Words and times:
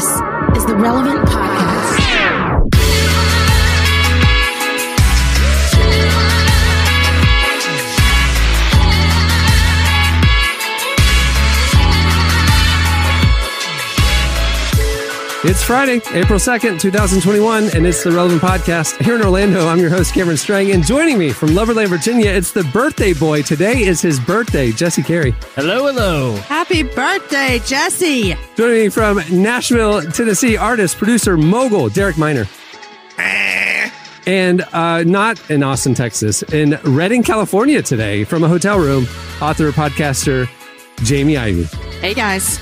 This 0.00 0.08
is 0.56 0.64
the 0.64 0.76
Relevant 0.76 1.28
Podcast. 1.28 1.59
It's 15.42 15.64
Friday, 15.64 16.02
April 16.12 16.38
2nd, 16.38 16.78
2021, 16.78 17.70
and 17.74 17.86
it's 17.86 18.04
the 18.04 18.10
Relevant 18.10 18.42
Podcast. 18.42 19.02
Here 19.02 19.14
in 19.14 19.22
Orlando, 19.22 19.68
I'm 19.68 19.78
your 19.78 19.88
host, 19.88 20.12
Cameron 20.12 20.36
Strang, 20.36 20.70
and 20.72 20.84
joining 20.84 21.16
me 21.16 21.30
from 21.32 21.48
Loverland, 21.50 21.88
Virginia, 21.88 22.30
it's 22.30 22.52
the 22.52 22.62
birthday 22.64 23.14
boy. 23.14 23.40
Today 23.40 23.80
is 23.84 24.02
his 24.02 24.20
birthday, 24.20 24.70
Jesse 24.70 25.02
Carey. 25.02 25.34
Hello, 25.54 25.86
hello. 25.86 26.34
Happy 26.42 26.82
birthday, 26.82 27.58
Jesse. 27.64 28.36
Joining 28.54 28.76
me 28.76 28.88
from 28.90 29.22
Nashville, 29.30 30.02
Tennessee, 30.02 30.58
artist, 30.58 30.98
producer, 30.98 31.38
mogul, 31.38 31.88
Derek 31.88 32.18
Minor. 32.18 32.46
And 34.26 34.60
uh, 34.74 35.04
not 35.04 35.50
in 35.50 35.62
Austin, 35.62 35.94
Texas, 35.94 36.42
in 36.52 36.78
Redding, 36.84 37.22
California 37.22 37.80
today, 37.80 38.24
from 38.24 38.44
a 38.44 38.48
hotel 38.48 38.78
room, 38.78 39.04
author, 39.40 39.72
podcaster, 39.72 40.46
Jamie 41.02 41.38
Ivey. 41.38 41.64
Hey, 42.02 42.12
guys. 42.12 42.60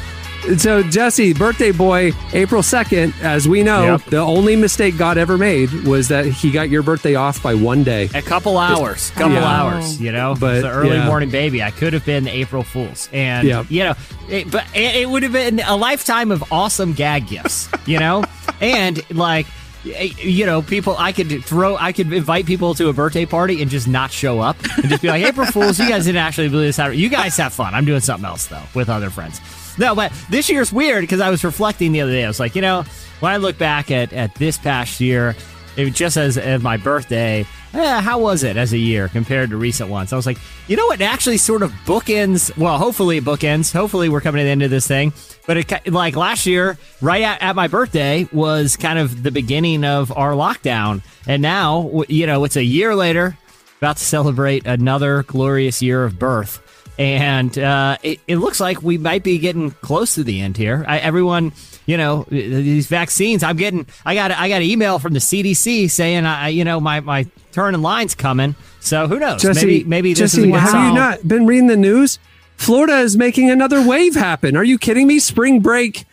So, 0.57 0.83
Jesse, 0.83 1.35
birthday 1.35 1.73
boy, 1.73 2.13
April 2.33 2.63
2nd, 2.63 3.13
as 3.23 3.47
we 3.49 3.63
know, 3.63 3.85
Yep. 3.85 4.05
the 4.07 4.19
only 4.19 4.57
mistake 4.57 4.97
God 4.97 5.19
ever 5.19 5.37
made 5.37 5.71
was 5.85 6.09
that 6.09 6.27
he 6.27 6.51
got 6.51 6.71
your 6.71 6.83
birthday 6.83 7.17
off 7.17 7.43
by 7.43 7.55
one 7.55 7.83
day. 7.85 8.09
A 8.15 8.23
couple 8.23 8.57
hours, 8.57 9.11
couple 9.11 9.33
Yeah. 9.33 9.45
hours, 9.45 10.01
you 10.01 10.11
know, 10.13 10.37
But, 10.39 10.63
the 10.63 10.71
early 10.71 10.97
yeah. 10.97 11.07
morning 11.07 11.29
baby. 11.31 11.63
I 11.63 11.71
could 11.71 11.93
have 11.93 12.05
been 12.07 12.27
April 12.29 12.63
Fools, 12.63 13.09
and 13.13 13.47
Yep. 13.47 13.67
you 13.69 13.85
know, 13.85 13.95
it, 14.31 14.51
but 14.51 14.65
it, 14.75 14.97
it 15.03 15.11
would 15.11 15.23
have 15.25 15.33
been 15.33 15.61
a 15.61 15.77
lifetime 15.77 16.31
of 16.31 16.43
awesome 16.53 16.93
gag 16.95 17.27
gifts, 17.27 17.69
you 17.85 17.99
know, 17.99 18.25
and 18.61 19.03
like. 19.11 19.47
You 19.85 20.45
know, 20.45 20.61
people. 20.61 20.97
I 20.99 21.13
could 21.13 21.43
throw. 21.45 21.77
I 21.77 21.93
could 21.93 22.13
invite 22.13 22.47
people 22.47 22.75
to 22.75 22.89
a 22.89 22.93
birthday 22.93 23.25
party 23.25 23.63
and 23.63 23.71
just 23.71 23.87
not 23.87 24.11
show 24.11 24.41
up, 24.41 24.57
and 24.77 24.89
just 24.89 25.01
be 25.01 25.09
like, 25.09 25.25
"April 25.25 25.47
Fools, 25.47 25.79
you 25.79 25.89
guys 25.89 26.05
didn't 26.05 26.21
actually 26.21 26.49
believe 26.49 26.75
this. 26.77 26.97
You 26.99 27.09
guys 27.09 27.37
have 27.37 27.53
fun. 27.55 27.75
I'm 27.75 27.85
doing 27.85 28.01
something 28.01 28.27
else 28.29 28.47
though 28.49 28.61
with 28.75 28.91
other 28.91 29.09
friends." 29.09 29.41
No, 29.79 29.95
but 29.95 30.13
this 30.29 30.51
year's 30.51 30.73
weird 30.73 31.03
because 31.03 31.21
I 31.21 31.31
was 31.31 31.45
reflecting 31.45 31.93
the 31.93 32.01
other 32.01 32.13
day. 32.13 32.25
I 32.25 32.29
was 32.29 32.41
like, 32.41 32.57
you 32.57 32.63
know, 32.63 32.85
when 33.21 33.33
I 33.33 33.37
look 33.37 33.59
back 33.59 33.91
at 33.91 34.13
at 34.13 34.35
this 34.35 34.59
past 34.59 35.01
year, 35.01 35.37
it 35.77 35.91
just 35.95 36.17
as, 36.17 36.37
as 36.37 36.61
my 36.61 36.77
birthday, 36.77 37.47
eh, 37.73 38.01
how 38.01 38.19
was 38.19 38.43
it 38.43 38.57
as 38.57 38.73
a 38.73 38.79
year 38.79 39.09
compared 39.09 39.51
to 39.51 39.57
recent 39.57 39.89
ones? 39.89 40.13
I 40.13 40.17
was 40.17 40.27
like, 40.27 40.39
you 40.67 40.77
know 40.77 40.87
what? 40.87 41.01
Actually 41.01 41.39
sort 41.39 41.63
of 41.63 41.71
bookends. 41.87 42.57
Well, 42.57 42.79
hopefully 42.79 43.19
it 43.19 43.25
bookends. 43.25 43.73
Hopefully 43.73 44.09
we're 44.09 44.21
coming 44.21 44.41
to 44.41 44.45
the 44.45 44.51
end 44.51 44.63
of 44.63 44.71
this 44.71 44.89
thing. 44.89 45.13
But 45.47 45.57
it 45.57 45.93
like 45.93 46.17
last 46.17 46.47
year, 46.47 46.77
right 47.01 47.23
at, 47.23 47.41
at 47.41 47.57
my 47.57 47.69
birthday 47.69 48.29
was 48.33 48.77
kind 48.77 48.99
of 48.99 49.23
the 49.23 49.31
beginning 49.31 49.85
of 49.85 50.11
our 50.17 50.33
lockdown, 50.33 51.03
and 51.27 51.41
now 51.41 52.03
you 52.09 52.27
know 52.27 52.45
it's 52.45 52.57
a 52.57 52.65
year 52.65 52.95
later, 52.95 53.39
about 53.79 53.97
to 53.99 54.05
celebrate 54.05 54.67
another 54.67 55.23
glorious 55.23 55.81
year 55.81 56.05
of 56.05 56.19
birth. 56.19 56.61
And 56.99 57.57
uh, 57.57 57.97
it, 58.03 58.21
it 58.27 58.37
looks 58.37 58.59
like 58.59 58.83
we 58.83 58.99
might 58.99 59.23
be 59.23 59.39
getting 59.39 59.71
close 59.71 60.17
to 60.17 60.25
the 60.25 60.41
end 60.41 60.57
here. 60.57 60.85
I, 60.89 60.99
everyone, 60.99 61.53
you 61.87 61.97
know, 61.97 62.27
these 62.29 62.89
vaccines. 62.89 63.45
I'm 63.45 63.57
getting. 63.57 63.87
I 64.05 64.15
got. 64.15 64.33
I 64.33 64.49
got 64.49 64.57
an 64.57 64.63
email 64.63 64.99
from 64.99 65.13
the 65.13 65.21
CDC 65.21 65.89
saying, 65.91 66.27
I, 66.27 66.49
you 66.49 66.65
know, 66.65 66.81
my 66.81 66.99
my 67.01 67.27
turn 67.53 67.75
in 67.77 67.83
line's 67.83 68.17
coming. 68.17 68.57
So 68.81 69.07
who 69.07 69.21
knows? 69.21 69.41
Jesse, 69.43 69.65
maybe 69.65 69.85
maybe 69.85 70.13
this 70.13 70.33
Jesse, 70.33 70.49
is 70.49 70.55
a 70.55 70.59
have 70.59 70.89
you 70.89 70.95
not 70.95 71.27
been 71.27 71.47
reading 71.47 71.69
the 71.69 71.77
news? 71.77 72.19
Florida 72.57 72.99
is 72.99 73.17
making 73.17 73.49
another 73.49 73.87
wave 73.87 74.17
happen. 74.17 74.57
Are 74.57 74.65
you 74.65 74.77
kidding 74.79 75.07
me? 75.07 75.21
Spring 75.21 75.61
break. 75.61 76.05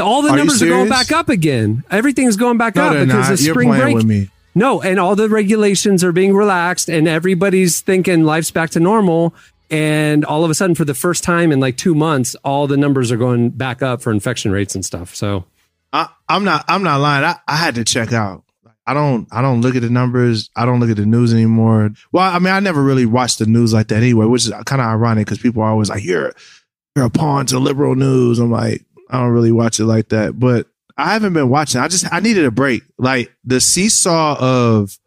All 0.00 0.22
the 0.22 0.30
Are 0.30 0.36
numbers 0.38 0.62
are 0.62 0.68
going 0.68 0.88
back 0.88 1.12
up 1.12 1.28
again. 1.28 1.84
Everything's 1.90 2.36
going 2.36 2.56
back 2.56 2.76
No, 2.76 2.86
up 2.86 2.92
because 3.06 3.28
not. 3.28 3.32
of 3.32 3.40
You're 3.42 3.52
spring 3.54 3.68
playing 3.68 3.82
break. 3.82 3.94
with 3.96 4.06
me. 4.06 4.30
No, 4.54 4.80
and 4.80 4.98
all 4.98 5.14
the 5.14 5.28
regulations 5.28 6.02
are 6.02 6.12
being 6.12 6.34
relaxed, 6.34 6.88
and 6.88 7.06
everybody's 7.06 7.82
thinking 7.82 8.24
life's 8.24 8.50
back 8.50 8.70
to 8.70 8.80
normal. 8.80 9.34
And 9.70 10.24
all 10.24 10.44
of 10.44 10.50
a 10.50 10.54
sudden, 10.54 10.74
for 10.74 10.84
the 10.84 10.94
first 10.94 11.22
time 11.22 11.52
in 11.52 11.60
like 11.60 11.76
two 11.76 11.94
months, 11.94 12.34
all 12.44 12.66
the 12.66 12.76
numbers 12.76 13.12
are 13.12 13.16
going 13.16 13.50
back 13.50 13.82
up 13.82 14.02
for 14.02 14.10
infection 14.10 14.50
rates 14.50 14.74
and 14.74 14.84
stuff. 14.84 15.14
So, 15.14 15.44
I, 15.92 16.08
I'm 16.28 16.44
not. 16.44 16.64
I'm 16.68 16.82
not 16.82 17.00
lying. 17.00 17.24
I, 17.24 17.36
I 17.46 17.56
had 17.56 17.76
to 17.76 17.84
check 17.84 18.12
out. 18.12 18.44
I 18.86 18.94
don't. 18.94 19.28
I 19.30 19.42
don't 19.42 19.60
look 19.60 19.76
at 19.76 19.82
the 19.82 19.90
numbers. 19.90 20.50
I 20.56 20.66
don't 20.66 20.80
look 20.80 20.90
at 20.90 20.96
the 20.96 21.06
news 21.06 21.32
anymore. 21.32 21.90
Well, 22.10 22.28
I 22.28 22.38
mean, 22.40 22.52
I 22.52 22.60
never 22.60 22.82
really 22.82 23.06
watched 23.06 23.38
the 23.38 23.46
news 23.46 23.72
like 23.72 23.88
that 23.88 23.96
anyway, 23.96 24.26
which 24.26 24.46
is 24.46 24.52
kind 24.66 24.80
of 24.80 24.88
ironic 24.88 25.26
because 25.26 25.38
people 25.38 25.62
are 25.62 25.70
always 25.70 25.90
like, 25.90 26.02
"You're 26.02 26.32
you're 26.96 27.06
a 27.06 27.10
pawn 27.10 27.46
to 27.46 27.58
liberal 27.60 27.94
news." 27.94 28.40
I'm 28.40 28.50
like, 28.50 28.84
I 29.08 29.20
don't 29.20 29.30
really 29.30 29.52
watch 29.52 29.78
it 29.78 29.86
like 29.86 30.08
that. 30.08 30.38
But 30.38 30.66
I 30.96 31.12
haven't 31.12 31.32
been 31.32 31.48
watching. 31.48 31.80
I 31.80 31.88
just 31.88 32.12
I 32.12 32.20
needed 32.20 32.44
a 32.44 32.50
break. 32.50 32.82
Like 32.98 33.32
the 33.44 33.60
seesaw 33.60 34.36
of 34.38 34.98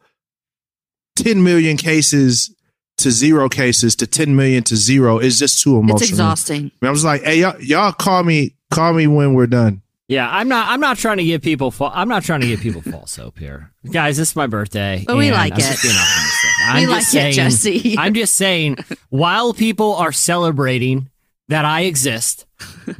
10 1.18 1.44
million 1.44 1.78
cases 1.78 2.56
to 3.04 3.12
zero 3.12 3.48
cases 3.48 3.96
to 3.98 4.08
10 4.08 4.36
million 4.36 4.64
to 4.64 4.76
zero 4.76 5.20
is 5.20 5.40
just 5.40 5.62
too 5.62 5.78
emotional. 5.78 5.98
It's 6.02 6.10
exhausting. 6.10 6.58
I, 6.58 6.62
mean, 6.64 6.72
I 6.88 6.90
was 6.90 7.06
like, 7.06 7.22
hey, 7.24 7.40
y'all, 7.40 7.62
y'all 7.62 7.92
call 7.94 8.24
me, 8.24 8.56
call 8.72 8.94
me 8.94 9.08
when 9.08 9.34
we're 9.34 9.48
done. 9.48 9.82
Yeah, 10.10 10.30
I'm 10.30 10.50
not. 10.50 10.68
I'm 10.68 10.82
not 10.82 10.98
trying 10.98 11.18
to 11.18 11.24
give 11.24 11.42
people. 11.42 11.72
Fa- 11.72 11.92
I'm 11.94 12.10
not 12.10 12.24
trying 12.24 12.42
to 12.42 12.48
give 12.48 12.60
people 12.60 12.82
false 12.82 13.16
hope 13.16 13.40
here, 13.40 13.72
guys. 13.90 14.18
This 14.18 14.32
is 14.32 14.36
my 14.36 14.48
birthday, 14.48 15.04
But 15.08 15.16
we 15.16 15.32
like 15.32 15.54
I'm 15.54 15.60
it. 15.60 15.62
just 15.62 15.82
being 15.82 15.96
optimistic. 15.96 16.50
We 16.76 16.84
I'm 16.84 16.90
like 16.90 17.00
just 17.00 17.08
it, 17.10 17.12
saying, 17.12 17.34
Jesse. 17.34 17.96
I'm 17.98 18.14
just 18.14 18.36
saying, 18.36 18.78
while 19.10 19.54
people 19.54 19.96
are 19.96 20.12
celebrating 20.12 21.10
that 21.48 21.66
I 21.66 21.82
exist, 21.82 22.46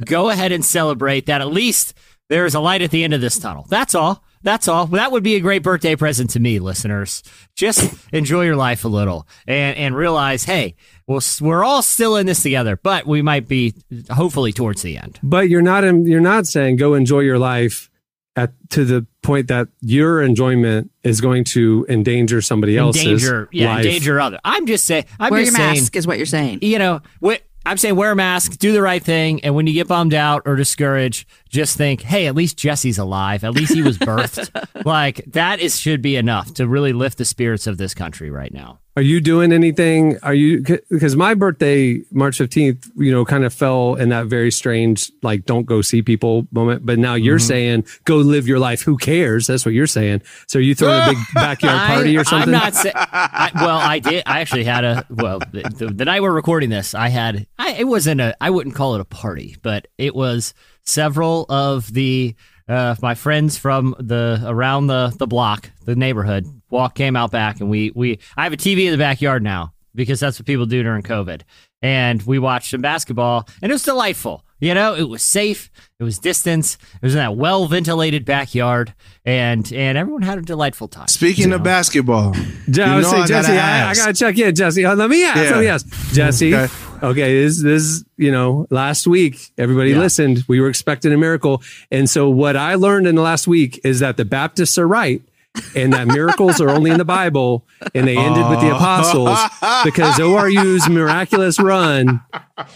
go 0.04 0.30
ahead 0.30 0.50
and 0.50 0.64
celebrate 0.64 1.26
that. 1.26 1.40
At 1.42 1.48
least 1.48 1.94
there 2.30 2.46
is 2.46 2.54
a 2.54 2.60
light 2.60 2.82
at 2.82 2.90
the 2.90 3.04
end 3.04 3.12
of 3.14 3.20
this 3.20 3.38
tunnel. 3.38 3.66
That's 3.68 3.94
all. 3.94 4.24
That's 4.44 4.68
all. 4.68 4.86
That 4.86 5.10
would 5.10 5.24
be 5.24 5.34
a 5.34 5.40
great 5.40 5.62
birthday 5.64 5.96
present 5.96 6.30
to 6.30 6.40
me, 6.40 6.60
listeners. 6.60 7.22
Just 7.56 7.92
enjoy 8.12 8.44
your 8.44 8.56
life 8.56 8.84
a 8.84 8.88
little 8.88 9.26
and 9.48 9.76
and 9.76 9.96
realize, 9.96 10.44
hey, 10.44 10.76
we'll, 11.08 11.22
we're 11.40 11.64
all 11.64 11.82
still 11.82 12.14
in 12.16 12.26
this 12.26 12.42
together, 12.42 12.76
but 12.80 13.06
we 13.06 13.22
might 13.22 13.48
be 13.48 13.74
hopefully 14.10 14.52
towards 14.52 14.82
the 14.82 14.96
end. 14.98 15.18
but 15.22 15.48
you're 15.48 15.62
not 15.62 15.82
you're 15.82 16.20
not 16.20 16.46
saying 16.46 16.76
go 16.76 16.94
enjoy 16.94 17.20
your 17.20 17.38
life 17.38 17.90
at 18.36 18.52
to 18.68 18.84
the 18.84 19.06
point 19.22 19.46
that 19.48 19.68
your 19.80 20.20
enjoyment 20.22 20.90
is 21.04 21.20
going 21.20 21.44
to 21.44 21.86
endanger 21.88 22.42
somebody 22.42 22.76
else's 22.76 23.02
endanger, 23.04 23.48
yeah, 23.52 23.68
life. 23.74 23.84
endanger 23.86 24.20
other. 24.20 24.38
I'm 24.44 24.66
just 24.66 24.84
saying. 24.84 25.04
I'm 25.18 25.30
Wear 25.30 25.40
just 25.42 25.52
your 25.52 25.58
saying. 25.66 25.74
mask 25.80 25.96
is 25.96 26.06
what 26.06 26.16
you're 26.18 26.26
saying. 26.26 26.58
You 26.62 26.78
know, 26.78 27.00
wh- 27.24 27.36
I'm 27.64 27.78
saying 27.78 27.96
wear 27.96 28.10
a 28.10 28.16
mask, 28.16 28.58
do 28.58 28.72
the 28.72 28.82
right 28.82 29.02
thing, 29.02 29.42
and 29.44 29.54
when 29.54 29.66
you 29.66 29.72
get 29.72 29.86
bummed 29.88 30.12
out 30.14 30.42
or 30.46 30.56
discouraged, 30.56 31.26
just 31.54 31.76
think, 31.78 32.02
hey, 32.02 32.26
at 32.26 32.34
least 32.34 32.58
Jesse's 32.58 32.98
alive. 32.98 33.44
At 33.44 33.52
least 33.52 33.72
he 33.72 33.80
was 33.82 33.96
birthed. 33.96 34.50
like 34.84 35.24
that 35.28 35.60
is 35.60 35.78
should 35.80 36.02
be 36.02 36.16
enough 36.16 36.52
to 36.54 36.66
really 36.68 36.92
lift 36.92 37.16
the 37.18 37.24
spirits 37.24 37.66
of 37.66 37.78
this 37.78 37.94
country 37.94 38.30
right 38.30 38.52
now. 38.52 38.80
Are 38.96 39.02
you 39.02 39.20
doing 39.20 39.52
anything? 39.52 40.18
Are 40.22 40.34
you 40.34 40.62
because 40.88 41.16
my 41.16 41.34
birthday, 41.34 42.00
March 42.12 42.38
fifteenth, 42.38 42.88
you 42.96 43.10
know, 43.10 43.24
kind 43.24 43.44
of 43.44 43.52
fell 43.52 43.96
in 43.96 44.10
that 44.10 44.26
very 44.26 44.52
strange 44.52 45.10
like 45.20 45.46
don't 45.46 45.64
go 45.66 45.82
see 45.82 46.00
people 46.00 46.46
moment. 46.52 46.86
But 46.86 47.00
now 47.00 47.14
you're 47.14 47.38
Mm-hmm. 47.38 47.46
saying 47.48 47.86
go 48.04 48.18
live 48.18 48.46
your 48.46 48.60
life. 48.60 48.82
Who 48.82 48.96
cares? 48.96 49.48
That's 49.48 49.64
what 49.66 49.74
you're 49.74 49.88
saying. 49.88 50.22
So 50.46 50.60
are 50.60 50.62
you 50.62 50.76
throwing 50.76 51.02
a 51.02 51.06
big 51.08 51.18
backyard 51.34 51.80
party 51.90 52.16
I, 52.16 52.20
or 52.20 52.24
something? 52.24 52.54
I'm 52.54 52.60
not 52.60 52.74
saying. 52.74 52.94
Well, 52.94 53.78
I 53.78 53.98
did. 53.98 54.22
I 54.26 54.40
actually 54.40 54.62
had 54.64 54.84
a. 54.84 55.04
Well, 55.10 55.40
the, 55.40 55.62
the, 55.76 55.86
the 55.86 56.04
night 56.04 56.22
we're 56.22 56.30
recording 56.32 56.70
this, 56.70 56.94
I 56.94 57.08
had. 57.08 57.48
I, 57.58 57.72
it 57.72 57.88
wasn't 57.88 58.20
a. 58.20 58.36
I 58.40 58.50
wouldn't 58.50 58.76
call 58.76 58.94
it 58.94 59.00
a 59.00 59.04
party, 59.04 59.56
but 59.62 59.88
it 59.98 60.14
was 60.14 60.54
several 60.84 61.46
of 61.48 61.92
the 61.92 62.34
uh, 62.68 62.94
my 63.02 63.14
friends 63.14 63.58
from 63.58 63.94
the 63.98 64.42
around 64.46 64.86
the 64.86 65.14
the 65.18 65.26
block, 65.26 65.70
the 65.84 65.94
neighborhood, 65.94 66.46
walk 66.70 66.94
came 66.94 67.16
out 67.16 67.30
back, 67.30 67.60
and 67.60 67.68
we 67.68 67.92
we. 67.94 68.18
I 68.36 68.44
have 68.44 68.52
a 68.52 68.56
TV 68.56 68.86
in 68.86 68.92
the 68.92 68.98
backyard 68.98 69.42
now 69.42 69.74
because 69.94 70.20
that's 70.20 70.38
what 70.38 70.46
people 70.46 70.66
do 70.66 70.82
during 70.82 71.02
COVID, 71.02 71.42
and 71.82 72.22
we 72.22 72.38
watched 72.38 72.70
some 72.70 72.80
basketball, 72.80 73.48
and 73.60 73.70
it 73.70 73.74
was 73.74 73.82
delightful. 73.82 74.43
You 74.60 74.72
know, 74.72 74.94
it 74.94 75.08
was 75.08 75.22
safe. 75.22 75.70
It 76.00 76.04
was 76.04 76.18
distance. 76.18 76.78
It 76.94 77.02
was 77.02 77.14
in 77.14 77.18
that 77.18 77.36
well 77.36 77.66
ventilated 77.66 78.24
backyard, 78.24 78.94
and 79.24 79.70
and 79.72 79.98
everyone 79.98 80.22
had 80.22 80.38
a 80.38 80.42
delightful 80.42 80.88
time. 80.88 81.08
Speaking 81.08 81.52
of 81.52 81.62
basketball, 81.62 82.32
Je- 82.70 82.82
I 82.82 82.86
you 82.90 82.94
would 82.96 83.02
know 83.02 83.10
say, 83.10 83.16
I 83.16 83.26
gotta 83.26 83.28
Jesse, 83.48 83.52
I, 83.58 83.90
I 83.90 83.94
gotta 83.94 84.14
check 84.14 84.38
in, 84.38 84.54
Jesse. 84.54 84.84
Uh, 84.84 84.94
let 84.94 85.10
me 85.10 85.24
ask. 85.24 85.36
Yeah. 85.36 85.50
Let 85.50 85.60
me 85.60 85.66
ask, 85.66 86.12
Jesse. 86.14 86.54
Okay. 86.54 86.72
Okay, 87.02 87.42
this 87.42 87.62
this 87.62 88.04
you 88.16 88.30
know 88.32 88.66
last 88.70 89.06
week 89.06 89.50
everybody 89.58 89.90
Yeah. 89.90 89.98
listened. 89.98 90.44
We 90.48 90.60
were 90.60 90.68
expecting 90.68 91.12
a 91.12 91.18
miracle, 91.18 91.60
and 91.90 92.08
so 92.08 92.30
what 92.30 92.56
I 92.56 92.76
learned 92.76 93.06
in 93.06 93.16
the 93.16 93.22
last 93.22 93.46
week 93.46 93.80
is 93.84 94.00
that 94.00 94.16
the 94.16 94.24
Baptists 94.24 94.78
are 94.78 94.86
right, 94.88 95.20
and 95.74 95.92
that 95.92 96.06
miracles 96.06 96.60
are 96.60 96.68
only 96.70 96.90
in 96.90 96.98
the 96.98 97.04
Bible, 97.04 97.66
and 97.94 98.06
they 98.08 98.16
ended 98.16 98.48
with 98.48 98.60
the 98.60 98.74
apostles 98.74 99.38
because 99.84 100.18
ORU's 100.18 100.88
miraculous 100.88 101.60
run 101.60 102.20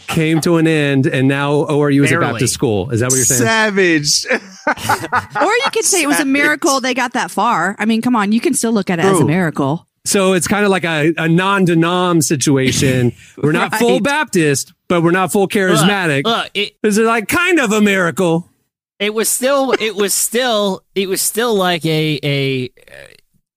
came 0.07 0.41
to 0.43 0.57
an 0.57 0.67
end, 0.67 1.07
and 1.07 1.29
now 1.29 1.53
ORU 1.53 2.05
is 2.05 2.11
a 2.11 2.15
Barely. 2.15 2.33
Baptist 2.33 2.55
school. 2.55 2.91
Is 2.91 3.01
that 3.01 3.11
what 3.11 3.17
you're 3.17 3.25
saying? 3.25 3.43
savage. 3.43 4.27
Or 4.69 5.51
you 5.51 5.71
could 5.73 5.85
say 5.85 6.03
it 6.03 6.07
was 6.07 6.21
a 6.21 6.27
miracle 6.27 6.81
they 6.81 6.93
got 6.93 7.15
that 7.15 7.31
far. 7.31 7.75
I 7.79 7.87
mean, 7.87 8.03
come 8.03 8.15
on, 8.15 8.33
you 8.33 8.41
can 8.41 8.53
still 8.53 8.73
look 8.73 8.91
at 8.91 8.99
it 8.99 9.05
as 9.07 9.19
a 9.21 9.25
miracle. 9.25 9.87
So 10.05 10.35
it's 10.35 10.47
kind 10.47 10.65
of 10.65 10.71
like 10.71 10.85
a, 10.85 11.15
a 11.17 11.29
non-denom 11.29 12.23
situation. 12.23 13.13
We're 13.43 13.53
not 13.53 13.75
full 13.75 14.01
Baptist, 14.01 14.73
but 14.89 15.03
we're 15.03 15.11
not 15.11 15.33
full 15.33 15.49
charismatic. 15.49 16.25
Look, 16.25 16.45
look, 16.45 16.51
it, 16.55 16.77
Is 16.83 16.99
it 16.99 17.05
like 17.05 17.29
kind 17.29 17.59
of 17.61 17.73
a 17.73 17.81
miracle? 17.81 18.49
It 18.99 19.15
was 19.15 19.29
still 19.29 19.73
it 19.73 19.95
was 19.97 20.13
still 20.15 20.83
it 20.95 21.09
was 21.09 21.21
still 21.23 21.55
like 21.55 21.85
a 21.85 22.19
a 22.23 22.71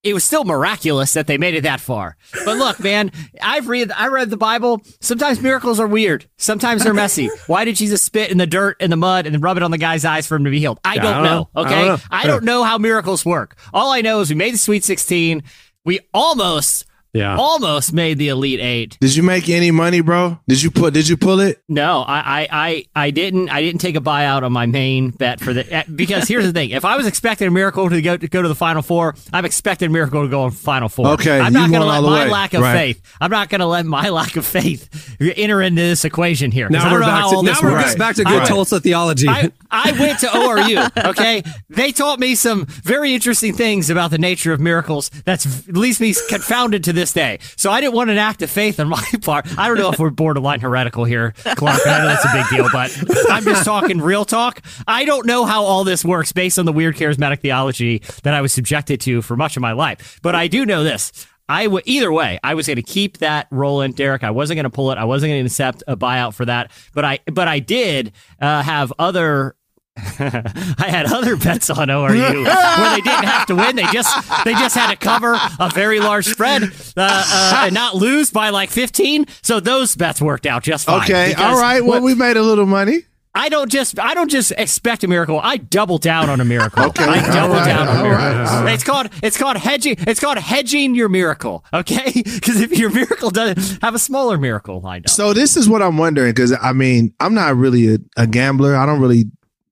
it 0.03 0.15
was 0.15 0.23
still 0.23 0.43
miraculous 0.43 1.13
that 1.13 1.27
they 1.27 1.38
made 1.38 1.53
it 1.53 1.61
that 1.61 1.79
far. 1.79 2.17
But 2.43 2.57
look, 2.57 2.79
man, 2.79 3.11
I've 3.39 3.67
read 3.67 3.91
I 3.91 4.07
read 4.07 4.31
the 4.31 4.38
Bible. 4.38 4.81
Sometimes 4.99 5.39
miracles 5.41 5.79
are 5.79 5.85
weird. 5.88 6.27
Sometimes 6.38 6.83
they're 6.83 6.93
messy. 6.93 7.29
Why 7.47 7.65
did 7.65 7.75
Jesus 7.75 8.01
spit 8.01 8.31
in 8.31 8.39
the 8.39 8.47
dirt 8.47 8.77
and 8.79 8.91
the 8.91 8.97
mud 8.97 9.27
and 9.27 9.35
then 9.35 9.41
rub 9.41 9.57
it 9.57 9.63
on 9.63 9.69
the 9.71 9.77
guy's 9.77 10.03
eyes 10.03 10.25
for 10.25 10.35
him 10.35 10.45
to 10.45 10.49
be 10.49 10.59
healed? 10.59 10.79
I 10.83 10.95
don't 10.97 11.05
I 11.05 11.11
don't 11.13 11.23
know. 11.23 11.29
know. 11.29 11.49
I 11.55 11.61
Okay, 11.61 11.75
don't 11.75 11.88
know. 11.88 11.97
I 12.09 12.27
don't 12.27 12.43
know 12.45 12.63
how 12.63 12.77
miracles 12.79 13.23
work. 13.25 13.57
All 13.73 13.91
I 13.91 14.01
know 14.01 14.21
is 14.21 14.29
we 14.29 14.35
made 14.35 14.53
the 14.55 14.59
Sweet 14.59 14.83
Sixteen. 14.83 15.43
We 15.85 15.99
almost 16.13 16.85
Yeah. 17.13 17.36
almost 17.36 17.92
made 17.92 18.18
the 18.18 18.30
Elite 18.30 18.62
Eight. 18.62 18.98
Did 19.02 19.16
you 19.16 19.24
make 19.24 19.50
any 19.50 19.69
money, 19.69 20.00
bro? 20.00 20.40
Did 20.48 20.63
you 20.63 20.72
put? 20.72 20.94
Did 20.94 21.10
you 21.10 21.18
pull 21.18 21.42
it? 21.42 21.62
No, 21.68 22.02
I, 22.04 22.19
I, 22.19 22.48
I, 22.52 22.86
I 23.08 23.12
didn't. 23.12 23.50
I 23.50 23.62
didn't 23.62 23.81
take 23.81 23.98
a 23.98 24.00
buyout 24.02 24.44
on 24.44 24.54
my 24.54 24.66
main 24.66 25.10
bet 25.10 25.42
for 25.42 25.52
the 25.54 25.69
eh, 25.74 25.84
because 25.94 26.28
here's 26.30 26.46
the 26.46 26.54
thing: 26.54 26.69
if 26.69 26.86
I 26.86 26.96
was 26.96 27.06
expecting 27.08 27.48
a 27.50 27.52
miracle 27.52 27.90
to 27.90 28.02
go 28.02 28.16
to 28.16 28.28
go 28.30 28.42
to 28.42 28.48
the 28.48 28.56
final 28.56 28.81
four, 28.81 29.16
I'm 29.34 29.44
expecting 29.44 29.90
a 29.90 29.92
miracle 29.92 30.24
to 30.24 30.30
go 30.30 30.46
in 30.46 30.52
final 30.52 30.88
four. 30.88 31.08
Okay, 31.10 31.38
I'm 31.40 31.52
not 31.52 31.69
going 31.69 31.81
to 31.81 31.88
let 31.88 32.02
my 32.02 32.24
way. 32.25 32.30
lack 32.31 32.54
of 32.54 32.62
Right. 32.62 32.96
faith. 32.96 33.02
I'm 33.19 33.31
not 33.31 33.50
going 33.50 33.60
to 33.60 33.68
let 33.68 33.86
my 33.86 34.08
lack 34.22 34.38
of 34.38 34.46
faith 34.46 35.18
enter 35.19 35.62
into 35.62 35.81
this 35.81 36.06
equation 36.06 36.52
here. 36.52 36.68
I 36.68 36.69
Now 36.69 36.92
we're 36.94 37.02
back 37.02 37.30
to 37.30 37.36
all 37.36 37.44
now 37.44 37.56
we're 37.62 37.96
back 37.98 38.16
to 38.16 38.24
good 38.24 38.34
went- 38.34 38.48
Tulsa 38.48 38.80
theology. 38.80 39.28
I, 39.28 39.52
I 39.71 39.91
went 40.00 40.19
to 40.19 40.27
ORU. 40.27 41.06
Okay, 41.12 41.44
they 41.69 41.91
taught 41.91 42.19
me 42.19 42.35
some 42.35 42.65
very 42.65 43.13
interesting 43.13 43.53
things 43.53 43.89
about 43.89 44.12
the 44.12 44.18
nature 44.18 44.53
of 44.53 44.59
miracles. 44.59 45.09
That's 45.25 45.68
leaves 45.68 46.00
me 46.00 46.13
confounded 46.29 46.83
to 46.85 46.94
this 46.94 47.13
day. 47.13 47.39
So 47.57 47.71
I 47.71 47.81
didn't 47.81 47.94
want 47.94 48.09
an 48.09 48.18
act 48.18 48.41
of 48.41 48.50
faith 48.50 48.79
on 48.79 48.88
my 48.89 49.03
part. 49.21 49.45
I 49.57 49.68
don't 49.68 49.77
know 49.77 49.91
if 49.91 50.00
we're 50.00 50.09
borderline 50.09 50.59
heretical 50.59 51.06
here, 51.06 51.33
Clark. 51.56 51.79
I 51.85 52.00
know 52.00 52.07
that's 52.07 52.25
a 52.25 52.33
big 52.33 52.50
deal, 52.50 52.68
but 52.71 53.29
I'm 53.29 53.44
just 53.44 53.65
talking 53.65 54.00
real 54.00 54.25
talk. 54.25 54.62
I 54.88 55.06
don't 55.06 55.25
know 55.25 55.45
how 55.45 55.63
all 55.63 55.83
this 55.83 56.03
works 56.03 56.31
based 56.31 56.59
on 56.59 56.65
the 56.65 56.74
weird 56.74 56.95
charismatic 56.95 57.39
theology 57.39 58.01
that 58.24 58.33
I 58.33 58.41
was 58.41 58.53
subjected 58.53 59.01
to 59.01 59.21
for 59.21 59.35
much 59.35 59.56
of 59.57 59.62
my 59.62 59.71
life. 59.71 60.19
But 60.21 60.35
I 60.35 60.47
do 60.47 60.65
know 60.65 60.83
this. 60.83 61.27
I 61.50 61.67
either 61.85 62.12
way. 62.13 62.39
I 62.44 62.53
was 62.53 62.67
going 62.67 62.77
to 62.77 62.81
keep 62.81 63.17
that 63.17 63.47
rolling, 63.51 63.91
Derek. 63.91 64.24
I 64.24 64.31
wasn't 64.31 64.56
going 64.56 64.63
to 64.63 64.69
pull 64.69 64.91
it. 64.91 64.97
I 64.97 65.03
wasn't 65.03 65.31
going 65.31 65.41
to 65.41 65.47
accept 65.47 65.83
a 65.85 65.97
buyout 65.97 66.33
for 66.33 66.45
that. 66.45 66.71
But 66.94 67.03
I, 67.03 67.19
but 67.25 67.50
I 67.50 67.59
did 67.59 68.13
uh, 68.39 68.63
have 68.63 68.94
other. 68.97 69.56
I 69.97 70.88
had 70.88 71.05
other 71.11 71.35
bets 71.35 71.69
on 71.69 71.89
ORU 71.89 72.09
where 72.11 72.95
they 72.95 73.01
didn't 73.01 73.25
have 73.25 73.45
to 73.47 73.55
win. 73.55 73.75
They 73.75 73.85
just 73.91 74.45
they 74.45 74.53
just 74.53 74.75
had 74.75 74.89
to 74.89 74.95
cover 74.95 75.38
a 75.59 75.69
very 75.69 75.99
large 75.99 76.25
spread 76.25 76.63
uh, 76.63 76.69
uh, 76.97 77.61
and 77.65 77.73
not 77.73 77.95
lose 77.95 78.31
by 78.31 78.49
like 78.49 78.69
fifteen. 78.69 79.25
So 79.41 79.59
those 79.59 79.95
bets 79.95 80.21
worked 80.21 80.45
out 80.45 80.63
just 80.63 80.85
fine. 80.85 81.03
Okay, 81.03 81.33
all 81.33 81.59
right. 81.59 81.83
Well, 81.83 82.01
we 82.01 82.15
made 82.15 82.38
a 82.38 82.41
little 82.41 82.65
money. 82.65 83.03
I 83.33 83.47
don't 83.47 83.71
just 83.71 83.97
I 83.99 84.13
don't 84.13 84.29
just 84.29 84.51
expect 84.57 85.03
a 85.03 85.07
miracle. 85.07 85.39
I 85.41 85.57
double 85.57 85.97
down 85.97 86.29
on 86.29 86.41
a 86.41 86.45
miracle. 86.45 86.85
Okay, 86.85 87.03
I 87.05 87.25
double 87.33 87.55
right, 87.55 87.65
down 87.65 87.88
on 87.88 88.03
miracle. 88.03 88.63
right. 88.63 88.73
It's 88.73 88.83
called 88.83 89.09
it's 89.23 89.38
called 89.38 89.57
hedging. 89.57 89.95
It's 89.99 90.19
called 90.19 90.38
hedging 90.38 90.95
your 90.95 91.07
miracle. 91.07 91.63
Okay, 91.73 92.11
because 92.23 92.59
if 92.59 92.77
your 92.77 92.89
miracle 92.91 93.29
doesn't 93.29 93.81
have 93.81 93.95
a 93.95 93.99
smaller 93.99 94.38
miracle 94.38 94.81
lined 94.81 95.05
up. 95.05 95.11
So 95.11 95.33
this 95.33 95.55
is 95.55 95.69
what 95.69 95.81
I'm 95.81 95.97
wondering 95.97 96.31
because 96.31 96.53
I 96.61 96.73
mean 96.73 97.13
I'm 97.21 97.33
not 97.33 97.55
really 97.55 97.95
a, 97.95 97.97
a 98.17 98.27
gambler. 98.27 98.75
I 98.75 98.85
don't 98.85 98.99
really. 99.01 99.25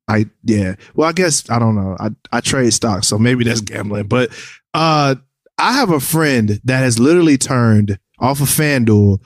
I 0.09 0.25
yeah. 0.43 0.75
Well, 0.95 1.07
I 1.07 1.11
guess 1.13 1.49
I 1.49 1.59
don't 1.59 1.75
know. 1.75 1.95
I 1.99 2.09
I 2.31 2.41
trade 2.41 2.73
stocks, 2.73 3.07
so 3.07 3.19
maybe 3.19 3.43
that's 3.43 3.61
gambling. 3.61 4.07
But 4.07 4.31
uh, 4.73 5.15
I 5.57 5.73
have 5.73 5.91
a 5.91 5.99
friend 5.99 6.59
that 6.63 6.79
has 6.79 6.99
literally 6.99 7.37
turned 7.37 7.99
off 8.19 8.41
of 8.41 8.47
FanDuel 8.47 9.19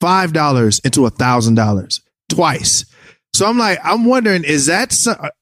five 0.00 0.32
dollars 0.32 0.78
into 0.80 1.04
a 1.06 1.10
thousand 1.10 1.56
dollars 1.56 2.00
twice. 2.28 2.84
So 3.34 3.46
I'm 3.46 3.58
like, 3.58 3.78
I'm 3.84 4.04
wondering, 4.04 4.42
is 4.42 4.66
that 4.66 4.96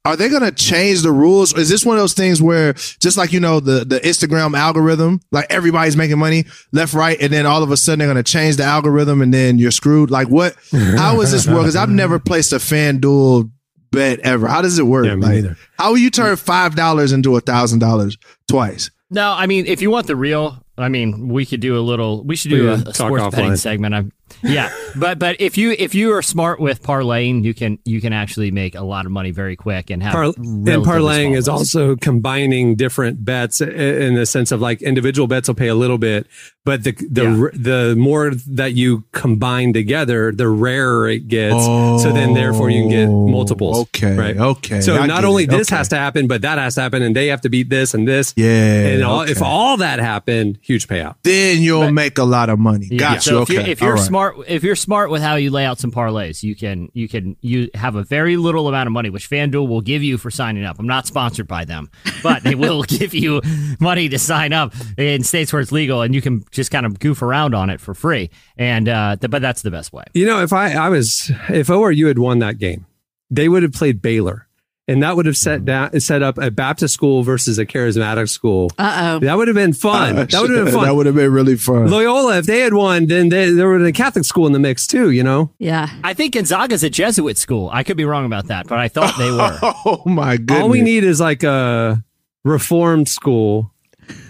are 0.04 0.16
they 0.16 0.28
going 0.28 0.42
to 0.42 0.50
change 0.50 1.02
the 1.02 1.12
rules? 1.12 1.56
Is 1.56 1.68
this 1.68 1.84
one 1.84 1.96
of 1.96 2.02
those 2.02 2.14
things 2.14 2.42
where 2.42 2.72
just 2.74 3.16
like 3.16 3.32
you 3.32 3.40
know 3.40 3.60
the 3.60 3.84
the 3.84 4.00
Instagram 4.00 4.56
algorithm, 4.56 5.20
like 5.30 5.46
everybody's 5.50 5.96
making 5.96 6.18
money 6.18 6.44
left, 6.72 6.94
right, 6.94 7.20
and 7.20 7.32
then 7.32 7.46
all 7.46 7.62
of 7.62 7.70
a 7.70 7.76
sudden 7.76 7.98
they're 8.00 8.12
going 8.12 8.22
to 8.22 8.30
change 8.30 8.56
the 8.56 8.64
algorithm, 8.64 9.22
and 9.22 9.32
then 9.32 9.58
you're 9.58 9.70
screwed? 9.70 10.10
Like 10.10 10.28
what? 10.28 10.56
How 10.72 11.20
is 11.20 11.32
this 11.32 11.46
work? 11.46 11.58
Because 11.60 11.76
I've 11.76 11.90
never 11.90 12.18
placed 12.18 12.52
a 12.52 12.56
FanDuel 12.56 13.50
bet 13.96 14.20
ever. 14.20 14.46
How 14.46 14.62
does 14.62 14.78
it 14.78 14.84
work? 14.84 15.06
Yeah, 15.06 15.16
me 15.16 15.42
like, 15.42 15.56
how 15.78 15.90
will 15.90 15.98
you 15.98 16.10
turn 16.10 16.36
five 16.36 16.76
dollars 16.76 17.10
into 17.12 17.34
a 17.36 17.40
thousand 17.40 17.80
dollars 17.80 18.16
twice? 18.48 18.90
No, 19.10 19.32
I 19.32 19.46
mean, 19.46 19.66
if 19.66 19.80
you 19.82 19.90
want 19.90 20.06
the 20.06 20.16
real, 20.16 20.64
I 20.78 20.88
mean, 20.88 21.28
we 21.28 21.44
could 21.46 21.60
do 21.60 21.76
a 21.78 21.80
little. 21.80 22.22
We 22.24 22.36
should 22.36 22.50
do 22.50 22.62
We 22.64 22.68
a, 22.68 22.74
a 22.74 22.94
sports 22.94 23.34
betting 23.36 23.52
offline. 23.52 23.58
segment. 23.58 23.94
I'm, 23.94 24.12
yeah, 24.42 24.70
but 24.96 25.18
but 25.18 25.40
if 25.40 25.56
you 25.58 25.74
if 25.78 25.94
you 25.94 26.12
are 26.12 26.22
smart 26.22 26.60
with 26.60 26.82
parlaying, 26.82 27.44
you 27.44 27.54
can 27.54 27.78
you 27.84 28.00
can 28.00 28.12
actually 28.12 28.50
make 28.50 28.74
a 28.74 28.82
lot 28.82 29.06
of 29.06 29.12
money 29.12 29.30
very 29.30 29.56
quick 29.56 29.90
and 29.90 30.02
have 30.02 30.12
Par- 30.12 30.24
and 30.24 30.66
parlaying 30.66 31.36
is 31.36 31.48
also 31.48 31.96
combining 31.96 32.74
different 32.76 33.24
bets 33.24 33.60
in 33.60 34.14
the 34.14 34.26
sense 34.26 34.52
of 34.52 34.60
like 34.60 34.82
individual 34.82 35.26
bets 35.28 35.48
will 35.48 35.54
pay 35.54 35.68
a 35.68 35.74
little 35.74 35.98
bit, 35.98 36.26
but 36.64 36.84
the 36.84 36.92
the 37.10 37.22
Yeah. 37.26 37.48
the 37.52 37.94
more 37.96 38.32
that 38.48 38.74
you 38.74 39.04
combine 39.12 39.72
together, 39.72 40.32
the 40.32 40.48
rarer 40.48 41.08
it 41.08 41.28
gets. 41.28 41.64
so 41.64 42.12
then, 42.12 42.34
therefore, 42.34 42.70
you 42.70 42.82
can 42.82 42.90
get 42.90 43.08
oh, 43.08 43.28
multiples. 43.28 43.76
Oh, 43.78 43.80
Okay, 43.86 44.16
right? 44.16 44.36
okay, 44.36 44.80
So 44.80 44.96
I 44.96 45.06
not 45.06 45.24
only 45.24 45.44
it. 45.44 45.50
this 45.50 45.68
Okay. 45.68 45.76
has 45.76 45.88
to 45.90 45.96
happen, 45.96 46.26
but 46.26 46.42
that 46.42 46.58
has 46.58 46.74
to 46.74 46.80
happen, 46.82 47.02
and 47.02 47.14
they 47.14 47.28
have 47.28 47.40
to 47.42 47.48
beat 47.48 47.68
this 47.70 47.94
and 47.94 48.06
this. 48.06 48.34
Yeah, 48.36 48.46
And 48.88 49.02
all, 49.04 49.22
if 49.22 49.40
all 49.42 49.76
that 49.78 49.98
happened, 50.00 50.58
huge 50.60 50.86
payout. 50.88 51.14
then 51.22 51.62
you'll 51.62 51.92
make 51.92 52.18
a 52.18 52.24
lot 52.24 52.48
of 52.50 52.58
money. 52.58 52.88
Yeah. 52.90 52.98
Got 52.98 53.22
So 53.22 53.36
you. 53.36 53.42
if 53.42 53.48
you're, 53.50 53.60
Okay, 53.62 53.70
if 53.72 53.80
you're 53.80 53.90
all 53.90 53.96
right. 53.96 54.04
smart, 54.04 54.25
if 54.46 54.62
you're 54.62 54.76
smart 54.76 55.10
with 55.10 55.22
how 55.22 55.36
you 55.36 55.50
lay 55.50 55.64
out 55.64 55.78
some 55.78 55.90
parlays, 55.90 56.42
you 56.42 56.54
can 56.54 56.90
you 56.92 57.08
can 57.08 57.36
you 57.40 57.68
have 57.74 57.94
a 57.94 58.02
very 58.02 58.36
little 58.36 58.68
amount 58.68 58.86
of 58.86 58.92
money, 58.92 59.10
which 59.10 59.28
FanDuel 59.28 59.68
will 59.68 59.80
give 59.80 60.02
you 60.02 60.18
for 60.18 60.30
signing 60.30 60.64
up. 60.64 60.78
I'm 60.78 60.86
not 60.86 61.06
sponsored 61.06 61.48
by 61.48 61.64
them, 61.64 61.90
but 62.22 62.42
they 62.42 62.54
will 62.54 62.82
give 62.98 63.14
you 63.14 63.40
money 63.80 64.08
to 64.08 64.18
sign 64.18 64.52
up 64.52 64.74
in 64.96 65.22
states 65.22 65.52
where 65.52 65.60
it's 65.60 65.72
legal, 65.72 66.02
and 66.02 66.14
you 66.14 66.22
can 66.22 66.44
just 66.50 66.70
kind 66.70 66.86
of 66.86 66.98
goof 66.98 67.22
around 67.22 67.54
on 67.54 67.70
it 67.70 67.80
for 67.80 67.94
free. 67.94 68.30
And 68.56 68.88
uh, 68.88 69.16
th- 69.16 69.30
but 69.30 69.42
that's 69.42 69.62
the 69.62 69.70
best 69.70 69.92
way. 69.92 70.04
You 70.14 70.26
know, 70.26 70.42
if 70.42 70.52
I, 70.52 70.72
I 70.72 70.88
was, 70.88 71.30
if 71.48 71.68
ORU 71.68 72.08
had 72.08 72.18
won 72.18 72.38
that 72.40 72.58
game, 72.58 72.86
they 73.30 73.48
would 73.48 73.62
have 73.62 73.72
played 73.72 74.00
Baylor. 74.00 74.45
And 74.88 75.02
that 75.02 75.16
would 75.16 75.26
have 75.26 75.36
set 75.36 75.64
down, 75.64 75.98
set 75.98 76.22
up 76.22 76.38
a 76.38 76.48
Baptist 76.50 76.94
school 76.94 77.24
versus 77.24 77.58
a 77.58 77.66
charismatic 77.66 78.28
school. 78.28 78.70
Uh 78.78 79.16
oh. 79.16 79.24
That 79.24 79.36
would 79.36 79.48
have 79.48 79.56
been 79.56 79.72
fun. 79.72 80.14
that 80.14 80.32
would 80.40 80.50
have 80.50 80.64
been 80.66 80.74
fun. 80.74 80.84
That 80.84 80.94
would 80.94 81.06
have 81.06 81.14
been 81.16 81.32
really 81.32 81.56
fun. 81.56 81.90
Loyola, 81.90 82.38
if 82.38 82.46
they 82.46 82.60
had 82.60 82.72
won, 82.72 83.06
then 83.06 83.28
they, 83.28 83.50
there 83.50 83.66
would 83.68 83.80
have 83.80 83.80
been 83.80 83.88
a 83.88 83.92
Catholic 83.92 84.24
school 84.24 84.46
in 84.46 84.52
the 84.52 84.60
mix 84.60 84.86
too, 84.86 85.10
you 85.10 85.24
know? 85.24 85.50
Yeah. 85.58 85.90
I 86.04 86.14
think 86.14 86.34
Gonzaga's 86.34 86.84
a 86.84 86.90
Jesuit 86.90 87.36
school. 87.36 87.68
I 87.72 87.82
could 87.82 87.96
be 87.96 88.04
wrong 88.04 88.26
about 88.26 88.46
that, 88.46 88.68
but 88.68 88.78
I 88.78 88.86
thought 88.86 89.18
they 89.18 89.30
were. 89.32 89.58
Oh 89.62 90.02
my 90.06 90.36
goodness! 90.36 90.62
All 90.62 90.68
we 90.68 90.82
need 90.82 91.02
is 91.02 91.20
like 91.20 91.42
a 91.42 92.04
reformed 92.44 93.08
school. 93.08 93.72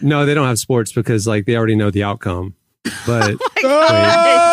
No, 0.01 0.25
they 0.25 0.33
don't 0.33 0.47
have 0.47 0.59
sports 0.59 0.91
because 0.91 1.27
like 1.27 1.45
they 1.45 1.55
already 1.57 1.77
know 1.77 1.91
the 1.91 2.03
outcome. 2.05 2.55
But 3.07 3.37
God 3.63 4.46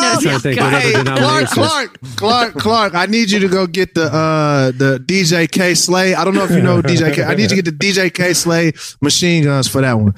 knows. 0.00 0.22
trying 0.22 0.34
to 0.36 0.40
think 0.40 0.60
what 0.60 0.72
Hey, 0.72 0.92
Clark. 0.92 1.48
Clark, 1.50 1.98
Clark, 2.16 2.54
Clark! 2.54 2.94
I 2.94 3.06
need 3.06 3.30
you 3.30 3.38
to 3.40 3.48
go 3.48 3.66
get 3.66 3.94
the 3.94 4.04
uh 4.12 4.70
the 4.72 4.98
DJ 5.04 5.50
Kay 5.50 5.74
Slay. 5.74 6.14
I 6.14 6.24
don't 6.24 6.34
know 6.34 6.44
if 6.44 6.50
you 6.50 6.62
know 6.62 6.80
DJ 6.82 7.14
K. 7.14 7.22
I 7.24 7.34
need 7.34 7.50
you 7.50 7.56
to 7.56 7.62
get 7.62 7.64
the 7.64 7.72
DJ 7.72 8.12
Kay 8.12 8.32
Slay 8.34 8.72
machine 9.00 9.44
guns 9.44 9.68
for 9.68 9.80
that 9.80 9.94
one. 9.94 10.14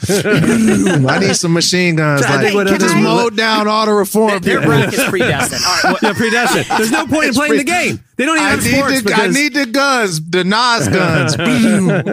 I 1.08 1.18
need 1.18 1.36
some 1.36 1.52
machine 1.52 1.96
guns. 1.96 2.22
I 2.22 2.42
think 2.42 2.54
Like, 2.54 2.68
what 2.70 2.80
just 2.80 2.94
other- 2.94 3.02
mow 3.02 3.30
down 3.30 3.68
all 3.68 3.86
the 3.86 3.92
reform. 3.92 4.40
Their 4.40 4.60
people. 4.60 4.74
bracket's 4.74 5.08
predestined. 5.08 5.62
All 5.66 5.72
right, 5.84 5.92
what- 5.92 6.02
yeah, 6.02 6.12
predestined. 6.14 6.66
There's 6.78 6.90
no 6.90 7.06
point 7.06 7.24
in 7.24 7.28
It's 7.30 7.38
playing 7.38 7.56
the 7.58 7.64
game. 7.64 8.00
They 8.16 8.26
don't 8.26 8.36
even 8.36 8.46
I 8.46 8.50
have 8.50 8.62
need, 8.62 8.74
sports 8.74 9.02
the, 9.02 9.14
I 9.14 9.26
need 9.28 9.54
the 9.54 9.66
guns, 9.66 10.20
the 10.30 10.44
Nas 10.44 10.88
guns. 10.88 11.36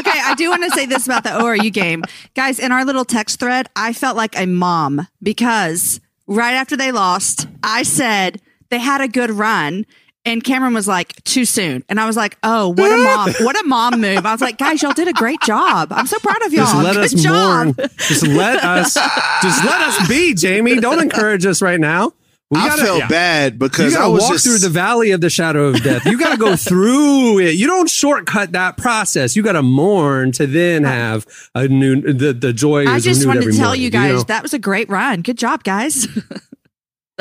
Okay, 0.00 0.18
I 0.24 0.34
do 0.36 0.48
want 0.50 0.62
to 0.64 0.70
say 0.70 0.86
this 0.86 1.06
about 1.06 1.24
the 1.24 1.30
ORU 1.30 1.72
game. 1.72 2.02
Guys, 2.34 2.58
in 2.58 2.72
our 2.72 2.84
little 2.84 3.04
text 3.04 3.40
thread, 3.40 3.68
I 3.76 3.92
felt 3.92 4.16
like 4.16 4.38
a 4.38 4.46
mom 4.46 5.06
because 5.22 6.00
right 6.30 6.54
after 6.54 6.76
they 6.76 6.92
lost, 6.92 7.46
I 7.62 7.82
said 7.82 8.40
they 8.70 8.78
had 8.78 9.02
a 9.02 9.08
good 9.08 9.30
run. 9.30 9.84
And 10.26 10.44
Cameron 10.44 10.74
was 10.74 10.86
like, 10.86 11.14
too 11.24 11.46
soon. 11.46 11.82
And 11.88 11.98
I 11.98 12.06
was 12.06 12.14
like, 12.14 12.36
oh, 12.42 12.68
what 12.68 12.92
a 12.92 13.02
mom, 13.02 13.32
what 13.40 13.58
a 13.58 13.66
mom 13.66 14.00
move. 14.02 14.26
I 14.26 14.32
was 14.32 14.42
like, 14.42 14.58
guys, 14.58 14.82
y'all 14.82 14.92
did 14.92 15.08
a 15.08 15.14
great 15.14 15.40
job. 15.40 15.92
I'm 15.92 16.06
so 16.06 16.18
proud 16.18 16.42
of 16.44 16.52
y'all. 16.52 16.66
just 16.66 16.76
let 16.76 16.94
good 16.94 17.04
us 17.04 17.12
job. 17.14 17.64
mourn. 17.64 17.88
Just 17.96 18.26
let 18.26 18.62
us 18.62 18.94
just 19.42 19.64
let 19.64 19.80
us 19.80 20.08
be, 20.08 20.34
Jamie. 20.34 20.76
Don't 20.76 21.00
encourage 21.00 21.46
us 21.46 21.62
right 21.62 21.80
now. 21.80 22.12
We 22.50 22.58
I 22.58 22.66
gotta- 22.68 22.82
felt 22.82 22.98
yeah. 22.98 23.06
bad 23.08 23.58
because 23.60 23.94
I 23.94 23.98
gotta 24.00 24.10
was 24.10 24.22
walk 24.22 24.32
just 24.32 24.44
through 24.44 24.58
the 24.58 24.68
valley 24.70 25.12
of 25.12 25.20
the 25.20 25.30
shadow 25.30 25.66
of 25.68 25.82
death. 25.84 26.04
You 26.04 26.18
gotta 26.18 26.36
go 26.36 26.56
through 26.68 27.38
it. 27.38 27.54
You 27.54 27.68
don't 27.68 27.88
shortcut 27.88 28.52
that 28.52 28.76
process. 28.76 29.36
You 29.36 29.42
gotta 29.44 29.62
mourn 29.62 30.32
to 30.32 30.46
then 30.48 30.82
have 30.82 31.26
a 31.54 31.68
new 31.68 32.00
the 32.00 32.32
the 32.32 32.52
joy. 32.52 32.86
I 32.88 32.96
is 32.96 33.04
just 33.04 33.24
wanted 33.24 33.44
to 33.44 33.52
tell 33.52 33.66
morning, 33.68 33.82
you 33.82 33.90
guys 33.90 34.14
know? 34.14 34.22
that 34.24 34.42
was 34.42 34.52
a 34.52 34.58
great 34.58 34.88
run. 34.88 35.22
Good 35.22 35.38
job, 35.38 35.62
guys. 35.62 36.08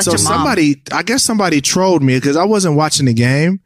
So 0.02 0.16
somebody, 0.16 0.82
I 0.94 1.04
guess 1.04 1.24
somebody 1.24 1.60
trolled 1.60 2.02
me 2.02 2.16
because 2.16 2.38
I 2.38 2.46
wasn't 2.46 2.78
watching 2.78 3.06
the 3.06 3.14
game, 3.14 3.60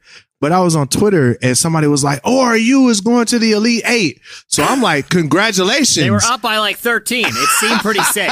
but 0.44 0.52
I 0.52 0.60
was 0.60 0.76
on 0.76 0.88
Twitter 0.88 1.38
and 1.40 1.56
somebody 1.56 1.86
was 1.86 2.04
like, 2.04 2.22
"ORU 2.22 2.90
is 2.90 3.00
going 3.00 3.24
to 3.24 3.38
the 3.38 3.52
Elite 3.52 3.82
Eight. 3.86 4.20
So 4.46 4.62
I'm 4.62 4.82
like, 4.82 5.08
"Congratulations!" 5.08 6.04
they 6.04 6.10
were 6.10 6.20
up 6.22 6.42
by 6.42 6.58
like 6.58 6.76
13. 6.76 7.24
It 7.26 7.32
seemed 7.32 7.80
pretty 7.80 8.02
safe. 8.12 8.28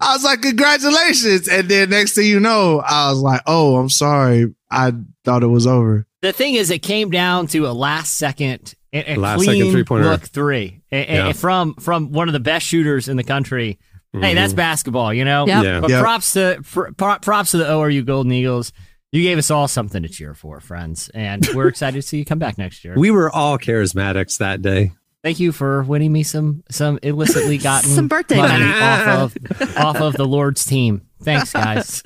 I 0.00 0.12
was 0.14 0.22
like, 0.22 0.40
"Congratulations!" 0.40 1.48
And 1.48 1.68
then 1.68 1.90
next 1.90 2.14
thing 2.14 2.26
you 2.26 2.38
know, 2.38 2.78
I 2.78 3.10
was 3.10 3.18
like, 3.18 3.40
"Oh, 3.48 3.74
I'm 3.76 3.90
sorry. 3.90 4.54
I 4.70 4.92
thought 5.24 5.42
it 5.42 5.48
was 5.48 5.66
over." 5.66 6.06
The 6.22 6.32
thing 6.32 6.54
is, 6.54 6.70
it 6.70 6.78
came 6.78 7.10
down 7.10 7.48
to 7.48 7.66
a 7.66 7.72
last 7.74 8.14
second, 8.16 8.74
a, 8.92 9.14
a 9.14 9.16
Last 9.16 9.44
second 9.44 9.72
three-pointer. 9.72 10.08
look 10.10 10.22
three 10.22 10.82
a- 10.92 10.96
a- 10.96 11.14
Yeah. 11.26 11.32
from 11.32 11.74
from 11.74 12.12
one 12.12 12.28
of 12.28 12.34
the 12.34 12.40
best 12.40 12.66
shooters 12.66 13.08
in 13.08 13.16
the 13.16 13.24
country. 13.24 13.80
Hey, 14.12 14.34
that's 14.34 14.52
mm-hmm. 14.52 14.58
basketball, 14.58 15.12
you 15.12 15.24
know. 15.24 15.44
Yep. 15.48 15.64
Yeah. 15.64 15.80
But 15.80 15.90
Yep. 15.90 16.02
props 16.02 16.32
to 16.34 16.60
pr- 16.62 16.92
pro- 16.96 17.18
props 17.18 17.50
to 17.50 17.56
the 17.56 17.64
ORU 17.64 18.06
Golden 18.06 18.30
Eagles. 18.30 18.72
You 19.10 19.22
gave 19.22 19.38
us 19.38 19.50
all 19.50 19.68
something 19.68 20.02
to 20.02 20.08
cheer 20.08 20.34
for, 20.34 20.60
friends, 20.60 21.08
and 21.14 21.46
we're 21.54 21.68
excited 21.68 21.96
to 21.96 22.06
see 22.06 22.18
you 22.18 22.24
come 22.26 22.38
back 22.38 22.58
next 22.58 22.84
year. 22.84 22.94
We 22.96 23.10
were 23.10 23.30
all 23.30 23.58
charismatics 23.58 24.38
that 24.38 24.60
day. 24.60 24.92
Thank 25.24 25.40
you 25.40 25.50
for 25.50 25.82
winning 25.82 26.12
me 26.12 26.22
some 26.22 26.62
some 26.70 26.98
illicitly 27.02 27.58
gotten 27.58 27.88
Some 27.90 28.06
birthday 28.06 28.36
money 28.36 28.64
money. 28.64 28.80
off 28.80 29.36
of 29.36 29.76
off 29.76 29.96
of 29.96 30.12
the 30.14 30.26
Lord's 30.26 30.64
team. 30.64 31.02
Thanks, 31.22 31.52
guys. 31.52 32.02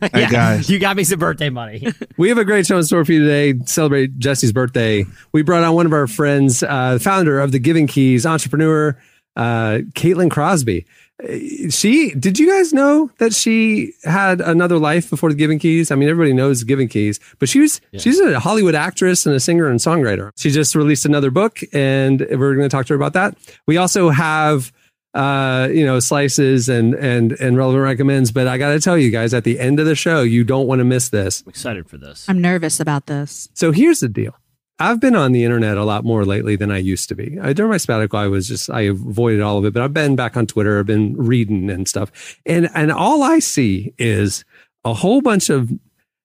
Hey, 0.00 0.28
guys. 0.30 0.70
you 0.70 0.78
got 0.78 0.96
me 0.96 1.04
some 1.04 1.18
birthday 1.18 1.50
money. 1.50 1.86
We 2.16 2.30
have 2.30 2.38
a 2.38 2.44
great 2.44 2.64
show 2.66 2.78
in 2.78 2.84
store 2.84 3.04
for 3.04 3.12
you 3.12 3.20
today. 3.26 3.58
Celebrate 3.66 4.18
Jesse's 4.18 4.52
birthday. 4.52 5.04
We 5.32 5.42
brought 5.42 5.62
on 5.64 5.74
one 5.74 5.84
of 5.84 5.92
our 5.92 6.06
friends, 6.06 6.62
uh, 6.62 6.94
the 6.94 7.00
founder 7.00 7.38
of 7.38 7.52
the 7.52 7.58
Giving 7.58 7.86
Keys, 7.86 8.24
entrepreneur, 8.24 8.96
uh, 9.36 9.80
Caitlin 9.92 10.30
Crosby. 10.30 10.86
Uh, 11.22 11.68
She 11.70 12.12
did 12.14 12.38
you 12.38 12.46
guys 12.50 12.72
know 12.72 13.10
that 13.18 13.32
she 13.34 13.92
had 14.04 14.40
another 14.40 14.78
life 14.78 15.08
before 15.10 15.30
the 15.30 15.36
Giving 15.36 15.58
Keys? 15.58 15.90
I 15.90 15.94
mean, 15.94 16.08
everybody 16.08 16.32
knows 16.34 16.62
Giving 16.64 16.88
Keys, 16.88 17.18
but 17.38 17.48
she 17.48 17.60
was 17.60 17.80
she's 17.96 18.20
a 18.20 18.38
Hollywood 18.38 18.74
actress 18.74 19.26
and 19.26 19.34
a 19.34 19.40
singer 19.40 19.66
and 19.68 19.80
songwriter. 19.80 20.30
She 20.36 20.50
just 20.50 20.74
released 20.74 21.06
another 21.06 21.30
book, 21.30 21.60
and 21.72 22.20
we're 22.20 22.54
going 22.54 22.68
to 22.68 22.74
talk 22.74 22.86
to 22.86 22.92
her 22.92 22.96
about 22.96 23.14
that. 23.14 23.36
We 23.66 23.76
also 23.78 24.10
have 24.10 24.72
uh, 25.14 25.68
you 25.72 25.84
know, 25.86 25.98
slices 25.98 26.68
and 26.68 26.94
and 26.94 27.32
and 27.40 27.56
relevant 27.56 27.82
recommends. 27.82 28.30
But 28.30 28.46
I 28.46 28.58
got 28.58 28.72
to 28.72 28.80
tell 28.80 28.98
you 28.98 29.10
guys, 29.10 29.32
at 29.32 29.44
the 29.44 29.58
end 29.58 29.80
of 29.80 29.86
the 29.86 29.94
show, 29.94 30.20
you 30.22 30.44
don't 30.44 30.66
want 30.66 30.80
to 30.80 30.84
miss 30.84 31.08
this. 31.08 31.42
I'm 31.46 31.48
excited 31.50 31.88
for 31.88 31.96
this. 31.96 32.28
I'm 32.28 32.40
nervous 32.42 32.80
about 32.80 33.06
this. 33.06 33.48
So 33.54 33.72
here's 33.72 34.00
the 34.00 34.08
deal. 34.10 34.34
I've 34.78 35.00
been 35.00 35.16
on 35.16 35.32
the 35.32 35.44
internet 35.44 35.78
a 35.78 35.84
lot 35.84 36.04
more 36.04 36.24
lately 36.24 36.54
than 36.54 36.70
I 36.70 36.78
used 36.78 37.08
to 37.08 37.14
be. 37.14 37.38
I, 37.40 37.52
during 37.54 37.70
my 37.70 37.78
sabbatical, 37.78 38.18
I 38.18 38.26
was 38.26 38.46
just 38.46 38.68
I 38.68 38.82
avoided 38.82 39.40
all 39.40 39.58
of 39.58 39.64
it, 39.64 39.72
but 39.72 39.82
I've 39.82 39.94
been 39.94 40.16
back 40.16 40.36
on 40.36 40.46
Twitter. 40.46 40.78
I've 40.78 40.86
been 40.86 41.16
reading 41.16 41.70
and 41.70 41.88
stuff, 41.88 42.38
and 42.44 42.68
and 42.74 42.92
all 42.92 43.22
I 43.22 43.38
see 43.38 43.94
is 43.96 44.44
a 44.84 44.92
whole 44.92 45.22
bunch 45.22 45.48
of 45.48 45.70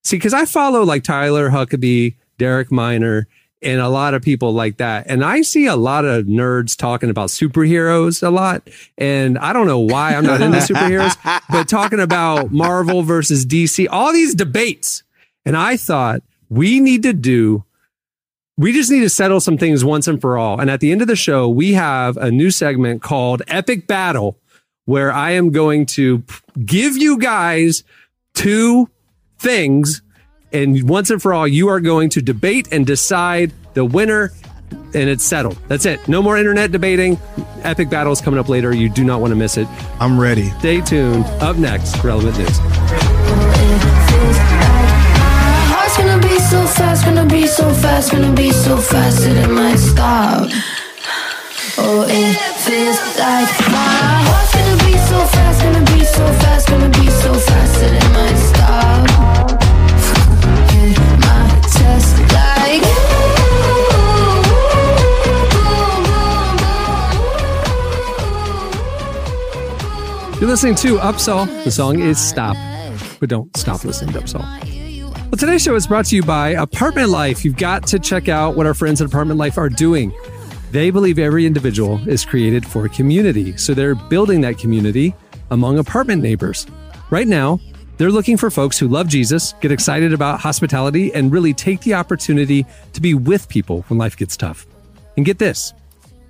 see 0.04 0.18
because 0.18 0.34
I 0.34 0.46
follow 0.46 0.84
like 0.84 1.04
Tyler 1.04 1.50
Huckabee, 1.50 2.16
Derek 2.38 2.72
Minor, 2.74 3.28
and 3.62 3.80
a 3.80 3.88
lot 3.88 4.14
of 4.14 4.22
people 4.22 4.52
like 4.52 4.78
that, 4.78 5.06
and 5.08 5.24
I 5.24 5.44
see 5.44 5.66
a 5.68 5.78
lot 5.78 6.04
of 6.04 6.26
nerds 6.26 6.76
talking 6.76 7.10
about 7.10 7.30
superheroes 7.30 8.22
a 8.22 8.32
lot, 8.32 8.70
and 8.98 9.38
I 9.38 9.54
don't 9.54 9.68
know 9.68 9.80
why 9.80 10.14
I'm 10.14 10.26
not 10.26 10.42
into 10.42 10.58
superheroes, 10.74 11.16
but 11.50 11.70
talking 11.70 12.02
about 12.02 12.52
Marvel 12.52 13.02
versus 13.02 13.46
DC, 13.46 13.88
all 13.90 14.12
these 14.12 14.36
debates, 14.36 15.04
and 15.46 15.56
I 15.56 15.78
thought 15.78 16.22
we 16.50 16.82
need 16.82 17.04
to 17.04 17.14
do 17.14 17.64
we 18.58 18.74
just 18.74 18.92
need 18.92 19.02
to 19.02 19.10
settle 19.10 19.40
some 19.40 19.58
things 19.58 19.84
once 19.84 20.08
and 20.08 20.20
for 20.20 20.38
all. 20.38 20.60
And 20.60 20.70
at 20.70 20.80
the 20.80 20.92
end 20.92 21.02
of 21.02 21.08
the 21.08 21.16
show, 21.16 21.50
we 21.50 21.74
have 21.74 22.18
a 22.18 22.30
new 22.30 22.52
segment 22.52 23.02
called 23.02 23.42
Epic 23.48 23.88
Battle, 23.88 24.38
where 24.86 25.12
I 25.12 25.32
am 25.32 25.52
going 25.52 25.86
to 25.88 26.24
give 26.66 26.98
you 26.98 27.18
guys 27.18 27.84
two 28.34 28.90
things. 29.40 30.02
And 30.52 30.88
once 30.88 31.10
and 31.10 31.22
for 31.22 31.34
all, 31.34 31.48
you 31.48 31.70
are 31.70 31.80
going 31.80 32.10
to 32.10 32.22
debate 32.22 32.68
and 32.72 32.86
decide 32.86 33.54
the 33.74 33.86
winner, 33.86 34.32
and 34.94 35.10
it's 35.10 35.24
settled. 35.24 35.58
That's 35.68 35.86
it. 35.86 36.06
No 36.08 36.22
more 36.22 36.38
internet 36.38 36.72
debating. 36.72 37.18
Epic 37.64 37.90
Battle 37.90 38.12
is 38.12 38.22
coming 38.22 38.40
up 38.40 38.50
later. 38.50 38.76
You 38.76 38.90
do 38.90 39.04
not 39.04 39.22
want 39.22 39.32
to 39.32 39.36
miss 39.36 39.58
it. 39.58 39.68
I'm 40.00 40.20
ready. 40.20 40.50
Stay 40.60 40.82
tuned. 40.82 41.26
Up 41.42 41.56
next, 41.56 42.04
relevant 42.04 42.38
news. 42.38 42.81
Fast, 46.82 47.06
gonna 47.06 47.26
be 47.26 47.46
so 47.46 47.70
fast, 47.84 48.12
gonna 48.12 48.34
be 48.34 48.52
so 48.52 48.76
fast 48.78 49.18
that 49.24 49.38
it 49.44 49.52
might 49.60 49.78
stop. 49.78 50.50
Oh, 51.78 52.06
it 52.10 52.36
feels 52.66 53.00
like 53.26 53.52
my 53.76 54.18
heart's 54.28 54.52
gonna 54.56 54.78
be 54.88 54.94
so 55.10 55.20
fast, 55.34 55.58
gonna 55.64 55.86
be 55.94 56.02
so 56.18 56.26
fast, 56.42 56.64
gonna 56.70 56.90
be 56.90 57.08
so 57.24 57.32
fast 57.48 57.74
that 57.82 57.94
it 58.02 58.10
might 58.18 58.40
stop. 58.50 59.02
My 61.26 61.44
chest 61.76 62.14
like. 62.38 62.86
You're 70.40 70.50
listening 70.50 70.76
to 70.76 70.98
Upsell. 70.98 71.46
The 71.64 71.72
song 71.72 72.00
is 72.00 72.18
Stop. 72.18 72.58
But 73.20 73.30
don't 73.30 73.56
stop 73.56 73.84
listening 73.86 74.14
to 74.14 74.22
Upsell. 74.22 74.71
Well, 75.32 75.38
today's 75.38 75.64
show 75.64 75.76
is 75.76 75.88
brought 75.88 76.08
to 76.08 76.16
you 76.18 76.24
by 76.24 76.50
Apartment 76.50 77.08
Life. 77.08 77.46
You've 77.46 77.56
got 77.56 77.88
to 77.88 78.00
check 78.00 78.28
out 78.28 78.58
what 78.58 78.66
our 78.66 78.74
friends 78.74 79.00
at 79.00 79.08
Apartment 79.08 79.40
Life 79.40 79.58
are 79.58 79.70
doing. 79.70 80.12
They 80.72 80.90
believe 80.90 81.18
every 81.18 81.46
individual 81.46 82.06
is 82.06 82.26
created 82.26 82.66
for 82.66 82.90
community, 82.90 83.56
so 83.56 83.74
they're 83.74 83.96
building 83.96 84.42
that 84.42 84.58
community 84.58 85.16
among 85.50 85.80
apartment 85.80 86.22
neighbors. 86.22 86.68
Right 87.12 87.30
now, 87.30 87.62
they're 87.96 88.12
looking 88.12 88.36
for 88.36 88.52
folks 88.52 88.78
who 88.78 88.90
love 88.90 89.08
Jesus, 89.08 89.54
get 89.62 89.72
excited 89.72 90.12
about 90.12 90.42
hospitality, 90.42 91.14
and 91.14 91.32
really 91.32 91.54
take 91.54 91.80
the 91.80 91.94
opportunity 91.94 92.66
to 92.92 93.00
be 93.00 93.14
with 93.14 93.48
people 93.48 93.84
when 93.84 93.98
life 93.98 94.18
gets 94.18 94.36
tough. 94.36 94.68
And 95.16 95.26
get 95.26 95.40
this 95.40 95.72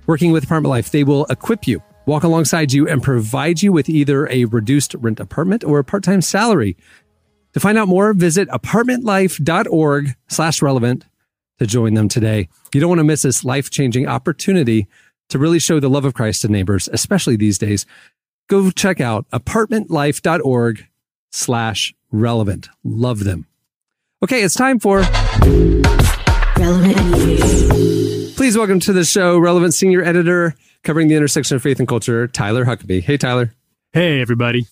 working 0.06 0.30
with 0.30 0.44
Apartment 0.44 0.70
Life, 0.70 0.92
they 0.92 1.02
will 1.02 1.24
equip 1.24 1.66
you, 1.66 1.82
walk 2.06 2.22
alongside 2.22 2.72
you, 2.72 2.86
and 2.86 3.02
provide 3.02 3.62
you 3.62 3.72
with 3.72 3.88
either 3.88 4.28
a 4.30 4.44
reduced 4.44 4.94
rent 4.94 5.18
apartment 5.18 5.64
or 5.64 5.80
a 5.80 5.84
part 5.84 6.04
time 6.04 6.22
salary. 6.22 6.76
To 7.54 7.60
find 7.60 7.76
out 7.76 7.88
more, 7.88 8.14
visit 8.14 8.48
apartmentlife.org 8.48 10.14
slash 10.28 10.62
relevant 10.62 11.04
to 11.58 11.66
join 11.66 11.94
them 11.94 12.08
today. 12.08 12.48
You 12.72 12.80
don't 12.80 12.88
want 12.88 13.00
to 13.00 13.04
miss 13.04 13.22
this 13.22 13.44
life 13.44 13.70
changing 13.70 14.06
opportunity 14.08 14.86
to 15.28 15.38
really 15.38 15.58
show 15.58 15.80
the 15.80 15.90
love 15.90 16.04
of 16.04 16.14
Christ 16.14 16.42
to 16.42 16.48
neighbors, 16.48 16.88
especially 16.92 17.36
these 17.36 17.58
days. 17.58 17.86
Go 18.48 18.70
check 18.70 19.00
out 19.00 19.26
apartmentlife.org 19.30 20.86
slash 21.30 21.94
relevant. 22.10 22.68
Love 22.84 23.24
them. 23.24 23.46
Okay, 24.22 24.42
it's 24.42 24.54
time 24.54 24.78
for 24.78 25.02
Relevant 26.58 27.10
news. 27.10 28.34
Please 28.34 28.56
welcome 28.56 28.78
to 28.80 28.92
the 28.92 29.04
show, 29.04 29.38
relevant 29.38 29.74
senior 29.74 30.02
editor 30.02 30.54
covering 30.84 31.08
the 31.08 31.14
intersection 31.14 31.56
of 31.56 31.62
faith 31.62 31.78
and 31.78 31.88
culture, 31.88 32.26
Tyler 32.26 32.64
Huckabee. 32.64 33.02
Hey, 33.02 33.16
Tyler. 33.16 33.54
Hey, 33.92 34.20
everybody. 34.20 34.66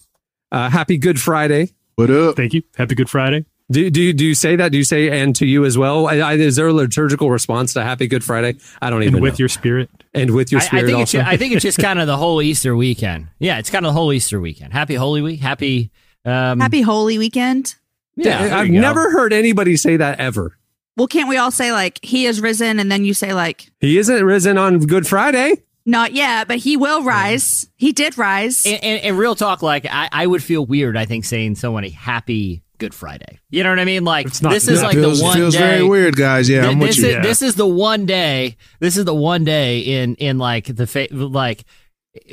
Uh, 0.52 0.68
happy 0.70 0.98
Good 0.98 1.20
Friday. 1.20 1.70
What 2.00 2.10
up? 2.10 2.34
Thank 2.34 2.54
you. 2.54 2.62
Happy 2.78 2.94
Good 2.94 3.10
Friday. 3.10 3.44
Do, 3.70 3.90
do, 3.90 4.00
you- 4.00 4.14
do 4.14 4.24
you 4.24 4.34
say 4.34 4.56
that? 4.56 4.72
Do 4.72 4.78
you 4.78 4.84
say 4.84 5.20
and 5.20 5.36
to 5.36 5.44
you 5.44 5.66
as 5.66 5.76
well? 5.76 6.06
I, 6.06 6.16
I, 6.16 6.32
is 6.36 6.56
there 6.56 6.68
a 6.68 6.72
liturgical 6.72 7.30
response 7.30 7.74
to 7.74 7.82
Happy 7.82 8.06
Good 8.06 8.24
Friday? 8.24 8.56
I 8.80 8.88
don't 8.88 9.02
even 9.02 9.16
And 9.16 9.22
with 9.22 9.34
know. 9.34 9.40
your 9.40 9.48
spirit. 9.50 9.90
and 10.14 10.30
with 10.34 10.50
your 10.50 10.62
I, 10.62 10.64
I 10.64 10.66
spirit 10.66 10.86
think 10.86 11.00
it's 11.00 11.14
also. 11.14 11.26
I 11.28 11.36
think 11.36 11.52
it's 11.52 11.62
just 11.70 11.78
kind 11.78 12.00
of 12.00 12.06
the 12.06 12.16
whole 12.16 12.40
Easter 12.40 12.74
weekend. 12.74 13.28
Yeah, 13.38 13.58
it's 13.58 13.68
kind 13.68 13.84
of 13.84 13.90
the 13.90 14.00
whole 14.00 14.14
Easter 14.14 14.40
weekend. 14.40 14.72
Happy 14.72 14.94
Holy 14.94 15.20
Week. 15.20 15.40
Happy. 15.40 15.90
Um, 16.24 16.58
Happy 16.58 16.80
Holy 16.80 17.18
Weekend. 17.18 17.74
Yeah, 18.16 18.46
there 18.46 18.54
I've 18.54 18.70
never 18.70 19.10
heard 19.10 19.34
anybody 19.34 19.76
say 19.76 19.98
that 19.98 20.20
ever. 20.20 20.56
Well, 20.96 21.06
can't 21.06 21.28
we 21.28 21.36
all 21.36 21.50
say 21.50 21.70
like 21.70 22.02
he 22.02 22.24
is 22.24 22.40
risen, 22.40 22.80
and 22.80 22.90
then 22.90 23.04
you 23.04 23.12
say 23.12 23.34
like 23.34 23.70
He 23.78 23.98
isn't 23.98 24.24
risen 24.24 24.56
on 24.56 24.78
Good 24.78 25.06
Friday. 25.06 25.52
Not 25.86 26.12
yet, 26.12 26.46
but 26.48 26.58
he 26.58 26.76
will 26.76 27.02
rise. 27.02 27.68
He 27.76 27.92
did 27.92 28.18
rise. 28.18 28.64
And, 28.66 28.82
and, 28.84 29.02
and 29.04 29.18
real 29.18 29.34
talk, 29.34 29.62
like 29.62 29.86
I, 29.90 30.08
I 30.12 30.26
would 30.26 30.42
feel 30.42 30.64
weird. 30.64 30.96
I 30.96 31.04
think 31.06 31.24
saying 31.24 31.54
someone 31.56 31.84
a 31.84 31.88
Happy 31.90 32.62
Good 32.78 32.94
Friday. 32.94 33.40
You 33.50 33.62
know 33.62 33.70
what 33.70 33.78
I 33.78 33.84
mean? 33.84 34.04
Like 34.04 34.26
It's 34.26 34.40
not- 34.42 34.52
this 34.52 34.68
is 34.68 34.82
like 34.82 34.94
feels 34.94 35.18
the 35.18 35.24
one 35.24 35.36
feels 35.36 35.54
day. 35.54 35.60
very 35.60 35.82
weird, 35.82 36.16
guys. 36.16 36.48
Yeah, 36.48 36.66
I'm 36.66 36.78
with 36.78 36.90
this 36.90 36.98
you. 36.98 37.06
is 37.06 37.12
Yeah. 37.14 37.22
this 37.22 37.42
is 37.42 37.54
the 37.56 37.66
one 37.66 38.06
day. 38.06 38.56
This 38.78 38.96
is 38.96 39.04
the 39.04 39.14
one 39.14 39.44
day 39.44 39.80
in 39.80 40.14
in 40.16 40.38
like 40.38 40.64
the 40.74 40.86
fa- 40.86 41.08
like 41.10 41.64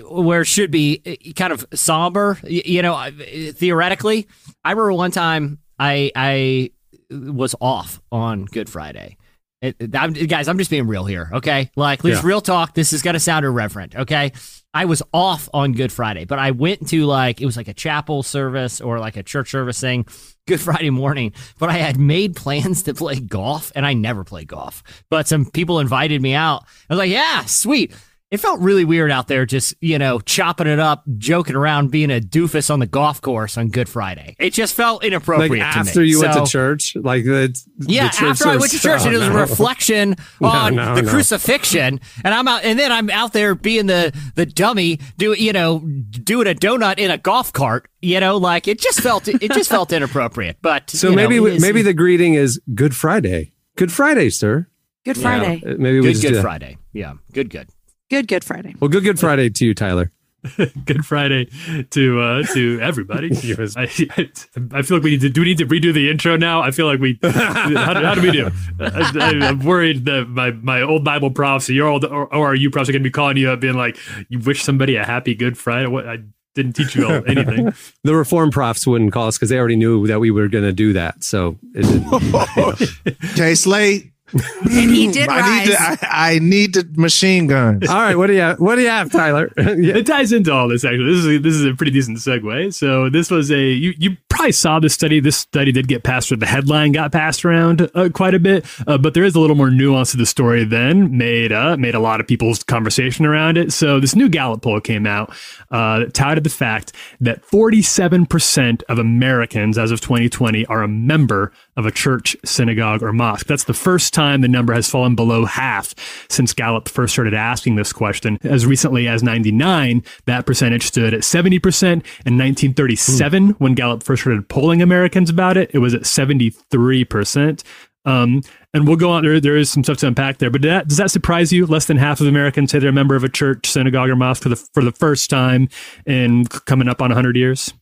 where 0.03 0.41
it 0.41 0.45
should 0.45 0.71
be 0.71 1.01
uh, 1.05 1.31
kind 1.33 1.53
of 1.53 1.65
somber. 1.73 2.39
You 2.43 2.81
know, 2.81 3.09
theoretically, 3.53 4.27
I 4.63 4.71
remember 4.71 4.93
one 4.93 5.11
time 5.11 5.59
I 5.79 6.11
I 6.15 6.71
was 7.11 7.55
off 7.61 8.01
on 8.11 8.45
Good 8.45 8.69
Friday. 8.69 9.17
It, 9.61 9.75
it- 9.79 9.95
I'm, 9.95 10.13
guys, 10.13 10.47
I'm 10.47 10.57
just 10.57 10.69
being 10.69 10.87
real 10.87 11.05
here, 11.05 11.29
okay? 11.33 11.71
Like, 11.75 12.03
let's 12.03 12.21
Yeah. 12.21 12.27
real 12.27 12.41
talk. 12.41 12.73
This 12.75 12.93
is 12.93 13.01
gonna 13.01 13.19
sound 13.19 13.45
irreverent, 13.45 13.95
okay? 13.95 14.31
I 14.73 14.85
was 14.85 15.01
off 15.11 15.49
on 15.53 15.71
Good 15.71 15.91
Friday, 15.91 16.25
but 16.25 16.37
I 16.37 16.51
went 16.51 16.89
to 16.89 17.05
like 17.05 17.41
it 17.41 17.45
was 17.47 17.57
like 17.57 17.67
a 17.67 17.73
chapel 17.73 18.21
service 18.21 18.79
or 18.79 18.99
like 18.99 19.17
a 19.17 19.23
church 19.23 19.49
service 19.49 19.79
thing, 19.81 20.05
Good 20.47 20.61
Friday 20.61 20.91
morning. 20.91 21.33
But 21.57 21.69
I 21.69 21.73
had 21.77 21.97
made 21.99 22.35
plans 22.35 22.83
to 22.83 22.93
play 22.93 23.19
golf, 23.19 23.71
and 23.75 23.85
I 23.85 23.93
never 23.93 24.23
play 24.23 24.45
golf. 24.45 24.83
But 25.09 25.27
some 25.27 25.45
people 25.49 25.79
invited 25.79 26.21
me 26.21 26.33
out. 26.35 26.63
I 26.89 26.93
was 26.93 26.99
like, 26.99 27.09
"Yeah, 27.09 27.43
sweet." 27.45 27.93
It 28.29 28.41
felt 28.41 28.59
really 28.59 28.83
weird 28.83 29.09
out 29.09 29.29
there, 29.29 29.45
just 29.45 29.73
you 29.79 29.97
know, 29.97 30.19
chopping 30.19 30.67
it 30.67 30.79
up, 30.79 31.05
joking 31.17 31.55
around, 31.55 31.91
being 31.91 32.11
a 32.11 32.19
doofus 32.19 32.69
on 32.69 32.79
the 32.79 32.85
golf 32.85 33.21
course 33.21 33.57
on 33.57 33.69
Good 33.69 33.87
Friday. 33.87 34.35
It 34.37 34.51
just 34.51 34.73
felt 34.73 35.05
inappropriate 35.05 35.49
Like 35.49 35.73
to 35.73 35.83
me. 35.83 35.89
after 35.89 36.03
you 36.03 36.19
went 36.19 36.33
to 36.33 36.45
church, 36.45 36.97
like 36.97 37.23
the 37.23 37.57
yeah, 37.79 38.07
the 38.09 38.17
church 38.17 38.29
after 38.31 38.47
I 38.49 38.57
went 38.57 38.71
to 38.73 38.77
service- 38.79 39.03
church, 39.03 39.07
and 39.07 39.15
it 39.15 39.19
was 39.19 39.27
Oh, 39.29 39.31
a 39.37 39.39
reflection 39.39 40.15
No, 40.41 40.47
on 40.49 40.75
no, 40.75 40.95
the 40.95 41.03
no. 41.03 41.09
crucifixion, 41.09 42.01
and 42.25 42.33
I'm 42.33 42.47
out, 42.49 42.65
and 42.65 42.77
then 42.77 42.91
I'm 42.91 43.09
out 43.09 43.31
there 43.31 43.55
being 43.55 43.85
the 43.85 44.11
the 44.35 44.45
dummy, 44.45 44.99
do 45.17 45.31
you 45.31 45.53
know, 45.53 45.79
doing 45.79 46.47
a 46.47 46.53
donut 46.53 46.99
in 46.99 47.11
a 47.11 47.17
golf 47.17 47.53
cart, 47.53 47.87
you 48.01 48.19
know, 48.19 48.35
like 48.35 48.67
it 48.67 48.81
just 48.81 48.99
felt 48.99 49.29
it 49.29 49.51
just 49.53 49.69
felt 49.69 49.93
inappropriate. 49.93 50.57
But 50.61 50.89
So 50.89 51.11
you 51.11 51.15
know, 51.15 51.29
maybe 51.29 51.59
maybe 51.59 51.81
the 51.81 51.93
greeting 51.93 52.33
is 52.33 52.59
Good 52.75 52.93
Friday. 52.93 53.53
Good 53.77 53.91
Friday, 53.93 54.29
sir. 54.31 54.67
Good 55.05 55.17
Friday. 55.17 55.63
Uh, 55.65 55.75
Maybe 55.77 56.01
we 56.01 56.07
Good 56.07 56.19
just 56.19 56.33
Good. 56.33 56.41
Friday. 56.41 56.77
Yeah. 56.91 57.13
Good. 57.31 57.49
Good. 57.49 57.69
Good 58.09 58.27
Good 58.27 58.43
Friday. 58.43 58.75
Well, 58.79 58.89
good 58.89 59.03
Good 59.03 59.19
Friday 59.19 59.49
to 59.49 59.65
you, 59.65 59.73
Tyler. 59.73 60.11
Good 60.85 61.05
Friday 61.05 61.49
to 61.89 62.21
uh, 62.21 62.43
to 62.53 62.79
everybody. 62.79 63.31
I, 63.75 63.81
I, 64.17 64.29
I 64.71 64.81
feel 64.83 64.97
like 64.97 65.03
we 65.03 65.09
need 65.11 65.21
to 65.21 65.29
do 65.29 65.41
we 65.41 65.47
need 65.47 65.57
to 65.57 65.65
redo 65.65 65.91
the 65.93 66.09
intro 66.09 66.37
now. 66.37 66.61
I 66.61 66.71
feel 66.71 66.85
like 66.85 66.99
we 66.99 67.19
how, 67.21 67.67
do- 67.67 67.75
how 67.75 68.13
do 68.15 68.21
we 68.21 68.31
do? 68.31 68.49
I, 68.79 69.11
I, 69.19 69.47
I'm 69.47 69.59
worried 69.59 70.05
that 70.05 70.29
my, 70.29 70.51
my 70.51 70.81
old 70.83 71.03
Bible 71.03 71.31
profs, 71.31 71.67
your 71.69 71.87
old 71.87 72.05
or, 72.05 72.33
or 72.33 72.55
you 72.55 72.69
profs 72.69 72.87
are 72.87 72.93
going 72.93 73.01
to 73.01 73.07
be 73.07 73.11
calling 73.11 73.35
you 73.35 73.49
up, 73.49 73.59
being 73.59 73.73
like, 73.73 73.97
"You 74.29 74.39
wish 74.39 74.63
somebody 74.63 74.95
a 74.95 75.03
happy 75.03 75.33
Good 75.35 75.57
Friday." 75.57 75.87
What 75.87 76.07
I 76.07 76.19
didn't 76.53 76.73
teach 76.73 76.95
you 76.95 77.05
all 77.07 77.21
anything. 77.27 77.73
The 78.03 78.15
reform 78.15 78.51
profs 78.51 78.87
wouldn't 78.87 79.11
call 79.11 79.27
us 79.27 79.37
because 79.37 79.49
they 79.49 79.57
already 79.59 79.75
knew 79.75 80.07
that 80.07 80.19
we 80.19 80.31
were 80.31 80.47
going 80.47 80.63
to 80.63 80.71
do 80.71 80.93
that. 80.93 81.23
So 81.23 81.57
it 81.73 81.81
didn't. 81.81 83.31
Okay, 83.33 83.53
Slade. 83.55 84.11
And 84.33 84.91
he 84.91 85.07
did 85.11 85.29
I 85.29 85.39
rise. 85.39 85.67
need 85.67 85.73
to. 85.73 85.81
I, 85.81 86.33
I 86.35 86.39
need 86.39 86.73
the 86.73 86.89
machine 86.95 87.47
gun. 87.47 87.81
All 87.89 87.95
right, 87.95 88.15
what 88.15 88.27
do 88.27 88.33
you 88.33 88.41
have? 88.41 88.59
What 88.59 88.75
do 88.75 88.81
you 88.81 88.89
have, 88.89 89.11
Tyler? 89.11 89.51
yeah. 89.57 89.97
It 89.97 90.05
ties 90.05 90.31
into 90.31 90.51
all 90.51 90.67
this 90.67 90.83
actually. 90.83 91.05
This 91.05 91.17
is 91.17 91.25
a, 91.25 91.39
this 91.39 91.53
is 91.55 91.65
a 91.65 91.73
pretty 91.73 91.91
decent 91.91 92.17
segue. 92.17 92.73
So 92.73 93.09
this 93.09 93.31
was 93.31 93.51
a 93.51 93.59
you 93.61 93.93
you 93.97 94.17
probably 94.29 94.51
saw 94.51 94.79
this 94.79 94.93
study. 94.93 95.19
This 95.19 95.37
study 95.37 95.71
did 95.71 95.87
get 95.87 96.03
passed, 96.03 96.31
or 96.31 96.35
the 96.35 96.45
headline 96.45 96.91
got 96.91 97.11
passed 97.11 97.45
around 97.45 97.89
uh, 97.95 98.09
quite 98.09 98.33
a 98.33 98.39
bit. 98.39 98.65
Uh, 98.85 98.97
but 98.97 99.13
there 99.13 99.23
is 99.23 99.35
a 99.35 99.39
little 99.39 99.55
more 99.55 99.71
nuance 99.71 100.11
to 100.11 100.17
the 100.17 100.25
story 100.25 100.63
than 100.63 101.17
made 101.17 101.51
uh, 101.51 101.77
made 101.77 101.95
a 101.95 101.99
lot 101.99 102.19
of 102.19 102.27
people's 102.27 102.63
conversation 102.63 103.25
around 103.25 103.57
it. 103.57 103.71
So 103.71 103.99
this 103.99 104.15
new 104.15 104.29
Gallup 104.29 104.61
poll 104.61 104.81
came 104.81 105.05
out 105.07 105.29
uh, 105.71 105.99
that 105.99 106.13
touted 106.13 106.43
the 106.43 106.49
fact 106.49 106.93
that 107.21 107.43
47 107.45 108.25
percent 108.25 108.83
of 108.89 108.99
Americans 108.99 109.77
as 109.77 109.91
of 109.91 110.01
2020 110.01 110.65
are 110.65 110.83
a 110.83 110.87
member 110.87 111.51
of 111.77 111.85
a 111.85 111.91
church, 111.91 112.35
synagogue, 112.43 113.03
or 113.03 113.13
mosque. 113.13 113.45
That's 113.45 113.63
the 113.63 113.73
first 113.73 114.13
time 114.13 114.41
the 114.41 114.47
number 114.47 114.73
has 114.73 114.89
fallen 114.89 115.15
below 115.15 115.45
half 115.45 115.93
since 116.29 116.53
Gallup 116.53 116.89
first 116.89 117.13
started 117.13 117.35
asking 117.35 117.75
this 117.75 117.93
question. 117.93 118.39
As 118.43 118.65
recently 118.65 119.07
as 119.07 119.23
99, 119.23 120.03
that 120.25 120.45
percentage 120.45 120.87
stood 120.87 121.13
at 121.13 121.21
70%. 121.21 121.83
In 122.25 122.37
1937, 122.37 123.49
when 123.51 123.75
Gallup 123.75 124.03
first 124.03 124.23
started 124.23 124.49
polling 124.49 124.81
Americans 124.81 125.29
about 125.29 125.55
it, 125.55 125.69
it 125.73 125.79
was 125.79 125.93
at 125.93 126.01
73%. 126.01 127.63
Um, 128.05 128.41
and 128.73 128.87
we'll 128.87 128.95
go 128.95 129.11
on. 129.11 129.23
There, 129.23 129.39
there 129.39 129.57
is 129.57 129.69
some 129.69 129.83
stuff 129.83 129.97
to 129.97 130.07
unpack 130.07 130.37
there, 130.37 130.49
but 130.49 130.61
did 130.61 130.71
that, 130.71 130.87
does 130.87 130.97
that 130.97 131.11
surprise 131.11 131.51
you? 131.51 131.65
Less 131.65 131.85
than 131.85 131.97
half 131.97 132.21
of 132.21 132.27
Americans 132.27 132.71
say 132.71 132.79
they're 132.79 132.89
a 132.89 132.93
member 132.93 133.15
of 133.15 133.23
a 133.23 133.29
church, 133.29 133.69
synagogue, 133.69 134.09
or 134.09 134.15
mosque 134.15 134.41
for 134.41 134.49
the 134.49 134.55
for 134.55 134.83
the 134.83 134.93
first 134.93 135.29
time 135.29 135.67
in 136.05 136.45
coming 136.45 136.87
up 136.87 137.01
on 137.01 137.09
100 137.09 137.35
years. 137.35 137.73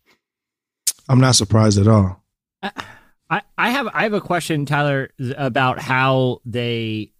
I'm 1.08 1.20
not 1.20 1.36
surprised 1.36 1.78
at 1.78 1.88
all. 1.88 2.24
I, 2.64 2.72
I 3.29 3.41
I 3.58 3.70
have 3.72 3.88
I 3.94 4.03
have 4.03 4.13
a 4.13 4.22
question, 4.22 4.65
Tyler, 4.65 5.10
about 5.38 5.79
how 5.79 6.41
they 6.46 7.12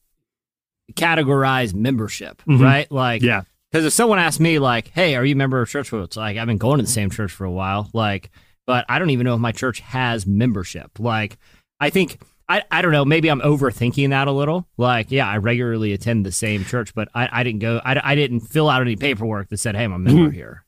categorize 0.94 1.74
membership, 1.74 2.42
Mhm. 2.48 2.62
right? 2.62 2.92
Like, 2.92 3.22
Yeah. 3.22 3.42
because 3.72 3.86
if 3.86 3.94
someone 3.94 4.20
asked 4.20 4.40
me, 4.40 4.60
like, 4.60 4.90
"Hey, 4.90 5.16
are 5.16 5.26
you 5.26 5.34
a 5.34 5.38
member 5.38 5.62
of 5.62 5.70
church?" 5.70 5.92
Well, 5.92 6.04
it's 6.04 6.18
like 6.18 6.38
I've 6.38 6.48
been 6.48 6.58
going 6.58 6.78
to 6.78 6.84
the 6.84 6.90
same 6.90 7.10
church 7.10 7.32
for 7.32 7.46
a 7.46 7.52
while, 7.52 7.90
like, 7.94 8.30
but 8.68 8.86
I 8.88 9.00
don't 9.00 9.10
even 9.10 9.26
know 9.26 9.34
if 9.36 9.40
my 9.40 9.52
church 9.52 9.80
has 9.80 10.26
membership. 10.28 10.92
Like, 11.00 11.38
I 11.80 11.90
think 11.90 12.20
I 12.48 12.62
I 12.72 12.82
don't 12.84 12.92
know. 12.92 13.06
Maybe 13.06 13.30
I'm 13.30 13.42
overthinking 13.42 14.10
that 14.10 14.28
a 14.28 14.32
little. 14.32 14.68
Like, 14.78 15.10
yeah, 15.12 15.28
I 15.28 15.38
regularly 15.38 15.94
attend 15.94 16.26
the 16.26 16.32
same 16.32 16.64
church, 16.64 16.94
but 16.94 17.10
I, 17.16 17.28
I 17.32 17.44
didn't 17.44 17.60
go. 17.62 17.82
I, 17.84 18.12
I 18.12 18.16
didn't 18.16 18.42
fill 18.42 18.70
out 18.70 18.82
any 18.82 18.96
paperwork 18.96 19.50
that 19.50 19.58
said, 19.58 19.76
"Hey, 19.76 19.84
I'm 19.86 19.94
a 19.94 20.00
member 20.00 20.30
here." 20.30 20.64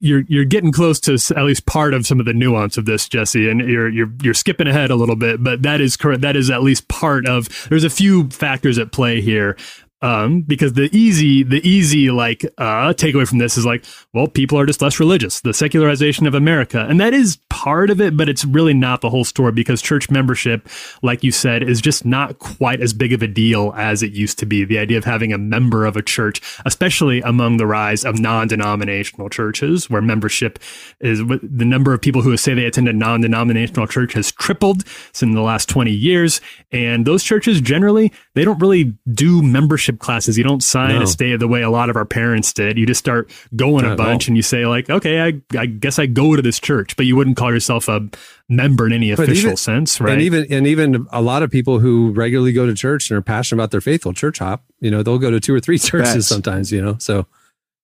You're 0.00 0.22
you're 0.28 0.44
getting 0.44 0.72
close 0.72 1.00
to 1.00 1.14
at 1.36 1.44
least 1.44 1.66
part 1.66 1.94
of 1.94 2.06
some 2.06 2.20
of 2.20 2.26
the 2.26 2.34
nuance 2.34 2.76
of 2.76 2.84
this, 2.84 3.08
Jesse, 3.08 3.48
and 3.48 3.60
you're 3.60 3.88
you're 3.88 4.12
you're 4.22 4.34
skipping 4.34 4.66
ahead 4.66 4.90
a 4.90 4.96
little 4.96 5.16
bit, 5.16 5.42
but 5.42 5.62
that 5.62 5.80
is 5.80 5.96
correct. 5.96 6.20
That 6.20 6.36
is 6.36 6.50
at 6.50 6.62
least 6.62 6.88
part 6.88 7.26
of. 7.26 7.48
There's 7.68 7.84
a 7.84 7.90
few 7.90 8.28
factors 8.30 8.78
at 8.78 8.92
play 8.92 9.20
here. 9.20 9.56
Um, 10.02 10.42
because 10.42 10.74
the 10.74 10.94
easy, 10.94 11.42
the 11.42 11.66
easy 11.66 12.10
like 12.10 12.44
uh, 12.58 12.92
takeaway 12.92 13.26
from 13.26 13.38
this 13.38 13.56
is 13.56 13.64
like, 13.64 13.84
well, 14.12 14.26
people 14.26 14.58
are 14.58 14.66
just 14.66 14.82
less 14.82 15.00
religious. 15.00 15.40
The 15.40 15.54
secularization 15.54 16.26
of 16.26 16.34
America, 16.34 16.86
and 16.86 17.00
that 17.00 17.14
is 17.14 17.38
part 17.48 17.88
of 17.88 18.00
it, 18.00 18.16
but 18.16 18.28
it's 18.28 18.44
really 18.44 18.74
not 18.74 19.00
the 19.00 19.08
whole 19.08 19.24
story 19.24 19.52
because 19.52 19.80
church 19.80 20.10
membership, 20.10 20.68
like 21.02 21.24
you 21.24 21.32
said, 21.32 21.62
is 21.62 21.80
just 21.80 22.04
not 22.04 22.38
quite 22.38 22.80
as 22.80 22.92
big 22.92 23.12
of 23.12 23.22
a 23.22 23.26
deal 23.26 23.72
as 23.76 24.02
it 24.02 24.12
used 24.12 24.38
to 24.38 24.46
be. 24.46 24.64
The 24.64 24.78
idea 24.78 24.98
of 24.98 25.04
having 25.04 25.32
a 25.32 25.38
member 25.38 25.86
of 25.86 25.96
a 25.96 26.02
church, 26.02 26.40
especially 26.64 27.22
among 27.22 27.56
the 27.56 27.66
rise 27.66 28.04
of 28.04 28.18
non-denominational 28.18 29.30
churches, 29.30 29.88
where 29.88 30.02
membership 30.02 30.58
is 31.00 31.20
the 31.26 31.64
number 31.64 31.94
of 31.94 32.02
people 32.02 32.22
who 32.22 32.36
say 32.36 32.52
they 32.52 32.66
attend 32.66 32.88
a 32.88 32.92
non-denominational 32.92 33.86
church 33.86 34.12
has 34.12 34.30
tripled 34.32 34.84
in 35.22 35.32
the 35.32 35.40
last 35.40 35.68
20 35.68 35.90
years. 35.90 36.40
And 36.70 37.06
those 37.06 37.22
churches 37.22 37.60
generally, 37.60 38.12
they 38.34 38.44
don't 38.44 38.60
really 38.60 38.94
do 39.12 39.42
membership 39.42 39.95
classes. 39.98 40.36
You 40.38 40.44
don't 40.44 40.62
sign 40.62 40.94
No. 40.96 41.02
a 41.02 41.06
stay 41.06 41.34
the 41.36 41.48
way 41.48 41.62
a 41.62 41.70
lot 41.70 41.90
of 41.90 41.96
our 41.96 42.04
parents 42.04 42.52
did. 42.52 42.76
You 42.78 42.86
just 42.86 42.98
start 43.00 43.30
going 43.54 43.84
Not 43.84 43.92
a 43.92 43.96
bunch 43.96 44.28
and 44.28 44.36
you 44.36 44.42
say 44.42 44.66
like, 44.66 44.88
okay, 44.90 45.20
I, 45.20 45.40
I 45.58 45.66
guess 45.66 45.98
I 45.98 46.06
go 46.06 46.36
to 46.36 46.42
this 46.42 46.58
church, 46.60 46.96
but 46.96 47.06
you 47.06 47.16
wouldn't 47.16 47.36
call 47.36 47.52
yourself 47.52 47.88
a 47.88 48.08
member 48.48 48.86
in 48.86 48.92
any 48.92 49.14
But 49.14 49.24
official 49.24 49.46
even- 49.46 49.56
sense, 49.56 50.00
right? 50.00 50.12
And 50.12 50.22
even 50.22 50.46
and 50.50 50.66
even 50.66 51.06
a 51.12 51.20
lot 51.22 51.42
of 51.42 51.50
people 51.50 51.80
who 51.80 52.12
regularly 52.12 52.52
go 52.52 52.66
to 52.66 52.74
church 52.74 53.10
and 53.10 53.18
are 53.18 53.22
passionate 53.22 53.60
about 53.62 53.70
their 53.72 53.80
faith 53.80 54.04
will 54.04 54.12
church 54.14 54.38
hop. 54.38 54.64
You 54.80 54.90
know, 54.90 55.02
they'll 55.02 55.18
go 55.18 55.30
to 55.30 55.40
two 55.40 55.54
or 55.54 55.60
three 55.60 55.78
churches 55.90 56.12
Facts. 56.14 56.26
sometimes. 56.26 56.70
You 56.72 56.82
know, 56.82 56.96
so 56.98 57.26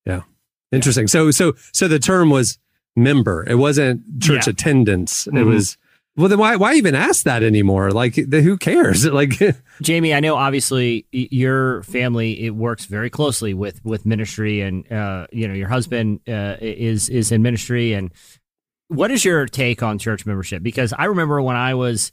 yeah, 0.07 0.23
interesting. 0.71 1.09
So 1.09 1.31
so 1.31 1.55
so 1.73 1.89
the 1.89 1.99
term 1.99 2.31
was 2.31 2.59
member. 2.97 3.45
It 3.49 3.55
wasn't 3.57 4.03
church 4.21 4.47
Yeah. 4.47 4.51
attendance. 4.51 5.27
It 5.27 5.33
Mhm. 5.35 5.47
was 5.47 5.77
well. 6.17 6.29
Then 6.29 6.39
why 6.39 6.57
why 6.57 6.75
even 6.75 6.95
ask 6.95 7.25
that 7.25 7.43
anymore? 7.43 7.91
Like, 7.91 8.17
who 8.17 8.57
cares? 8.57 9.07
Like, 9.13 9.35
Jamie, 9.81 10.15
I 10.15 10.21
know 10.21 10.37
obviously 10.37 11.07
your 11.13 11.83
family 11.83 12.45
it 12.45 12.51
works 12.51 12.87
very 12.87 13.11
closely 13.11 13.55
with 13.55 13.85
with 13.85 14.07
ministry, 14.07 14.61
and 14.61 14.91
uh, 14.91 15.27
you 15.33 15.49
know 15.49 15.55
your 15.55 15.69
husband 15.69 16.21
uh, 16.29 16.57
is 16.61 17.09
is 17.09 17.33
in 17.33 17.43
ministry. 17.43 17.93
And 17.93 18.13
what 18.89 19.11
is 19.11 19.25
your 19.25 19.47
take 19.47 19.83
on 19.83 19.99
church 19.99 20.27
membership? 20.27 20.63
Because 20.63 20.93
I 20.93 21.05
remember 21.07 21.41
when 21.43 21.57
I 21.57 21.75
was 21.75 22.13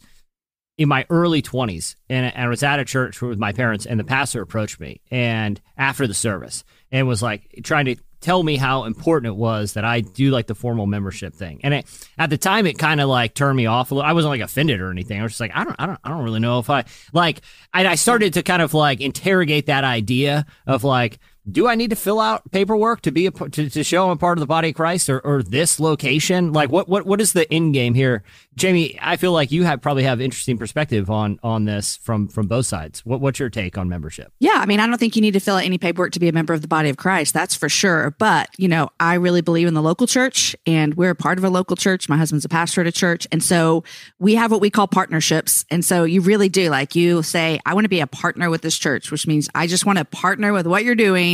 in 0.77 0.89
my 0.89 1.05
early 1.09 1.41
twenties, 1.41 1.95
and 2.09 2.31
I 2.35 2.47
was 2.47 2.63
at 2.63 2.79
a 2.79 2.85
church 2.85 3.21
with 3.21 3.39
my 3.39 3.53
parents, 3.53 3.85
and 3.85 3.99
the 3.99 4.03
pastor 4.03 4.41
approached 4.41 4.79
me 4.79 5.01
and 5.09 5.59
after 5.77 6.05
the 6.05 6.13
service 6.13 6.63
and 6.91 7.07
was 7.07 7.21
like 7.21 7.61
trying 7.63 7.85
to 7.85 7.95
tell 8.21 8.43
me 8.43 8.57
how 8.57 8.83
important 8.83 9.33
it 9.33 9.37
was 9.37 9.73
that 9.73 9.85
I 9.85 10.01
do 10.01 10.31
like 10.31 10.47
the 10.47 10.55
formal 10.55 10.85
membership 10.85 11.33
thing. 11.33 11.59
And 11.63 11.73
it, 11.73 12.09
at 12.17 12.29
the 12.29 12.37
time, 12.37 12.65
it 12.65 12.77
kind 12.77 12.99
of 13.01 13.09
like 13.09 13.33
turned 13.33 13.57
me 13.57 13.65
off 13.65 13.91
a 13.91 13.95
little. 13.95 14.09
I 14.09 14.13
wasn't 14.13 14.31
like 14.31 14.41
offended 14.41 14.81
or 14.81 14.91
anything. 14.91 15.19
I 15.19 15.23
was 15.23 15.33
just 15.33 15.41
like, 15.41 15.55
I 15.55 15.63
don't, 15.63 15.75
I 15.79 15.85
don't, 15.85 15.99
I 16.03 16.09
don't 16.09 16.23
really 16.23 16.39
know 16.39 16.59
if 16.59 16.69
I 16.69 16.85
like. 17.13 17.41
And 17.73 17.87
I 17.87 17.95
started 17.95 18.33
to 18.33 18.43
kind 18.43 18.61
of 18.61 18.73
like 18.73 19.01
interrogate 19.01 19.67
that 19.67 19.83
idea 19.83 20.45
of 20.67 20.83
like, 20.83 21.19
do 21.49 21.67
I 21.67 21.75
need 21.75 21.89
to 21.89 21.95
fill 21.95 22.19
out 22.19 22.49
paperwork 22.51 23.01
to 23.01 23.11
be 23.11 23.27
a, 23.27 23.31
to, 23.31 23.69
to 23.69 23.83
show 23.83 24.09
I'm 24.09 24.17
part 24.17 24.37
of 24.37 24.41
the 24.41 24.47
body 24.47 24.69
of 24.69 24.75
Christ 24.75 25.09
or, 25.09 25.19
or 25.21 25.41
this 25.43 25.79
location? 25.79 26.53
Like, 26.53 26.69
what, 26.69 26.87
what, 26.87 27.05
what 27.05 27.21
is 27.21 27.33
the 27.33 27.51
end 27.51 27.73
game 27.73 27.93
here, 27.93 28.23
Jamie? 28.55 28.97
I 29.01 29.17
feel 29.17 29.31
like 29.31 29.51
you 29.51 29.63
have 29.63 29.81
probably 29.81 30.03
have 30.03 30.21
interesting 30.21 30.57
perspective 30.57 31.09
on 31.09 31.39
on 31.43 31.65
this 31.65 31.97
from 31.97 32.27
from 32.27 32.47
both 32.47 32.65
sides. 32.65 33.05
What, 33.05 33.21
what's 33.21 33.39
your 33.39 33.49
take 33.49 33.77
on 33.77 33.89
membership? 33.89 34.31
Yeah, 34.39 34.55
I 34.55 34.65
mean, 34.65 34.79
I 34.79 34.87
don't 34.87 34.97
think 34.97 35.15
you 35.15 35.21
need 35.21 35.33
to 35.33 35.39
fill 35.39 35.55
out 35.55 35.63
any 35.63 35.77
paperwork 35.77 36.11
to 36.13 36.19
be 36.19 36.27
a 36.29 36.33
member 36.33 36.53
of 36.53 36.61
the 36.61 36.67
body 36.67 36.89
of 36.89 36.97
Christ. 36.97 37.33
That's 37.33 37.55
for 37.55 37.69
sure. 37.69 38.15
But, 38.19 38.49
you 38.57 38.67
know, 38.67 38.89
I 38.99 39.15
really 39.15 39.41
believe 39.41 39.67
in 39.67 39.73
the 39.73 39.81
local 39.81 40.07
church 40.07 40.55
and 40.65 40.95
we're 40.95 41.11
a 41.11 41.15
part 41.15 41.37
of 41.37 41.43
a 41.43 41.49
local 41.49 41.75
church. 41.75 42.09
My 42.09 42.17
husband's 42.17 42.45
a 42.45 42.49
pastor 42.49 42.81
at 42.81 42.87
a 42.87 42.91
church. 42.91 43.27
And 43.31 43.43
so 43.43 43.83
we 44.19 44.35
have 44.35 44.51
what 44.51 44.61
we 44.61 44.69
call 44.69 44.87
partnerships. 44.87 45.65
And 45.71 45.83
so 45.83 46.03
you 46.03 46.21
really 46.21 46.49
do 46.49 46.69
like 46.69 46.95
you 46.95 47.23
say, 47.23 47.59
I 47.65 47.73
want 47.73 47.85
to 47.85 47.89
be 47.89 48.01
a 48.01 48.07
partner 48.07 48.49
with 48.49 48.61
this 48.61 48.77
church, 48.77 49.11
which 49.11 49.27
means 49.27 49.49
I 49.55 49.67
just 49.67 49.85
want 49.85 49.99
to 49.99 50.05
partner 50.05 50.53
with 50.53 50.67
what 50.67 50.83
you're 50.83 50.95
doing 50.95 51.28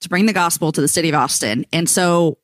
to 0.00 0.08
bring 0.08 0.26
the 0.26 0.32
gospel 0.32 0.72
to 0.72 0.80
the 0.80 0.88
city 0.88 1.08
of 1.08 1.14
Austin. 1.14 1.64
And 1.72 1.88
so 1.88 2.38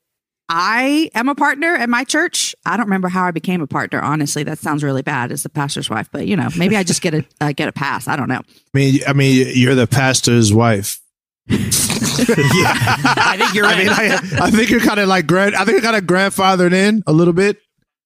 I 0.49 1.11
am 1.14 1.29
a 1.29 1.35
partner 1.35 1.75
at 1.75 1.88
my 1.88 2.05
church. 2.05 2.55
I 2.64 2.77
don't 2.77 2.87
remember 2.87 3.09
how 3.09 3.25
I 3.25 3.31
became 3.33 3.61
a 3.62 3.66
partner. 3.66 4.01
Honestly, 4.01 4.45
that 4.45 4.59
sounds 4.59 4.85
really 4.85 5.03
bad 5.03 5.33
as 5.33 5.42
the 5.42 5.49
pastor's 5.49 5.90
wife, 5.90 6.09
but 6.12 6.27
you 6.27 6.37
know, 6.37 6.49
maybe 6.57 6.77
I 6.77 6.85
just 6.85 7.03
get 7.03 7.14
a 7.14 7.25
uh, 7.40 7.53
get 7.53 7.69
a 7.69 7.73
pass. 7.73 8.07
I 8.07 8.16
don't 8.16 8.29
know. 8.29 8.40
I 8.40 8.42
mean, 8.75 9.01
I 9.07 9.12
mean, 9.12 9.49
you're 9.55 9.75
the 9.75 9.87
pastor's 9.88 10.53
wife. 10.53 11.01
Yeah, 11.49 11.57
I 11.66 13.37
think 13.38 13.55
you're 13.55 13.66
I 13.66 13.79
mean. 13.79 13.88
I, 13.88 14.19
I 14.40 14.51
think 14.51 14.71
you're 14.71 14.81
kind 14.81 15.01
of 15.01 15.09
like 15.09 15.27
grand. 15.27 15.57
I 15.57 15.64
think 15.64 15.83
you're 15.83 15.92
kind 15.92 15.97
of 15.97 16.05
grandfathered 16.05 16.73
in 16.73 17.03
a 17.07 17.12
little 17.12 17.35
bit. 17.35 17.59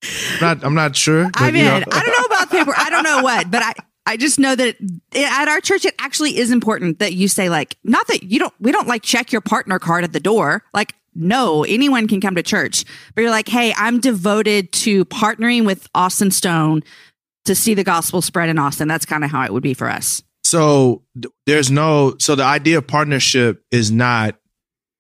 I'm 0.03 0.41
not. 0.41 0.65
I'm 0.65 0.75
not 0.75 0.97
sure. 0.97 1.25
but, 1.25 1.43
I 1.43 1.47
you 1.49 1.53
mean, 1.53 1.65
know. 1.65 1.83
I 1.93 2.03
don't 2.03 2.19
know 2.19 2.25
about 2.37 2.51
paper. 2.51 2.73
I 2.77 2.91
don't 2.91 3.03
know 3.03 3.23
what, 3.23 3.51
but 3.51 3.63
I, 3.63 3.73
I 4.11 4.17
just 4.17 4.41
know 4.41 4.57
that 4.57 4.67
it, 4.67 4.77
at 5.15 5.47
our 5.47 5.61
church, 5.61 5.85
it 5.85 5.95
actually 6.01 6.37
is 6.37 6.51
important 6.51 6.99
that 6.99 7.13
you 7.13 7.29
say 7.29 7.49
like, 7.49 7.77
not 7.85 8.09
that 8.09 8.25
you 8.25 8.41
don't, 8.41 8.53
we 8.59 8.73
don't 8.73 8.89
like 8.89 9.03
check 9.05 9.31
your 9.31 9.41
partner 9.41 9.79
card 9.79 10.03
at 10.03 10.13
the 10.13 10.19
door. 10.19 10.65
Like, 10.75 10.97
no, 11.15 11.63
anyone 11.63 12.09
can 12.09 12.21
come 12.21 12.35
to 12.35 12.43
church, 12.43 12.85
but 13.15 13.23
you're 13.23 13.31
like, 13.31 13.47
hey, 13.47 13.73
I'm 13.77 14.01
devoted 14.01 14.73
to 14.73 15.05
partnering 15.05 15.65
with 15.65 15.89
Austin 15.95 16.33
Stone 16.33 16.83
to 17.45 17.55
see 17.55 17.75
the 17.75 17.85
gospel 17.85 18.21
spread 18.21 18.49
in 18.49 18.59
Austin. 18.59 18.89
That's 18.89 19.07
kind 19.07 19.23
of 19.23 19.31
how 19.31 19.45
it 19.45 19.53
would 19.53 19.63
be 19.63 19.75
for 19.75 19.89
us. 19.89 20.25
So 20.43 21.05
there's 21.47 21.71
no. 21.71 22.17
So 22.19 22.35
the 22.35 22.43
idea 22.43 22.79
of 22.79 22.89
partnership 22.89 23.65
is 23.71 23.93
not 23.93 24.37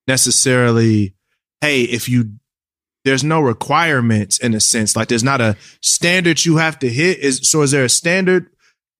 necessarily. 0.06 1.16
Hey, 1.60 1.82
if 1.82 2.08
you 2.08 2.34
there's 3.04 3.24
no 3.24 3.40
requirements 3.40 4.38
in 4.38 4.54
a 4.54 4.60
sense. 4.60 4.94
Like 4.94 5.08
there's 5.08 5.24
not 5.24 5.40
a 5.40 5.56
standard 5.80 6.44
you 6.44 6.58
have 6.58 6.78
to 6.80 6.88
hit. 6.88 7.18
Is 7.18 7.40
so 7.50 7.62
is 7.62 7.72
there 7.72 7.84
a 7.84 7.88
standard 7.88 8.50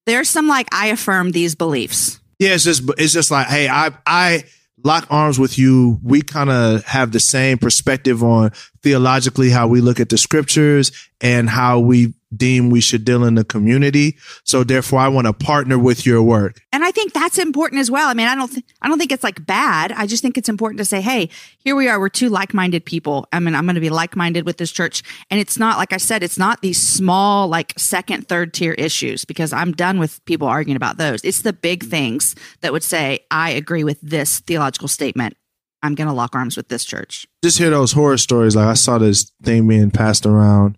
There's 0.06 0.28
some 0.28 0.48
like 0.48 0.66
I 0.72 0.88
affirm 0.88 1.32
these 1.32 1.54
beliefs. 1.54 2.20
Yeah, 2.38 2.54
it's 2.54 2.64
just 2.64 2.82
it's 2.98 3.12
just 3.12 3.30
like, 3.30 3.46
hey, 3.46 3.68
I 3.68 3.90
I 4.06 4.44
lock 4.82 5.06
arms 5.10 5.38
with 5.38 5.58
you. 5.58 5.98
We 6.02 6.22
kind 6.22 6.50
of 6.50 6.84
have 6.84 7.12
the 7.12 7.20
same 7.20 7.58
perspective 7.58 8.22
on 8.22 8.52
theologically 8.82 9.50
how 9.50 9.68
we 9.68 9.80
look 9.80 10.00
at 10.00 10.08
the 10.08 10.18
scriptures 10.18 10.90
and 11.20 11.50
how 11.50 11.78
we 11.78 12.14
deem 12.34 12.70
we 12.70 12.80
should 12.80 13.04
deal 13.04 13.24
in 13.24 13.34
the 13.34 13.44
community. 13.44 14.16
So 14.44 14.62
therefore, 14.62 15.00
I 15.00 15.08
want 15.08 15.26
to 15.26 15.32
partner 15.32 15.78
with 15.78 16.06
your 16.06 16.22
work. 16.22 16.60
And 16.72 16.84
I 16.84 16.92
think 16.92 17.12
that's 17.12 17.38
important 17.38 17.80
as 17.80 17.90
well. 17.90 18.08
I 18.08 18.14
mean, 18.14 18.28
I 18.28 18.36
don't, 18.36 18.50
th- 18.50 18.64
I 18.80 18.88
don't 18.88 18.98
think 18.98 19.10
it's 19.10 19.24
like 19.24 19.44
bad. 19.44 19.90
I 19.92 20.06
just 20.06 20.22
think 20.22 20.38
it's 20.38 20.48
important 20.48 20.78
to 20.78 20.84
say, 20.84 21.00
hey, 21.00 21.28
here 21.58 21.74
we 21.74 21.88
are. 21.88 21.98
We're 21.98 22.08
two 22.08 22.28
like-minded 22.28 22.84
people. 22.84 23.26
I 23.32 23.40
mean, 23.40 23.56
I'm 23.56 23.64
going 23.64 23.74
to 23.74 23.80
be 23.80 23.90
like-minded 23.90 24.46
with 24.46 24.58
this 24.58 24.70
church, 24.70 25.02
and 25.28 25.40
it's 25.40 25.58
not 25.58 25.76
like 25.76 25.92
I 25.92 25.96
said, 25.96 26.22
it's 26.22 26.38
not 26.38 26.62
these 26.62 26.80
small, 26.80 27.48
like 27.48 27.74
second, 27.76 28.28
third 28.28 28.54
tier 28.54 28.74
issues 28.74 29.24
because 29.24 29.52
I'm 29.52 29.72
done 29.72 29.98
with 29.98 30.24
people 30.24 30.46
arguing 30.46 30.76
about 30.76 30.98
those. 30.98 31.24
It's 31.24 31.42
the 31.42 31.52
big 31.52 31.84
things 31.84 32.36
that 32.60 32.72
would 32.72 32.84
say, 32.84 33.20
I 33.30 33.50
agree 33.50 33.82
with 33.82 34.00
this 34.00 34.38
theological 34.38 34.88
statement. 34.88 35.36
I'm 35.82 35.94
going 35.94 36.08
to 36.08 36.14
lock 36.14 36.34
arms 36.34 36.56
with 36.56 36.68
this 36.68 36.84
church. 36.84 37.26
Just 37.42 37.58
hear 37.58 37.70
those 37.70 37.92
horror 37.92 38.18
stories. 38.18 38.54
Like 38.56 38.66
I 38.66 38.74
saw 38.74 38.98
this 38.98 39.32
thing 39.42 39.66
being 39.66 39.90
passed 39.90 40.26
around 40.26 40.76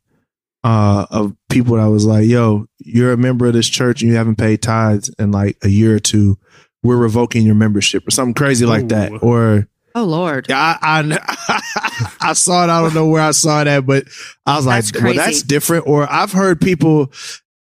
uh, 0.64 1.06
of 1.10 1.34
people 1.50 1.76
that 1.76 1.86
was 1.86 2.04
like, 2.04 2.26
"Yo, 2.26 2.66
you're 2.78 3.12
a 3.12 3.16
member 3.16 3.46
of 3.46 3.52
this 3.52 3.68
church 3.68 4.02
and 4.02 4.10
you 4.10 4.16
haven't 4.16 4.36
paid 4.36 4.62
tithes 4.62 5.12
in 5.18 5.32
like 5.32 5.56
a 5.62 5.68
year 5.68 5.96
or 5.96 5.98
two. 6.00 6.38
We're 6.84 6.96
revoking 6.96 7.44
your 7.44 7.54
membership 7.54 8.06
or 8.06 8.10
something 8.10 8.34
crazy 8.34 8.64
like 8.66 8.88
that." 8.88 9.22
Or 9.22 9.66
Oh 9.94 10.04
Lord. 10.04 10.46
yeah, 10.48 10.78
I, 10.80 11.00
I 11.02 12.08
I 12.30 12.32
saw 12.32 12.64
it. 12.64 12.70
I 12.70 12.80
don't 12.80 12.94
know 12.94 13.08
where 13.08 13.22
I 13.22 13.32
saw 13.32 13.62
that, 13.64 13.84
but 13.84 14.04
I 14.46 14.56
was 14.56 14.66
like, 14.66 14.84
That's 14.84 15.02
"Well, 15.02 15.14
that's 15.14 15.42
different." 15.42 15.86
Or 15.86 16.10
I've 16.10 16.32
heard 16.32 16.60
people, 16.60 17.12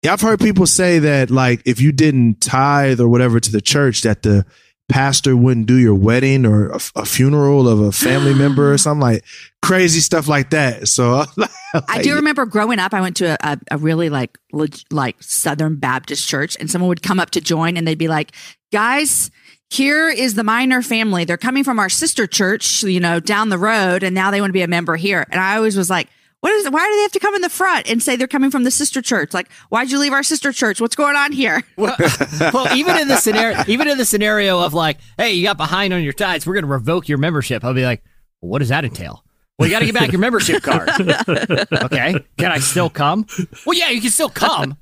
yeah, 0.03 0.13
I've 0.13 0.21
heard 0.21 0.39
people 0.39 0.65
say 0.65 0.99
that 0.99 1.29
like 1.31 1.61
if 1.65 1.81
you 1.81 1.91
didn't 1.91 2.39
tithe 2.39 3.01
or 3.01 3.07
whatever 3.09 3.39
to 3.39 3.51
the 3.51 3.61
church, 3.61 4.03
that 4.03 4.21
the 4.21 4.45
pastor 4.91 5.35
wouldn't 5.35 5.65
do 5.65 5.77
your 5.77 5.95
wedding 5.95 6.45
or 6.45 6.69
a, 6.69 6.79
a 6.95 7.05
funeral 7.05 7.67
of 7.67 7.79
a 7.79 7.91
family 7.91 8.33
member 8.33 8.73
or 8.73 8.77
something 8.77 9.01
like 9.01 9.23
crazy 9.61 9.99
stuff 9.99 10.27
like 10.27 10.51
that. 10.51 10.87
So 10.87 11.23
I 11.87 12.01
do 12.01 12.15
remember 12.15 12.45
growing 12.45 12.79
up, 12.79 12.93
I 12.93 13.01
went 13.01 13.17
to 13.17 13.25
a, 13.25 13.37
a, 13.41 13.59
a 13.71 13.77
really 13.77 14.09
like 14.09 14.37
leg- 14.51 14.83
like 14.89 15.21
Southern 15.21 15.77
Baptist 15.77 16.27
church, 16.27 16.57
and 16.59 16.69
someone 16.69 16.89
would 16.89 17.01
come 17.01 17.19
up 17.19 17.31
to 17.31 17.41
join, 17.41 17.77
and 17.77 17.87
they'd 17.87 17.97
be 17.97 18.07
like, 18.07 18.31
"Guys, 18.71 19.31
here 19.69 20.09
is 20.09 20.35
the 20.35 20.43
minor 20.43 20.81
family. 20.81 21.25
They're 21.25 21.37
coming 21.37 21.63
from 21.63 21.79
our 21.79 21.89
sister 21.89 22.27
church, 22.27 22.83
you 22.83 22.99
know, 22.99 23.19
down 23.19 23.49
the 23.49 23.57
road, 23.57 24.03
and 24.03 24.13
now 24.13 24.31
they 24.31 24.41
want 24.41 24.49
to 24.49 24.53
be 24.53 24.63
a 24.63 24.67
member 24.67 24.95
here." 24.95 25.25
And 25.31 25.39
I 25.39 25.55
always 25.55 25.77
was 25.77 25.89
like. 25.89 26.07
What 26.41 26.53
is? 26.53 26.69
Why 26.69 26.85
do 26.87 26.95
they 26.95 27.01
have 27.03 27.11
to 27.13 27.19
come 27.19 27.35
in 27.35 27.41
the 27.41 27.49
front 27.49 27.89
and 27.89 28.01
say 28.01 28.15
they're 28.15 28.27
coming 28.27 28.49
from 28.49 28.63
the 28.63 28.71
sister 28.71 29.01
church? 29.01 29.33
Like, 29.33 29.51
why'd 29.69 29.91
you 29.91 29.99
leave 29.99 30.11
our 30.11 30.23
sister 30.23 30.51
church? 30.51 30.81
What's 30.81 30.95
going 30.95 31.15
on 31.15 31.31
here? 31.31 31.63
Well, 31.77 31.95
well, 32.53 32.75
even 32.75 32.97
in 32.97 33.07
the 33.07 33.17
scenario, 33.17 33.63
even 33.67 33.87
in 33.87 33.99
the 33.99 34.05
scenario 34.05 34.59
of 34.59 34.73
like, 34.73 34.97
hey, 35.17 35.33
you 35.33 35.43
got 35.43 35.57
behind 35.57 35.93
on 35.93 36.03
your 36.03 36.13
tithes, 36.13 36.47
we're 36.47 36.55
going 36.55 36.65
to 36.65 36.71
revoke 36.71 37.07
your 37.07 37.19
membership. 37.19 37.63
I'll 37.63 37.75
be 37.75 37.85
like, 37.85 38.03
well, 38.41 38.49
what 38.49 38.59
does 38.59 38.69
that 38.69 38.83
entail? 38.83 39.23
Well, 39.59 39.69
you 39.69 39.75
got 39.75 39.79
to 39.79 39.85
get 39.85 39.93
back 39.93 40.11
your 40.11 40.19
membership 40.19 40.63
card. 40.63 40.89
okay, 41.29 42.15
can 42.39 42.51
I 42.51 42.57
still 42.57 42.89
come? 42.89 43.27
Well, 43.65 43.77
yeah, 43.77 43.89
you 43.89 44.01
can 44.01 44.09
still 44.09 44.29
come. 44.29 44.77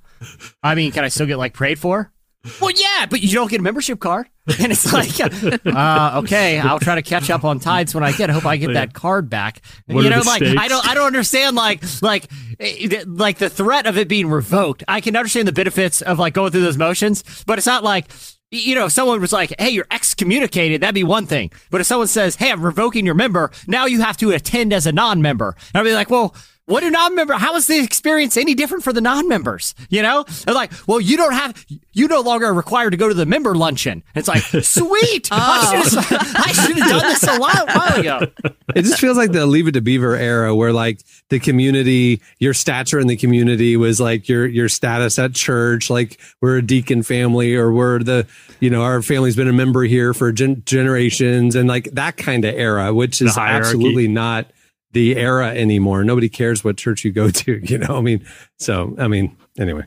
I 0.63 0.75
mean, 0.75 0.93
can 0.93 1.03
I 1.03 1.09
still 1.09 1.25
get 1.27 1.37
like 1.37 1.53
prayed 1.53 1.77
for? 1.79 2.13
Well, 2.61 2.71
yeah, 2.71 3.05
but 3.09 3.21
you 3.21 3.33
don't 3.33 3.51
get 3.51 3.59
a 3.59 3.63
membership 3.63 3.99
card, 3.99 4.29
and 4.59 4.71
it's 4.71 4.93
like, 4.93 5.09
uh, 5.65 6.21
okay, 6.23 6.57
I'll 6.57 6.79
try 6.79 6.95
to 6.95 7.01
catch 7.01 7.29
up 7.29 7.43
on 7.43 7.59
tides 7.59 7.93
when 7.93 8.01
I 8.01 8.13
get. 8.13 8.29
I 8.29 8.33
hope 8.33 8.45
I 8.45 8.55
get 8.55 8.73
that 8.73 8.93
card 8.93 9.29
back. 9.29 9.61
What 9.87 10.03
you 10.05 10.09
know, 10.09 10.21
like 10.21 10.41
I 10.43 10.69
don't, 10.69 10.87
I 10.87 10.93
don't 10.93 11.07
understand 11.07 11.57
like 11.57 11.83
like 12.01 12.27
eh, 12.59 13.03
like 13.05 13.39
the 13.39 13.49
threat 13.49 13.87
of 13.87 13.97
it 13.97 14.07
being 14.07 14.29
revoked. 14.29 14.85
I 14.87 15.01
can 15.01 15.17
understand 15.17 15.49
the 15.49 15.51
benefits 15.51 16.01
of 16.01 16.17
like 16.17 16.33
going 16.33 16.51
through 16.51 16.61
those 16.61 16.77
motions, 16.77 17.43
but 17.45 17.57
it's 17.57 17.67
not 17.67 17.83
like 17.83 18.05
you 18.51 18.73
know 18.73 18.85
if 18.85 18.93
someone 18.93 19.19
was 19.19 19.33
like, 19.33 19.53
"Hey, 19.59 19.71
you're 19.71 19.87
excommunicated," 19.91 20.79
that'd 20.79 20.95
be 20.95 21.03
one 21.03 21.25
thing. 21.25 21.51
But 21.71 21.81
if 21.81 21.87
someone 21.87 22.07
says, 22.07 22.37
"Hey, 22.37 22.51
I'm 22.51 22.63
revoking 22.63 23.05
your 23.05 23.15
member," 23.15 23.51
now 23.67 23.85
you 23.85 23.99
have 23.99 24.15
to 24.17 24.31
attend 24.31 24.71
as 24.71 24.87
a 24.87 24.93
non-member, 24.93 25.57
and 25.73 25.81
I'd 25.81 25.83
be 25.83 25.93
like, 25.93 26.09
"Well." 26.09 26.33
What 26.69 26.81
do 26.81 26.91
non-member? 26.91 27.33
How 27.33 27.55
is 27.55 27.65
the 27.65 27.79
experience 27.79 28.37
any 28.37 28.53
different 28.53 28.83
for 28.83 28.93
the 28.93 29.01
non-members? 29.01 29.73
You 29.89 30.03
know, 30.03 30.23
they're 30.45 30.53
like, 30.53 30.71
well, 30.85 31.01
you 31.01 31.17
don't 31.17 31.33
have, 31.33 31.65
you 31.93 32.07
no 32.07 32.21
longer 32.21 32.45
are 32.45 32.53
required 32.53 32.91
to 32.91 32.97
go 32.97 33.07
to 33.07 33.15
the 33.15 33.25
member 33.25 33.55
luncheon. 33.55 34.03
It's 34.13 34.27
like, 34.27 34.43
sweet, 34.63 35.29
I 35.31 35.73
oh. 35.73 35.83
should 35.83 36.03
have, 36.03 36.35
I 36.35 36.51
should 36.51 36.77
have 36.77 36.89
done 36.89 37.01
this 37.01 37.23
a 37.23 37.39
while, 37.39 37.65
while 37.73 37.99
ago. 37.99 38.19
It 38.75 38.83
just 38.83 38.99
feels 38.99 39.17
like 39.17 39.31
the 39.31 39.47
Leave 39.47 39.67
It 39.67 39.71
to 39.71 39.81
Beaver 39.81 40.15
era, 40.15 40.55
where 40.55 40.71
like 40.71 41.01
the 41.29 41.39
community, 41.39 42.21
your 42.37 42.53
stature 42.53 42.99
in 42.99 43.07
the 43.07 43.17
community 43.17 43.75
was 43.75 43.99
like 43.99 44.29
your 44.29 44.45
your 44.45 44.69
status 44.69 45.17
at 45.17 45.33
church. 45.33 45.89
Like 45.89 46.19
we're 46.39 46.57
a 46.57 46.61
deacon 46.61 47.01
family, 47.01 47.55
or 47.55 47.71
we're 47.71 47.97
the 47.97 48.27
you 48.59 48.69
know 48.69 48.83
our 48.83 49.01
family's 49.01 49.35
been 49.35 49.47
a 49.47 49.53
member 49.53 49.83
here 49.83 50.13
for 50.13 50.31
gen- 50.31 50.61
generations, 50.67 51.55
and 51.55 51.67
like 51.67 51.85
that 51.93 52.15
kind 52.15 52.45
of 52.45 52.53
era, 52.53 52.93
which 52.93 53.23
is 53.23 53.35
absolutely 53.39 54.07
not 54.07 54.45
the 54.91 55.15
era 55.15 55.49
anymore. 55.49 56.03
Nobody 56.03 56.29
cares 56.29 56.63
what 56.63 56.77
church 56.77 57.03
you 57.03 57.11
go 57.11 57.29
to. 57.29 57.59
You 57.69 57.77
know, 57.77 57.97
I 57.97 58.01
mean, 58.01 58.25
so 58.57 58.95
I 58.97 59.07
mean, 59.07 59.37
anyway. 59.57 59.85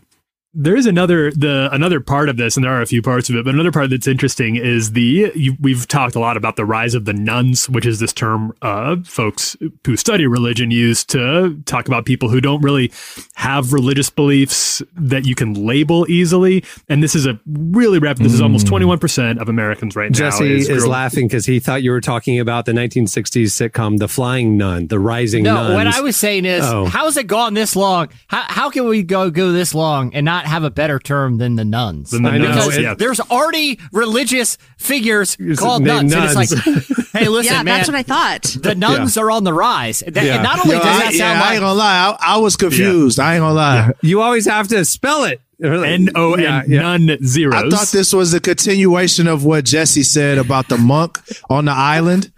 There 0.55 0.77
is 0.77 0.85
another 0.85 1.31
the 1.31 1.69
another 1.73 1.99
part 1.99 2.29
of 2.29 2.37
this 2.37 2.57
and 2.57 2.65
there 2.65 2.73
are 2.73 2.83
a 2.83 2.87
few 2.87 3.01
parts 3.01 3.31
of 3.31 3.37
it 3.37 3.45
but 3.45 3.55
another 3.55 3.73
part 3.73 3.89
that's 3.89 4.07
interesting 4.07 4.57
is 4.57 4.93
the 4.93 5.33
you, 5.35 5.57
we've 5.61 5.89
talked 5.89 6.15
a 6.15 6.19
lot 6.19 6.37
about 6.37 6.57
the 6.57 6.65
rise 6.65 6.95
of 6.95 7.07
the 7.07 7.13
nuns 7.15 7.71
which 7.71 7.87
is 7.87 8.01
this 8.01 8.13
term 8.13 8.53
uh, 8.61 8.97
folks 9.05 9.57
who 9.87 9.97
study 9.97 10.27
religion 10.27 10.71
use 10.71 11.05
to 11.07 11.59
talk 11.65 11.87
about 11.89 12.05
people 12.05 12.29
who 12.29 12.39
don't 12.39 12.61
really 12.61 12.93
have 13.35 13.73
religious 13.73 14.11
beliefs 14.11 14.83
that 14.95 15.25
you 15.25 15.35
can 15.35 15.55
label 15.55 16.05
easily 16.11 16.63
and 16.87 17.03
this 17.03 17.15
is 17.15 17.25
a 17.25 17.41
really 17.47 17.99
rapid 17.99 18.23
this 18.23 18.35
is 18.35 18.43
almost 18.43 18.67
21% 18.67 19.41
of 19.41 19.49
americans 19.49 19.97
right 19.97 20.11
now 20.11 20.19
Jesse 20.19 20.53
is, 20.53 20.69
girl- 20.69 20.89
laughing 20.91 21.29
because 21.29 21.47
he 21.47 21.61
thought 21.61 21.83
you 21.83 21.91
were 21.93 22.03
talking 22.03 22.39
about 22.39 22.67
the 22.67 22.73
1960s 22.73 23.47
sitcom 23.71 23.99
The 23.99 24.09
Flying 24.09 24.59
Nun, 24.59 24.89
The 24.89 24.99
Rising 24.99 25.45
No, 25.45 25.55
Nuns. 25.55 25.75
what 25.75 25.87
I 25.87 26.01
was 26.03 26.17
saying 26.17 26.45
is, 26.45 26.63
Oh. 26.65 26.85
how 26.85 27.07
has 27.07 27.17
it 27.17 27.27
gone 27.27 27.55
this 27.55 27.75
long? 27.75 28.09
How, 28.27 28.43
how 28.49 28.71
can 28.71 28.87
we 28.87 29.03
go 29.03 29.31
go 29.31 29.53
this 29.53 29.75
long 29.75 30.15
and 30.15 30.25
not 30.27 30.42
have 30.47 30.65
a 30.65 30.71
better 30.71 30.99
term 30.99 31.39
than 31.39 31.57
the 31.57 31.65
nuns? 31.65 32.11
The 32.11 32.21
nuns, 32.21 32.39
because 32.39 32.79
yeah. 32.79 32.95
there's 32.95 33.21
already 33.21 33.79
religious 33.93 34.59
figures 34.79 35.37
It's 35.39 35.61
called 35.61 35.83
named 35.83 36.11
nuns, 36.11 36.35
and 36.37 36.43
it's 36.43 36.67
like, 36.87 37.07
hey, 37.13 37.29
listen, 37.29 37.53
yeah, 37.53 37.63
man, 37.63 37.79
that's 37.79 37.89
what 37.89 37.97
I 37.97 38.03
thought. 38.03 38.43
the 38.43 38.75
nuns 38.75 39.17
are 39.17 39.31
on 39.31 39.45
the 39.45 39.53
rise. 39.53 40.01
That, 40.07 40.25
Yeah. 40.25 40.35
And 40.35 40.43
not 40.43 40.65
only 40.65 40.77
Yo, 40.77 40.83
does 40.83 40.97
I, 40.97 41.05
that 41.05 41.15
yeah, 41.15 41.19
sound 41.19 41.39
I 41.41 41.53
ain't 41.55 41.61
gonna 41.61 41.75
lie. 41.75 42.17
I, 42.21 42.35
I 42.35 42.37
was 42.39 42.57
confused. 42.57 43.19
I 43.19 43.35
ain't 43.35 43.43
gonna 43.43 43.55
lie. 43.55 43.91
You 44.03 44.21
always 44.21 44.47
have 44.47 44.69
to 44.69 44.85
spell 44.85 45.25
it. 45.25 45.41
n-o-n 45.63 46.41
Yeah, 46.41 46.63
yeah. 46.67 46.81
none 46.81 47.19
zeros 47.25 47.55
I 47.55 47.69
thought 47.69 47.89
this 47.89 48.13
was 48.13 48.35
a 48.35 48.41
continuation 48.41 49.29
of 49.29 49.45
what 49.45 49.65
Jesse 49.65 50.03
said 50.03 50.39
about 50.39 50.69
the 50.69 50.79
monk 50.79 51.21
on 51.49 51.67
the 51.67 51.73
island. 51.73 52.33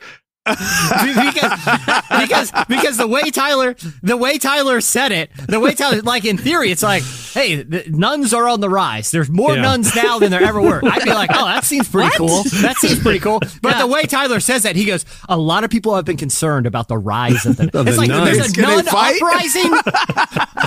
because 0.46 0.60
because 2.20 2.52
because 2.68 2.96
the 2.98 3.06
way 3.08 3.30
Tyler 3.30 3.74
the 4.02 4.16
way 4.16 4.36
Tyler 4.36 4.82
said 4.82 5.10
it, 5.10 5.30
the 5.48 5.58
way 5.58 5.72
Tyler 5.72 6.02
like 6.02 6.26
in 6.26 6.36
theory, 6.36 6.70
it's 6.70 6.82
like, 6.82 7.02
hey, 7.34 7.62
the 7.62 7.84
nuns 7.88 8.32
are 8.32 8.48
on 8.48 8.60
the 8.60 8.70
rise. 8.70 9.10
There's 9.10 9.28
more 9.28 9.54
Yeah. 9.54 9.62
nuns 9.62 9.94
now 9.94 10.18
than 10.18 10.30
there 10.30 10.42
ever 10.42 10.62
were. 10.62 10.80
I'd 10.84 11.02
be 11.04 11.10
like, 11.12 11.30
oh, 11.34 11.44
that 11.44 11.64
seems 11.64 11.88
pretty 11.88 12.16
cool. 12.16 12.42
That 12.62 12.76
seems 12.78 13.00
pretty 13.00 13.18
cool. 13.18 13.40
But 13.60 13.78
the 13.78 13.86
way 13.86 14.04
Tyler 14.04 14.40
says 14.40 14.62
that, 14.62 14.76
he 14.76 14.84
goes, 14.84 15.04
a 15.28 15.36
lot 15.36 15.64
of 15.64 15.70
people 15.70 15.94
have 15.96 16.04
been 16.04 16.16
concerned 16.16 16.66
about 16.66 16.88
the 16.88 16.96
rise 16.98 17.44
of 17.44 17.56
the. 17.56 17.64
Of 17.74 17.88
it's 17.88 17.96
the 17.96 18.02
like 18.02 18.08
nuns. 18.08 18.36
there's 18.36 18.50
a 18.50 18.54
Can 18.54 18.62
they 18.64 18.76
nun 18.76 18.84
fight? 18.84 19.16
uprising. 19.20 19.70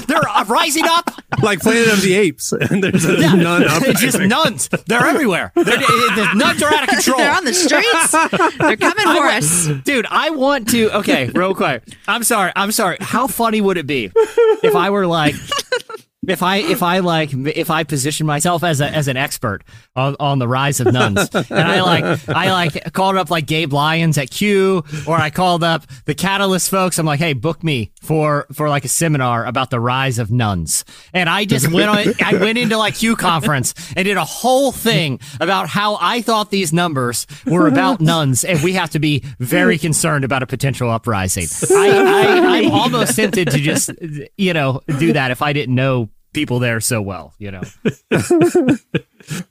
They're 0.08 0.28
uh, 0.28 0.44
rising 0.46 0.84
up. 0.86 1.10
like 1.42 1.60
Planet 1.62 1.88
of 1.94 2.02
the 2.02 2.16
Apes. 2.16 2.52
And 2.70 2.84
there's 2.84 3.06
a 3.06 3.14
Yeah. 3.20 3.34
nun 3.36 3.64
it's 3.66 4.02
just 4.02 4.20
nuns. 4.20 4.68
They're 4.88 5.06
everywhere. 5.06 5.52
They're, 5.56 5.64
the 5.64 6.32
nuns 6.36 6.62
are 6.62 6.74
out 6.74 6.84
of 6.84 6.90
control. 6.90 7.18
They're 7.18 7.32
on 7.36 7.46
the 7.46 7.54
streets. 7.54 8.12
They're 8.58 8.76
coming 8.78 9.06
for 9.16 9.24
I 9.26 9.38
us. 9.38 9.68
Dude, 9.86 10.06
I 10.10 10.32
want 10.32 10.70
to. 10.72 10.92
Okay, 10.98 11.30
real 11.30 11.56
quick. 11.56 11.84
I'm 12.08 12.24
sorry. 12.24 12.52
I'm 12.56 12.72
sorry. 12.72 12.98
How 13.00 13.28
funny 13.28 13.62
would 13.62 13.78
it 13.78 13.88
be 13.88 14.12
if 14.64 14.76
I 14.76 14.90
were 14.90 15.08
like, 15.08 15.36
if 16.28 16.44
I 16.44 16.58
if 16.58 16.84
I 16.84 17.00
like 17.00 17.34
if 17.34 17.72
I 17.72 17.84
position 17.84 18.28
myself 18.28 18.64
as 18.64 18.82
a 18.82 18.90
as 18.90 19.08
an 19.08 19.18
expert 19.18 19.64
on, 19.96 20.16
on 20.20 20.40
the 20.40 20.48
rise 20.48 20.80
of 20.80 20.92
nuns, 20.92 21.30
and 21.34 21.52
I 21.52 21.82
like 21.82 22.30
I 22.30 22.52
like 22.52 22.94
called 22.94 23.16
up 23.16 23.32
like 23.32 23.46
Gabe 23.48 23.72
Lyons 23.72 24.18
at 24.18 24.30
Q, 24.30 24.84
or 25.08 25.16
I 25.16 25.30
called 25.30 25.64
up 25.64 25.86
the 26.06 26.14
Catalyst 26.14 26.70
folks. 26.70 27.00
I'm 27.00 27.06
like, 27.06 27.20
hey, 27.20 27.34
book 27.34 27.64
me 27.64 27.92
for 28.02 28.46
for 28.54 28.68
like 28.68 28.84
a 28.84 28.90
seminar 28.90 29.46
about 29.46 29.70
the 29.70 29.80
rise 29.80 30.20
of 30.20 30.30
nuns, 30.30 30.84
and 31.14 31.30
I 31.30 31.46
just 31.46 31.72
went 31.72 31.90
on. 31.90 32.14
I 32.24 32.36
went 32.36 32.58
into 32.58 32.78
like 32.78 32.96
Q 32.96 33.16
conference 33.16 33.74
and 33.96 34.06
did 34.06 34.18
a 34.18 34.26
whole 34.26 34.74
thing 34.74 35.20
about 35.40 35.70
how 35.70 35.98
I 36.02 36.22
thought 36.22 36.52
these 36.52 36.74
numbers 36.74 37.26
were 37.46 37.68
about 37.68 38.02
nuns, 38.02 38.44
and 38.44 38.62
we 38.62 38.74
have 38.74 38.90
to 38.92 39.00
be 39.00 39.24
very 39.40 39.78
concerned 39.78 40.26
about 40.26 40.44
a 40.44 40.48
potential 40.48 40.90
uprising. 40.90 41.48
I, 41.72 41.90
I 41.90 42.58
I'm 42.58 42.72
almost 42.72 43.16
tempted 43.16 43.50
to 43.52 43.58
just 43.60 43.92
you 44.38 44.54
know 44.54 44.82
do 45.00 45.14
that 45.14 45.32
if 45.32 45.42
I 45.42 45.54
didn't 45.54 45.76
know 45.76 46.10
people 46.38 46.60
there 46.60 46.80
so 46.80 47.02
well, 47.02 47.34
you 47.40 47.52
know. 47.52 47.62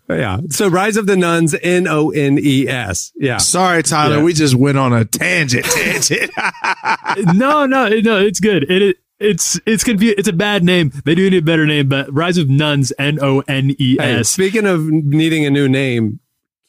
Yeah. 0.08 0.38
So 0.48 0.68
Rise 0.68 0.96
of 0.96 1.06
the 1.06 1.16
Nuns, 1.16 1.54
N 1.62 1.86
O 1.86 2.10
N 2.10 2.38
E 2.40 2.66
S. 2.66 3.12
Yeah. 3.16 3.36
Sorry, 3.38 3.82
Tyler. 3.82 4.18
Yeah. 4.18 4.22
We 4.22 4.32
just 4.32 4.54
went 4.54 4.78
on 4.78 4.92
a 4.94 5.04
tangent. 5.04 5.66
Tangent. 5.66 6.30
no, 7.34 7.66
no, 7.66 7.88
no. 7.88 8.18
It's 8.24 8.40
good. 8.40 8.70
It, 8.70 8.82
it 8.82 8.96
It's 9.18 9.60
it's 9.66 9.84
confu- 9.84 10.14
It's 10.16 10.28
a 10.28 10.32
bad 10.32 10.64
name. 10.64 10.92
They 11.04 11.14
do 11.14 11.28
need 11.28 11.38
a 11.38 11.42
better 11.42 11.66
name, 11.66 11.88
but 11.88 12.10
Rise 12.14 12.38
of 12.38 12.48
Nuns, 12.48 12.92
N 12.98 13.18
O 13.20 13.40
N 13.46 13.74
E 13.78 13.96
S. 14.00 14.06
Hey, 14.06 14.22
speaking 14.22 14.66
of 14.66 14.86
needing 14.86 15.44
a 15.44 15.50
new 15.50 15.68
name, 15.68 16.20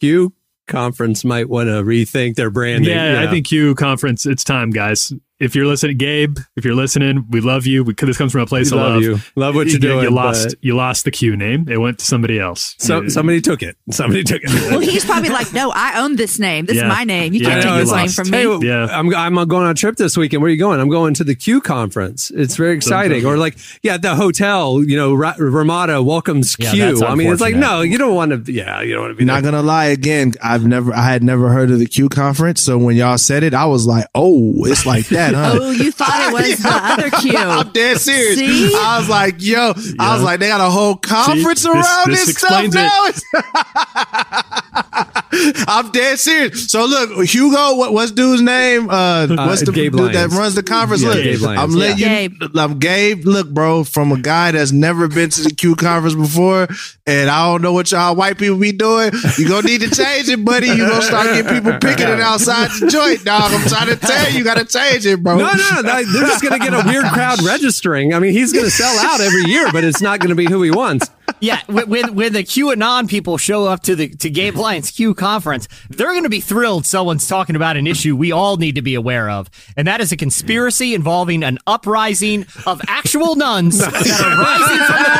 Q 0.01 0.33
Conference 0.67 1.23
might 1.23 1.47
want 1.47 1.67
to 1.67 1.83
rethink 1.83 2.35
their 2.35 2.49
branding. 2.49 2.89
Yeah, 2.89 3.21
I 3.25 3.27
think 3.31 3.45
Q 3.47 3.73
conference. 3.75 4.25
It's 4.25 4.43
time, 4.43 4.71
guys. 4.71 5.13
If 5.39 5.55
you're 5.55 5.67
listening, 5.67 5.97
Gabe, 5.97 6.39
if 6.55 6.65
you're 6.65 6.73
listening, 6.73 7.25
we 7.29 7.41
love 7.41 7.67
you. 7.67 7.83
We, 7.83 7.93
this 7.93 8.17
comes 8.17 8.31
from 8.31 8.41
a 8.41 8.47
place 8.47 8.71
We 8.71 8.77
of 8.79 8.83
love 8.83 8.93
love. 8.95 9.03
you. 9.03 9.19
Love 9.35 9.53
what 9.53 9.67
you're 9.67 9.73
You- 9.73 9.79
doing, 9.79 10.03
You 10.05 10.09
lost. 10.09 10.47
but- 10.49 10.55
You 10.61 10.75
lost 10.75 11.05
the 11.05 11.11
Q 11.11 11.35
name. 11.37 11.67
It 11.69 11.77
went 11.77 11.99
to 11.99 12.05
somebody 12.05 12.39
else. 12.39 12.73
So 12.79 13.03
You- 13.03 13.09
somebody 13.11 13.39
took 13.41 13.61
it. 13.61 13.77
Somebody 13.91 14.23
took 14.23 14.41
it. 14.43 14.49
Well, 14.71 14.79
he's 14.79 15.05
probably 15.05 15.29
like, 15.29 15.53
no, 15.53 15.71
I 15.75 15.99
own 16.01 16.15
this 16.15 16.39
name. 16.39 16.65
This 16.65 16.77
Yeah. 16.77 16.85
is 16.85 16.89
my 16.89 17.03
name. 17.03 17.33
You 17.35 17.41
Yeah, 17.41 17.49
can't 17.49 17.59
I 17.59 17.63
know, 17.69 17.69
take 17.75 17.79
this 17.85 17.89
it's 17.91 18.17
name 18.17 18.25
from 18.25 18.33
Hey, 18.33 18.41
me. 18.45 18.47
well, 18.47 18.63
Yeah. 18.63 18.87
I'm 18.99 19.13
I'm 19.15 19.47
going 19.47 19.65
on 19.65 19.69
a 19.71 19.73
trip 19.75 19.95
this 19.97 20.17
weekend. 20.17 20.41
Where 20.41 20.49
are 20.49 20.51
you 20.51 20.57
going? 20.57 20.79
I'm 20.79 20.89
going 20.89 21.13
to 21.15 21.23
the 21.23 21.35
Q 21.35 21.61
conference. 21.61 22.31
It's 22.35 22.55
very 22.55 22.75
exciting. 22.75 23.23
Or 23.23 23.37
like, 23.37 23.57
yeah, 23.83 23.97
the 23.97 24.15
hotel, 24.15 24.83
you 24.83 24.97
know, 24.97 25.13
Ra- 25.13 25.35
Ramada 25.37 26.01
welcomes 26.01 26.55
Yeah, 26.57 26.71
Q. 26.71 26.81
that's 26.85 27.01
I 27.03 27.13
mean, 27.13 27.31
it's 27.31 27.41
like, 27.41 27.55
no, 27.55 27.81
you 27.81 27.99
don't 27.99 28.15
want 28.15 28.45
to. 28.45 28.51
Yeah, 28.51 28.81
you 28.81 28.93
don't 28.93 29.01
want 29.03 29.11
to 29.11 29.17
be. 29.17 29.25
Not 29.25 29.43
there. 29.43 29.51
gonna 29.51 29.63
lie, 29.63 29.85
again, 29.85 30.33
I've 30.43 30.65
never, 30.65 30.91
I 30.95 31.03
had 31.03 31.21
never 31.23 31.49
heard 31.49 31.69
of 31.69 31.77
the 31.77 31.85
Q 31.85 32.09
conference. 32.09 32.59
So 32.61 32.79
when 32.79 32.95
y'all 32.95 33.19
said 33.19 33.43
it, 33.43 33.53
I 33.53 33.65
was 33.65 33.85
like, 33.85 34.05
oh, 34.15 34.53
it's 34.65 34.85
like 34.85 35.07
that, 35.09 35.26
huh? 35.33 35.59
Oh, 35.59 35.71
you 35.71 35.91
thought 35.91 36.29
it 36.29 36.33
was 36.33 36.57
the 36.59 36.69
other 36.71 37.09
cue. 37.21 37.37
I'm 37.37 37.71
dead 37.71 37.97
serious. 37.99 38.37
See? 38.37 38.75
I 38.75 38.99
was 38.99 39.09
like, 39.09 39.35
yo, 39.39 39.73
I 39.99 40.13
was 40.13 40.23
like, 40.23 40.39
they 40.39 40.47
got 40.47 40.61
a 40.61 40.69
whole 40.69 40.95
conference 40.95 41.61
See, 41.61 41.69
around 41.69 42.11
this 42.11 42.25
this, 42.25 42.37
stuff 42.37 42.63
explains 42.63 43.23
now. 43.33 45.03
I'm 45.67 45.91
dead 45.91 46.19
serious. 46.19 46.69
So 46.71 46.85
look, 46.85 47.25
Hugo, 47.27 47.75
what, 47.75 47.93
what's 47.93 48.11
dude's 48.11 48.41
name? 48.41 48.89
Uh, 48.89 49.27
what's 49.47 49.63
the 49.63 49.71
Gabe 49.71 49.95
dude 49.95 50.13
that 50.13 50.29
runs 50.29 50.55
the 50.55 50.63
conference? 50.63 51.01
Yeah, 51.03 51.09
look, 51.09 51.23
Gabe 51.23 51.39
Lyons. 51.41 51.61
I'm 51.61 51.71
letting 51.71 51.97
Yeah. 51.99 52.19
you. 52.21 52.49
I'm 52.55 52.79
Gabe. 52.79 53.25
Look, 53.25 53.49
bro, 53.49 53.83
from 53.83 54.11
a 54.11 54.17
guy 54.19 54.51
that's 54.51 54.71
never 54.71 55.07
been 55.07 55.29
to 55.31 55.41
the 55.43 55.51
Q 55.53 55.75
conference 55.75 56.15
before, 56.15 56.67
and 57.05 57.29
I 57.29 57.45
don't 57.51 57.61
know 57.61 57.73
what 57.73 57.91
y'all 57.91 58.15
white 58.15 58.37
people 58.37 58.57
be 58.57 58.71
doing. 58.71 59.11
You 59.37 59.47
gonna 59.47 59.67
need 59.67 59.81
to 59.81 59.89
change 59.89 60.29
it, 60.29 60.43
buddy. 60.43 60.67
You 60.67 60.87
gonna 60.87 61.01
start 61.01 61.27
getting 61.27 61.53
people 61.53 61.77
picking 61.81 62.07
it 62.07 62.19
outside 62.19 62.69
the 62.79 62.87
joint, 62.87 63.23
dog. 63.23 63.51
I'm 63.53 63.67
trying 63.67 63.87
to 63.87 63.95
tell 63.95 64.31
you, 64.31 64.39
you 64.39 64.43
gotta 64.43 64.65
change 64.65 65.05
it, 65.05 65.21
bro. 65.21 65.37
No, 65.37 65.45
no, 65.51 65.81
that- 65.83 66.05
they're 66.13 66.25
just 66.27 66.41
going 66.41 66.59
to 66.59 66.69
get 66.69 66.73
a 66.73 66.87
weird 66.87 67.05
crowd 67.11 67.41
registering. 67.43 68.13
I 68.13 68.19
mean, 68.19 68.31
he's 68.31 68.53
going 68.53 68.65
to 68.65 68.71
sell 68.71 68.97
out 68.99 69.19
every 69.19 69.43
year, 69.43 69.71
but 69.71 69.83
it's 69.83 70.01
not 70.01 70.19
going 70.19 70.29
to 70.29 70.35
be 70.35 70.45
who 70.45 70.61
he 70.63 70.71
wants. 70.71 71.09
Yeah, 71.39 71.61
when, 71.67 72.15
when 72.15 72.33
the 72.33 72.43
QAnon 72.43 73.07
people 73.07 73.37
show 73.37 73.65
up 73.65 73.83
to 73.83 73.95
the 73.95 74.09
to 74.09 74.29
Gabe 74.29 74.55
Lyons 74.55 74.89
Q 74.89 75.13
conference, 75.13 75.67
they're 75.89 76.11
going 76.11 76.23
to 76.23 76.29
be 76.29 76.39
thrilled 76.39 76.85
someone's 76.85 77.27
talking 77.27 77.55
about 77.55 77.77
an 77.77 77.85
issue 77.85 78.15
we 78.15 78.31
all 78.31 78.57
need 78.57 78.75
to 78.75 78.81
be 78.81 78.95
aware 78.95 79.29
of, 79.29 79.49
and 79.75 79.87
that 79.87 80.01
is 80.01 80.11
a 80.11 80.17
conspiracy 80.17 80.95
involving 80.95 81.43
an 81.43 81.59
uprising 81.67 82.45
of 82.65 82.81
actual 82.87 83.35
nuns 83.35 83.77
that 83.77 83.93
are 83.93 84.37
rising 84.41 84.83
from 84.87 84.97
the, 85.03 85.11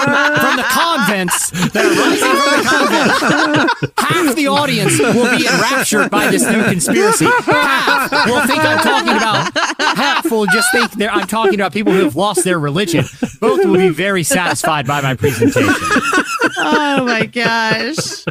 from, 0.00 0.10
from 0.40 0.56
the 0.56 0.64
convents 0.72 1.50
that 1.72 1.84
are 1.84 1.94
rising 2.00 2.36
from 2.64 2.86
the 2.86 3.12
convents. 3.18 3.92
Half 3.98 4.36
the 4.36 4.46
audience 4.48 4.98
will 4.98 5.36
be 5.36 5.46
enraptured 5.46 6.10
by 6.10 6.30
this 6.30 6.42
new 6.42 6.64
conspiracy. 6.64 7.26
Half 7.26 8.10
will 8.26 8.46
think 8.46 8.64
I'm 8.64 8.78
talking 8.78 9.16
about. 9.16 9.52
Half 9.96 10.30
will 10.30 10.46
just 10.46 10.72
think 10.72 10.90
I'm 11.02 11.26
talking 11.26 11.54
about 11.56 11.72
people 11.72 11.92
who 11.92 12.04
have 12.04 12.16
lost 12.16 12.44
their 12.44 12.58
religion. 12.58 13.04
Both 13.40 13.64
will 13.64 13.74
be 13.76 13.90
very 13.90 14.22
satisfied 14.22 14.86
by 14.86 15.02
my 15.02 15.14
presentation. 15.14 15.65
Oh 16.58 17.04
my 17.04 17.26
gosh. 17.26 18.24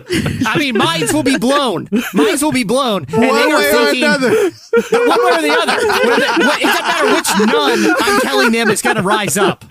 I 0.48 0.58
mean, 0.58 0.78
minds 0.78 1.14
will 1.14 1.24
be 1.24 1.38
blown. 1.38 1.88
Minds 2.14 2.42
will 2.44 2.52
be 2.52 2.64
blown. 2.64 3.06
And 3.14 3.24
they 3.24 3.28
One 3.30 3.52
are 3.54 3.58
way 3.58 3.70
or 3.70 3.86
thinking, 3.86 4.04
another. 4.04 4.30
one 4.30 5.26
way 5.26 5.32
or 5.38 5.42
the 5.42 5.58
other. 5.62 5.78
It 5.78 6.64
doesn't 6.64 6.88
matter 6.88 7.14
which 7.14 7.48
nun 7.54 7.96
I'm 8.00 8.22
telling 8.22 8.52
them 8.52 8.70
is 8.70 8.82
going 8.82 8.96
to 8.98 9.02
rise 9.02 9.38
up. 9.38 9.66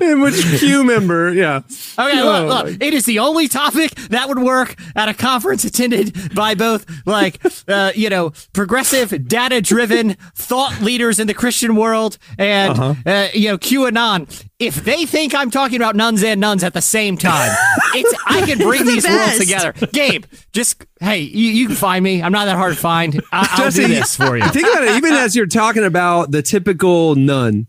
In 0.00 0.20
which 0.20 0.42
Q 0.58 0.82
member? 0.84 1.32
Yeah. 1.32 1.58
Okay, 1.98 2.20
Oh, 2.20 2.46
look, 2.46 2.64
look. 2.66 2.82
It 2.82 2.94
is 2.94 3.04
the 3.04 3.18
only 3.20 3.48
topic 3.48 3.94
that 4.10 4.28
would 4.28 4.38
work 4.40 4.74
at 4.96 5.08
a 5.08 5.14
conference 5.14 5.64
attended 5.64 6.34
by 6.34 6.54
both, 6.54 6.86
like, 7.06 7.40
uh, 7.68 7.92
you 7.94 8.10
know, 8.10 8.32
progressive, 8.52 9.28
data-driven 9.28 10.14
thought 10.34 10.80
leaders 10.80 11.18
in 11.20 11.26
the 11.26 11.34
Christian 11.34 11.76
world 11.76 12.18
and, 12.38 12.72
Uh-huh. 12.78 12.94
uh 13.06 13.28
you 13.34 13.48
know, 13.50 13.58
QAnon. 13.58 14.44
If 14.58 14.84
they 14.84 15.06
think 15.06 15.34
I'm 15.36 15.50
talking 15.52 15.76
about 15.76 15.94
nuns 15.94 16.24
and 16.24 16.40
nuns 16.40 16.64
at 16.64 16.72
the 16.74 16.77
same 16.80 17.16
time, 17.16 17.50
it's 17.94 18.14
I 18.26 18.42
can 18.46 18.58
bring 18.58 18.84
the 18.84 18.92
these 18.92 19.08
worlds 19.08 19.38
together. 19.38 19.72
Gabe, 19.92 20.24
just 20.52 20.84
hey, 21.00 21.18
you, 21.20 21.50
you 21.52 21.66
can 21.66 21.76
find 21.76 22.02
me. 22.04 22.22
I'm 22.22 22.32
not 22.32 22.44
that 22.46 22.56
hard 22.56 22.74
to 22.74 22.80
find. 22.80 23.20
I, 23.32 23.48
I'll 23.52 23.70
do 23.70 23.86
this 23.88 24.16
for 24.16 24.36
you. 24.36 24.46
Think 24.48 24.66
about 24.68 24.84
it. 24.84 24.96
Even 24.96 25.12
as 25.12 25.34
you're 25.36 25.46
talking 25.46 25.84
about 25.84 26.30
the 26.30 26.42
typical 26.42 27.14
nun, 27.14 27.66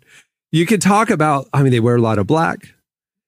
you 0.51 0.65
could 0.65 0.81
talk 0.81 1.09
about. 1.09 1.47
I 1.53 1.63
mean, 1.63 1.71
they 1.71 1.79
wear 1.79 1.95
a 1.95 2.01
lot 2.01 2.19
of 2.19 2.27
black. 2.27 2.59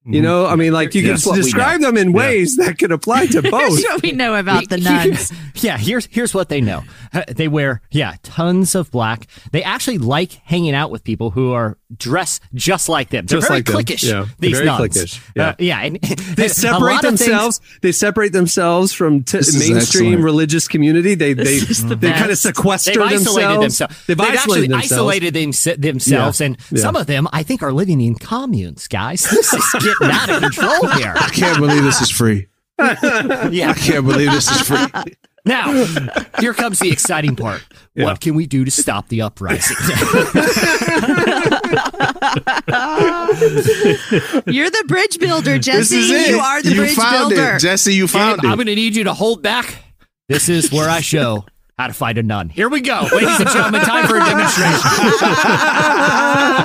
You 0.04 0.20
know, 0.20 0.48
I 0.48 0.56
mean, 0.56 0.74
like 0.74 0.96
you 0.96 1.04
Here's 1.04 1.22
can 1.24 1.30
what 1.30 1.36
describe 1.36 1.82
them 1.82 1.96
in 1.96 2.12
ways 2.12 2.56
that 2.58 2.80
could 2.80 2.92
apply 2.92 3.28
to 3.28 3.42
both. 3.52 3.78
Here's 3.78 3.84
what 3.84 4.02
we 4.02 4.12
know 4.14 4.34
about 4.34 4.68
the 4.68 4.78
nuns. 4.80 5.32
yeah, 5.58 5.78
here's 5.78 6.08
here's 6.08 6.34
what 6.34 6.50
they 6.50 6.60
know. 6.60 6.82
Uh, 7.14 7.24
They 7.28 7.48
wear 7.48 7.82
yeah 7.92 8.16
tons 8.24 8.74
of 8.74 8.90
black. 8.90 9.28
They 9.52 9.62
actually 9.62 10.00
like 10.00 10.32
hanging 10.44 10.74
out 10.74 10.90
with 10.90 11.04
people 11.04 11.30
who 11.30 11.52
are 11.54 11.78
dressed 11.98 12.42
just 12.54 12.90
like 12.90 13.10
them. 13.10 13.26
They're 13.26 13.38
Just 13.40 13.48
very 13.50 13.60
like 13.60 13.66
them. 13.66 13.76
cliquish. 13.78 14.10
Yeah, 14.10 14.26
these 14.40 14.54
very 14.54 14.66
nuns. 14.66 14.82
cliquish. 14.96 15.22
Yeah. 15.36 15.50
Uh, 15.50 15.56
yeah, 15.60 15.82
and 15.82 16.00
They 16.02 16.48
separate 16.48 16.80
lot 16.80 17.04
of 17.06 17.10
things- 17.12 17.20
themselves. 17.20 17.62
They 17.82 17.92
separate 17.92 18.34
themselves 18.34 18.94
from 18.94 19.24
t- 19.24 19.38
mainstream 19.58 20.22
religious 20.24 20.68
community. 20.68 21.16
They 21.16 21.34
they 21.34 21.60
the 21.60 21.98
they 22.00 22.12
kind 22.14 22.32
of 22.32 22.38
sequester 22.38 22.92
They've 22.92 23.02
isolated 23.02 23.26
themselves. 23.26 23.62
themselves. 23.62 24.06
They've, 24.08 24.20
actually 24.20 24.38
isolated 24.38 24.72
themselves. 24.72 24.92
isolated 24.94 25.34
them- 25.34 25.82
themselves, 25.82 26.40
Yeah. 26.40 26.46
and 26.48 26.58
Yeah. 26.72 26.82
some 26.82 26.96
of 26.96 27.08
them, 27.08 27.28
I 27.34 27.44
think, 27.44 27.64
are 27.64 27.74
living 27.74 28.02
in 28.02 28.16
communes. 28.16 28.88
Guys, 28.88 29.24
this 29.30 29.54
is 29.54 29.66
getting 29.74 30.14
out 30.16 30.30
of 30.30 30.42
control 30.42 30.88
here. 30.98 31.14
I 31.16 31.30
can't 31.30 31.60
believe 31.60 31.84
this 31.84 32.02
is 32.02 32.10
free. 32.10 32.48
Yeah. 32.80 33.70
I 33.70 33.74
can't 33.76 34.06
believe 34.08 34.32
this 34.32 34.50
is 34.50 34.62
free. 34.68 34.88
Now, 35.44 35.72
here 36.40 36.54
comes 36.54 36.80
the 36.80 36.92
exciting 36.92 37.36
part. 37.36 37.64
Yeah. 37.96 38.06
What 38.06 38.22
can 38.22 38.36
we 38.36 38.46
do 38.46 38.64
to 38.64 38.72
stop 38.72 39.08
the 39.08 39.22
uprising? 39.24 39.76
You're 44.46 44.70
the 44.70 44.84
bridge 44.88 45.20
builder, 45.20 45.58
Jesse. 45.58 45.96
This 45.96 46.10
is 46.10 46.12
it. 46.12 46.30
You 46.32 46.40
are 46.40 46.62
the 46.62 46.70
you 46.70 46.76
bridge 46.76 46.96
found 46.96 47.30
builder. 47.30 47.56
it, 47.56 47.60
Jesse. 47.62 47.94
You 47.94 48.06
Gabe, 48.08 48.14
found 48.14 48.42
I'm 48.42 48.56
going 48.56 48.68
to 48.68 48.76
need 48.76 48.96
you 48.96 49.04
to 49.06 49.14
hold 49.14 49.42
back. 49.42 49.84
This 50.30 50.48
is 50.50 50.72
where 50.72 50.90
I 50.90 51.02
show 51.02 51.46
how 51.78 51.88
to 51.88 51.94
fight 51.94 52.18
a 52.18 52.24
nun. 52.24 52.50
Here 52.50 52.70
we 52.70 52.82
go, 52.82 53.08
ladies 53.12 53.40
and 53.40 53.50
gentlemen. 53.50 53.82
Time 53.82 54.08
for 54.08 54.18
a 54.18 54.24
demonstration. 54.24 54.82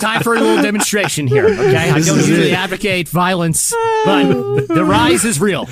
time 0.01 0.23
for 0.23 0.35
a 0.35 0.41
little 0.41 0.63
demonstration 0.63 1.27
here. 1.27 1.47
Okay, 1.47 1.91
I 1.91 2.01
don't 2.01 2.19
usually 2.19 2.51
it. 2.51 2.55
advocate 2.55 3.09
violence, 3.09 3.73
but 4.05 4.67
the 4.69 4.85
rise 4.85 5.25
is 5.25 5.41
real. 5.41 5.67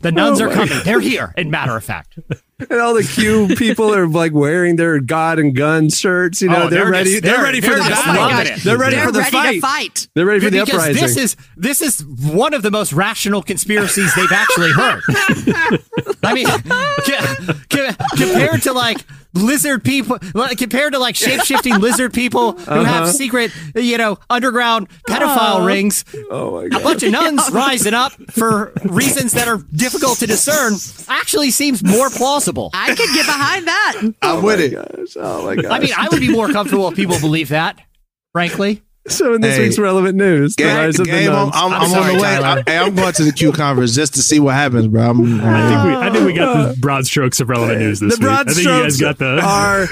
The 0.00 0.12
nuns 0.12 0.40
Oh 0.40 0.46
are 0.46 0.52
coming. 0.52 0.78
They're 0.84 1.00
here. 1.00 1.32
in 1.36 1.50
matter 1.50 1.76
of 1.76 1.84
fact, 1.84 2.18
And 2.70 2.80
all 2.80 2.92
the 2.94 3.04
Q 3.04 3.54
people 3.56 3.94
are 3.94 4.08
like 4.08 4.32
wearing 4.32 4.74
their 4.76 4.98
God 5.00 5.38
and 5.38 5.54
gun 5.54 5.90
shirts. 5.90 6.42
You 6.42 6.48
know, 6.48 6.64
Oh, 6.64 6.68
they're, 6.68 6.82
they're 6.84 6.90
ready. 6.90 7.10
just- 7.10 7.22
they're, 7.22 7.34
they're- 7.36 7.44
ready 7.44 7.60
for 7.60 7.68
they're 7.70 7.78
the 7.78 7.88
just 7.88 8.04
battle. 8.04 8.56
They're 8.64 8.78
ready 8.78 8.96
for 8.96 9.12
the 9.12 9.22
fight. 9.24 9.60
fight. 9.60 10.08
They're 10.14 10.26
ready 10.26 10.40
for 10.40 10.50
the 10.50 10.64
because 10.64 10.74
uprising. 10.80 11.02
this 11.02 11.16
is 11.16 11.36
this 11.56 11.80
is 11.80 12.04
one 12.04 12.54
of 12.54 12.62
the 12.62 12.70
most 12.72 12.92
rational 12.92 13.42
conspiracies 13.42 14.12
they've 14.16 14.32
actually 14.32 14.72
heard. 14.72 15.02
I 16.24 16.34
mean, 16.34 16.46
ca- 17.06 17.54
ca- 17.70 17.96
compared 18.16 18.62
to 18.62 18.72
like 18.72 19.04
lizard 19.38 19.84
people, 19.84 20.18
like, 20.34 20.58
compared 20.58 20.92
to 20.92 20.98
like 20.98 21.16
shape 21.16 21.42
shifting 21.42 21.78
lizard 21.78 22.12
people 22.12 22.52
who 22.52 22.84
have 22.84 23.04
uh-huh. 23.04 23.12
secret, 23.12 23.52
you 23.74 23.98
know, 23.98 24.18
underground 24.30 24.88
pedophile 25.08 25.64
rings. 25.66 26.04
oh 26.30 26.60
my 26.62 26.68
god. 26.68 26.80
A 26.80 26.84
bunch 26.84 27.02
of 27.02 27.12
nuns 27.12 27.50
rising 27.52 27.94
up 27.94 28.12
for 28.30 28.72
reasons 28.84 29.32
that 29.32 29.48
are 29.48 29.58
difficult 29.74 30.18
to 30.18 30.26
discern 30.26 30.74
actually 31.08 31.50
seems 31.50 31.82
more 31.82 32.10
plausible. 32.10 32.70
I 32.74 32.88
could 32.88 33.10
get 33.14 33.26
behind 33.26 33.66
that. 33.66 34.14
Oh 34.22 34.38
I'm 34.38 34.44
with 34.44 34.60
it. 34.60 34.72
Gosh, 34.72 35.16
oh 35.18 35.44
my 35.44 35.56
gosh! 35.56 35.70
I 35.70 35.78
mean, 35.78 35.92
I 35.96 36.08
would 36.08 36.20
be 36.20 36.30
more 36.30 36.48
comfortable 36.48 36.88
if 36.88 36.96
people 36.96 37.18
believe 37.20 37.50
that, 37.50 37.80
frankly. 38.32 38.82
So 39.08 39.34
in 39.34 39.40
this 39.40 39.56
Hey, 39.56 39.64
week's 39.64 39.78
relevant 39.78 40.16
news, 40.16 40.56
the 40.56 40.64
Game, 40.64 40.76
rise 40.76 40.98
of 40.98 41.06
the 41.06 41.10
game, 41.12 41.30
I'm, 41.30 41.34
nuns. 41.34 41.52
I'm, 41.54 41.72
I'm 41.72 41.82
I'm 41.82 41.88
sorry, 41.88 42.10
on 42.12 42.16
the 42.16 42.22
way. 42.22 42.28
Tyler. 42.36 42.62
I, 42.66 42.70
hey, 42.70 42.78
I'm 42.78 42.94
going 42.94 43.12
to 43.12 43.24
the 43.24 43.32
Q 43.32 43.52
conference 43.52 43.94
just 43.94 44.14
to 44.14 44.22
see 44.22 44.40
what 44.40 44.54
happens, 44.54 44.86
bro. 44.88 45.10
I'm, 45.10 45.40
I 45.40 45.68
think 45.68 45.84
we, 45.84 45.94
I 45.96 46.10
think 46.10 46.26
we 46.26 46.32
got 46.34 46.54
the 46.54 46.68
uh, 46.70 46.74
broad 46.78 47.06
strokes 47.06 47.40
of 47.40 47.48
relevant 47.48 47.80
news 47.80 48.00
this 48.00 48.10
week. 48.12 48.18
the 48.20 48.24
broad 48.24 48.46
week. 48.46 48.50
I 48.50 48.54
think 48.54 48.66
you 48.66 48.82
guys 48.82 48.96
strokes 48.96 49.18
got 49.18 49.18
the. 49.18 49.40
are 49.42 49.86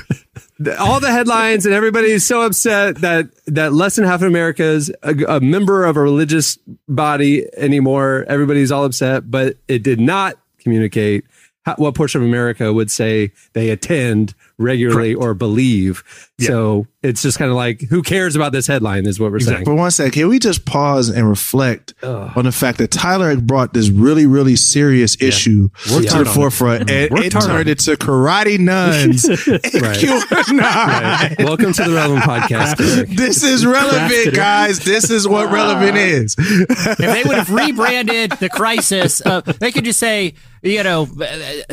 the- 0.59 0.81
all 0.81 1.00
the 1.00 1.11
headlines, 1.12 1.66
and 1.66 1.74
everybody's 1.74 2.24
so 2.24 2.40
upset 2.42 2.96
that 3.02 3.26
that 3.46 3.72
less 3.74 3.96
than 3.96 4.07
half 4.07 4.22
of 4.22 4.29
America 4.29 4.62
is 4.64 4.90
a, 5.02 5.14
a 5.37 5.40
member 5.40 5.85
of 5.85 5.96
a 5.98 6.00
religious 6.00 6.59
body 6.88 7.44
anymore. 7.59 8.24
Everybody's 8.26 8.72
all 8.72 8.85
upset, 8.87 9.31
but 9.31 9.57
it 9.68 9.83
did 9.83 10.00
not 10.00 10.38
communicate 10.59 11.24
how, 11.66 11.74
what 11.76 11.94
portion 11.94 12.22
of 12.22 12.26
America 12.26 12.72
would 12.72 12.90
say 12.90 13.33
they 13.52 13.68
attend 13.68 14.35
regularly 14.58 15.14
or 15.14 15.34
believe. 15.34 16.02
So 16.38 16.86
it's 17.02 17.22
just 17.22 17.38
kind 17.38 17.50
of 17.50 17.56
like, 17.56 17.80
who 17.82 18.02
cares 18.02 18.36
about 18.36 18.52
this 18.52 18.66
headline? 18.66 19.06
Is 19.06 19.18
what 19.18 19.32
we're 19.32 19.40
saying. 19.40 19.64
For 19.64 19.74
one 19.74 19.90
second, 19.90 20.12
can 20.12 20.28
we 20.28 20.38
just 20.38 20.66
pause 20.66 21.08
and 21.08 21.28
reflect 21.28 21.94
on 22.02 22.44
the 22.44 22.52
fact 22.52 22.78
that 22.78 22.90
Tyler 22.90 23.30
had 23.30 23.46
brought 23.46 23.72
this 23.72 23.88
really, 23.90 24.26
really 24.26 24.56
serious 24.56 25.16
issue 25.20 25.68
Worked 25.90 26.08
to 26.08 26.14
hard 26.14 26.26
the 26.26 26.30
on 26.30 26.36
it. 26.36 26.40
forefront, 26.40 26.90
and 26.90 27.18
it 27.18 27.30
turned 27.30 27.68
it. 27.68 27.86
into 27.86 27.96
karate 28.02 28.58
nuns. 28.58 29.24
and 29.28 29.38
Right. 29.38 29.96
QAnon. 29.98 31.36
saying. 31.36 31.46
Welcome 31.46 31.72
to 31.72 31.84
the 31.84 31.92
Relevant 31.94 32.22
Podcast. 32.24 33.06
This 33.16 33.42
is 33.42 33.64
relevant, 33.64 34.34
guys. 34.34 34.80
This 34.80 35.10
is 35.10 35.26
what 35.26 35.50
relevant 35.50 35.96
is. 35.96 36.34
if 36.38 36.98
they 36.98 37.22
would 37.24 37.36
have 37.36 37.50
rebranded 37.52 38.32
the 38.32 38.48
crisis, 38.50 39.24
uh, 39.24 39.40
they 39.40 39.72
could 39.72 39.84
just 39.84 39.98
say, 40.00 40.34
you 40.62 40.82
know, 40.82 41.06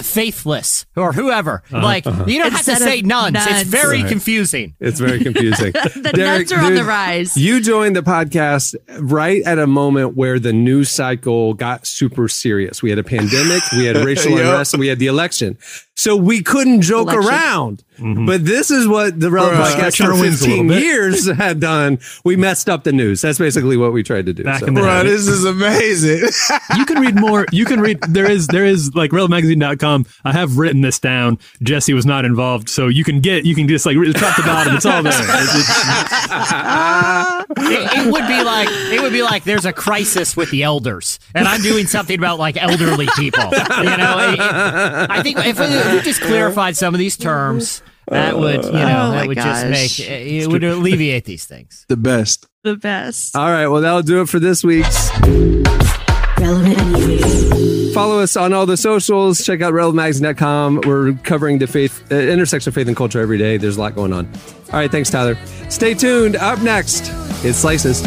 faithless 0.02 0.86
or 0.96 1.12
whoever. 1.14 1.64
Like, 1.72 2.06
you 2.06 2.12
don't 2.12 2.52
have 2.52 2.54
Instead 2.54 2.73
to 2.78 2.84
say 2.84 3.00
of 3.00 3.06
nuns. 3.06 3.38
It's 3.40 3.70
very 3.70 4.02
Right. 4.02 4.10
confusing. 4.10 4.76
It's 4.80 5.00
very 5.00 5.20
confusing. 5.24 5.72
The 6.04 6.12
Derek, 6.14 6.40
nuts 6.50 6.52
are 6.52 6.60
on 6.60 6.76
the 6.76 6.84
rise. 6.84 7.38
You 7.38 7.62
joined 7.62 7.96
the 7.96 8.02
podcast 8.04 8.76
right 9.00 9.42
at 9.46 9.58
a 9.60 9.68
moment 9.68 10.16
where 10.16 10.40
the 10.40 10.54
news 10.54 10.90
cycle 10.90 11.54
got 11.54 11.86
super 11.88 12.28
serious. 12.28 12.82
We 12.84 12.90
had 12.90 13.00
a 13.00 13.04
pandemic, 13.04 13.64
we 13.74 13.86
had 13.86 13.98
racial 13.98 14.32
Yep. 14.38 14.40
unrest, 14.46 14.74
and 14.74 14.80
we 14.82 14.88
had 14.88 15.00
the 15.00 15.08
election. 15.08 15.58
So 15.96 16.16
we 16.18 16.42
couldn't 16.42 16.82
joke 16.82 17.10
Election. 17.14 17.30
around. 17.32 17.84
Mm-hmm. 18.00 18.26
But 18.26 18.44
this 18.44 18.72
is 18.72 18.88
what 18.88 19.20
the 19.20 19.30
Relevant 19.30 19.62
Bruh. 19.64 19.76
podcast 19.76 20.04
for 20.04 20.20
wings 20.20 20.42
a 20.42 20.48
little 20.50 20.68
15 20.68 20.70
years 20.82 21.28
had 21.38 21.60
done. 21.60 22.00
We 22.26 22.36
messed 22.36 22.68
up 22.68 22.84
the 22.84 22.92
news. 22.92 23.22
That's 23.22 23.38
basically 23.38 23.78
what 23.78 23.94
we 23.94 24.02
tried 24.02 24.26
to 24.26 24.34
do. 24.34 24.44
Back 24.44 24.62
So- 24.62 24.66
in 24.66 24.74
the 24.74 24.82
Bro, 24.82 25.04
this 25.04 25.28
is 25.28 25.46
amazing. 25.46 26.28
you 26.78 26.86
can 26.88 27.00
read 27.00 27.16
more. 27.16 27.46
You 27.52 27.66
can 27.66 27.80
read. 27.80 28.02
There 28.10 28.30
is 28.30 28.48
there 28.48 28.66
is 28.66 28.96
like 28.96 29.12
relevantmagazine.com. 29.12 30.08
I 30.26 30.32
have 30.34 30.58
written 30.58 30.82
this 30.82 31.00
down. 31.00 31.38
Jesse 31.62 31.94
was 31.94 32.08
not 32.08 32.26
involved, 32.26 32.68
so 32.70 32.88
you 32.88 33.04
can 33.04 33.20
get 33.22 33.46
you 33.46 33.54
can 33.54 33.68
just 33.68 33.86
like 33.86 33.96
read 33.96 34.16
top 34.16 34.36
to 34.38 34.42
bottom. 34.42 34.76
It's 34.76 34.86
all 34.88 35.04
there. 35.04 35.14
It's- 35.24 35.56
it's- 35.56 37.46
It, 37.56 38.08
it 38.08 38.12
would 38.12 38.28
be 38.28 38.44
like 38.44 38.68
it 38.72 39.02
would 39.02 39.14
be 39.14 39.22
like 39.22 39.44
there's 39.44 39.66
a 39.66 39.74
crisis 39.74 40.36
with 40.36 40.50
the 40.50 40.64
elders, 40.64 41.20
and 41.36 41.48
I'm 41.48 41.62
doing 41.62 41.86
something 41.86 42.18
about 42.18 42.40
like 42.40 42.58
elderly 42.62 43.08
people. 43.16 43.44
You 43.44 43.50
know, 43.98 44.18
It- 44.34 44.40
it- 44.40 45.10
I 45.12 45.22
think 45.22 45.38
if 45.46 45.60
we, 45.60 45.66
if 45.88 45.94
we 45.94 46.02
just 46.02 46.22
clarified 46.22 46.76
some 46.78 46.94
of 46.94 47.00
these 47.00 47.18
terms, 47.18 47.82
that 48.08 48.38
would 48.38 48.64
you 48.66 48.72
know 48.72 49.08
Oh 49.08 49.12
that 49.12 49.22
my 49.22 49.28
would 49.28 49.38
gosh. 49.38 49.46
just 49.46 50.00
make 50.00 50.10
it 50.10 50.48
would 50.48 50.64
alleviate 50.64 51.26
these 51.26 51.46
things. 51.46 51.86
the 51.90 51.98
best. 51.98 52.48
The 52.64 52.76
best. 52.78 53.36
All 53.36 53.50
right. 53.50 53.68
Well, 53.68 53.82
that'll 53.82 54.02
do 54.04 54.22
it 54.22 54.30
for 54.30 54.40
this 54.40 54.64
week's. 54.64 55.10
Relevant 56.40 56.92
news. 56.92 57.94
Follow 57.94 58.20
us 58.20 58.36
on 58.36 58.54
all 58.54 58.66
the 58.66 58.76
socials. 58.78 59.46
Check 59.46 59.62
out 59.62 59.74
relevantmagazine.com. 59.74 60.82
We're 60.86 61.14
covering 61.24 61.60
the 61.60 61.68
faith 61.68 62.04
uh, 62.12 62.16
intersection 62.16 62.70
of 62.70 62.76
faith 62.76 62.88
and 62.88 62.98
culture 62.98 63.22
every 63.22 63.38
day. 63.38 63.58
There's 63.58 63.78
a 63.78 63.80
lot 63.82 63.96
going 63.96 64.14
on. 64.14 64.28
All 64.72 64.80
right, 64.80 64.92
thanks, 64.92 65.10
Tyler. 65.10 65.38
Stay 65.70 65.94
tuned. 65.94 66.36
Up 66.38 66.60
next, 66.62 67.04
it's 67.46 67.58
Slices. 67.60 68.02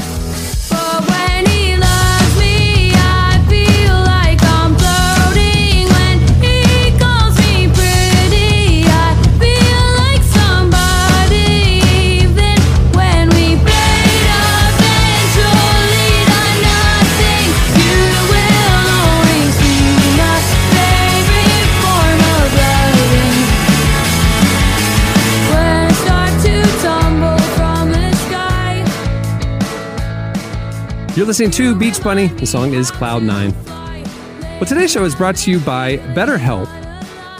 You're 31.16 31.24
listening 31.24 31.50
to 31.52 31.74
Beach 31.74 32.02
Bunny. 32.02 32.26
The 32.26 32.44
song 32.44 32.74
is 32.74 32.90
Cloud 32.90 33.22
Nine. 33.22 33.54
Well, 33.64 34.66
today's 34.66 34.92
show 34.92 35.02
is 35.06 35.14
brought 35.14 35.34
to 35.36 35.50
you 35.50 35.58
by 35.58 35.96
BetterHelp. 36.12 36.66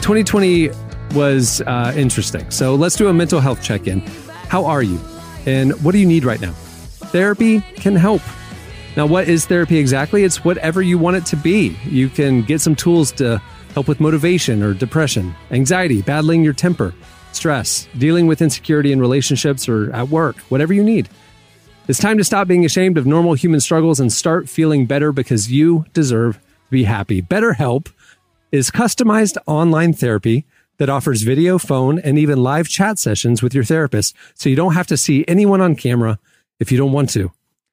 2020 0.01 0.71
was 1.13 1.61
uh, 1.61 1.93
interesting. 1.95 2.49
So 2.49 2.73
let's 2.73 2.95
do 2.95 3.07
a 3.07 3.13
mental 3.13 3.39
health 3.39 3.61
check 3.61 3.85
in. 3.85 3.99
How 4.49 4.65
are 4.65 4.81
you? 4.81 4.99
And 5.45 5.73
what 5.83 5.91
do 5.91 5.99
you 5.99 6.07
need 6.07 6.25
right 6.25 6.41
now? 6.41 6.53
Therapy 6.53 7.61
can 7.75 7.95
help. 7.95 8.23
Now, 8.95 9.05
what 9.05 9.29
is 9.29 9.45
therapy 9.45 9.77
exactly? 9.77 10.23
It's 10.23 10.43
whatever 10.43 10.81
you 10.81 10.97
want 10.97 11.17
it 11.17 11.27
to 11.27 11.35
be. 11.35 11.77
You 11.85 12.09
can 12.09 12.41
get 12.41 12.61
some 12.61 12.75
tools 12.75 13.11
to 13.11 13.37
help 13.75 13.87
with 13.87 13.99
motivation 13.99 14.63
or 14.63 14.73
depression, 14.73 15.35
anxiety, 15.51 16.01
battling 16.01 16.43
your 16.43 16.53
temper, 16.53 16.95
stress, 17.31 17.87
dealing 17.95 18.25
with 18.25 18.41
insecurity 18.41 18.91
in 18.91 18.99
relationships 18.99 19.69
or 19.69 19.93
at 19.93 20.09
work, 20.09 20.37
whatever 20.49 20.73
you 20.73 20.83
need. 20.83 21.09
It's 21.87 21.99
time 21.99 22.17
to 22.17 22.23
stop 22.25 22.49
being 22.49 22.65
ashamed 22.65 22.97
of 22.97 23.05
normal 23.05 23.33
human 23.33 23.61
struggles 23.61 24.01
and 24.01 24.11
start 24.11 24.49
feeling 24.49 24.85
better 24.85 25.13
because 25.13 25.49
you 25.49 25.85
deserve 25.93 26.35
to 26.35 26.69
be 26.69 26.83
happy. 26.83 27.21
BetterHelp 27.21 27.93
is 28.51 28.69
customized 28.69 29.37
online 29.45 29.93
therapy 29.93 30.45
that 30.79 30.89
offers 30.89 31.21
video, 31.21 31.57
phone, 31.57 31.97
and 31.99 32.19
even 32.19 32.43
live 32.43 32.67
chat 32.67 32.99
sessions 32.99 33.41
with 33.41 33.55
your 33.55 33.63
therapist 33.63 34.13
so 34.33 34.49
you 34.49 34.55
don't 34.57 34.73
have 34.73 34.87
to 34.87 34.97
see 34.97 35.23
anyone 35.29 35.61
on 35.61 35.75
camera 35.75 36.19
if 36.59 36.73
you 36.73 36.77
don't 36.77 36.91
want 36.91 37.09
to. 37.11 37.31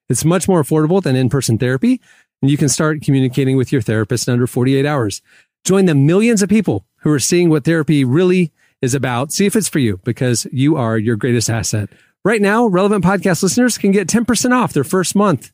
It's 0.09 0.25
much 0.25 0.47
more 0.47 0.63
affordable 0.63 1.03
than 1.03 1.17
in 1.17 1.29
person 1.29 1.59
therapy, 1.59 2.01
and 2.41 2.49
you 2.49 2.57
can 2.57 2.69
start 2.69 3.03
communicating 3.03 3.57
with 3.57 3.73
your 3.73 3.83
therapist 3.83 4.29
in 4.29 4.35
under 4.35 4.47
48 4.47 4.87
hours. 4.87 5.23
Join 5.65 5.87
the 5.87 5.95
millions 5.97 6.41
of 6.41 6.49
people 6.49 6.87
who 6.99 7.11
are 7.11 7.19
seeing 7.19 7.51
what 7.51 7.65
therapy 7.65 8.05
really 8.05 8.53
is 8.81 8.95
about. 8.95 9.33
See 9.33 9.47
if 9.47 9.57
it's 9.57 9.69
for 9.69 9.81
you 9.81 9.99
because 10.05 10.47
you 10.53 10.77
are 10.77 10.99
your 10.99 11.17
greatest 11.17 11.51
asset. 11.51 11.89
Right 12.25 12.41
now, 12.41 12.67
relevant 12.67 13.05
podcast 13.05 13.43
listeners 13.43 13.77
can 13.77 13.91
get 13.91 14.09
10% 14.09 14.53
off 14.53 14.73
their 14.73 14.83
first 14.85 15.15
month 15.15 15.53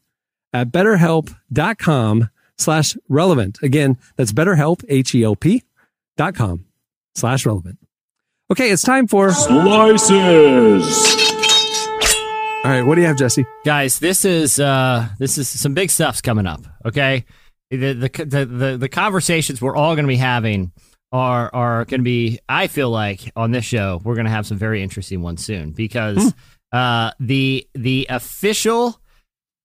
at 0.52 0.70
betterhelp.com 0.70 2.28
slash 2.58 2.96
relevant. 3.08 3.58
Again, 3.60 3.98
that's 4.16 4.32
betterhelp, 4.32 4.84
H-E-L-P 4.88 5.64
dot 6.16 6.34
com 6.36 6.66
slash 7.16 7.44
relevant. 7.44 7.78
Okay, 8.52 8.70
it's 8.70 8.82
time 8.82 9.06
for, 9.08 9.32
Slices. 9.32 10.10
all 12.64 12.70
right, 12.70 12.82
what 12.82 12.94
do 12.94 13.00
you 13.00 13.06
have, 13.08 13.16
Jesse? 13.16 13.44
guys 13.64 13.98
this 13.98 14.24
is 14.24 14.58
uh 14.60 15.08
this 15.18 15.38
is 15.38 15.48
some 15.48 15.74
big 15.74 15.90
stuff's 15.90 16.20
coming 16.22 16.46
up 16.46 16.62
okay 16.86 17.24
the 17.70 17.92
the 17.92 18.08
the 18.24 18.46
the, 18.46 18.76
the 18.78 18.88
conversations 18.88 19.60
we're 19.60 19.76
all 19.76 19.94
going 19.94 20.04
to 20.04 20.08
be 20.08 20.16
having 20.16 20.72
are 21.12 21.50
are 21.52 21.84
going 21.84 22.00
to 22.00 22.04
be 22.04 22.38
i 22.48 22.66
feel 22.66 22.88
like 22.90 23.30
on 23.36 23.50
this 23.50 23.64
show 23.66 24.00
we're 24.02 24.14
going 24.14 24.24
to 24.24 24.30
have 24.30 24.46
some 24.46 24.56
very 24.56 24.82
interesting 24.82 25.20
ones 25.20 25.44
soon 25.44 25.72
because 25.72 26.32
uh 26.72 27.10
the 27.18 27.66
the 27.74 28.06
official 28.08 29.00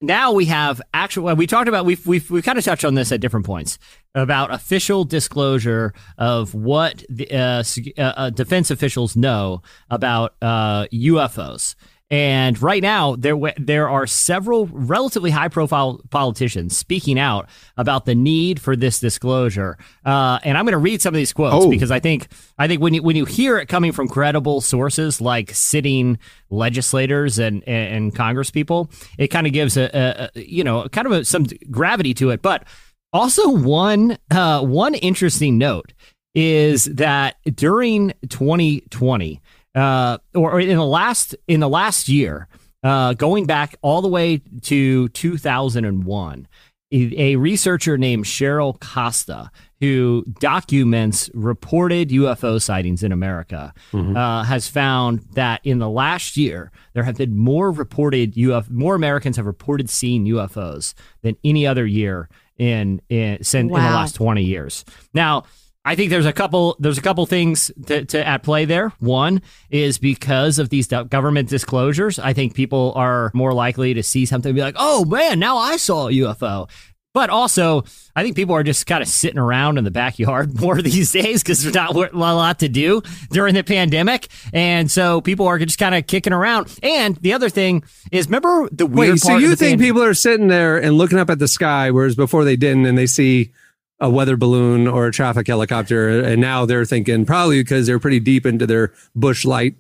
now 0.02 0.32
we 0.32 0.46
have 0.46 0.82
actual 0.94 1.34
we 1.36 1.48
talked 1.48 1.68
about 1.68 1.86
we've 1.86 2.06
we've, 2.06 2.30
we've 2.30 2.44
kind 2.44 2.58
of 2.58 2.66
touched 2.66 2.86
on 2.86 2.96
this 2.96 3.12
at 3.12 3.22
different 3.22 3.46
points 3.46 3.80
about 4.14 4.54
official 4.54 5.04
disclosure 5.04 5.94
of 6.18 6.54
what 6.54 7.04
the 7.10 7.30
uh, 7.32 7.64
uh, 7.98 8.02
uh, 8.02 8.30
defense 8.30 8.72
officials 8.72 9.16
know 9.16 9.62
about 9.90 10.36
uh, 10.42 10.86
UFOs. 10.94 11.76
And 12.12 12.62
right 12.62 12.84
now, 12.84 13.16
there 13.16 13.36
there 13.58 13.90
are 13.90 14.06
several 14.06 14.68
relatively 14.68 15.32
high 15.32 15.48
profile 15.48 16.02
politicians 16.12 16.78
speaking 16.78 17.18
out 17.18 17.50
about 17.78 18.06
the 18.06 18.14
need 18.14 18.62
for 18.62 18.76
this 18.76 19.00
disclosure. 19.00 19.78
Uh, 20.06 20.38
and 20.44 20.56
I'm 20.56 20.66
going 20.66 20.74
to 20.74 20.78
read 20.78 21.02
some 21.02 21.16
of 21.16 21.18
these 21.18 21.34
quotes 21.34 21.66
Oh. 21.66 21.70
because 21.70 21.90
I 21.90 22.00
think 22.00 22.28
I 22.60 22.68
think 22.68 22.80
when 22.80 22.94
you 22.94 23.02
when 23.02 23.16
you 23.16 23.26
hear 23.26 23.58
it 23.58 23.68
coming 23.68 23.92
from 23.92 24.08
credible 24.08 24.62
sources 24.62 25.20
like 25.20 25.50
sitting 25.56 26.20
legislators 26.52 27.40
and 27.40 27.64
and, 27.68 27.96
and 27.96 28.16
Congress 28.16 28.52
people, 28.52 28.92
it 29.18 29.30
kind 29.30 29.48
of 29.48 29.54
gives 29.54 29.76
a, 29.76 29.86
a, 29.86 30.30
a 30.36 30.42
you 30.44 30.64
know 30.64 30.88
kind 30.90 31.08
of 31.08 31.14
a, 31.14 31.26
some 31.26 31.46
gravity 31.72 32.14
to 32.14 32.30
it. 32.30 32.44
But 32.44 32.66
also 33.14 33.50
one 33.50 34.20
uh, 34.30 34.62
one 34.62 34.94
interesting 34.94 35.58
note 35.58 35.94
is 36.36 36.86
that 36.86 37.38
during 37.56 38.14
2020 38.30 39.42
uh, 39.76 40.18
or, 40.34 40.54
or 40.54 40.60
in 40.60 40.78
the 40.78 40.86
last 40.86 41.36
in 41.48 41.60
the 41.60 41.70
last 41.70 42.08
year, 42.08 42.48
uh, 42.84 43.14
going 43.14 43.46
back 43.46 43.76
all 43.82 44.02
the 44.02 44.08
way 44.08 44.42
to 44.62 45.10
2001, 45.10 46.48
a 46.92 46.98
a 47.18 47.36
researcher 47.36 47.98
named 47.98 48.26
Cheryl 48.26 48.80
Costa, 48.80 49.52
who 49.82 50.24
documents 50.40 51.30
reported 51.34 52.10
UFO 52.10 52.62
sightings 52.62 53.04
in 53.04 53.12
America, 53.12 53.74
uh, 53.94 54.44
has 54.44 54.68
found 54.68 55.20
that 55.34 55.60
in 55.64 55.80
the 55.80 55.90
last 55.90 56.38
year 56.38 56.72
there 56.94 57.04
have 57.04 57.18
been 57.18 57.36
more 57.36 57.72
reported 57.72 58.36
UFO, 58.36 58.70
more 58.70 58.96
Americans 58.96 59.36
have 59.36 59.46
reported 59.46 59.90
seeing 59.90 60.26
UFOs 60.26 60.94
than 61.22 61.36
any 61.44 61.68
other 61.68 61.86
year 61.86 62.30
in 62.58 63.02
in 63.10 63.44
since 63.44 63.70
in 63.70 63.74
the 63.74 63.74
last 63.96 64.16
20 64.16 64.42
years. 64.42 64.86
Now, 65.14 65.44
I 65.86 65.96
think 65.96 66.10
there's 66.10 66.26
a 66.26 66.34
couple 66.34 66.76
there's 66.80 66.98
a 66.98 67.02
couple 67.02 67.26
things 67.28 67.72
to, 67.86 68.04
to 68.06 68.28
at 68.28 68.42
play 68.42 68.66
there. 68.66 68.90
One 69.00 69.42
is 69.70 70.00
because 70.00 70.58
of 70.58 70.70
these 70.70 70.88
government 70.88 71.48
disclosures, 71.48 72.18
I 72.18 72.34
think 72.34 72.56
people 72.56 72.92
are 72.96 73.32
more 73.36 73.54
likely 73.54 73.94
to 73.94 74.02
see 74.02 74.26
something 74.26 74.50
and 74.50 74.56
be 74.56 74.62
like, 74.62 74.76
"Oh 74.78 75.06
man, 75.06 75.38
now 75.38 75.58
I 75.58 75.78
saw 75.78 76.08
a 76.08 76.12
UFO." 76.12 76.68
But 77.16 77.30
also, 77.30 77.86
I 78.14 78.24
think 78.24 78.36
people 78.36 78.56
are 78.56 78.64
just 78.64 78.86
kind 78.88 79.02
of 79.02 79.08
sitting 79.08 79.40
around 79.40 79.78
in 79.78 79.86
the 79.86 79.92
backyard 79.92 80.60
more 80.60 80.82
these 80.82 81.14
days 81.14 81.42
because 81.42 81.64
there's 81.64 81.74
not 81.74 81.96
a 81.96 82.18
lot 82.18 82.60
to 82.60 82.68
do 82.68 83.02
during 83.32 83.54
the 83.54 83.64
pandemic. 83.64 84.28
And 84.52 84.92
so 84.92 85.22
people 85.22 85.48
are 85.48 85.58
just 85.58 85.80
kind 85.80 85.96
of 85.96 86.08
kicking 86.08 86.34
around. 86.34 86.78
And 86.84 87.16
the 87.18 87.32
other 87.32 87.48
thing 87.48 87.84
is, 88.12 88.28
remember 88.28 88.68
the 88.70 88.86
weird 88.86 89.14
Wait, 89.14 89.20
so 89.20 89.38
you 89.38 89.56
think 89.56 89.80
pand- 89.80 89.82
people 89.82 90.04
are 90.04 90.14
sitting 90.14 90.50
there 90.50 90.76
and 90.76 90.98
looking 90.98 91.18
up 91.18 91.30
at 91.30 91.40
the 91.40 91.48
sky, 91.48 91.90
whereas 91.90 92.18
before 92.18 92.44
they 92.44 92.58
didn't, 92.58 92.86
and 92.86 92.98
they 92.98 93.08
see 93.08 93.54
a 94.00 94.10
weather 94.10 94.36
balloon 94.38 94.88
or 94.88 95.08
a 95.08 95.12
traffic 95.12 95.48
helicopter, 95.48 96.22
and 96.22 96.42
now 96.42 96.66
they're 96.66 96.86
thinking 96.86 97.26
probably 97.26 97.62
because 97.64 97.88
they're 97.88 98.00
pretty 98.00 98.20
deep 98.20 98.46
into 98.46 98.68
their 98.68 98.94
Busch 99.16 99.46
Light 99.46 99.76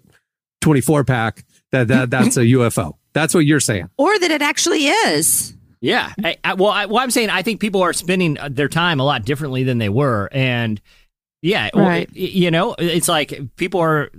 24 0.61 1.03
pack 1.03 1.43
that, 1.72 1.88
that 1.89 2.09
that's 2.09 2.38
a 2.38 2.41
UFO. 2.55 2.93
That's 3.13 3.34
what 3.34 3.45
you're 3.45 3.59
saying. 3.59 3.89
Or 3.97 4.18
that 4.18 4.32
it 4.32 4.41
actually 4.41 4.88
is. 4.88 5.55
Yeah. 5.82 6.11
I, 6.24 6.38
I, 6.43 6.53
well, 6.55 6.72
I, 6.72 6.86
well, 6.86 6.97
I'm 7.03 7.11
saying 7.11 7.30
I 7.30 7.41
think 7.43 7.59
people 7.61 7.82
are 7.82 7.93
spending 7.93 8.38
uh, 8.39 8.49
their 8.51 8.70
time 8.70 8.99
a 8.99 9.03
lot 9.03 9.26
differently 9.26 9.63
than 9.63 9.78
they 9.78 9.89
were, 9.89 10.30
and 10.32 10.82
yeah, 11.41 11.70
Right. 11.76 12.09
y- 12.09 12.16
you 12.16 12.49
know, 12.51 12.76
it's 12.80 13.07
like 13.07 13.39
people 13.57 13.80
are. 13.82 14.09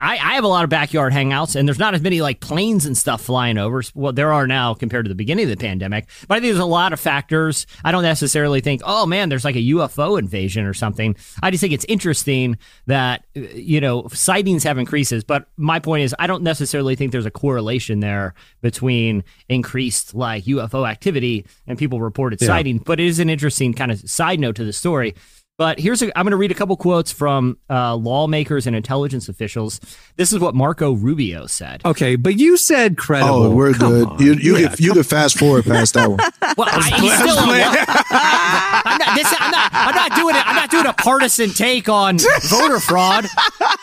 I, 0.00 0.12
I 0.12 0.34
have 0.34 0.44
a 0.44 0.48
lot 0.48 0.62
of 0.62 0.70
backyard 0.70 1.12
hangouts, 1.12 1.56
and 1.56 1.66
there's 1.66 1.78
not 1.78 1.92
as 1.92 2.00
many 2.00 2.20
like 2.20 2.38
planes 2.38 2.86
and 2.86 2.96
stuff 2.96 3.20
flying 3.20 3.58
over. 3.58 3.82
Well, 3.96 4.12
there 4.12 4.32
are 4.32 4.46
now 4.46 4.72
compared 4.74 5.06
to 5.06 5.08
the 5.08 5.16
beginning 5.16 5.44
of 5.44 5.50
the 5.50 5.56
pandemic, 5.56 6.06
but 6.28 6.36
I 6.36 6.40
think 6.40 6.52
there's 6.52 6.62
a 6.62 6.66
lot 6.66 6.92
of 6.92 7.00
factors. 7.00 7.66
I 7.84 7.90
don't 7.90 8.04
necessarily 8.04 8.60
think, 8.60 8.80
oh 8.84 9.06
man, 9.06 9.28
there's 9.28 9.44
like 9.44 9.56
a 9.56 9.58
UFO 9.70 10.16
invasion 10.16 10.66
or 10.66 10.74
something. 10.74 11.16
I 11.42 11.50
just 11.50 11.60
think 11.60 11.72
it's 11.72 11.84
interesting 11.86 12.58
that 12.86 13.24
uh, 13.36 13.40
you 13.40 13.80
know 13.80 14.06
sightings 14.12 14.62
have 14.62 14.78
increases, 14.78 15.24
but 15.24 15.48
my 15.56 15.80
point 15.80 16.04
is, 16.04 16.14
I 16.18 16.28
don't 16.28 16.44
necessarily 16.44 16.94
think 16.94 17.10
there's 17.10 17.26
a 17.26 17.30
correlation 17.30 17.98
there 17.98 18.34
between 18.60 19.24
increased 19.48 20.14
like 20.14 20.44
UFO 20.44 20.88
activity 20.88 21.44
and 21.66 21.76
people 21.76 22.00
reported 22.00 22.40
Yeah. 22.40 22.46
sightings. 22.46 22.82
But 22.84 23.00
it 23.00 23.06
is 23.06 23.18
an 23.18 23.28
interesting 23.28 23.74
kind 23.74 23.90
of 23.90 23.98
side 24.08 24.38
note 24.38 24.54
to 24.56 24.64
the 24.64 24.72
story. 24.72 25.16
But 25.58 25.80
here's 25.80 26.00
a, 26.02 26.16
I'm 26.16 26.24
going 26.24 26.30
to 26.30 26.36
read 26.36 26.52
a 26.52 26.54
couple 26.54 26.76
quotes 26.76 27.10
from 27.10 27.58
uh, 27.68 27.96
lawmakers 27.96 28.68
and 28.68 28.76
intelligence 28.76 29.28
officials. 29.28 29.80
This 30.14 30.32
is 30.32 30.38
what 30.38 30.54
Marco 30.54 30.92
Rubio 30.92 31.46
said. 31.46 31.82
Okay, 31.84 32.14
but 32.14 32.38
you 32.38 32.56
said 32.56 32.96
credible. 32.96 33.34
Oh, 33.42 33.50
we're 33.50 33.72
Come 33.72 33.90
good. 33.90 34.06
on. 34.06 34.22
You 34.22 34.34
you 34.34 34.56
Yeah, 34.56 34.68
could 34.68 34.78
you 34.80 34.92
could 34.92 35.06
fast 35.06 35.36
forward 35.36 35.64
past 35.64 35.94
that 35.94 36.08
one. 36.08 36.20
Well, 36.56 36.66
I, 36.72 36.80
he's 36.98 37.12
still 37.14 37.34
a 37.34 37.46
law- 37.46 37.52
I, 37.52 38.82
am 38.86 38.98
not, 38.98 39.14
this, 39.16 39.32
I'm 39.38 39.50
not. 39.52 39.70
I'm 39.72 39.94
not 39.94 40.16
doing 40.16 40.34
it. 40.34 40.44
I'm 40.48 40.56
not 40.56 40.70
doing 40.70 40.86
a 40.86 40.92
partisan 40.92 41.50
take 41.50 41.88
on 41.88 42.18
voter 42.48 42.80
fraud. 42.80 43.26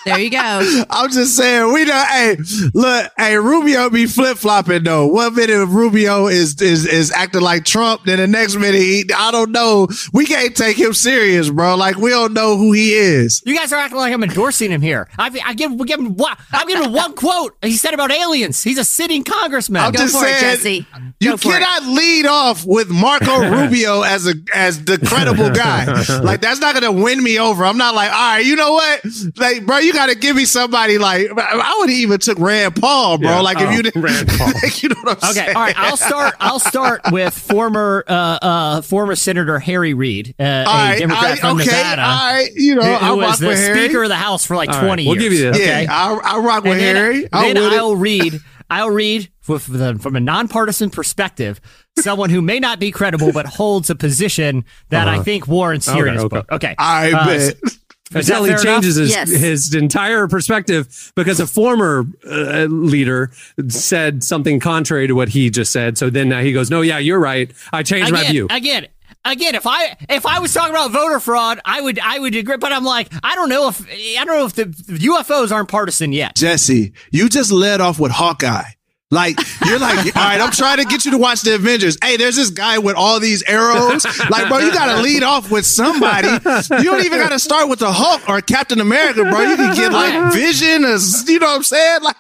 There 0.06 0.20
you 0.20 0.30
go. 0.30 0.84
I'm 0.90 1.10
just 1.10 1.38
saying, 1.38 1.72
we 1.74 1.86
know. 1.86 2.04
Hey, 2.10 2.38
look, 2.74 3.12
hey, 3.18 3.38
Rubio 3.38 3.90
be 3.90 4.08
flip 4.08 4.38
flopping 4.38 4.84
though. 4.84 5.08
One 5.08 5.36
minute 5.36 5.68
Rubio 5.68 6.28
is 6.28 6.60
is 6.62 6.86
is 6.86 7.12
acting 7.12 7.42
like 7.42 7.64
Trump, 7.66 8.04
then 8.06 8.18
the 8.18 8.28
next 8.28 8.56
minute 8.56 8.82
he, 8.82 9.06
I 9.16 9.32
don't 9.32 9.52
know. 9.52 9.88
We 10.12 10.26
can't 10.26 10.56
take 10.56 10.78
him 10.78 10.94
serious, 10.94 11.50
bro. 11.50 11.65
Like 11.74 11.98
we 11.98 12.10
don't 12.12 12.34
know 12.34 12.58
who 12.58 12.72
he 12.74 12.94
is. 12.94 13.42
You 13.46 13.56
guys 13.56 13.72
are 13.74 13.78
acting 13.80 13.98
like 13.98 14.14
I'm 14.14 14.24
endorsing 14.24 14.72
him 14.72 14.82
here. 14.82 15.08
I, 15.18 15.32
I 15.46 15.54
give, 15.54 15.72
we 15.74 15.86
give 15.88 16.00
him 16.00 16.16
one. 16.16 16.36
I'm 16.52 16.68
giving 16.68 16.84
him 16.86 16.94
one 16.94 17.14
quote 17.16 17.56
he 17.62 17.78
said 17.78 17.94
about 17.94 18.12
aliens. 18.12 18.62
He's 18.64 18.78
a 18.78 18.86
sitting 18.86 19.24
congressman. 19.24 19.82
I'm 19.82 19.92
Go 19.92 20.00
just 20.04 20.18
for 20.18 20.26
it, 20.26 20.38
saying, 20.38 20.58
Jesse. 20.84 20.88
You 21.20 21.32
Go 21.32 21.38
for 21.38 21.50
it. 21.50 21.60
cannot 21.60 21.84
lead 21.90 22.26
off 22.26 22.66
with 22.66 22.90
Marco 22.90 23.40
Rubio 23.50 24.02
as 24.04 24.28
a 24.28 24.34
as 24.54 24.84
the 24.86 24.98
credible 25.00 25.50
guy. 25.50 26.04
Like 26.26 26.42
that's 26.42 26.60
not 26.60 26.74
gonna 26.74 26.92
win 26.92 27.22
me 27.24 27.40
over. 27.40 27.64
I'm 27.66 27.78
not 27.78 27.94
like, 27.96 28.10
all 28.12 28.16
right, 28.18 28.40
you 28.46 28.56
know 28.56 28.74
what? 28.74 29.02
Like, 29.38 29.66
bro, 29.66 29.78
you 29.80 29.94
gotta 29.94 30.16
give 30.16 30.36
me 30.36 30.46
somebody 30.46 30.98
like 30.98 31.30
I 31.38 31.76
would 31.80 31.90
even 31.90 32.20
took 32.20 32.38
Rand 32.40 32.76
Paul, 32.76 33.18
bro. 33.18 33.30
Yeah. 33.30 33.40
Like 33.42 33.58
if 33.60 33.68
Oh, 33.68 33.72
you 33.72 33.84
didn't 33.84 34.02
Rand 34.02 34.28
Paul. 34.28 34.52
like, 34.62 34.84
you 34.84 34.90
know 34.90 34.96
what 35.04 35.24
I'm 35.24 35.30
Okay, 35.32 35.40
saying? 35.46 35.56
all 35.56 35.62
right. 35.64 35.76
I'll 35.78 35.98
start. 35.98 36.34
I'll 36.40 36.60
start 36.60 37.02
with 37.12 37.34
former 37.38 38.04
uh, 38.08 38.40
uh, 38.42 38.82
former 38.82 39.16
Senator 39.16 39.60
Harry 39.60 39.94
Reid, 39.94 40.36
uh, 40.40 40.44
a 40.44 40.64
right, 40.66 40.96
Democrat 41.00 41.24
all 41.24 41.30
right, 41.30 41.40
from 41.40 41.55
okay, 41.62 41.66
Nevada, 41.66 42.02
all 42.04 42.34
right, 42.34 42.50
you 42.56 42.76
know, 42.76 42.82
who, 42.84 42.88
I 42.94 42.98
who 43.10 43.20
rock 43.22 43.30
was 43.32 43.40
the 43.40 43.48
with 43.48 43.58
Harry. 43.60 43.86
Speaker 43.86 44.04
of 44.04 44.10
the 44.10 44.16
House 44.16 44.46
for 44.46 44.56
like 44.56 44.70
All 44.70 44.76
right, 44.82 44.86
20 44.88 45.06
we'll 45.08 45.16
years. 45.16 45.24
give 45.24 45.34
you 45.34 45.52
this. 45.52 45.60
Yeah, 45.60 45.66
Okay? 45.82 45.88
I, 45.88 46.14
I 46.14 46.38
rock 46.40 46.64
with 46.64 46.74
And 46.74 46.82
then, 46.82 46.96
Harry. 46.96 47.28
I'll 47.34 47.54
then 47.54 47.58
I'll 47.74 47.96
read. 47.96 48.40
I'll 48.70 48.90
read 48.90 49.30
with 49.48 49.68
the, 49.68 50.00
from 50.00 50.16
a 50.16 50.20
nonpartisan 50.20 50.90
perspective, 50.90 51.62
someone 52.00 52.30
who 52.32 52.42
may 52.42 52.60
not 52.60 52.80
be 52.80 52.90
credible 52.92 53.32
but 53.32 53.46
holds 53.46 53.90
a 53.92 53.96
position 53.96 54.66
that 54.90 55.08
I 55.08 55.16
Uh-huh. 55.16 55.24
think 55.24 55.48
warrants 55.48 55.88
here 55.88 56.06
Okay, 56.08 56.14
his 56.16 56.24
okay. 56.24 56.42
Okay, 56.52 56.76
I 56.80 57.12
Uh, 57.12 57.26
bet. 57.28 57.40
Is 57.40 57.58
that 58.28 58.38
until 58.40 58.44
he 58.46 58.56
changes 58.64 58.96
his, 58.96 59.10
Yes. 59.12 59.30
his 59.30 59.74
entire 59.76 60.28
perspective 60.28 61.12
because 61.16 61.40
a 61.40 61.48
former 61.48 62.06
uh, 62.30 62.66
leader 62.70 63.32
said 63.68 64.24
something 64.24 64.60
contrary 64.60 65.08
to 65.08 65.14
what 65.14 65.30
he 65.30 65.50
just 65.50 65.72
said. 65.72 65.98
So 65.98 66.10
then 66.12 66.30
now 66.30 66.42
he 66.42 66.52
goes, 66.54 66.70
"No, 66.70 66.82
yeah, 66.82 67.00
you're 67.00 67.20
right. 67.20 67.52
I 67.74 67.82
changed 67.84 68.12
my 68.12 68.22
again, 68.22 68.32
view." 68.32 68.48
again. 68.52 68.88
Again, 69.26 69.56
if 69.56 69.66
I 69.66 69.98
if 70.08 70.26
I 70.26 70.40
was 70.40 70.54
talking 70.54 70.70
about 70.74 70.92
voter 70.92 71.20
fraud, 71.20 71.60
I 71.66 71.82
would 71.82 72.00
I 72.00 72.20
would 72.20 72.36
agree. 72.36 72.58
But 72.58 72.72
I'm 72.72 72.86
like, 72.86 73.12
I 73.24 73.36
don't 73.36 73.50
know 73.50 73.68
if 73.68 73.82
I 73.90 74.24
don't 74.24 74.38
know 74.38 74.46
if 74.46 74.54
the 74.54 74.66
UFOs 74.66 75.52
aren't 75.52 75.68
partisan 75.70 76.14
yet. 76.14 76.36
Jesse, 76.36 76.94
you 77.12 77.28
just 77.28 77.52
led 77.52 77.82
off 77.82 78.00
with 78.00 78.12
Hawkeye. 78.12 78.75
Like 79.16 79.40
you're 79.66 79.80
like, 79.80 79.98
all 80.16 80.24
right, 80.24 80.42
I'm 80.42 80.52
trying 80.52 80.78
to 80.78 80.86
get 80.86 81.06
you 81.06 81.12
to 81.12 81.18
watch 81.18 81.42
the 81.42 81.56
Avengers. 81.56 81.98
Hey, 82.04 82.18
there's 82.18 82.36
this 82.36 82.50
guy 82.50 82.78
with 82.78 82.96
all 82.96 83.20
these 83.20 83.42
arrows. 83.44 84.06
Like, 84.30 84.50
bro, 84.50 84.60
you 84.60 84.74
gotta 84.74 85.02
lead 85.02 85.24
off 85.24 85.50
with 85.50 85.66
somebody. 85.66 86.28
You 86.28 86.84
don't 86.84 87.06
even 87.06 87.20
gotta 87.20 87.40
start 87.40 87.70
with 87.70 87.80
the 87.80 87.92
Hulk 87.92 88.28
or 88.30 88.42
Captain 88.42 88.80
America, 88.82 89.24
bro. 89.24 89.42
You 89.42 89.56
can 89.56 89.74
get 89.76 89.92
like 89.94 90.34
Vision, 90.34 90.84
or, 90.86 90.98
you 91.32 91.40
know 91.40 91.48
what 91.48 91.56
I'm 91.56 91.64
saying? 91.64 92.04
Like, 92.04 92.16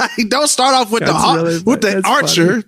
like 0.00 0.28
don't 0.28 0.48
start 0.48 0.74
off 0.74 0.90
with 0.90 1.04
the 1.04 1.12
Hulk, 1.12 1.36
really- 1.36 1.62
with 1.62 1.82
the 1.82 2.00
that's 2.02 2.08
Archer. 2.08 2.62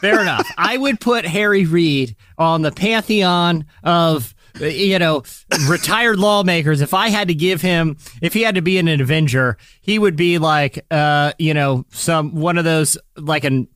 Fair 0.00 0.20
enough. 0.22 0.50
I 0.56 0.76
would 0.76 1.00
put 1.00 1.24
Harry 1.26 1.66
Reid 1.66 2.16
on 2.38 2.62
the 2.62 2.72
pantheon 2.72 3.66
of 3.82 4.33
you 4.60 4.98
know 4.98 5.22
retired 5.68 6.18
lawmakers. 6.18 6.80
If 6.80 6.94
I 6.94 7.08
had 7.08 7.28
to 7.28 7.34
give 7.34 7.60
him, 7.62 7.96
if 8.22 8.32
he 8.34 8.42
had 8.42 8.54
to 8.54 8.62
be 8.62 8.78
an 8.78 8.88
Avenger, 8.88 9.56
he 9.80 9.98
would 9.98 10.16
be 10.16 10.38
like 10.38 10.84
uh 10.90 11.32
you 11.38 11.54
know 11.54 11.84
some 11.90 12.34
one 12.34 12.58
of 12.58 12.64
those 12.64 12.96
like 13.16 13.44
an. 13.44 13.68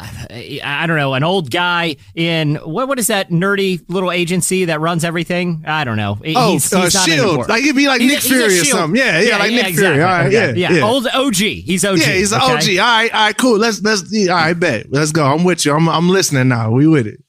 I 0.00 0.86
don't 0.86 0.96
know, 0.96 1.12
an 1.12 1.22
old 1.22 1.50
guy 1.50 1.96
in 2.14 2.54
what? 2.56 2.88
What 2.88 2.98
is 2.98 3.08
that 3.08 3.28
nerdy 3.28 3.84
little 3.88 4.10
agency 4.10 4.64
that 4.64 4.80
runs 4.80 5.04
everything? 5.04 5.64
I 5.66 5.84
don't 5.84 5.98
know. 5.98 6.16
Oh, 6.34 6.52
He's- 6.52 6.72
uh, 6.72 6.80
he's 6.82 6.94
not 6.94 7.04
Shield. 7.04 7.48
Like 7.48 7.62
it'd 7.62 7.76
be 7.76 7.86
like 7.88 8.00
He's 8.00 8.10
Nick 8.12 8.20
Fury 8.22 8.58
or 8.58 8.64
something. 8.64 8.98
Yeah, 8.98 9.20
yeah, 9.20 9.36
like 9.36 9.50
Nick 9.50 9.66
exactly. 9.66 9.96
Fury. 9.98 10.02
All 10.02 10.08
right, 10.10 10.26
Okay. 10.34 10.58
yeah, 10.60 10.72
yeah. 10.72 10.84
Old 10.86 11.06
OG. 11.08 11.34
He's 11.36 11.84
OG. 11.84 11.98
Yeah, 11.98 12.06
he's 12.14 12.32
okay? 12.32 12.42
OG. 12.42 12.78
All 12.78 12.84
right, 12.86 13.14
all 13.14 13.20
right, 13.26 13.36
cool. 13.36 13.58
Let's 13.58 13.82
let's. 13.82 14.02
All 14.30 14.34
right, 14.34 14.54
bet. 14.54 14.90
Let's 14.90 15.12
go. 15.12 15.26
I'm 15.26 15.44
with 15.44 15.66
you. 15.66 15.74
I'm 15.74 15.86
I'm 15.90 16.08
listening 16.08 16.48
now. 16.48 16.70
We 16.70 16.86
with 16.86 17.06
it. 17.06 17.22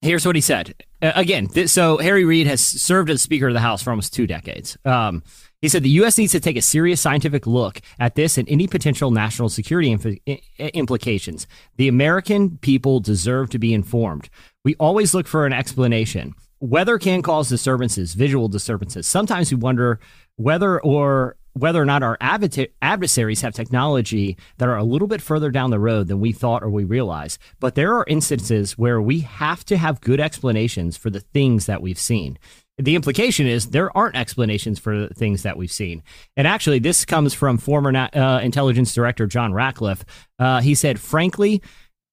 Here's 0.00 0.24
what 0.24 0.36
he 0.36 0.40
said. 0.40 0.74
Uh, 1.02 1.12
again, 1.14 1.48
so 1.66 1.98
Harry 1.98 2.24
Reid 2.24 2.46
has 2.46 2.60
served 2.60 3.10
as 3.10 3.22
Speaker 3.22 3.48
of 3.48 3.54
the 3.54 3.60
House 3.60 3.82
for 3.82 3.90
almost 3.90 4.12
two 4.12 4.26
decades. 4.26 4.76
Um, 4.84 5.22
he 5.62 5.68
said 5.68 5.82
the 5.82 5.90
U.S. 5.90 6.16
needs 6.16 6.32
to 6.32 6.40
take 6.40 6.56
a 6.56 6.62
serious 6.62 7.00
scientific 7.00 7.46
look 7.46 7.80
at 7.98 8.14
this 8.14 8.38
and 8.38 8.48
any 8.48 8.66
potential 8.66 9.10
national 9.10 9.50
security 9.50 9.90
inf- 9.90 10.16
implications. 10.58 11.46
The 11.76 11.88
American 11.88 12.58
people 12.58 13.00
deserve 13.00 13.50
to 13.50 13.58
be 13.58 13.74
informed. 13.74 14.30
We 14.64 14.74
always 14.76 15.12
look 15.12 15.26
for 15.26 15.46
an 15.46 15.52
explanation. 15.52 16.34
Weather 16.60 16.98
can 16.98 17.22
cause 17.22 17.48
disturbances, 17.48 18.14
visual 18.14 18.48
disturbances. 18.48 19.06
Sometimes 19.06 19.50
we 19.50 19.56
wonder 19.58 20.00
whether 20.36 20.80
or 20.80 21.36
whether 21.54 21.80
or 21.80 21.84
not 21.84 22.02
our 22.02 22.16
adversaries 22.20 23.40
have 23.40 23.54
technology 23.54 24.36
that 24.58 24.68
are 24.68 24.76
a 24.76 24.84
little 24.84 25.08
bit 25.08 25.22
further 25.22 25.50
down 25.50 25.70
the 25.70 25.78
road 25.78 26.08
than 26.08 26.20
we 26.20 26.32
thought 26.32 26.62
or 26.62 26.70
we 26.70 26.84
realize. 26.84 27.38
But 27.58 27.74
there 27.74 27.94
are 27.94 28.04
instances 28.08 28.78
where 28.78 29.00
we 29.00 29.20
have 29.20 29.64
to 29.66 29.76
have 29.76 30.00
good 30.00 30.20
explanations 30.20 30.96
for 30.96 31.10
the 31.10 31.20
things 31.20 31.66
that 31.66 31.82
we've 31.82 31.98
seen. 31.98 32.38
The 32.78 32.94
implication 32.94 33.46
is 33.46 33.70
there 33.70 33.94
aren't 33.96 34.16
explanations 34.16 34.78
for 34.78 35.06
the 35.06 35.14
things 35.14 35.42
that 35.42 35.58
we've 35.58 35.70
seen. 35.70 36.02
And 36.36 36.46
actually, 36.46 36.78
this 36.78 37.04
comes 37.04 37.34
from 37.34 37.58
former 37.58 37.94
uh, 37.94 38.40
intelligence 38.40 38.94
director 38.94 39.26
John 39.26 39.52
Ratcliffe. 39.52 40.04
Uh, 40.38 40.62
he 40.62 40.74
said, 40.74 40.98
frankly, 40.98 41.62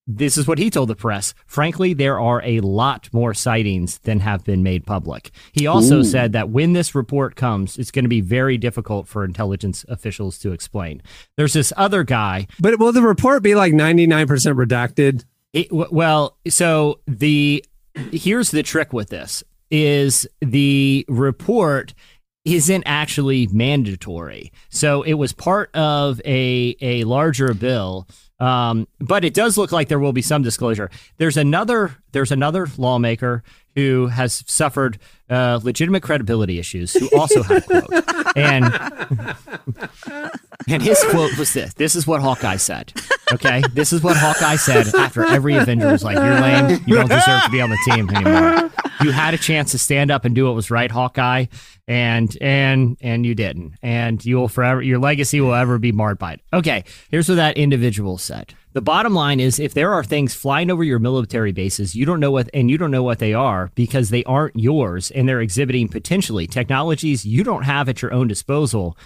this 0.08 0.38
is 0.38 0.47
what 0.47 0.58
he 0.58 0.70
told 0.70 0.89
the 0.89 0.95
press. 0.95 1.34
Frankly, 1.45 1.93
there 1.93 2.20
are 2.20 2.41
a 2.43 2.62
lot 2.62 3.10
more 3.12 3.34
sightings 3.34 3.97
than 3.99 4.22
have 4.22 4.45
been 4.45 4.64
made 4.64 4.86
public. 4.86 5.32
He 5.51 5.68
also 5.68 6.01
said 6.01 6.32
that 6.32 6.49
when 6.49 6.74
this 6.74 6.95
report 6.95 7.36
comes, 7.36 7.78
it's 7.78 7.91
going 7.91 8.05
to 8.05 8.10
be 8.10 8.22
very 8.22 8.58
difficult 8.58 9.08
for 9.08 9.26
intelligence 9.26 9.86
officials 9.89 10.39
to 10.39 10.53
explain. 10.53 11.01
There's 11.36 11.53
this 11.53 11.74
other 11.76 12.03
guy. 12.03 12.47
but 12.60 12.80
will 12.80 12.93
the 12.93 13.01
report 13.01 13.43
be 13.43 13.53
like 13.53 13.74
99% 13.74 14.28
redacted? 14.28 15.26
It, 15.53 15.72
well, 15.72 16.38
so 16.47 16.99
the 17.05 17.64
here's 18.12 18.51
the 18.51 18.64
trick 18.64 18.93
with 18.93 19.10
this 19.10 19.43
is 19.70 20.28
the 20.39 21.05
report 21.10 21.93
isn't 22.45 22.84
actually 22.86 23.47
mandatory. 23.47 24.51
So 24.70 25.01
it 25.01 25.16
was 25.16 25.34
part 25.34 25.76
of 25.76 26.22
a 26.26 26.76
a 26.80 27.03
larger 27.03 27.53
bill. 27.53 28.08
Um, 28.40 28.88
but 29.00 29.26
it 29.26 29.34
does 29.34 29.58
look 29.58 29.72
like 29.72 29.88
there 29.88 30.00
will 30.00 30.14
be 30.14 30.22
some 30.22 30.44
disclosure. 30.44 30.92
There's 31.18 31.38
another 31.38 31.98
there's 32.12 32.32
another 32.32 32.68
lawmaker 32.78 33.44
who 33.76 34.08
has 34.08 34.44
suffered 34.48 35.00
uh, 35.30 35.60
legitimate 35.64 36.02
credibility 36.04 36.60
issues 36.60 36.94
who 36.94 37.10
also 37.18 37.44
had 37.44 37.58
a 37.58 37.82
quote. 37.82 38.36
And 38.36 38.66
And 40.68 40.82
his 40.82 41.03
quote 41.10 41.38
was 41.38 41.53
this. 41.53 41.74
This 41.76 41.95
is 41.95 42.08
what 42.08 42.22
Hawkeye 42.22 42.58
said. 42.58 42.93
Okay. 43.34 43.62
This 43.74 43.93
is 43.93 44.01
what 44.01 44.18
Hawkeye 44.18 44.55
said 44.55 44.88
after 44.95 45.26
every 45.26 45.55
Avenger 45.55 45.91
was 45.91 46.03
like, 46.03 46.16
You're 46.16 46.39
lame. 46.39 46.82
You 46.88 46.95
don't 46.95 47.10
deserve 47.10 47.43
to 47.43 47.49
be 47.51 47.62
on 47.62 47.70
the 47.70 47.78
team 47.86 48.10
anymore. 48.10 48.72
You 49.01 49.12
had 49.12 49.34
a 49.34 49.38
chance 49.38 49.72
to 49.72 49.78
stand 49.78 50.12
up 50.12 50.26
and 50.26 50.34
do 50.34 50.45
what 50.45 50.55
was 50.55 50.72
right, 50.72 50.89
Hawkeye, 50.89 51.45
and 51.88 52.36
and 52.41 52.97
and 53.01 53.26
you 53.26 53.36
didn't. 53.36 53.74
And 53.84 54.24
you 54.26 54.38
will 54.38 54.47
forever 54.47 54.82
your 54.82 54.97
legacy 54.99 55.39
will 55.39 55.53
ever 55.53 55.78
be 55.78 55.91
marred 55.91 56.18
by 56.18 56.34
it. 56.34 56.41
Okay, 56.51 56.84
here's 57.12 57.30
what 57.30 57.36
that 57.36 57.58
individual 57.58 58.18
said. 58.18 58.53
The 58.74 58.82
bottom 58.82 59.14
line 59.16 59.39
is 59.39 59.60
if 59.60 59.74
there 59.74 59.93
are 59.93 60.03
things 60.03 60.36
flying 60.36 60.70
over 60.70 60.84
your 60.84 60.99
military 60.99 61.51
bases, 61.51 61.95
you 61.95 62.05
don't 62.05 62.20
know 62.20 62.32
what 62.32 62.49
and 62.53 62.70
you 62.70 62.78
don't 62.78 62.91
know 62.91 63.03
what 63.03 63.20
they 63.20 63.34
are 63.34 63.72
because 63.76 64.10
they 64.10 64.24
aren't 64.26 64.55
yours 64.55 65.10
and 65.12 65.28
they're 65.28 65.41
exhibiting 65.41 65.88
potentially 65.88 66.47
technologies 66.47 67.26
you 67.26 67.43
don't 67.43 67.64
have 67.64 67.89
at 67.89 68.01
your 68.01 68.14
own 68.14 68.28
disposal 68.28 68.97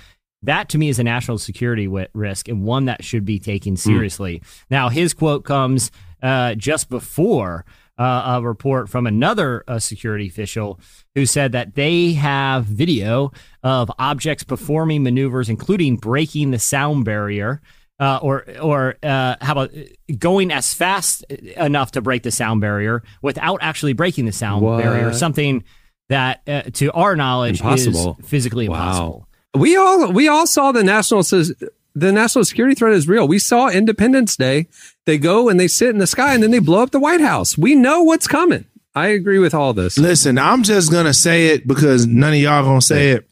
that 0.44 0.70
to 0.70 0.78
me 0.78 0.90
is 0.90 1.00
a 1.00 1.04
national 1.04 1.38
security 1.38 1.88
risk 2.14 2.48
and 2.48 2.64
one 2.64 2.86
that 2.86 3.04
should 3.04 3.26
be 3.26 3.40
taken 3.40 3.78
seriously. 3.78 4.42
Now, 4.70 4.90
his 4.90 5.14
quote 5.14 5.44
comes 5.44 5.92
uh, 6.24 6.56
just 6.56 6.90
before 6.90 7.66
uh, 7.98 8.38
a 8.38 8.42
report 8.42 8.90
from 8.90 9.06
another 9.06 9.64
uh, 9.68 9.78
security 9.78 10.28
official 10.28 10.80
who 11.14 11.26
said 11.26 11.52
that 11.52 11.76
they 11.76 12.14
have 12.14 12.66
video 12.66 13.32
of 13.62 13.92
objects 14.00 14.44
performing 14.44 15.04
maneuvers, 15.04 15.50
including 15.50 15.98
breaking 15.98 16.52
the 16.52 16.60
sound 16.60 17.06
barrier. 17.06 17.62
Uh, 18.00 18.18
or, 18.24 18.44
or 18.60 18.96
uh, 19.04 19.36
how 19.42 19.52
about 19.52 19.70
going 20.18 20.52
as 20.52 20.74
fast 20.74 21.22
enough 21.56 21.92
to 21.92 22.02
break 22.02 22.24
the 22.24 22.32
sound 22.32 22.60
barrier 22.60 23.04
without 23.22 23.60
actually 23.62 23.94
breaking 23.94 24.26
the 24.26 24.32
sound 24.32 24.64
What? 24.64 24.82
barrier? 24.82 25.14
Something 25.14 25.64
that, 26.10 26.42
uh, 26.48 26.64
to 26.74 26.92
our 26.94 27.16
knowledge, 27.16 27.60
Impossible. 27.60 28.18
is 28.20 28.28
physically 28.28 28.68
Wow. 28.68 28.76
impossible. 28.78 29.28
We 29.54 29.76
all 29.76 30.12
we 30.12 30.28
all 30.28 30.48
saw 30.48 30.72
the 30.72 30.84
national 30.84 31.20
s- 31.22 31.52
the 31.94 32.12
national 32.12 32.46
security 32.46 32.74
threat 32.76 32.94
is 32.94 33.08
real. 33.08 33.28
We 33.28 33.38
saw 33.40 33.68
Independence 33.70 34.38
Day. 34.38 34.68
They 35.06 35.18
go 35.18 35.50
and 35.50 35.60
they 35.60 35.68
sit 35.68 35.90
in 35.90 35.98
the 35.98 36.08
sky 36.08 36.34
and 36.34 36.42
then 36.42 36.52
they 36.52 36.60
blow 36.60 36.82
up 36.82 36.92
the 36.92 37.00
White 37.00 37.20
House. 37.22 37.58
We 37.58 37.76
know 37.76 38.02
what's 38.04 38.28
coming. 38.28 38.66
I 38.96 39.08
agree 39.08 39.40
with 39.40 39.54
all 39.54 39.74
this. 39.74 39.98
Listen, 39.98 40.38
I'm 40.38 40.64
just 40.64 40.92
gonna 40.92 41.14
say 41.14 41.48
it 41.48 41.68
because 41.68 42.06
none 42.08 42.34
of 42.34 42.40
y'all 42.40 42.64
gonna 42.64 42.82
say 42.82 43.12
it. 43.12 43.28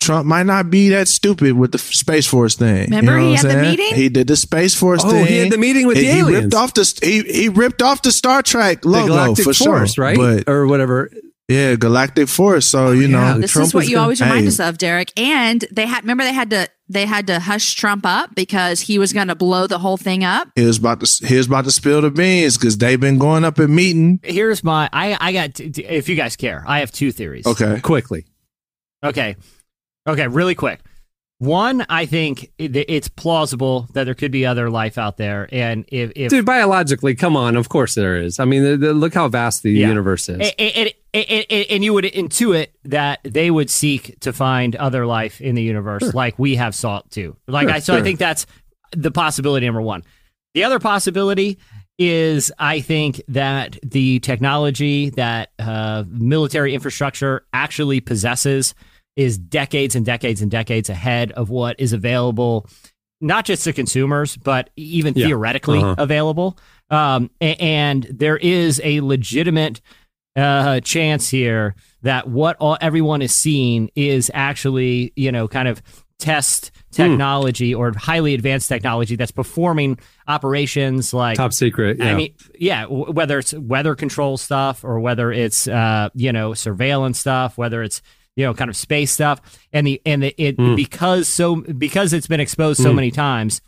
Trump 0.00 0.26
might 0.26 0.44
not 0.46 0.70
be 0.70 0.90
that 0.90 1.08
stupid 1.08 1.54
with 1.54 1.72
the 1.72 1.78
Space 1.78 2.26
Force 2.26 2.54
thing. 2.54 2.84
Remember 2.90 3.12
You 3.12 3.18
know 3.18 3.24
he 3.24 3.30
what 3.32 3.44
I'm 3.44 3.50
had 3.50 3.58
the 3.58 3.62
meeting? 3.70 3.94
He 3.94 4.08
did 4.08 4.26
the 4.28 4.36
Space 4.36 4.74
Force 4.74 5.02
Oh, 5.04 5.10
thing. 5.10 5.26
he 5.26 5.38
had 5.38 5.50
the 5.50 5.58
meeting 5.58 5.86
with 5.86 5.96
And 5.96 6.06
the 6.06 6.12
he 6.12 6.18
aliens. 6.20 6.44
ripped 6.44 6.54
off 6.54 6.74
the 6.74 7.00
he, 7.02 7.22
he 7.22 7.48
ripped 7.48 7.82
off 7.82 8.02
the 8.02 8.12
Star 8.12 8.42
Trek 8.42 8.82
The 8.82 8.88
logo 8.88 9.06
Galactic 9.08 9.44
for 9.44 9.54
Force, 9.54 9.94
sure, 9.94 10.04
right? 10.04 10.16
But 10.16 10.48
or 10.48 10.66
whatever. 10.66 11.10
Yeah, 11.48 11.74
Galactic 11.76 12.28
Force. 12.28 12.66
So 12.66 12.88
oh, 12.88 12.92
you 12.92 13.02
yeah. 13.08 13.34
know, 13.34 13.40
This 13.40 13.52
Trump 13.52 13.66
is 13.68 13.74
what 13.74 13.86
you 13.86 13.92
gonna- 13.94 14.02
always 14.02 14.20
remind 14.20 14.42
Hey. 14.42 14.48
us 14.48 14.60
of, 14.60 14.78
Derek. 14.78 15.12
And 15.18 15.64
they 15.70 15.86
had 15.86 16.02
remember 16.04 16.24
they 16.24 16.32
had 16.32 16.50
to 16.50 16.68
they 16.88 17.04
had 17.06 17.26
to 17.26 17.40
hush 17.40 17.74
Trump 17.74 18.06
up 18.06 18.34
because 18.36 18.80
he 18.82 18.96
was 18.98 19.12
going 19.12 19.26
to 19.26 19.34
blow 19.34 19.66
the 19.66 19.78
whole 19.78 19.96
thing 19.96 20.22
up. 20.22 20.48
he 20.54 20.64
was 20.64 20.78
about 20.78 21.00
to 21.00 21.26
he 21.26 21.36
was 21.36 21.46
about 21.48 21.64
to 21.64 21.70
spill 21.72 22.00
the 22.00 22.10
beans 22.10 22.56
because 22.56 22.78
they've 22.78 23.00
been 23.00 23.18
going 23.18 23.44
up 23.44 23.58
and 23.58 23.74
meeting. 23.74 24.20
here's 24.22 24.62
my 24.62 24.88
I 24.92 25.16
I 25.20 25.32
got 25.32 25.54
t- 25.54 25.70
t- 25.70 25.84
if 25.84 26.08
you 26.08 26.14
guys 26.16 26.36
care, 26.36 26.62
I 26.66 26.80
have 26.80 26.92
two 26.92 27.10
theories. 27.12 27.46
Okay, 27.46 27.80
Quickly. 27.80 28.24
Okay. 29.04 29.36
Okay, 30.08 30.28
really 30.28 30.54
quick. 30.54 30.80
One, 31.38 31.84
I 31.90 32.06
think 32.06 32.50
it's 32.58 33.08
plausible 33.08 33.88
that 33.92 34.04
there 34.04 34.14
could 34.14 34.32
be 34.32 34.46
other 34.46 34.70
life 34.70 34.96
out 34.96 35.18
there 35.18 35.46
and 35.52 35.84
if 35.88 36.10
if 36.16 36.30
Dude, 36.30 36.46
biologically, 36.46 37.14
come 37.14 37.36
on. 37.36 37.56
Of 37.56 37.68
course 37.68 37.94
there 37.94 38.16
is. 38.16 38.40
I 38.40 38.46
mean, 38.46 38.62
the, 38.64 38.76
the, 38.78 38.94
look 38.94 39.12
how 39.12 39.28
vast 39.28 39.62
the 39.62 39.70
Yeah. 39.72 39.88
universe 39.88 40.30
is. 40.30 40.50
and, 40.58 40.70
and, 40.76 40.92
and, 41.12 41.66
and- 41.70 41.84
you 41.84 41.92
would 41.92 42.04
intuit 42.04 42.68
that 42.84 43.20
they 43.22 43.50
would 43.50 43.68
seek 43.68 44.18
to 44.20 44.32
find 44.32 44.76
other 44.76 45.04
life 45.04 45.42
in 45.42 45.54
the 45.54 45.62
universe 45.62 46.14
like 46.14 46.38
we 46.38 46.56
have 46.56 46.74
sought 46.74 47.10
to. 47.10 47.36
Like 47.46 47.68
Sure, 47.68 47.76
I 47.76 47.78
so 47.80 47.96
I 47.96 48.02
think 48.02 48.18
that's 48.18 48.46
the 48.92 49.10
possibility 49.10 49.66
number 49.66 49.82
1. 49.82 50.04
The 50.54 50.64
other 50.64 50.78
possibility 50.78 51.58
is 51.98 52.50
I 52.58 52.80
think 52.80 53.20
that 53.28 53.78
the 53.82 54.20
technology 54.20 55.10
that 55.10 55.50
uh, 55.58 56.04
military 56.08 56.74
infrastructure 56.74 57.44
actually 57.52 58.00
possesses 58.00 58.74
is 59.16 59.38
decades 59.38 59.96
and 59.96 60.04
decades 60.06 60.42
and 60.42 60.50
decades 60.50 60.88
ahead 60.90 61.32
of 61.32 61.48
what 61.50 61.74
is 61.80 61.92
available, 61.92 62.66
not 63.20 63.44
just 63.44 63.64
to 63.64 63.72
consumers, 63.72 64.36
but 64.36 64.70
even 64.76 65.14
Yeah. 65.14 65.26
theoretically 65.26 65.78
Uh-huh. 65.80 65.94
available. 65.98 66.58
Um, 66.90 67.30
and 67.40 68.06
there 68.10 68.36
is 68.36 68.80
a 68.84 69.00
legitimate 69.00 69.80
uh, 70.36 70.80
chance 70.80 71.30
here 71.30 71.74
that 72.02 72.28
what 72.28 72.56
all, 72.60 72.76
everyone 72.82 73.22
is 73.22 73.34
seeing 73.34 73.90
is 73.96 74.30
actually, 74.34 75.10
you 75.16 75.32
know, 75.32 75.48
kind 75.48 75.66
of 75.66 75.80
test 76.18 76.70
technology 76.92 77.74
or 77.74 77.92
highly 77.96 78.34
advanced 78.34 78.68
technology 78.68 79.16
that's 79.16 79.30
performing 79.30 79.98
operations 80.28 81.12
like 81.14 81.36
Top 81.38 81.52
secret. 81.54 81.96
Yeah. 81.98 82.12
I 82.12 82.14
mean, 82.14 82.34
yeah, 82.58 82.82
w- 82.82 83.12
whether 83.12 83.38
it's 83.38 83.54
weather 83.54 83.94
control 83.94 84.36
stuff 84.36 84.84
or 84.84 85.00
whether 85.00 85.32
it's 85.32 85.68
uh, 85.68 86.10
you 86.14 86.32
know 86.32 86.52
surveillance 86.54 87.18
stuff, 87.18 87.56
whether 87.58 87.82
it's 87.82 88.02
you 88.36 88.44
know 88.44 88.54
kind 88.54 88.68
of 88.70 88.76
space 88.76 89.10
stuff, 89.10 89.40
and 89.72 89.86
the 89.86 90.00
and 90.06 90.22
the, 90.22 90.34
it 90.42 90.56
Hmm. 90.56 90.74
because 90.76 91.26
so 91.28 91.56
because 91.56 92.12
it's 92.12 92.26
been 92.28 92.40
exposed 92.40 92.80
so 92.82 92.92
many 92.92 93.10
times, 93.10 93.60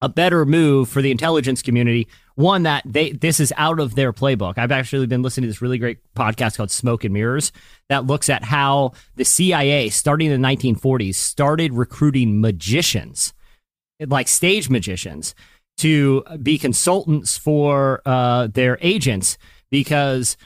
a 0.00 0.08
better 0.08 0.44
move 0.44 0.88
for 0.88 1.00
the 1.00 1.10
intelligence 1.10 1.62
community. 1.62 2.08
One 2.34 2.62
that 2.62 2.82
they 2.86 3.12
this 3.12 3.40
is 3.40 3.52
out 3.58 3.78
of 3.78 3.94
their 3.94 4.12
playbook. 4.12 4.56
I've 4.56 4.72
actually 4.72 5.06
been 5.06 5.22
listening 5.22 5.42
to 5.44 5.48
this 5.48 5.60
really 5.62 5.76
great 5.78 5.98
podcast 6.14 6.56
called 6.56 6.70
Smoke 6.70 7.04
and 7.04 7.12
Mirrors 7.12 7.52
that 7.90 8.06
looks 8.06 8.30
at 8.30 8.42
how 8.42 8.92
the 9.16 9.24
CIA, 9.24 9.90
starting 9.90 10.30
in 10.30 10.40
the 10.40 10.48
1940s, 10.48 11.14
started 11.14 11.74
recruiting 11.74 12.40
magicians 12.40 13.34
like 14.00 14.28
stage 14.28 14.68
magicians 14.70 15.34
to 15.76 16.24
be 16.42 16.58
consultants 16.58 17.36
for 17.38 18.02
uh, 18.06 18.48
their 18.48 18.78
agents 18.80 19.38
because 19.70 20.36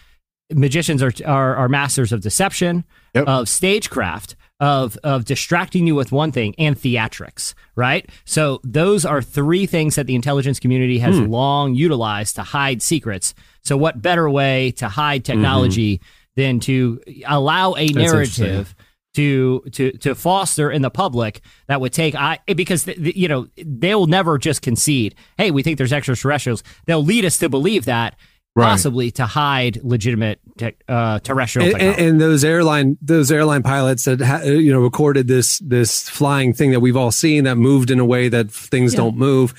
magicians 0.53 1.03
are, 1.03 1.13
are 1.25 1.57
are 1.57 1.69
masters 1.69 2.13
of 2.13 2.21
deception, 2.21 2.85
Yep. 3.15 3.29
of 3.29 3.49
stagecraft, 3.49 4.37
of 4.61 4.97
of 5.03 5.25
distracting 5.25 5.87
you 5.87 5.95
with 5.95 6.13
one 6.13 6.33
thing, 6.33 6.55
and 6.59 6.77
theatrics. 6.77 7.55
Right. 7.75 8.09
So 8.25 8.61
those 8.63 9.05
are 9.05 9.23
three 9.23 9.67
things 9.67 9.97
that 9.97 10.07
the 10.07 10.15
intelligence 10.15 10.61
community 10.61 10.99
has 10.99 11.17
hmm. 11.17 11.27
long 11.27 11.75
utilized 11.75 12.37
to 12.37 12.43
hide 12.43 12.83
secrets. 12.83 13.35
So 13.65 13.77
what 13.77 14.01
better 14.01 14.29
way 14.31 14.71
to 14.73 14.89
hide 14.89 15.25
mm-hmm. 15.25 15.33
technology 15.33 16.01
than 16.37 16.61
to 16.61 17.01
allow 17.27 17.75
a 17.75 17.87
interesting. 17.87 18.05
narrative 18.05 18.75
to 19.15 19.65
to 19.73 19.93
to 19.93 20.15
foster 20.15 20.71
in 20.71 20.83
the 20.83 20.91
public 20.91 21.41
that 21.69 21.81
would 21.81 21.93
take 21.93 22.15
I 22.15 22.39
because 22.55 22.87
you 22.87 23.29
know 23.29 23.49
they'll 23.57 24.07
never 24.07 24.37
just 24.37 24.61
concede. 24.61 25.15
Hey, 25.39 25.51
we 25.51 25.63
think 25.63 25.79
there's 25.79 25.93
extraterrestrials. 25.93 26.63
They'll 26.85 27.03
lead 27.03 27.25
us 27.25 27.39
to 27.39 27.49
believe 27.49 27.87
that 27.87 28.15
Right. 28.57 28.71
possibly 28.71 29.11
to 29.13 29.27
hide 29.27 29.81
legitimate 29.85 30.41
tech 30.57 30.77
uh, 30.89 31.19
terrestrial 31.19 31.75
and, 31.75 31.83
and, 31.83 32.01
and 32.01 32.21
those 32.23 32.43
airline 32.43 32.97
those 33.03 33.31
airline 33.31 33.63
pilots 33.63 34.05
that 34.07 34.19
ha, 34.23 34.41
you 34.45 34.73
know 34.73 34.81
recorded 34.81 35.29
this 35.29 35.59
this 35.59 36.09
flying 36.09 36.55
thing 36.55 36.71
that 36.71 36.81
we've 36.81 36.97
all 36.97 37.11
seen 37.13 37.45
that 37.45 37.57
moved 37.57 37.91
in 37.91 38.01
a 38.01 38.05
way 38.07 38.31
that 38.31 38.51
things 38.51 38.95
Yeah. 38.95 39.01
don't 39.01 39.19
move 39.19 39.53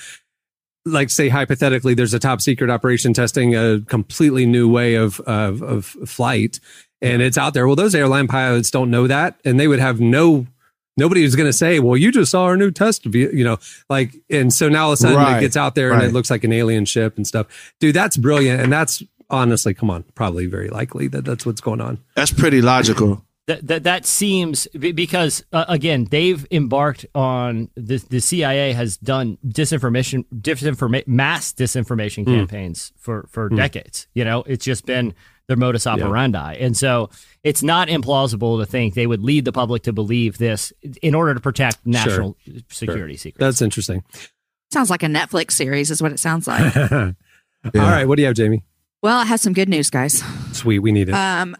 like 0.84 1.12
say 1.12 1.30
hypothetically 1.30 1.94
there's 1.94 2.16
a 2.16 2.20
top 2.20 2.42
secret 2.42 2.72
operation 2.72 3.14
testing 3.14 3.56
a 3.56 3.82
completely 3.82 4.48
new 4.48 4.68
way 4.68 4.96
of 4.96 5.20
of, 5.22 5.62
of 5.62 5.86
flight 5.86 6.60
and 7.00 7.22
it's 7.22 7.38
out 7.38 7.54
there 7.54 7.68
well 7.68 7.76
those 7.76 7.94
airline 7.94 8.28
pilots 8.28 8.72
don't 8.72 8.90
know 8.90 9.06
that 9.06 9.40
and 9.46 9.60
they 9.60 9.68
would 9.68 9.80
have 9.80 10.00
no 10.02 10.48
nobody 10.98 11.22
was 11.24 11.36
going 11.36 11.48
to 11.50 11.54
say 11.54 11.80
well 11.80 11.96
you 11.96 12.12
just 12.12 12.32
saw 12.32 12.44
our 12.44 12.58
new 12.58 12.72
test 12.72 13.06
you 13.06 13.44
know 13.44 13.58
like 13.90 14.16
and 14.30 14.52
so 14.54 14.68
now 14.68 14.86
all 14.86 14.92
of 14.92 14.96
a 14.96 14.98
sudden 14.98 15.18
Right, 15.18 15.38
it 15.38 15.42
gets 15.42 15.56
out 15.56 15.76
there 15.76 15.94
and 15.94 16.02
it 16.04 16.12
looks 16.14 16.30
like 16.30 16.44
an 16.44 16.52
alien 16.52 16.86
ship 16.86 17.16
and 17.18 17.26
stuff. 17.26 17.48
Dude 17.80 17.96
that's 17.96 18.18
brilliant 18.18 18.62
and 18.62 18.72
that's 18.74 19.02
honestly 19.30 19.74
come 19.74 19.90
on 19.90 20.04
probably 20.16 20.46
very 20.46 20.70
likely 20.70 21.08
that 21.10 21.24
that's 21.26 21.46
what's 21.46 21.62
going 21.62 21.82
on. 21.82 22.00
That's 22.16 22.32
pretty 22.32 22.62
logical. 22.62 23.24
that 23.48 23.66
that 23.68 23.84
that 23.84 24.06
seems 24.06 24.68
because 24.68 25.44
uh, 25.54 25.66
again 25.70 26.06
they've 26.12 26.46
embarked 26.52 27.06
on 27.16 27.70
the 27.76 27.98
the 28.10 28.20
CIA 28.20 28.74
has 28.74 28.98
done 28.98 29.38
disinformation 29.48 30.26
disinforma- 30.34 31.08
mass 31.08 31.54
disinformation 31.54 32.26
Hmm. 32.26 32.36
campaigns 32.36 32.92
for 32.98 33.26
for 33.30 33.50
decades 33.50 34.08
you 34.14 34.24
know? 34.26 34.44
It's 34.48 34.66
just 34.66 34.86
been 34.86 35.14
their 35.48 35.58
modus 35.58 35.88
operandi 35.88 36.56
and 36.60 36.76
so 36.76 37.10
it's 37.44 37.64
not 37.64 37.88
implausible 37.88 38.60
to 38.60 38.66
think 38.66 38.94
they 38.94 39.08
would 39.08 39.24
lead 39.24 39.46
the 39.46 39.52
public 39.52 39.84
to 39.84 39.94
believe 39.94 40.38
this 40.38 40.74
in 41.02 41.16
order 41.16 41.34
to 41.34 41.40
protect 41.40 41.86
national 41.86 42.36
security 42.70 43.16
secrets 43.16 43.40
That's 43.40 43.62
interesting. 43.62 44.04
Sounds 44.72 44.90
like 44.90 45.04
a 45.04 45.08
Netflix 45.08 45.52
series, 45.52 45.90
is 45.92 46.02
what 46.02 46.12
it 46.12 46.20
sounds 46.20 46.46
like. 46.46 46.76
All 46.92 47.14
right, 47.74 48.06
what 48.06 48.18
do 48.18 48.22
you 48.22 48.28
have, 48.28 48.36
Jamie? 48.36 48.64
well, 49.02 49.18
I 49.20 49.24
have 49.26 49.40
some 49.40 49.54
good 49.54 49.70
news, 49.70 49.90
guys. 49.90 50.22
Sweet, 50.52 50.80
we 50.80 50.92
need 50.92 51.08
it. 51.10 51.14
Um, 51.14 51.56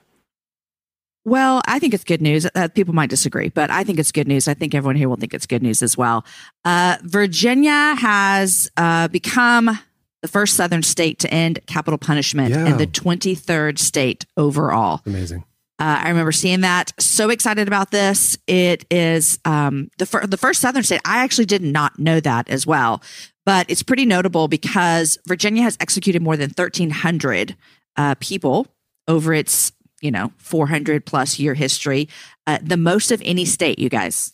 well, 1.24 1.62
I 1.66 1.80
think 1.80 1.94
it's 1.94 2.04
good 2.04 2.22
news. 2.22 2.48
Uh, 2.56 2.68
people 2.68 2.94
might 2.94 3.10
disagree, 3.10 3.50
but 3.50 3.70
I 3.70 3.84
think 3.84 4.00
it's 4.00 4.12
good 4.12 4.28
news. 4.28 4.48
I 4.48 4.54
think 4.54 4.74
everyone 4.76 4.96
here 4.96 5.08
will 5.10 5.18
think 5.18 5.34
it's 5.34 5.46
good 5.46 5.62
news 5.64 5.82
as 5.84 5.98
well. 5.98 6.26
Uh, 6.66 6.98
Virginia 7.04 7.96
has 7.96 8.70
uh, 8.78 9.08
become 9.10 9.78
the 10.28 10.32
first 10.32 10.56
Southern 10.56 10.84
state 10.84 11.20
to 11.20 11.34
end 11.34 11.60
capital 11.68 11.98
punishment 11.98 12.50
Yeah. 12.50 12.66
and 12.66 12.80
the 12.80 12.88
23rd 12.88 13.80
state 13.80 14.26
overall. 14.36 15.02
Amazing. 15.06 15.44
Uh, 15.80 16.02
I 16.04 16.10
remember 16.10 16.32
seeing 16.32 16.62
that. 16.62 16.92
So 17.00 17.30
excited 17.30 17.68
about 17.68 17.92
this. 17.92 18.38
It 18.48 18.86
is 18.90 19.40
um, 19.46 19.90
the 20.00 20.06
fir- 20.06 20.26
the 20.26 20.36
first 20.38 20.60
Southern 20.60 20.84
state. 20.84 21.02
I 21.06 21.24
actually 21.24 21.46
did 21.46 21.62
not 21.62 21.98
know 22.00 22.20
that 22.20 22.50
as 22.50 22.66
well, 22.66 23.02
but 23.46 23.68
it's 23.70 23.84
pretty 23.84 24.06
notable 24.06 24.48
because 24.48 25.18
Virginia 25.28 25.62
has 25.64 25.78
executed 25.80 26.22
more 26.22 26.36
than 26.36 26.50
thirteen 26.50 26.90
hundred 26.90 27.56
uh, 27.96 28.16
people 28.20 28.66
over 29.08 29.34
its 29.36 29.72
you 30.02 30.10
know 30.12 30.32
400 30.38 31.06
plus 31.06 31.38
year 31.40 31.54
history, 31.54 32.10
uh, 32.48 32.58
the 32.62 32.78
most 32.78 33.12
of 33.12 33.22
any 33.24 33.46
state. 33.46 33.78
You 33.80 33.90
guys. 33.90 34.32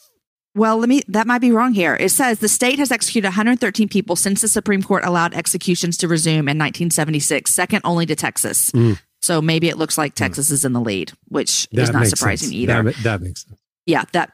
Well, 0.56 0.78
let 0.78 0.88
me, 0.88 1.01
that 1.08 1.26
might 1.26 1.39
be 1.39 1.51
wrong 1.51 1.74
here. 1.74 1.95
It 1.95 2.10
says 2.10 2.39
the 2.39 2.47
state 2.47 2.78
has 2.80 2.91
executed 2.91 3.28
113 3.28 3.89
people 3.89 4.16
since 4.16 4.41
the 4.41 4.47
Supreme 4.47 4.84
Court 4.84 5.04
allowed 5.04 5.34
executions 5.34 5.97
to 5.97 6.08
resume 6.08 6.47
in 6.47 6.58
1976, 6.60 7.51
second 7.51 7.82
only 7.84 8.06
to 8.06 8.16
Texas. 8.16 8.70
Mm. 8.72 8.99
So 9.22 9.41
maybe 9.41 9.70
it 9.70 9.78
looks 9.78 9.97
like 9.97 10.14
mm. 10.14 10.18
Texas 10.18 10.51
is 10.51 10.64
in 10.64 10.74
the 10.74 10.82
lead, 10.82 11.12
which 11.30 11.68
is 11.72 11.89
not 11.91 12.06
surprising 12.08 12.49
sense. 12.49 12.54
either. 12.54 12.84
That, 12.84 12.95
that 13.04 13.22
makes 13.22 13.45
sense. 13.45 13.60
yeah, 13.86 14.04
that 14.12 14.34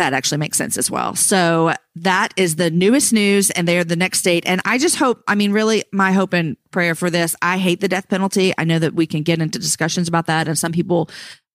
that 0.00 0.14
actually 0.14 0.38
makes 0.38 0.56
sense 0.56 0.78
as 0.78 0.90
well. 0.90 1.14
So 1.14 1.74
that 1.96 2.32
is 2.36 2.56
the 2.56 2.70
newest 2.70 3.12
news, 3.12 3.50
and 3.50 3.68
they're 3.68 3.84
the 3.84 3.96
next 3.96 4.20
state. 4.20 4.44
And 4.46 4.62
I 4.64 4.78
just 4.78 4.96
hope, 4.96 5.22
I 5.28 5.34
mean, 5.34 5.52
really, 5.52 5.84
my 5.92 6.12
hope 6.12 6.32
and 6.32 6.56
prayer 6.70 6.94
for 6.94 7.10
this. 7.10 7.36
I 7.42 7.58
hate 7.58 7.82
the 7.82 7.88
death 7.88 8.08
penalty. 8.08 8.54
I 8.56 8.64
know 8.64 8.78
that 8.78 8.94
we 8.94 9.06
can 9.06 9.22
get 9.22 9.42
into 9.42 9.58
discussions 9.58 10.08
about 10.08 10.26
that, 10.26 10.48
and 10.48 10.58
some 10.58 10.72
people 10.72 11.10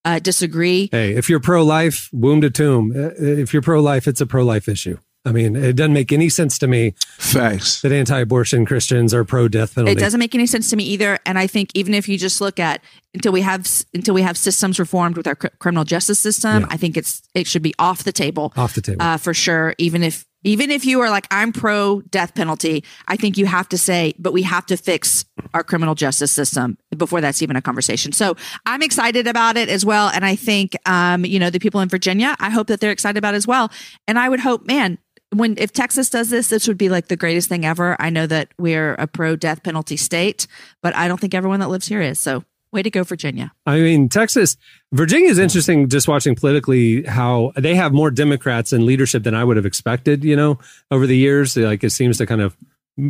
uh, 0.06 0.20
disagree. 0.20 0.88
Hey, 0.92 1.16
if 1.16 1.30
you're 1.30 1.40
pro 1.42 1.64
life, 1.64 2.10
womb 2.14 2.42
to 2.42 2.50
tomb. 2.50 2.92
Uh, 2.96 3.12
If 3.18 3.52
you're 3.54 3.62
pro 3.62 3.82
life, 3.82 4.08
it's 4.08 4.22
a 4.22 4.26
pro 4.26 4.44
life 4.46 4.70
issue. 4.70 4.98
I 5.28 5.32
mean, 5.32 5.56
it 5.56 5.76
doesn't 5.76 5.94
make 5.94 6.12
any 6.12 6.30
sense 6.30 6.60
to 6.60 6.68
me 6.68 6.94
Facts. 7.18 7.82
that 7.82 7.92
anti 7.92 8.20
abortion 8.20 8.64
Christians 8.64 9.12
are 9.12 9.24
pro 9.26 9.48
death 9.48 9.74
penalty. 9.74 9.94
It 9.94 9.98
doesn't 10.00 10.20
make 10.20 10.36
any 10.36 10.46
sense 10.46 10.70
to 10.70 10.76
me 10.76 10.84
either. 10.84 11.18
And 11.26 11.40
I 11.40 11.48
think 11.48 11.72
even 11.74 11.96
if 11.96 12.08
you 12.08 12.16
just 12.20 12.42
look 12.42 12.60
at 12.60 12.82
until 13.16 13.32
we 13.32 13.42
have 13.42 13.68
until 13.96 14.14
we 14.14 14.22
have 14.22 14.38
systems 14.38 14.78
reformed 14.78 15.18
with 15.18 15.26
our 15.26 15.34
criminal 15.36 15.84
justice 15.84 16.20
system, 16.20 16.62
Yeah. 16.62 16.68
I 16.70 16.78
think 16.78 16.96
it's 16.96 17.24
it 17.34 17.48
should 17.48 17.64
be 17.64 17.74
off 17.80 18.04
the 18.04 18.12
table. 18.12 18.54
Off 18.56 18.76
the 18.76 18.82
table. 18.82 19.02
uh, 19.02 19.18
for 19.18 19.34
sure. 19.34 19.74
Even 19.80 20.04
if 20.04 20.26
even 20.46 20.70
if 20.70 20.86
you 20.86 21.02
are 21.02 21.10
like 21.10 21.28
I'm 21.32 21.52
pro 21.52 22.02
death 22.02 22.36
penalty, 22.36 22.86
I 23.08 23.18
think 23.18 23.38
you 23.38 23.48
have 23.48 23.68
to 23.70 23.78
say, 23.78 24.14
but 24.18 24.32
we 24.32 24.44
have 24.44 24.66
to 24.68 24.78
fix 24.78 25.26
our 25.54 25.64
criminal 25.64 25.96
justice 25.96 26.32
system 26.32 26.78
before 26.96 27.20
that's 27.20 27.42
even 27.42 27.56
a 27.56 27.62
conversation. 27.62 28.12
So 28.12 28.38
I'm 28.66 28.82
excited 28.82 29.28
about 29.28 29.58
it 29.58 29.68
as 29.68 29.84
well, 29.84 30.10
and 30.10 30.24
I 30.24 30.36
think 30.36 30.78
um, 30.88 31.26
you 31.26 31.40
know 31.40 31.50
the 31.50 31.60
people 31.60 31.82
in 31.82 31.90
Virginia. 31.90 32.36
I 32.40 32.52
hope 32.52 32.68
that 32.68 32.80
they're 32.80 32.92
excited 32.92 33.18
about 33.18 33.34
it 33.34 33.38
as 33.38 33.48
well, 33.48 33.72
and 34.08 34.18
I 34.18 34.30
would 34.30 34.40
hope, 34.40 34.66
man. 34.66 35.00
When 35.34 35.58
if 35.58 35.74
Texas 35.74 36.10
does 36.10 36.30
this, 36.30 36.48
this 36.48 36.68
would 36.68 36.78
be 36.78 36.88
like 36.88 37.08
the 37.08 37.18
greatest 37.18 37.50
thing 37.50 37.66
ever. 37.66 37.98
I 38.00 38.10
know 38.10 38.26
that 38.28 38.54
we're 38.58 38.94
a 38.94 39.08
pro 39.08 39.36
death 39.36 39.64
penalty 39.64 39.98
state, 39.98 40.48
but 40.82 40.96
I 40.96 41.10
don't 41.10 41.20
think 41.20 41.34
everyone 41.34 41.60
that 41.60 41.68
lives 41.68 41.88
here 41.88 42.02
is. 42.02 42.20
So, 42.20 42.46
way 42.76 42.84
to 42.84 42.92
go, 42.92 43.04
Virginia! 43.04 43.52
I 43.66 43.80
mean, 43.80 44.08
Texas, 44.10 44.56
Virginia 44.94 45.30
is 45.30 45.40
interesting 45.40 45.90
just 45.90 46.08
watching 46.08 46.36
politically 46.36 47.02
how 47.04 47.52
they 47.58 47.74
have 47.74 47.92
more 47.94 48.12
Democrats 48.12 48.72
in 48.72 48.86
leadership 48.86 49.24
than 49.24 49.34
I 49.34 49.44
would 49.44 49.58
have 49.58 49.66
expected, 49.66 50.24
you 50.24 50.36
know, 50.36 50.60
over 50.92 51.08
the 51.08 51.18
years. 51.18 51.58
Like 51.58 51.84
it 51.84 51.90
seems 51.90 52.20
to 52.20 52.28
kind 52.28 52.42
of 52.42 52.56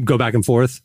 go 0.05 0.17
back 0.17 0.33
and 0.33 0.45
forth. 0.45 0.81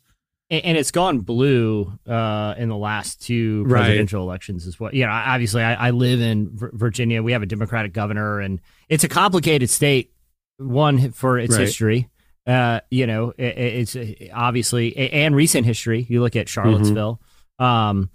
and, 0.49 0.65
and 0.65 0.77
it's 0.77 0.91
gone 0.91 1.19
blue 1.19 1.97
uh, 2.07 2.55
in 2.57 2.67
the 2.67 2.75
last 2.75 3.21
two 3.21 3.63
Right. 3.63 3.83
presidential 3.85 4.21
elections 4.23 4.67
as 4.67 4.77
well. 4.79 4.93
You 4.93 5.05
know, 5.05 5.11
obviously, 5.11 5.63
I, 5.63 5.87
I 5.87 5.89
live 5.91 6.19
in 6.19 6.49
Vir- 6.57 6.71
Virginia. 6.73 7.23
We 7.23 7.31
have 7.31 7.41
a 7.41 7.45
Democratic 7.45 7.93
governor, 7.93 8.39
and 8.41 8.59
it's 8.89 9.03
a 9.05 9.07
complicated 9.07 9.69
state. 9.69 10.11
One 10.57 11.11
for 11.13 11.39
its 11.39 11.53
Right. 11.55 11.61
history, 11.61 12.09
uh, 12.45 12.81
you 12.91 13.07
know, 13.07 13.33
it, 13.37 13.57
it's 13.57 13.95
uh, 13.95 14.05
obviously 14.33 14.95
and 14.95 15.35
recent 15.35 15.65
history. 15.65 16.05
You 16.07 16.21
look 16.21 16.35
at 16.35 16.47
Charlottesville, 16.47 17.19
um, 17.57 18.09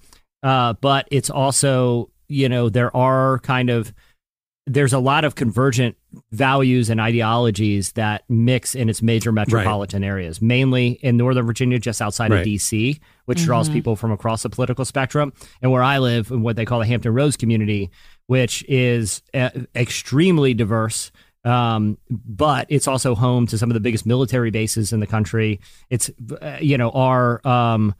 uh, 0.46 0.72
but 0.80 1.08
it's 1.10 1.30
also 1.30 2.10
you 2.28 2.48
know 2.48 2.68
there 2.68 2.96
are 2.96 3.38
kind 3.40 3.68
of 3.70 3.92
there's 4.68 4.92
a 4.92 4.98
lot 4.98 5.24
of 5.24 5.36
convergent 5.36 5.96
values 6.32 6.90
and 6.90 7.00
ideologies 7.00 7.92
that 7.92 8.24
mix 8.28 8.74
in 8.74 8.88
its 8.88 9.00
major 9.00 9.30
metropolitan 9.30 10.02
areas, 10.02 10.42
mainly 10.42 10.98
in 11.02 11.16
Northern 11.16 11.46
Virginia, 11.46 11.78
just 11.78 12.02
outside 12.02 12.32
Right. 12.32 12.40
of 12.40 12.46
DC, 12.46 12.98
which 13.26 13.44
draws 13.44 13.68
people 13.68 13.94
from 13.94 14.10
across 14.10 14.42
the 14.42 14.50
political 14.50 14.84
spectrum. 14.84 15.32
And 15.62 15.70
where 15.70 15.84
I 15.84 15.98
live, 15.98 16.32
in 16.32 16.42
what 16.42 16.56
they 16.56 16.64
call 16.64 16.80
the 16.80 16.86
Hampton 16.86 17.14
Roads 17.14 17.36
community, 17.36 17.90
which 18.26 18.64
is 18.68 19.22
uh, 19.32 19.50
extremely 19.76 20.52
diverse. 20.52 21.12
Um, 21.44 21.96
but 22.10 22.66
it's 22.68 22.88
also 22.88 23.14
home 23.14 23.46
to 23.46 23.58
some 23.58 23.70
of 23.70 23.74
the 23.74 23.80
biggest 23.80 24.04
military 24.04 24.50
bases 24.50 24.92
in 24.92 24.98
the 24.98 25.06
country. 25.06 25.60
It's, 25.90 26.10
uh, 26.42 26.56
you 26.60 26.76
know, 26.76 26.90
our, 26.90 27.46
um, 27.46 27.94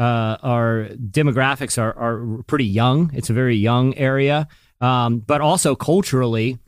uh, 0.00 0.38
our 0.42 0.88
demographics 0.96 1.76
are, 1.76 1.94
are 1.96 2.42
pretty 2.44 2.64
young. 2.64 3.10
It's 3.12 3.28
a 3.28 3.34
very 3.34 3.54
young 3.54 3.94
area. 3.96 4.48
Um, 4.80 5.18
but 5.18 5.42
also 5.42 5.76
culturally, 5.76 6.58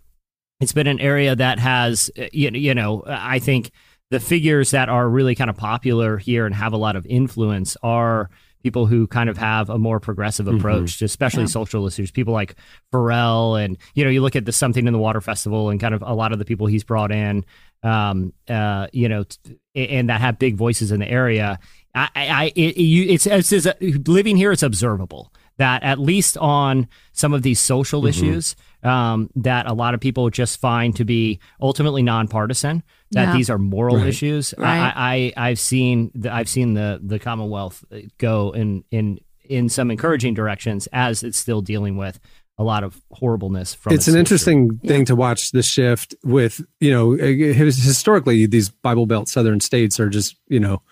it's 0.61 0.73
been 0.73 0.87
an 0.87 1.01
area 1.01 1.35
that 1.35 1.59
has, 1.59 2.11
uh, 2.19 2.27
you, 2.31 2.51
you 2.51 2.75
know, 2.75 3.03
I 3.07 3.39
think 3.39 3.71
the 4.11 4.21
figures 4.21 4.73
that 4.73 4.91
are 4.91 5.09
really 5.09 5.35
kind 5.35 5.49
of 5.49 5.57
popular 5.57 6.19
here 6.19 6.45
and 6.45 6.55
have 6.55 6.75
a 6.75 6.77
lot 6.77 6.95
of 6.95 7.07
influence 7.07 7.75
are 7.83 8.29
people 8.63 8.85
who 8.87 9.07
kind 9.07 9.31
of 9.31 9.39
have 9.39 9.71
a 9.71 9.79
more 9.79 9.99
progressive 9.99 10.47
approach 10.47 10.99
to 10.99 11.05
especially 11.05 11.47
social 11.49 11.87
issues 11.87 12.11
people 12.13 12.33
like 12.33 12.55
Pharrell 12.93 13.63
and 13.63 13.77
you 13.95 14.05
know 14.05 14.11
you 14.11 14.21
look 14.21 14.37
at 14.37 14.45
the 14.45 14.53
something 14.53 14.87
in 14.87 14.93
the 14.93 14.99
water 14.99 15.21
festival 15.21 15.71
and 15.71 15.81
kind 15.81 15.95
of 15.95 16.03
a 16.07 16.15
lot 16.15 16.33
of 16.33 16.39
the 16.39 16.45
people 16.45 16.69
he's 16.69 16.85
brought 16.85 17.11
in 17.11 17.45
um 17.83 18.33
uh 18.49 18.87
you 18.93 19.09
know 19.09 19.25
t- 19.25 19.59
and 19.75 20.09
that 20.11 20.21
have 20.21 20.39
big 20.39 20.55
voices 20.55 20.93
in 20.93 21.01
the 21.01 21.11
area 21.11 21.59
I, 21.95 22.09
I, 22.15 22.27
I 22.45 22.53
it, 22.57 22.77
you, 22.77 23.05
it's, 23.13 23.27
it's, 23.27 23.53
it's 23.53 23.67
living 24.09 24.37
here. 24.37 24.53
It's 24.53 24.63
observable 24.63 25.33
that 25.59 25.83
at 25.83 25.99
least 25.99 26.39
on 26.39 26.89
some 27.13 27.35
of 27.35 27.43
these 27.43 27.61
social 27.61 28.07
issues, 28.07 28.57
um, 28.83 29.29
that 29.37 29.67
a 29.67 29.73
lot 29.75 29.93
of 29.95 30.01
people 30.01 30.29
just 30.31 30.59
find 30.61 30.97
to 30.97 31.05
be 31.05 31.39
ultimately 31.61 32.03
nonpartisan. 32.03 32.83
That 33.13 33.29
Yeah. 33.29 33.33
these 33.37 33.51
are 33.51 33.59
moral 33.59 33.99
Right. 33.99 34.07
issues. 34.07 34.55
Right. 34.57 34.79
I, 34.97 35.33
I, 35.37 35.49
I've 35.51 35.59
seen, 35.59 36.11
the, 36.15 36.33
I've 36.33 36.49
seen 36.49 36.73
the 36.75 36.99
the 37.03 37.19
Commonwealth 37.19 37.85
go 38.19 38.53
in 38.53 38.85
in 38.91 39.19
in 39.45 39.69
some 39.69 39.91
encouraging 39.91 40.33
directions 40.35 40.89
as 40.93 41.23
it's 41.23 41.37
still 41.37 41.61
dealing 41.61 41.97
with 41.99 42.19
a 42.59 42.65
lot 42.65 42.85
of 42.85 43.01
horribleness 43.11 43.75
from. 43.75 43.93
it's 43.93 44.07
an 44.09 44.13
history. 44.15 44.21
interesting 44.21 44.79
thing 44.87 45.05
to 45.07 45.17
watch 45.17 45.51
the 45.53 45.63
shift 45.63 46.15
with 46.25 46.61
you 46.81 46.91
know 46.91 47.15
uh, 47.15 47.27
historically 47.57 48.47
these 48.47 48.69
bible 48.69 49.07
belt 49.07 49.29
southern 49.29 49.59
states 49.59 49.99
are 49.99 50.09
just 50.09 50.37
you 50.49 50.61
know 50.61 50.77
ha- 50.77 50.83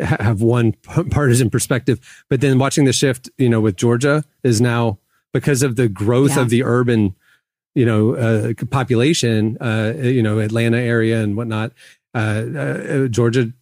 have 0.00 0.42
one 0.42 0.72
partisan 1.10 1.50
perspective 1.50 2.00
but 2.28 2.40
then 2.40 2.58
watching 2.58 2.84
the 2.84 2.92
shift 2.92 3.28
you 3.38 3.48
know 3.48 3.60
with 3.60 3.76
georgia 3.76 4.24
is 4.42 4.60
now 4.60 4.98
because 5.32 5.62
of 5.62 5.76
the 5.76 5.88
growth 5.88 6.36
Yeah. 6.36 6.42
of 6.42 6.48
the 6.50 6.64
urban 6.64 7.14
you 7.74 7.84
know 7.86 8.14
uh, 8.16 8.52
population 8.70 9.56
uh, 9.60 9.92
you 9.96 10.22
know 10.22 10.38
atlanta 10.38 10.78
area 10.78 11.22
and 11.22 11.36
whatnot 11.36 11.72
uh, 12.14 12.18
uh, 12.18 13.06
georgia 13.08 13.52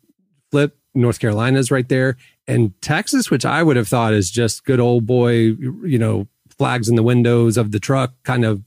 flip 0.50 0.76
north 0.94 1.18
carolina's 1.20 1.70
right 1.70 1.88
there 1.88 2.16
and 2.46 2.72
texas 2.80 3.30
which 3.30 3.44
i 3.44 3.62
would 3.62 3.76
have 3.76 3.88
thought 3.88 4.12
is 4.14 4.30
just 4.30 4.64
good 4.64 4.80
old 4.80 5.06
boy 5.06 5.32
you 5.84 5.98
know 5.98 6.26
flags 6.56 6.88
in 6.88 6.96
the 6.96 7.02
windows 7.02 7.56
of 7.56 7.70
the 7.72 7.78
truck 7.80 8.14
kind 8.24 8.44
of 8.44 8.62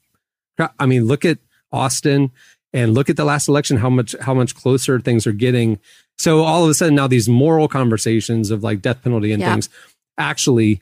i 0.79 0.85
mean 0.85 1.05
look 1.05 1.25
at 1.25 1.39
austin 1.71 2.31
and 2.73 2.93
look 2.93 3.09
at 3.09 3.17
the 3.17 3.25
last 3.25 3.47
election 3.47 3.77
how 3.77 3.89
much 3.89 4.15
how 4.21 4.33
much 4.33 4.55
closer 4.55 4.99
things 4.99 5.25
are 5.25 5.33
getting 5.33 5.79
so 6.17 6.43
all 6.43 6.63
of 6.63 6.69
a 6.69 6.73
sudden 6.73 6.95
now 6.95 7.07
these 7.07 7.27
moral 7.29 7.67
conversations 7.67 8.51
of 8.51 8.63
like 8.63 8.81
death 8.81 9.01
penalty 9.03 9.31
and 9.31 9.41
Yeah. 9.41 9.51
things 9.53 9.69
actually 10.17 10.81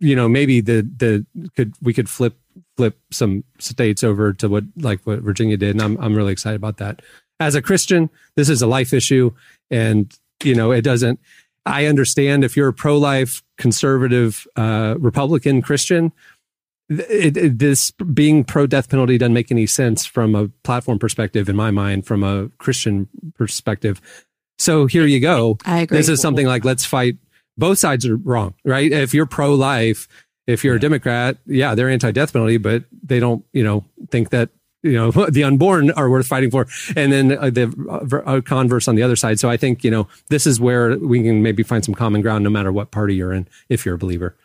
you 0.00 0.14
know 0.16 0.28
maybe 0.28 0.60
the 0.60 0.82
the 0.96 1.24
could 1.56 1.74
we 1.82 1.92
could 1.94 2.08
flip 2.08 2.34
flip 2.76 2.98
some 3.10 3.44
states 3.58 4.02
over 4.04 4.32
to 4.34 4.48
what 4.48 4.64
like 4.76 5.00
what 5.04 5.20
Virginia 5.20 5.56
did 5.56 5.70
and 5.70 5.82
I'm 5.82 5.96
I'm 5.98 6.14
really 6.14 6.32
excited 6.32 6.56
about 6.56 6.78
that 6.78 7.00
as 7.40 7.54
a 7.54 7.62
Christian 7.62 8.10
this 8.34 8.48
is 8.48 8.62
a 8.62 8.66
life 8.66 8.92
issue 8.92 9.32
and 9.70 10.12
you 10.42 10.54
know 10.54 10.72
it 10.72 10.82
doesn't 10.82 11.20
I 11.64 11.86
understand 11.86 12.44
if 12.44 12.56
you're 12.56 12.68
a 12.68 12.72
pro-life 12.72 13.42
conservative 13.58 14.46
uh 14.56 14.96
Republican 14.98 15.62
Christian 15.62 16.12
it, 16.88 17.36
it, 17.36 17.58
this 17.58 17.90
being 17.90 18.44
pro 18.44 18.66
death 18.66 18.88
penalty 18.88 19.18
doesn't 19.18 19.32
make 19.32 19.50
any 19.50 19.66
sense 19.66 20.06
from 20.06 20.34
a 20.34 20.48
platform 20.62 20.98
perspective 20.98 21.48
in 21.48 21.56
my 21.56 21.70
mind 21.70 22.06
from 22.06 22.22
a 22.22 22.48
Christian 22.58 23.08
perspective. 23.34 24.00
So 24.58 24.86
here 24.86 25.04
you 25.06 25.20
go. 25.20 25.58
I 25.64 25.80
agree. 25.80 25.98
this 25.98 26.08
is 26.08 26.20
something 26.20 26.46
like 26.46 26.64
let's 26.64 26.84
fight. 26.84 27.16
Both 27.58 27.78
sides 27.78 28.06
are 28.06 28.16
wrong 28.16 28.54
right? 28.64 28.92
If 28.92 29.14
you're 29.14 29.26
pro-life 29.26 30.08
if 30.46 30.62
you're 30.62 30.76
a 30.76 30.80
democrat 30.80 31.38
yeah 31.46 31.74
they're 31.74 31.90
anti-death 31.90 32.32
penalty 32.32 32.56
but 32.56 32.84
they 33.02 33.18
don't 33.18 33.44
you 33.52 33.64
know 33.64 33.84
think 34.12 34.30
that 34.30 34.50
you 34.82 34.92
know 34.92 35.10
the 35.30 35.42
unborn 35.42 35.90
are 35.92 36.08
worth 36.08 36.26
fighting 36.26 36.50
for. 36.50 36.66
And 36.94 37.12
then 37.12 37.32
uh, 37.32 37.50
the 37.50 38.22
uh, 38.26 38.40
converse 38.42 38.86
on 38.86 38.94
the 38.94 39.02
other 39.02 39.16
side. 39.16 39.40
So 39.40 39.50
i 39.50 39.56
think 39.56 39.82
you 39.82 39.90
know 39.90 40.06
this 40.28 40.46
is 40.46 40.60
where 40.60 40.96
we 40.98 41.22
can 41.22 41.42
maybe 41.42 41.62
find 41.62 41.84
some 41.84 41.94
common 41.94 42.20
ground 42.20 42.44
no 42.44 42.50
matter 42.50 42.70
what 42.70 42.90
party 42.90 43.16
you're 43.16 43.32
in 43.32 43.48
if 43.68 43.84
you're 43.84 43.96
a 43.96 43.98
believer 43.98 44.36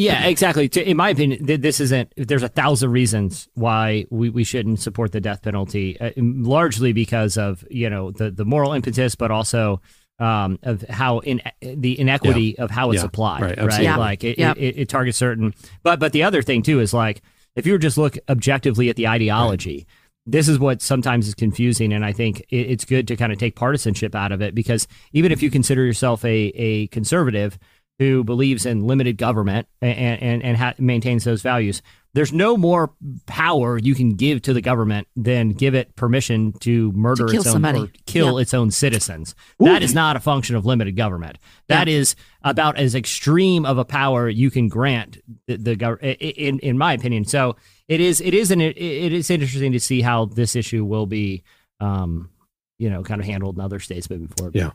Yeah, 0.00 0.26
exactly. 0.26 0.66
In 0.66 0.96
my 0.96 1.10
opinion, 1.10 1.44
this 1.60 1.80
isn't. 1.80 2.12
There's 2.16 2.42
a 2.42 2.48
thousand 2.48 2.90
reasons 2.90 3.48
why 3.54 4.06
we, 4.10 4.30
we 4.30 4.44
shouldn't 4.44 4.80
support 4.80 5.12
the 5.12 5.20
death 5.20 5.42
penalty. 5.42 6.00
Uh, 6.00 6.10
largely 6.16 6.92
because 6.92 7.36
of 7.36 7.64
you 7.70 7.90
know 7.90 8.10
the 8.10 8.30
the 8.30 8.44
moral 8.44 8.72
impetus, 8.72 9.14
but 9.14 9.30
also 9.30 9.80
um, 10.18 10.58
of 10.62 10.82
how 10.88 11.18
in 11.20 11.40
the 11.60 11.98
inequity 11.98 12.58
of 12.58 12.70
how 12.70 12.90
it's 12.92 13.02
Yeah. 13.02 13.06
applied. 13.06 13.42
Right, 13.42 13.58
Right. 13.58 13.82
Yeah. 13.82 13.96
like 13.96 14.24
it, 14.24 14.38
Yep. 14.38 14.56
it, 14.58 14.78
it 14.78 14.88
targets 14.88 15.18
certain. 15.18 15.54
But 15.82 16.00
but 16.00 16.12
the 16.12 16.22
other 16.22 16.42
thing 16.42 16.62
too 16.62 16.80
is 16.80 16.92
like 16.94 17.20
if 17.56 17.66
you 17.66 17.72
were 17.72 17.78
just 17.78 17.98
look 17.98 18.16
objectively 18.28 18.88
at 18.88 18.96
the 18.96 19.08
ideology. 19.08 19.86
This 20.26 20.48
is 20.48 20.58
what 20.58 20.82
sometimes 20.82 21.26
is 21.26 21.34
confusing, 21.34 21.92
and 21.94 22.04
I 22.04 22.12
think 22.12 22.40
it, 22.50 22.70
it's 22.70 22.84
good 22.84 23.08
to 23.08 23.16
kind 23.16 23.32
of 23.32 23.38
take 23.38 23.56
partisanship 23.56 24.14
out 24.14 24.32
of 24.32 24.42
it 24.42 24.54
because 24.54 24.86
even 25.14 25.32
if 25.32 25.42
you 25.42 25.50
consider 25.50 25.82
yourself 25.84 26.22
a, 26.24 26.52
a 26.54 26.86
conservative 26.88 27.58
who 28.00 28.24
believes 28.24 28.64
in 28.66 28.86
limited 28.86 29.16
government 29.18 29.68
and 29.80 30.20
and, 30.22 30.42
and 30.42 30.56
ha- 30.56 30.74
maintains 30.78 31.22
those 31.24 31.42
values, 31.42 31.82
there's 32.14 32.32
no 32.32 32.56
more 32.56 32.92
power 33.26 33.78
you 33.78 33.94
can 33.94 34.14
give 34.16 34.40
to 34.42 34.52
the 34.54 34.60
government 34.62 35.06
than 35.14 35.50
give 35.50 35.74
it 35.74 35.94
permission 35.94 36.52
to 36.60 36.90
murder 36.92 37.26
To 37.26 37.32
kill 37.32 37.40
its 37.42 37.46
own 37.46 37.52
somebody. 37.52 37.78
or 37.80 37.90
kill 38.06 38.34
Yeah. 38.36 38.42
its 38.42 38.54
own 38.54 38.70
citizens. 38.70 39.34
That 39.60 39.82
is 39.82 39.94
not 39.94 40.16
a 40.16 40.20
function 40.20 40.56
of 40.56 40.64
limited 40.66 40.96
government. 40.96 41.36
That 41.68 41.86
is 41.88 42.16
about 42.42 42.78
as 42.78 42.94
extreme 42.94 43.64
of 43.66 43.76
a 43.78 43.84
power 43.84 44.28
you 44.28 44.50
can 44.50 44.68
grant 44.68 45.18
the, 45.46 45.56
the 45.58 45.76
government, 45.76 46.18
in 46.20 46.58
in 46.60 46.78
my 46.78 46.94
opinion. 46.94 47.26
So 47.26 47.56
it 47.86 48.00
is 48.00 48.20
it 48.22 48.32
is 48.32 48.50
an 48.50 48.60
it, 48.62 48.76
it 48.78 49.12
is 49.12 49.28
interesting 49.30 49.72
to 49.72 49.80
see 49.80 50.00
how 50.00 50.24
this 50.24 50.56
issue 50.56 50.84
will 50.86 51.06
be, 51.06 51.42
um, 51.80 52.30
you 52.78 52.88
know, 52.88 53.02
kind 53.02 53.20
of 53.20 53.26
handled 53.26 53.56
in 53.56 53.60
other 53.60 53.78
states 53.78 54.08
moving 54.08 54.28
forward. 54.28 54.54
Yeah. 54.56 54.70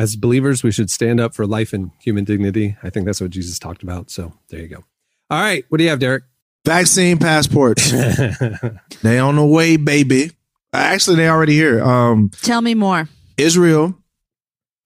As 0.00 0.16
believers, 0.16 0.62
we 0.62 0.72
should 0.72 0.90
stand 0.90 1.20
up 1.20 1.34
for 1.34 1.46
life 1.46 1.74
and 1.74 1.90
human 2.00 2.24
dignity. 2.24 2.74
I 2.82 2.88
think 2.88 3.04
that's 3.04 3.20
what 3.20 3.28
Jesus 3.28 3.58
talked 3.58 3.82
about. 3.82 4.10
So 4.10 4.32
there 4.48 4.60
you 4.60 4.68
go. 4.68 4.84
All 5.28 5.42
right. 5.42 5.62
What 5.68 5.76
do 5.76 5.84
you 5.84 5.90
have, 5.90 5.98
Derek? 5.98 6.24
Vaccine 6.64 7.18
passports. 7.18 7.90
they 9.02 9.18
on 9.18 9.36
the 9.36 9.44
way, 9.44 9.76
baby. 9.76 10.30
Actually, 10.72 11.16
they 11.16 11.28
already 11.28 11.52
here. 11.52 11.84
Um, 11.84 12.30
Tell 12.40 12.62
me 12.62 12.74
more. 12.74 13.10
Israel 13.36 13.94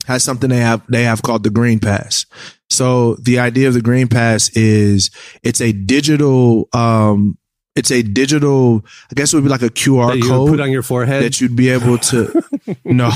has 0.07 0.25
something 0.25 0.51
they 0.51 0.59
have 0.59 0.83
they 0.89 1.05
have 1.05 1.23
called 1.23 1.45
the 1.45 1.51
Green 1.51 1.79
Pass. 1.79 2.27
So 2.69 3.15
the 3.15 3.39
idea 3.39 3.69
of 3.69 3.75
the 3.75 3.83
Green 3.83 4.09
Pass 4.09 4.49
is 4.57 5.13
it's 5.45 5.61
a 5.61 5.71
digital 5.71 6.69
um 6.73 7.39
it's 7.77 7.91
a 7.91 8.03
digital 8.03 8.85
I 9.11 9.15
guess 9.15 9.33
it 9.33 9.37
would 9.37 9.45
be 9.45 9.51
like 9.51 9.63
a 9.63 9.69
QR 9.71 10.09
that 10.13 10.19
you 10.19 10.29
code 10.29 10.51
put 10.51 10.61
on 10.61 10.71
your 10.71 10.83
forehead. 10.83 11.23
that 11.23 11.41
you'd 11.41 11.57
be 11.57 11.69
able 11.71 11.99
to 11.99 12.43
no 12.85 13.11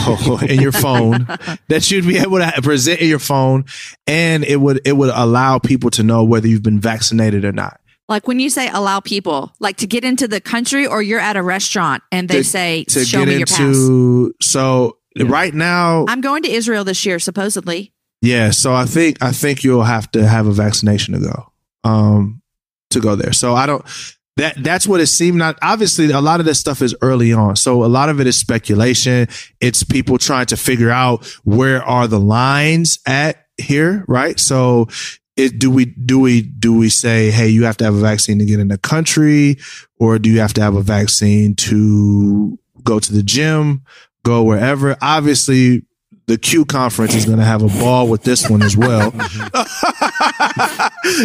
in 0.48 0.60
your 0.60 0.72
phone 0.72 1.26
that 1.68 1.90
you'd 1.90 2.06
be 2.06 2.18
able 2.18 2.38
to 2.38 2.52
present 2.62 3.00
in 3.00 3.08
your 3.08 3.18
phone 3.18 3.64
and 4.06 4.44
it 4.44 4.56
would 4.60 4.80
it 4.84 4.92
would 4.96 5.10
allow 5.14 5.58
people 5.58 5.90
to 5.90 6.02
know 6.02 6.24
whether 6.24 6.48
you've 6.48 6.62
been 6.62 6.80
vaccinated 6.80 7.44
or 7.44 7.52
not. 7.52 7.80
Like 8.08 8.26
when 8.26 8.40
you 8.40 8.48
say 8.48 8.70
allow 8.72 9.00
people, 9.00 9.52
like 9.60 9.76
to 9.78 9.86
get 9.86 10.02
into 10.02 10.26
the 10.26 10.40
country, 10.40 10.86
or 10.86 11.02
you're 11.02 11.20
at 11.20 11.36
a 11.36 11.42
restaurant 11.42 12.02
and 12.10 12.26
they 12.26 12.38
To- 12.38 12.44
say, 12.44 12.84
To 12.84 13.04
"Show 13.04 13.18
get 13.18 13.28
me 13.28 13.36
your 13.36 13.46
pass." 13.46 13.58
into 13.60 14.32
so 14.40 14.96
right 15.20 15.52
now 15.52 16.06
I'm 16.08 16.22
going 16.22 16.42
to 16.44 16.50
Israel 16.50 16.84
this 16.84 17.04
year, 17.04 17.18
supposedly. 17.18 17.92
Yeah, 18.22 18.48
so 18.50 18.72
I 18.72 18.86
think 18.86 19.22
I 19.22 19.32
think 19.32 19.62
you'll 19.62 19.84
have 19.84 20.10
to 20.12 20.26
have 20.26 20.46
a 20.46 20.52
vaccination 20.52 21.14
to 21.14 21.20
go, 21.20 21.52
um, 21.84 22.40
to 22.90 23.00
go 23.00 23.14
there. 23.14 23.34
So 23.34 23.54
I 23.54 23.66
don't. 23.66 23.84
That 24.38 24.54
that's 24.62 24.86
what 24.86 25.00
it 25.00 25.08
seemed. 25.08 25.36
Not 25.36 25.58
obviously 25.62 26.12
a 26.12 26.20
lot 26.20 26.38
of 26.38 26.46
this 26.46 26.60
stuff 26.60 26.80
is 26.80 26.94
early 27.02 27.32
on, 27.32 27.56
so 27.56 27.84
a 27.84 27.86
lot 27.86 28.08
of 28.08 28.20
it 28.20 28.26
is 28.28 28.36
speculation. 28.36 29.26
It's 29.60 29.82
people 29.82 30.16
trying 30.16 30.46
to 30.46 30.56
figure 30.56 30.90
out 30.90 31.26
where 31.42 31.82
are 31.82 32.06
the 32.06 32.20
lines 32.20 33.00
at 33.06 33.46
here, 33.58 34.04
right? 34.08 34.38
So. 34.38 34.88
It, 35.40 35.60
do 35.60 35.70
we 35.70 35.84
do 35.84 36.18
we 36.18 36.42
do 36.42 36.76
we 36.76 36.88
say 36.88 37.30
hey 37.30 37.46
you 37.46 37.62
have 37.62 37.76
to 37.76 37.84
have 37.84 37.94
a 37.94 38.00
vaccine 38.00 38.40
to 38.40 38.44
get 38.44 38.58
in 38.58 38.66
the 38.66 38.76
country 38.76 39.58
or 40.00 40.18
do 40.18 40.28
you 40.28 40.40
have 40.40 40.52
to 40.54 40.60
have 40.60 40.74
a 40.74 40.82
vaccine 40.82 41.54
to 41.54 42.58
go 42.82 42.98
to 42.98 43.12
the 43.12 43.22
gym 43.22 43.84
go 44.24 44.42
wherever 44.42 44.96
obviously 45.00 45.86
the 46.28 46.36
Q 46.36 46.66
conference 46.66 47.14
is 47.14 47.24
going 47.24 47.38
to 47.38 47.44
have 47.44 47.62
a 47.62 47.68
ball 47.80 48.06
with 48.06 48.22
this 48.22 48.50
one 48.50 48.62
as 48.62 48.76
well. 48.76 49.10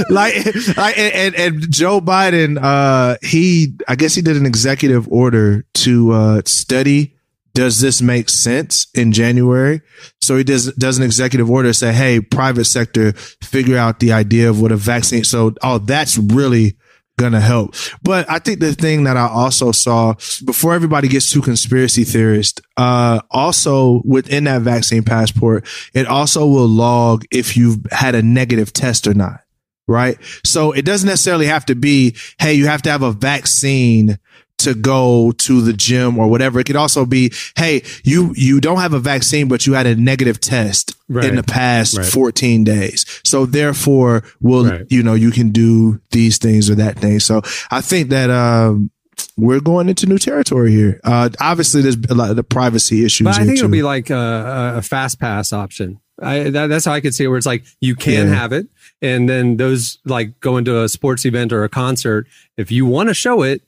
like, 0.09 0.33
like, 0.77 0.97
and, 0.97 1.35
and, 1.35 1.69
Joe 1.69 1.99
Biden, 1.99 2.57
uh, 2.59 3.17
he, 3.21 3.75
I 3.85 3.95
guess 3.95 4.15
he 4.15 4.21
did 4.21 4.37
an 4.37 4.45
executive 4.45 5.05
order 5.09 5.65
to, 5.75 6.11
uh, 6.13 6.41
study. 6.45 7.17
Does 7.53 7.81
this 7.81 8.01
make 8.01 8.29
sense 8.29 8.87
in 8.95 9.11
January? 9.11 9.81
So 10.21 10.37
he 10.37 10.43
does, 10.43 10.73
does 10.73 10.97
an 10.97 11.03
executive 11.03 11.51
order 11.51 11.73
say, 11.73 11.93
Hey, 11.93 12.19
private 12.19 12.65
sector, 12.65 13.11
figure 13.43 13.77
out 13.77 13.99
the 13.99 14.13
idea 14.13 14.49
of 14.49 14.61
what 14.61 14.71
a 14.71 14.77
vaccine. 14.77 15.25
So, 15.25 15.53
oh, 15.61 15.79
that's 15.79 16.17
really, 16.17 16.77
gonna 17.17 17.41
help. 17.41 17.75
But 18.01 18.29
I 18.29 18.39
think 18.39 18.59
the 18.59 18.73
thing 18.73 19.03
that 19.03 19.17
I 19.17 19.27
also 19.27 19.71
saw 19.71 20.13
before 20.45 20.73
everybody 20.73 21.07
gets 21.07 21.29
too 21.31 21.41
conspiracy 21.41 22.03
theorist, 22.03 22.61
uh, 22.77 23.21
also 23.31 24.01
within 24.05 24.45
that 24.45 24.61
vaccine 24.61 25.03
passport, 25.03 25.65
it 25.93 26.07
also 26.07 26.45
will 26.45 26.67
log 26.67 27.25
if 27.31 27.55
you've 27.55 27.79
had 27.91 28.15
a 28.15 28.21
negative 28.21 28.73
test 28.73 29.07
or 29.07 29.13
not. 29.13 29.41
Right. 29.85 30.17
So 30.45 30.71
it 30.71 30.85
doesn't 30.85 31.07
necessarily 31.07 31.45
have 31.47 31.65
to 31.65 31.75
be, 31.75 32.15
Hey, 32.39 32.53
you 32.53 32.67
have 32.67 32.81
to 32.83 32.89
have 32.89 33.01
a 33.01 33.11
vaccine 33.11 34.17
to 34.59 34.73
go 34.73 35.31
to 35.39 35.61
the 35.61 35.73
gym 35.73 36.17
or 36.17 36.27
whatever. 36.29 36.59
It 36.59 36.65
could 36.65 36.75
also 36.75 37.05
be, 37.05 37.33
Hey, 37.57 37.83
you, 38.03 38.33
you 38.37 38.61
don't 38.61 38.77
have 38.79 38.93
a 38.93 38.99
vaccine, 38.99 39.47
but 39.47 39.65
you 39.67 39.73
had 39.73 39.85
a 39.85 39.95
negative 39.95 40.39
test 40.39 40.95
Right. 41.09 41.25
in 41.25 41.35
the 41.35 41.43
past 41.43 41.97
Right. 41.97 42.05
14 42.05 42.63
days. 42.63 43.05
So 43.25 43.45
therefore, 43.45 44.23
will 44.39 44.65
Right. 44.65 44.85
you 44.89 45.03
know, 45.03 45.15
you 45.15 45.31
can 45.31 45.49
do 45.51 45.99
these 46.11 46.37
things 46.37 46.69
or 46.69 46.75
that 46.75 46.97
thing. 46.99 47.19
So 47.19 47.41
I 47.71 47.81
think 47.81 48.09
that, 48.09 48.29
um, 48.29 48.89
we're 49.37 49.59
going 49.59 49.89
into 49.89 50.05
new 50.05 50.17
territory 50.17 50.71
here. 50.71 50.99
Uh, 51.03 51.29
obviously 51.39 51.81
there's 51.81 51.97
a 52.09 52.13
lot 52.15 52.29
of 52.29 52.35
the 52.35 52.43
privacy 52.43 53.03
issues. 53.03 53.25
But 53.25 53.39
I 53.39 53.45
think 53.45 53.57
it'll 53.57 53.69
be 53.69 53.83
like 53.83 54.09
a, 54.09 54.75
a 54.77 54.81
fast 54.81 55.19
pass 55.19 55.51
option. 55.51 55.99
I, 56.21 56.49
that, 56.51 56.67
that's 56.67 56.85
how 56.85 56.93
I 56.93 57.01
could 57.01 57.13
see 57.15 57.23
it, 57.23 57.27
where 57.27 57.37
it's 57.37 57.45
like 57.47 57.63
you 57.81 57.95
can 57.95 58.27
Yeah. 58.27 58.35
have 58.35 58.53
it, 58.53 58.67
and 59.01 59.27
then 59.27 59.57
those 59.57 59.97
like 60.05 60.39
go 60.39 60.57
into 60.57 60.81
a 60.83 60.87
sports 60.87 61.25
event 61.25 61.51
or 61.51 61.63
a 61.63 61.69
concert. 61.69 62.27
If 62.55 62.71
you 62.71 62.85
want 62.85 63.09
to 63.09 63.15
show 63.15 63.41
it, 63.41 63.63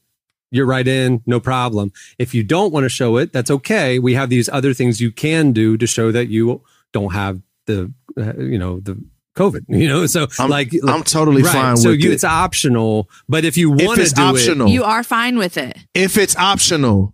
you're 0.51 0.65
right 0.65 0.87
in, 0.87 1.21
no 1.25 1.39
problem. 1.39 1.91
If 2.19 2.33
you 2.33 2.43
don't 2.43 2.71
want 2.71 2.83
to 2.85 2.89
show 2.89 3.17
it, 3.17 3.33
that's 3.33 3.51
okay. 3.51 3.99
We 3.99 4.13
have 4.13 4.29
these 4.29 4.47
other 4.49 4.73
things 4.73 5.01
you 5.01 5.11
can 5.11 5.51
do 5.51 5.77
to 5.77 5.87
show 5.87 6.11
that 6.11 6.27
you 6.27 6.61
don't 6.93 7.13
have 7.13 7.41
the, 7.65 7.91
uh, 8.17 8.37
you 8.37 8.57
know, 8.57 8.79
the 8.79 8.97
COVID. 9.35 9.65
You 9.69 9.87
know, 9.89 10.05
so 10.05 10.27
I'm, 10.39 10.49
like 10.49 10.71
I'm 10.87 11.03
totally 11.03 11.41
right. 11.43 11.51
fine 11.53 11.77
So 11.77 11.89
with 11.89 12.01
you, 12.03 12.11
it. 12.11 12.15
it's 12.15 12.23
optional, 12.23 13.09
but 13.27 13.43
if 13.43 13.57
you 13.57 13.73
If 13.75 13.85
want 13.85 13.97
to 13.97 14.03
it's 14.03 14.13
do 14.13 14.21
optional. 14.21 14.67
You 14.69 14.83
are 14.83 15.03
fine 15.03 15.37
with 15.37 15.57
it. 15.57 15.77
if 15.93 16.17
it's 16.17 16.35
optional, 16.37 17.13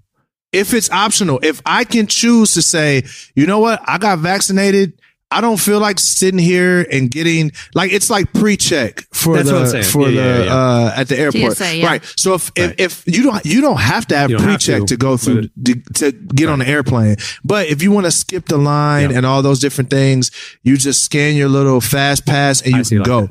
if 0.51 0.73
it's 0.73 0.91
optional, 0.91 1.39
if 1.41 1.61
I 1.65 1.83
can 1.85 2.05
choose 2.07 2.53
to 2.53 2.61
say, 2.61 3.03
you 3.35 3.47
know 3.47 3.59
what, 3.59 3.81
I 3.87 3.97
got 3.97 4.19
vaccinated. 4.19 4.99
I 5.31 5.39
don't 5.41 5.59
feel 5.59 5.79
like 5.79 5.97
sitting 5.99 6.39
here 6.39 6.85
and 6.91 7.09
getting 7.09 7.51
like 7.73 7.91
it's 7.93 8.09
like 8.09 8.33
pre-check 8.33 9.05
for 9.13 9.35
That's 9.37 9.47
the 9.49 9.53
what 9.55 9.61
I'm 9.63 9.67
saying. 9.69 9.83
for 9.85 10.09
Yeah, 10.09 10.21
the 10.37 10.39
yeah, 10.39 10.43
yeah. 10.45 10.53
uh 10.55 10.93
at 10.97 11.07
the 11.07 11.17
airport, 11.17 11.57
TSA, 11.57 11.77
yeah. 11.77 11.85
right? 11.87 12.13
So 12.17 12.33
if, 12.33 12.51
Right. 12.57 12.75
if 12.77 13.07
if 13.07 13.15
you 13.15 13.23
don't 13.23 13.45
you 13.45 13.61
don't 13.61 13.79
have 13.79 14.05
to 14.07 14.17
have 14.17 14.29
You 14.29 14.37
don't 14.37 14.47
have 14.47 14.59
pre-check 14.59 14.81
to, 14.81 14.85
to, 14.87 14.97
go 14.97 15.17
through 15.17 15.47
to, 15.63 15.75
to 15.95 16.11
get 16.11 16.49
on 16.49 16.59
the 16.59 16.67
airplane, 16.67 17.15
but 17.45 17.67
if 17.67 17.81
you 17.81 17.91
want 17.91 18.05
to 18.07 18.11
skip 18.11 18.47
the 18.47 18.57
line 18.57 19.09
Yeah. 19.11 19.17
and 19.17 19.25
all 19.25 19.41
those 19.41 19.59
different 19.59 19.89
things, 19.89 20.31
you 20.63 20.75
just 20.77 21.03
scan 21.03 21.35
your 21.35 21.49
little 21.49 21.79
fast 21.81 22.25
pass 22.25 22.61
and 22.61 22.75
you 22.75 22.83
see 22.83 22.95
can 22.95 22.99
like 22.99 23.07
go. 23.07 23.29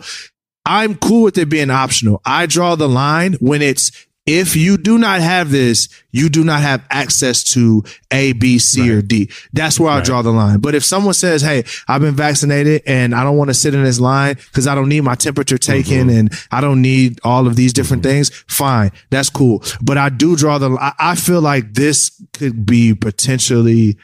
I'm 0.66 0.94
cool 0.94 1.22
with 1.24 1.38
it 1.38 1.48
being 1.48 1.70
optional. 1.70 2.20
I 2.24 2.46
draw 2.46 2.76
the 2.76 2.88
line 2.88 3.34
when 3.40 3.60
it's 3.62 3.90
if 4.26 4.54
you 4.54 4.76
do 4.76 4.98
not 4.98 5.20
have 5.20 5.50
this, 5.50 5.88
you 6.12 6.28
do 6.28 6.44
not 6.44 6.60
have 6.60 6.84
access 6.90 7.42
to 7.42 7.82
A, 8.12 8.32
B, 8.34 8.58
C, 8.58 8.90
or 8.92 9.02
D. 9.02 9.28
That's 9.52 9.80
where 9.80 9.90
I 9.90 9.96
Right. 9.96 10.04
draw 10.04 10.22
the 10.22 10.30
line. 10.30 10.60
But 10.60 10.74
if 10.74 10.84
someone 10.84 11.14
says, 11.14 11.42
Hey, 11.42 11.64
I've 11.88 12.00
been 12.02 12.14
vaccinated 12.14 12.82
and 12.86 13.14
I 13.14 13.24
don't 13.24 13.36
want 13.38 13.48
to 13.48 13.54
sit 13.54 13.74
in 13.74 13.82
this 13.82 13.98
line 13.98 14.34
because 14.36 14.66
I 14.66 14.74
don't 14.74 14.88
need 14.88 15.00
my 15.00 15.14
temperature 15.16 15.58
taken 15.58 16.08
Mm-hmm. 16.08 16.18
and 16.18 16.32
I 16.52 16.60
don't 16.60 16.80
need 16.82 17.18
all 17.24 17.46
of 17.46 17.56
these 17.56 17.72
different 17.72 18.02
things, 18.02 18.28
fine. 18.46 18.92
That's 19.10 19.30
cool. 19.30 19.64
But 19.82 19.98
I 19.98 20.10
do 20.10 20.36
draw 20.36 20.58
the, 20.58 20.70
I, 20.80 20.92
I 20.98 21.14
feel 21.16 21.40
like 21.40 21.74
this 21.74 22.12
could 22.34 22.64
be 22.66 22.94
potentially 22.94 23.96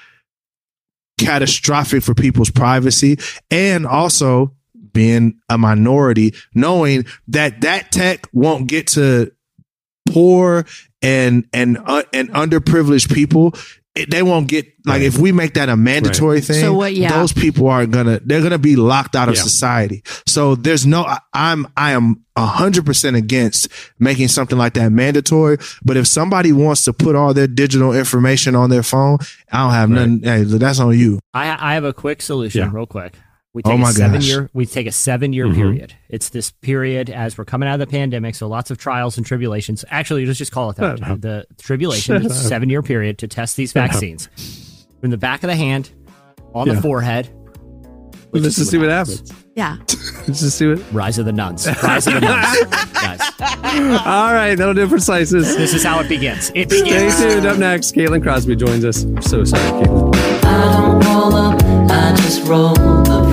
catastrophic 1.18 2.02
for 2.02 2.14
people's 2.14 2.50
privacy 2.50 3.18
and 3.50 3.86
also 3.86 4.52
being 4.92 5.38
a 5.48 5.58
minority, 5.58 6.34
knowing 6.54 7.04
that 7.28 7.60
that 7.60 7.92
tech 7.92 8.26
won't 8.32 8.66
get 8.66 8.86
to 8.88 9.30
poor 10.06 10.64
and 11.02 11.46
and 11.52 11.78
uh, 11.84 12.02
and 12.12 12.30
underprivileged 12.30 13.12
people. 13.12 13.54
They 14.10 14.22
won't 14.22 14.46
get 14.46 14.66
like 14.84 15.00
if 15.00 15.16
we 15.16 15.32
make 15.32 15.54
that 15.54 15.70
a 15.70 15.76
mandatory 15.76 16.42
thing. 16.42 16.60
So 16.60 16.74
what- 16.74 16.94
yeah. 16.94 17.12
those 17.18 17.32
people 17.32 17.66
are 17.68 17.86
gonna 17.86 18.20
they're 18.22 18.42
gonna 18.42 18.58
be 18.58 18.76
locked 18.76 19.16
out 19.16 19.30
of 19.30 19.36
Yeah. 19.36 19.40
society. 19.42 20.02
So 20.26 20.54
there's 20.54 20.84
no 20.84 21.04
I- 21.06 21.18
I'm 21.32 21.66
I 21.78 21.92
am 21.92 22.22
hundred 22.36 22.84
percent 22.84 23.16
against 23.16 23.68
making 23.98 24.28
something 24.28 24.58
like 24.58 24.74
that 24.74 24.92
mandatory. 24.92 25.56
But 25.82 25.96
if 25.96 26.06
somebody 26.06 26.52
wants 26.52 26.84
to 26.84 26.92
put 26.92 27.16
all 27.16 27.32
their 27.32 27.46
digital 27.46 27.94
information 27.94 28.54
on 28.54 28.68
their 28.68 28.82
phone, 28.82 29.16
I 29.50 29.62
don't 29.62 29.70
have 29.72 29.90
Right. 29.90 30.08
nothing. 30.08 30.22
Hey, 30.22 30.42
that's 30.58 30.78
on 30.78 30.98
you. 30.98 31.18
I 31.32 31.70
I 31.70 31.72
have 31.72 31.84
a 31.84 31.94
quick 31.94 32.20
solution, 32.20 32.60
Yeah. 32.64 32.70
real 32.70 32.84
quick. 32.86 33.14
We 33.56 33.62
Oh 33.64 33.70
take 33.70 33.80
my 33.80 33.88
a 33.88 33.92
seven 33.92 34.20
gosh. 34.20 34.28
year 34.28 34.50
we 34.52 34.66
take 34.66 34.86
a 34.86 34.92
seven 34.92 35.32
year 35.32 35.46
Mhm. 35.46 35.54
period. 35.54 35.94
It's 36.10 36.28
this 36.28 36.50
period 36.50 37.08
as 37.08 37.38
we're 37.38 37.46
coming 37.46 37.66
out 37.70 37.80
of 37.80 37.80
the 37.80 37.86
pandemic, 37.86 38.34
so 38.34 38.48
lots 38.48 38.70
of 38.70 38.76
trials 38.76 39.16
and 39.16 39.24
tribulations. 39.24 39.82
Actually, 39.90 40.26
let's 40.26 40.36
just 40.38 40.52
call 40.52 40.68
it 40.68 40.76
that. 40.76 40.98
Shut 40.98 41.08
up. 41.08 41.20
The 41.22 41.46
tribulation 41.58 42.16
Shut 42.20 42.30
is 42.30 42.32
a 42.38 42.48
seven 42.48 42.68
year 42.68 42.82
period 42.82 43.16
to 43.16 43.26
test 43.28 43.56
these 43.56 43.72
Shut 43.72 43.84
up. 43.84 43.90
vaccines. 43.92 44.28
From 45.00 45.08
the 45.08 45.16
back 45.16 45.42
of 45.42 45.48
the 45.48 45.56
hand 45.56 45.88
on 46.54 46.68
the 46.68 46.76
forehead. 46.82 47.30
Let's 48.32 48.56
just 48.56 48.70
see 48.70 48.76
what 48.76 48.90
happens. 48.90 49.32
Yeah. 49.54 49.76
Let's 50.28 50.40
just 50.40 50.58
see 50.58 50.66
what. 50.68 50.82
Rise 50.92 51.16
of 51.16 51.24
the 51.24 51.32
nuns. 51.32 51.66
Rise 51.82 52.06
of 52.06 52.12
the 52.12 52.20
nuns. 52.20 52.64
Guys, 52.92 53.20
All 54.04 54.34
right, 54.34 54.54
that'll 54.54 54.74
do 54.74 54.82
it 54.82 54.90
for 54.90 54.98
slices. 54.98 55.56
this 55.56 55.72
is 55.72 55.82
how 55.82 55.98
it 56.00 56.08
begins. 56.10 56.52
It 56.54 56.70
Stay 56.70 57.08
tuned. 57.10 57.46
Up 57.46 57.56
next, 57.56 57.94
Caitlin 57.94 58.22
Crosby 58.22 58.54
joins 58.56 58.84
us. 58.84 59.04
I'm 59.04 59.22
so 59.22 59.44
sorry, 59.44 59.62
Caitlin. 59.86 60.14
I 60.44 60.76
don't 60.76 61.00
roll 61.06 61.34
up, 61.34 61.62
I 61.90 62.14
just 62.16 62.42
roll 62.46 62.74
the 62.74 63.32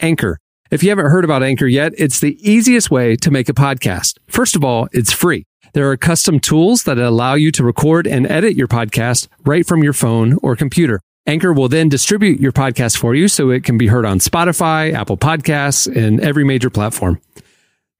Anchor. 0.00 0.38
If 0.70 0.82
you 0.82 0.90
haven't 0.90 1.10
heard 1.10 1.24
about 1.24 1.42
Anchor 1.42 1.66
yet, 1.66 1.92
it's 1.98 2.20
the 2.20 2.38
easiest 2.48 2.90
way 2.90 3.16
to 3.16 3.30
make 3.30 3.48
a 3.48 3.52
podcast. 3.54 4.18
First 4.28 4.54
of 4.54 4.64
all, 4.64 4.88
it's 4.92 5.12
free. 5.12 5.44
There 5.72 5.90
are 5.90 5.96
custom 5.96 6.40
tools 6.40 6.84
that 6.84 6.98
allow 6.98 7.34
you 7.34 7.52
to 7.52 7.64
record 7.64 8.06
and 8.06 8.26
edit 8.30 8.56
your 8.56 8.68
podcast 8.68 9.28
right 9.44 9.66
from 9.66 9.82
your 9.82 9.92
phone 9.92 10.38
or 10.42 10.56
computer. 10.56 11.00
Anchor 11.26 11.52
will 11.52 11.68
then 11.68 11.88
distribute 11.88 12.40
your 12.40 12.52
podcast 12.52 12.96
for 12.96 13.14
you 13.14 13.28
so 13.28 13.50
it 13.50 13.62
can 13.62 13.78
be 13.78 13.86
heard 13.86 14.04
on 14.04 14.18
Spotify, 14.18 14.92
Apple 14.92 15.16
Podcasts, 15.16 15.86
and 15.94 16.20
every 16.20 16.44
major 16.44 16.70
platform. 16.70 17.20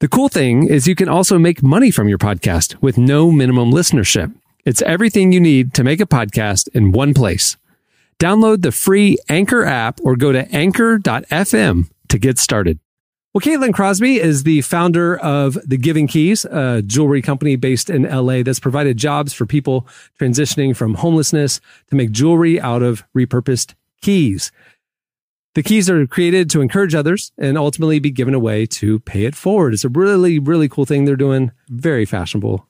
The 0.00 0.08
cool 0.08 0.28
thing 0.28 0.66
is 0.66 0.88
you 0.88 0.94
can 0.94 1.08
also 1.08 1.38
make 1.38 1.62
money 1.62 1.90
from 1.90 2.08
your 2.08 2.18
podcast 2.18 2.80
with 2.80 2.96
no 2.96 3.30
minimum 3.30 3.70
listenership. 3.70 4.34
It's 4.64 4.82
everything 4.82 5.32
you 5.32 5.40
need 5.40 5.74
to 5.74 5.84
make 5.84 6.00
a 6.00 6.06
podcast 6.06 6.68
in 6.68 6.92
one 6.92 7.14
place. 7.14 7.56
Download 8.20 8.60
the 8.60 8.70
free 8.70 9.16
Anchor 9.30 9.64
app 9.64 9.98
or 10.02 10.14
go 10.14 10.30
to 10.30 10.46
anchor.fm 10.54 11.90
to 12.08 12.18
get 12.18 12.38
started. 12.38 12.78
Well, 13.32 13.40
Caitlin 13.40 13.72
Crosby 13.72 14.20
is 14.20 14.42
the 14.42 14.60
founder 14.60 15.16
of 15.16 15.56
the 15.66 15.78
Giving 15.78 16.06
Keys, 16.06 16.44
a 16.44 16.82
jewelry 16.82 17.22
company 17.22 17.56
based 17.56 17.88
in 17.88 18.02
LA 18.02 18.42
that's 18.42 18.60
provided 18.60 18.98
jobs 18.98 19.32
for 19.32 19.46
people 19.46 19.86
transitioning 20.20 20.76
from 20.76 20.94
homelessness 20.94 21.60
to 21.88 21.96
make 21.96 22.10
jewelry 22.10 22.60
out 22.60 22.82
of 22.82 23.04
repurposed 23.16 23.74
keys. 24.02 24.52
The 25.54 25.62
keys 25.62 25.88
are 25.88 26.06
created 26.06 26.50
to 26.50 26.60
encourage 26.60 26.94
others 26.94 27.32
and 27.38 27.56
ultimately 27.56 28.00
be 28.00 28.10
given 28.10 28.34
away 28.34 28.66
to 28.66 28.98
pay 29.00 29.24
it 29.24 29.34
forward. 29.34 29.72
It's 29.72 29.84
a 29.84 29.88
really, 29.88 30.38
really 30.38 30.68
cool 30.68 30.84
thing 30.84 31.06
they're 31.06 31.16
doing. 31.16 31.52
Very 31.68 32.04
fashionable 32.04 32.66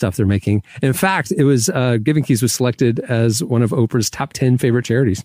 stuff 0.00 0.16
they're 0.16 0.26
making. 0.26 0.62
In 0.80 0.94
fact, 0.94 1.30
it 1.30 1.44
was 1.44 1.68
uh, 1.68 1.98
Giving 2.02 2.24
Keys 2.24 2.40
was 2.40 2.54
selected 2.54 3.00
as 3.00 3.44
one 3.44 3.62
of 3.62 3.70
Oprah's 3.70 4.08
top 4.08 4.32
10 4.32 4.56
favorite 4.56 4.86
charities. 4.86 5.24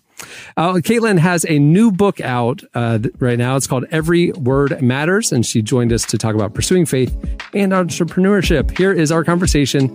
Uh, 0.58 0.74
Caitlin 0.74 1.18
has 1.18 1.46
a 1.48 1.58
new 1.58 1.90
book 1.90 2.20
out 2.20 2.62
uh, 2.74 2.98
right 3.18 3.38
now. 3.38 3.56
It's 3.56 3.66
called 3.66 3.86
Every 3.90 4.32
Word 4.32 4.82
Matters. 4.82 5.32
And 5.32 5.46
she 5.46 5.62
joined 5.62 5.94
us 5.94 6.04
to 6.06 6.18
talk 6.18 6.34
about 6.34 6.52
pursuing 6.52 6.84
faith 6.84 7.16
and 7.54 7.72
entrepreneurship. 7.72 8.76
Here 8.76 8.92
is 8.92 9.10
our 9.10 9.24
conversation 9.24 9.88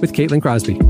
with 0.00 0.14
Caitlin 0.14 0.40
Crosby. 0.40 0.80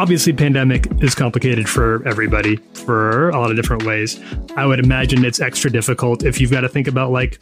Obviously 0.00 0.32
pandemic 0.32 0.86
is 1.02 1.14
complicated 1.14 1.68
for 1.68 2.02
everybody 2.08 2.56
for 2.72 3.28
a 3.28 3.38
lot 3.38 3.50
of 3.50 3.56
different 3.56 3.84
ways. 3.84 4.18
I 4.56 4.64
would 4.64 4.78
imagine 4.78 5.26
it's 5.26 5.40
extra 5.40 5.70
difficult 5.70 6.24
if 6.24 6.40
you've 6.40 6.50
got 6.50 6.62
to 6.62 6.70
think 6.70 6.88
about 6.88 7.12
like 7.12 7.38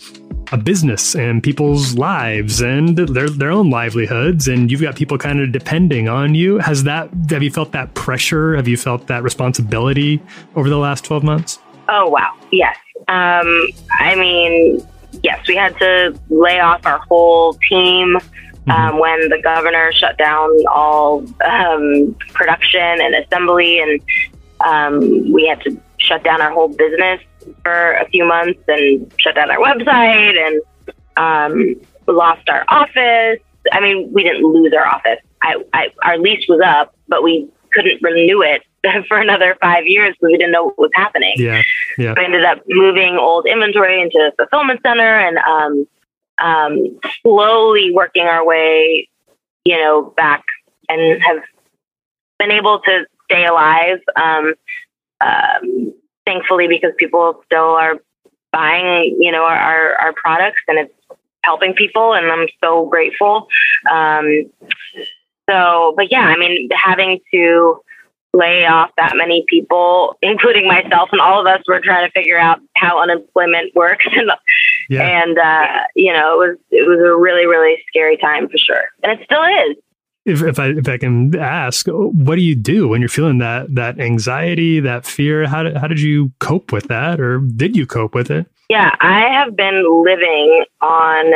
a 0.50 0.56
business 0.56 1.14
and 1.14 1.40
people's 1.40 1.96
lives 1.96 2.60
and 2.60 2.98
their 2.98 3.30
their 3.30 3.52
own 3.52 3.70
livelihoods 3.70 4.48
and 4.48 4.72
you've 4.72 4.80
got 4.80 4.96
people 4.96 5.16
kind 5.16 5.40
of 5.40 5.52
depending 5.52 6.08
on 6.08 6.34
you. 6.34 6.58
Has 6.58 6.82
that 6.82 7.08
have 7.30 7.44
you 7.44 7.50
felt 7.52 7.70
that 7.72 7.94
pressure? 7.94 8.56
Have 8.56 8.66
you 8.66 8.76
felt 8.76 9.06
that 9.06 9.22
responsibility 9.22 10.20
over 10.56 10.68
the 10.68 10.78
last 10.78 11.04
12 11.04 11.22
months? 11.22 11.60
Oh 11.88 12.08
wow, 12.08 12.34
yes. 12.50 12.76
Um, 13.06 13.68
I 14.00 14.16
mean, 14.16 14.84
yes, 15.22 15.46
we 15.46 15.54
had 15.54 15.78
to 15.78 16.18
lay 16.28 16.58
off 16.58 16.84
our 16.86 16.98
whole 16.98 17.54
team 17.68 18.18
um, 18.70 18.98
when 18.98 19.28
the 19.28 19.40
governor 19.42 19.92
shut 19.92 20.18
down 20.18 20.50
all 20.70 21.24
um, 21.44 22.16
production 22.32 22.80
and 22.80 23.14
assembly, 23.14 23.80
and 23.80 24.00
um, 24.64 25.32
we 25.32 25.46
had 25.46 25.60
to 25.62 25.80
shut 25.98 26.24
down 26.24 26.40
our 26.40 26.50
whole 26.50 26.68
business 26.68 27.20
for 27.62 27.92
a 27.94 28.08
few 28.08 28.24
months 28.24 28.60
and 28.68 29.12
shut 29.18 29.34
down 29.34 29.50
our 29.50 29.58
website, 29.58 30.36
and 30.36 30.60
um, 31.16 31.74
lost 32.06 32.48
our 32.48 32.64
office. 32.68 33.40
I 33.72 33.80
mean, 33.80 34.10
we 34.12 34.22
didn't 34.22 34.42
lose 34.42 34.72
our 34.72 34.86
office. 34.86 35.18
I, 35.42 35.62
I, 35.72 35.90
our 36.02 36.18
lease 36.18 36.46
was 36.48 36.60
up, 36.64 36.94
but 37.06 37.22
we 37.22 37.48
couldn't 37.72 38.02
renew 38.02 38.42
it 38.42 38.62
for 39.08 39.18
another 39.18 39.56
five 39.60 39.86
years 39.86 40.14
because 40.14 40.32
we 40.32 40.38
didn't 40.38 40.52
know 40.52 40.66
what 40.66 40.78
was 40.78 40.90
happening 40.94 41.34
yeah 41.36 41.62
yeah 41.98 42.14
we 42.16 42.24
ended 42.24 42.44
up 42.44 42.62
moving 42.68 43.16
old 43.16 43.46
inventory 43.46 44.00
into 44.00 44.18
a 44.18 44.32
fulfillment 44.36 44.80
center 44.82 45.18
and 45.18 45.38
um, 46.42 46.98
slowly 47.22 47.90
working 47.92 48.24
our 48.24 48.44
way, 48.44 49.08
you 49.64 49.76
know, 49.76 50.12
back 50.16 50.44
and 50.88 51.22
have 51.22 51.42
been 52.38 52.50
able 52.50 52.80
to 52.80 53.06
stay 53.24 53.46
alive. 53.46 53.98
Um, 54.16 54.54
um, 55.20 55.92
thankfully, 56.24 56.68
because 56.68 56.92
people 56.96 57.42
still 57.46 57.74
are 57.76 57.96
buying, 58.52 59.16
you 59.20 59.32
know, 59.32 59.44
our, 59.44 59.56
our, 59.56 59.94
our 59.96 60.12
products 60.14 60.60
and 60.68 60.78
it's 60.78 60.94
helping 61.42 61.74
people, 61.74 62.14
and 62.14 62.26
I'm 62.26 62.48
so 62.62 62.86
grateful. 62.86 63.48
Um, 63.90 64.50
so, 65.48 65.94
but 65.96 66.10
yeah, 66.10 66.26
I 66.26 66.36
mean, 66.36 66.68
having 66.72 67.20
to 67.32 67.80
lay 68.34 68.66
off 68.66 68.90
that 68.98 69.14
many 69.16 69.44
people, 69.48 70.16
including 70.20 70.66
myself 70.66 71.08
and 71.12 71.20
all 71.20 71.40
of 71.40 71.46
us, 71.46 71.62
were 71.66 71.80
trying 71.80 72.06
to 72.06 72.12
figure 72.12 72.38
out 72.38 72.60
how 72.76 73.00
unemployment 73.00 73.74
works, 73.74 74.06
and 74.12 74.30
yeah 74.88 75.22
and 75.22 75.38
uh, 75.38 75.82
you 75.94 76.12
know, 76.12 76.40
it 76.40 76.48
was 76.48 76.58
it 76.70 76.88
was 76.88 76.98
a 76.98 77.16
really 77.16 77.46
really 77.46 77.76
scary 77.88 78.16
time 78.16 78.48
for 78.48 78.58
sure, 78.58 78.84
and 79.02 79.12
it 79.12 79.24
still 79.24 79.42
is. 79.42 79.76
if, 80.28 80.42
if 80.42 80.58
I 80.58 80.66
if 80.68 80.88
I 80.88 80.98
can 80.98 81.34
ask, 81.36 81.86
what 81.86 82.36
do 82.36 82.42
you 82.42 82.54
do 82.54 82.88
when 82.88 83.00
you're 83.00 83.08
feeling 83.08 83.38
that 83.38 83.74
that 83.74 83.98
anxiety, 83.98 84.80
that 84.80 85.06
fear? 85.06 85.46
How 85.46 85.62
did, 85.62 85.76
how 85.76 85.86
did 85.86 86.00
you 86.00 86.32
cope 86.38 86.70
with 86.70 86.88
that, 86.88 87.20
or 87.20 87.38
did 87.38 87.76
you 87.76 87.86
cope 87.86 88.14
with 88.14 88.30
it? 88.30 88.46
Yeah, 88.68 88.94
I 89.00 89.20
have 89.32 89.56
been 89.56 90.04
living 90.04 90.64
on. 90.80 91.34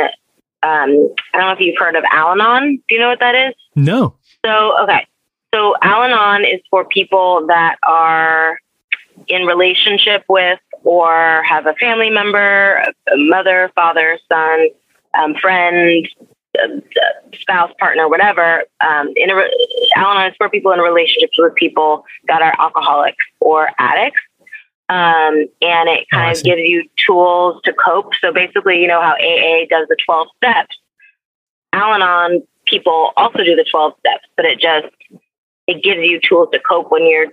Um, 0.61 1.09
I 1.33 1.37
don't 1.37 1.47
know 1.47 1.51
if 1.51 1.59
you've 1.59 1.77
heard 1.77 1.95
of 1.95 2.03
Al-Anon. 2.09 2.81
Do 2.87 2.95
you 2.95 3.01
know 3.01 3.09
what 3.09 3.19
that 3.19 3.35
is? 3.35 3.53
No. 3.75 4.15
So, 4.45 4.83
okay. 4.83 5.05
So, 5.53 5.75
Al 5.81 6.03
Anon 6.03 6.45
is 6.45 6.61
for 6.69 6.85
people 6.85 7.47
that 7.47 7.75
are 7.85 8.59
in 9.27 9.45
relationship 9.45 10.23
with 10.29 10.59
or 10.83 11.43
have 11.43 11.65
a 11.65 11.73
family 11.75 12.09
member, 12.09 12.75
a 13.11 13.17
mother, 13.17 13.71
father, 13.75 14.19
son, 14.31 14.67
um, 15.17 15.35
friend, 15.35 16.07
uh, 16.61 16.67
spouse, 17.39 17.71
partner, 17.79 18.07
whatever. 18.07 18.63
Um, 18.81 19.11
in 19.15 19.29
a, 19.29 19.35
re- 19.35 19.89
Al 19.95 20.11
Anon 20.11 20.31
is 20.31 20.35
for 20.37 20.49
people 20.49 20.71
in 20.71 20.79
relationships 20.79 21.35
with 21.37 21.55
people 21.55 22.05
that 22.27 22.41
are 22.41 22.53
alcoholics 22.59 23.25
or 23.39 23.69
addicts. 23.79 24.21
Um, 24.89 25.47
and 25.61 25.89
it 25.89 26.05
Oh, 26.13 26.17
kind 26.17 26.37
of 26.37 26.43
gives 26.43 26.61
you 26.61 26.83
tools 26.97 27.61
to 27.63 27.73
cope. 27.73 28.11
So 28.21 28.31
basically, 28.33 28.79
you 28.81 28.87
know 28.87 29.01
how 29.01 29.13
AA 29.13 29.65
does 29.69 29.87
the 29.87 29.97
12 30.05 30.27
steps. 30.37 30.75
Al 31.71 31.93
Anon 31.93 32.43
people 32.65 33.11
also 33.17 33.39
do 33.39 33.55
the 33.55 33.65
12 33.69 33.93
steps, 33.99 34.25
but 34.35 34.45
it 34.45 34.59
just 34.59 34.87
it 35.67 35.83
gives 35.83 36.01
you 36.01 36.19
tools 36.19 36.49
to 36.53 36.59
cope 36.59 36.91
when 36.91 37.07
you're 37.09 37.27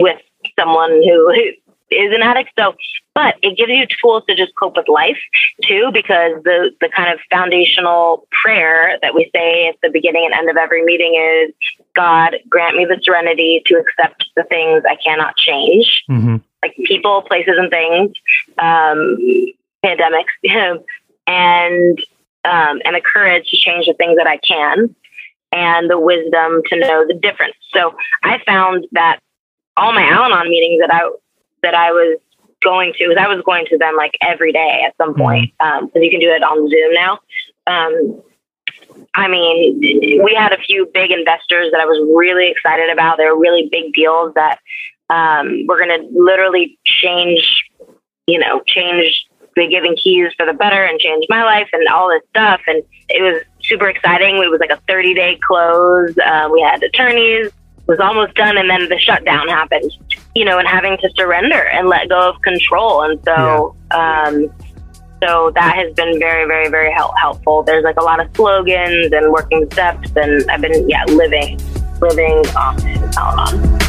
with 0.00 0.18
someone 0.58 0.90
who 0.90 1.32
is 1.90 2.12
an 2.14 2.22
addict. 2.22 2.50
So, 2.58 2.74
but 3.14 3.36
it 3.42 3.56
gives 3.56 3.70
you 3.70 3.86
tools 4.00 4.24
to 4.28 4.34
just 4.34 4.54
cope 4.56 4.76
with 4.76 4.88
life 4.88 5.18
too, 5.62 5.90
because 5.92 6.42
the 6.44 6.70
the 6.80 6.88
kind 6.94 7.12
of 7.12 7.20
foundational 7.30 8.26
prayer 8.30 8.98
that 9.02 9.14
we 9.14 9.30
say 9.34 9.68
at 9.68 9.76
the 9.82 9.90
beginning 9.90 10.24
and 10.26 10.34
end 10.34 10.50
of 10.50 10.56
every 10.56 10.84
meeting 10.84 11.14
is, 11.14 11.54
"God 11.94 12.36
grant 12.48 12.76
me 12.76 12.84
the 12.84 12.98
serenity 13.02 13.62
to 13.66 13.74
accept 13.76 14.26
the 14.36 14.44
things 14.44 14.82
I 14.88 14.96
cannot 14.96 15.36
change." 15.36 16.02
hmm 16.08 16.36
like 16.62 16.74
people, 16.86 17.22
places, 17.22 17.54
and 17.58 17.70
things, 17.70 18.12
um, 18.58 19.18
pandemics, 19.84 20.32
and 21.26 21.98
um, 22.44 22.80
and 22.84 22.96
the 22.96 23.02
courage 23.02 23.48
to 23.50 23.56
change 23.56 23.86
the 23.86 23.94
things 23.94 24.16
that 24.16 24.26
I 24.26 24.38
can. 24.38 24.94
and 25.52 25.88
the 25.88 25.98
wisdom 25.98 26.60
to 26.66 26.76
know 26.78 27.06
the 27.06 27.14
difference. 27.14 27.54
So 27.72 27.94
I 28.22 28.40
found 28.44 28.86
that 28.92 29.20
all 29.76 29.92
my 29.92 30.02
Al-Anon 30.02 30.48
meetings 30.50 30.80
that 30.80 30.92
I 30.92 31.08
that 31.66 31.74
I 31.74 31.90
was 31.90 32.18
going 32.62 32.92
to, 32.94 33.08
because 33.08 33.22
I 33.22 33.28
was 33.28 33.42
going 33.44 33.66
to 33.66 33.78
them 33.78 33.96
like 33.96 34.16
every 34.22 34.52
day 34.52 34.84
at 34.86 34.96
some 34.96 35.14
point, 35.14 35.52
because 35.58 35.82
um, 35.82 36.02
you 36.02 36.10
can 36.10 36.20
do 36.20 36.30
it 36.30 36.42
on 36.42 36.68
Zoom 36.70 36.94
now. 36.94 37.18
Um, 37.66 38.22
I 39.14 39.28
mean, 39.28 39.80
we 40.24 40.34
had 40.36 40.52
a 40.52 40.58
few 40.58 40.88
big 40.92 41.10
investors 41.10 41.70
that 41.72 41.80
I 41.80 41.86
was 41.86 41.98
really 42.16 42.50
excited 42.50 42.90
about. 42.90 43.18
They 43.18 43.24
were 43.24 43.38
really 43.38 43.68
big 43.70 43.92
deals 43.92 44.34
that 44.34 44.60
um, 45.10 45.66
were 45.66 45.78
going 45.78 46.00
to 46.00 46.08
literally 46.12 46.78
change, 46.84 47.64
you 48.26 48.38
know, 48.38 48.62
change 48.66 49.26
the 49.56 49.66
giving 49.66 49.96
keys 49.96 50.32
for 50.36 50.44
the 50.46 50.52
better 50.52 50.84
and 50.84 51.00
change 51.00 51.24
my 51.28 51.42
life 51.42 51.68
and 51.72 51.88
all 51.88 52.08
this 52.08 52.22
stuff. 52.30 52.60
And 52.66 52.82
it 53.08 53.22
was 53.22 53.42
super 53.62 53.88
exciting. 53.88 54.36
It 54.36 54.50
was 54.50 54.60
like 54.60 54.70
a 54.70 54.80
30 54.86 55.14
day 55.14 55.38
close. 55.46 56.16
Uh, 56.18 56.48
we 56.52 56.60
had 56.60 56.82
attorneys, 56.82 57.46
it 57.46 57.88
was 57.88 58.00
almost 58.00 58.34
done. 58.34 58.56
And 58.58 58.68
then 58.68 58.88
the 58.88 58.98
shutdown 58.98 59.48
happened, 59.48 59.90
you 60.36 60.44
know, 60.44 60.58
and 60.58 60.68
having 60.68 60.98
to 60.98 61.10
surrender 61.16 61.66
and 61.68 61.88
let 61.88 62.10
go 62.10 62.28
of 62.28 62.40
control. 62.42 63.02
And 63.02 63.18
so, 63.24 63.74
um, 63.92 64.52
so 65.22 65.50
that 65.54 65.74
has 65.74 65.94
been 65.94 66.18
very, 66.18 66.46
very, 66.46 66.68
very 66.68 66.92
help- 66.92 67.14
helpful. 67.18 67.62
There's 67.62 67.84
like 67.84 67.96
a 67.96 68.04
lot 68.04 68.20
of 68.20 68.28
slogans 68.36 69.12
and 69.12 69.32
working 69.32 69.66
steps, 69.72 70.10
and 70.14 70.48
I've 70.50 70.60
been, 70.60 70.88
yeah, 70.90 71.04
living, 71.06 71.58
living 72.02 72.44
off 72.54 72.78
Al-Anon. 73.16 73.85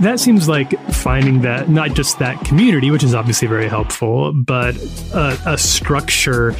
That 0.00 0.20
seems 0.20 0.48
like 0.48 0.78
finding 0.92 1.42
that 1.42 1.68
not 1.68 1.94
just 1.94 2.18
that 2.20 2.40
community, 2.44 2.90
which 2.90 3.02
is 3.02 3.14
obviously 3.14 3.48
very 3.48 3.68
helpful, 3.68 4.32
but 4.32 4.76
a, 5.12 5.38
a, 5.46 5.58
structure 5.58 6.54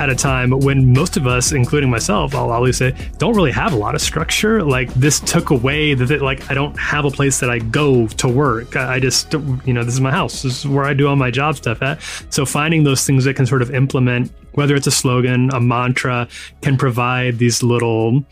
at 0.00 0.10
a 0.10 0.14
time 0.14 0.50
when 0.50 0.92
most 0.92 1.16
of 1.16 1.26
us, 1.26 1.52
including 1.52 1.88
myself, 1.88 2.34
I'll 2.34 2.50
always 2.50 2.76
say, 2.76 2.94
don't 3.18 3.36
really 3.36 3.52
have 3.52 3.72
a 3.72 3.76
lot 3.76 3.94
of 3.94 4.00
structure. 4.00 4.62
Like 4.62 4.92
this 4.94 5.20
took 5.20 5.50
away 5.50 5.94
that, 5.94 6.20
like 6.20 6.50
I 6.50 6.54
don't 6.54 6.76
have 6.78 7.04
a 7.04 7.10
place 7.10 7.38
that 7.40 7.50
I 7.50 7.60
go 7.60 8.08
to 8.08 8.28
work. 8.28 8.74
I, 8.76 8.94
I 8.94 9.00
just, 9.00 9.32
you 9.32 9.72
know, 9.72 9.84
this 9.84 9.94
is 9.94 10.00
my 10.00 10.10
house. 10.10 10.42
This 10.42 10.60
is 10.60 10.66
where 10.66 10.84
I 10.84 10.94
do 10.94 11.06
all 11.06 11.16
my 11.16 11.30
job 11.30 11.56
stuff 11.56 11.82
at. 11.82 12.02
So 12.30 12.44
finding 12.44 12.82
those 12.82 13.06
things 13.06 13.24
that 13.24 13.36
can 13.36 13.46
sort 13.46 13.62
of 13.62 13.72
implement, 13.72 14.32
whether 14.52 14.74
it's 14.74 14.88
a 14.88 14.92
slogan, 14.92 15.50
a 15.52 15.60
mantra, 15.60 16.26
can 16.60 16.76
provide 16.76 17.38
these 17.38 17.62
little 17.62 18.24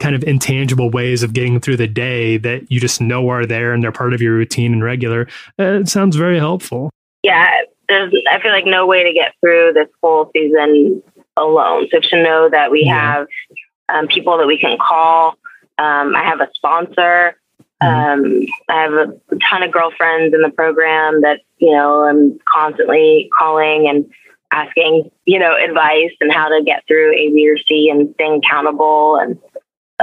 kind 0.00 0.14
of 0.14 0.24
intangible 0.24 0.90
ways 0.90 1.22
of 1.22 1.32
getting 1.32 1.60
through 1.60 1.76
the 1.76 1.86
day 1.86 2.38
that 2.38 2.70
you 2.72 2.80
just 2.80 3.00
know 3.00 3.28
are 3.28 3.46
there 3.46 3.72
and 3.72 3.82
they're 3.82 3.92
part 3.92 4.14
of 4.14 4.20
your 4.20 4.34
routine 4.34 4.72
and 4.72 4.82
regular. 4.82 5.28
Uh, 5.58 5.80
it 5.80 5.88
sounds 5.88 6.16
very 6.16 6.38
helpful. 6.38 6.90
Yeah, 7.22 7.50
there's, 7.88 8.12
I 8.30 8.40
feel 8.40 8.50
like 8.50 8.64
no 8.64 8.86
way 8.86 9.04
to 9.04 9.12
get 9.12 9.34
through 9.40 9.74
this 9.74 9.88
whole 10.02 10.30
season 10.32 11.02
alone. 11.36 11.86
So 11.92 12.00
to 12.00 12.22
know 12.22 12.48
that 12.50 12.70
we 12.70 12.84
yeah. 12.86 13.12
have 13.12 13.26
um, 13.88 14.08
people 14.08 14.38
that 14.38 14.46
we 14.46 14.58
can 14.58 14.78
call, 14.78 15.36
um, 15.78 16.16
I 16.16 16.24
have 16.24 16.40
a 16.40 16.48
sponsor. 16.54 17.36
Mm-hmm. 17.82 17.86
Um, 17.86 18.46
I 18.68 18.82
have 18.82 18.92
a 18.92 19.38
ton 19.48 19.62
of 19.62 19.72
girlfriends 19.72 20.34
in 20.34 20.42
the 20.42 20.50
program 20.50 21.22
that, 21.22 21.40
you 21.58 21.72
know, 21.72 22.04
I'm 22.04 22.38
constantly 22.52 23.30
calling 23.38 23.88
and 23.88 24.10
asking, 24.52 25.10
you 25.24 25.38
know, 25.38 25.54
advice 25.56 26.10
and 26.20 26.32
how 26.32 26.48
to 26.48 26.62
get 26.64 26.84
through 26.86 27.12
A, 27.12 27.28
B, 27.30 27.48
or 27.48 27.56
C 27.56 27.88
and 27.90 28.12
staying 28.14 28.40
accountable. 28.44 29.16
And 29.16 29.38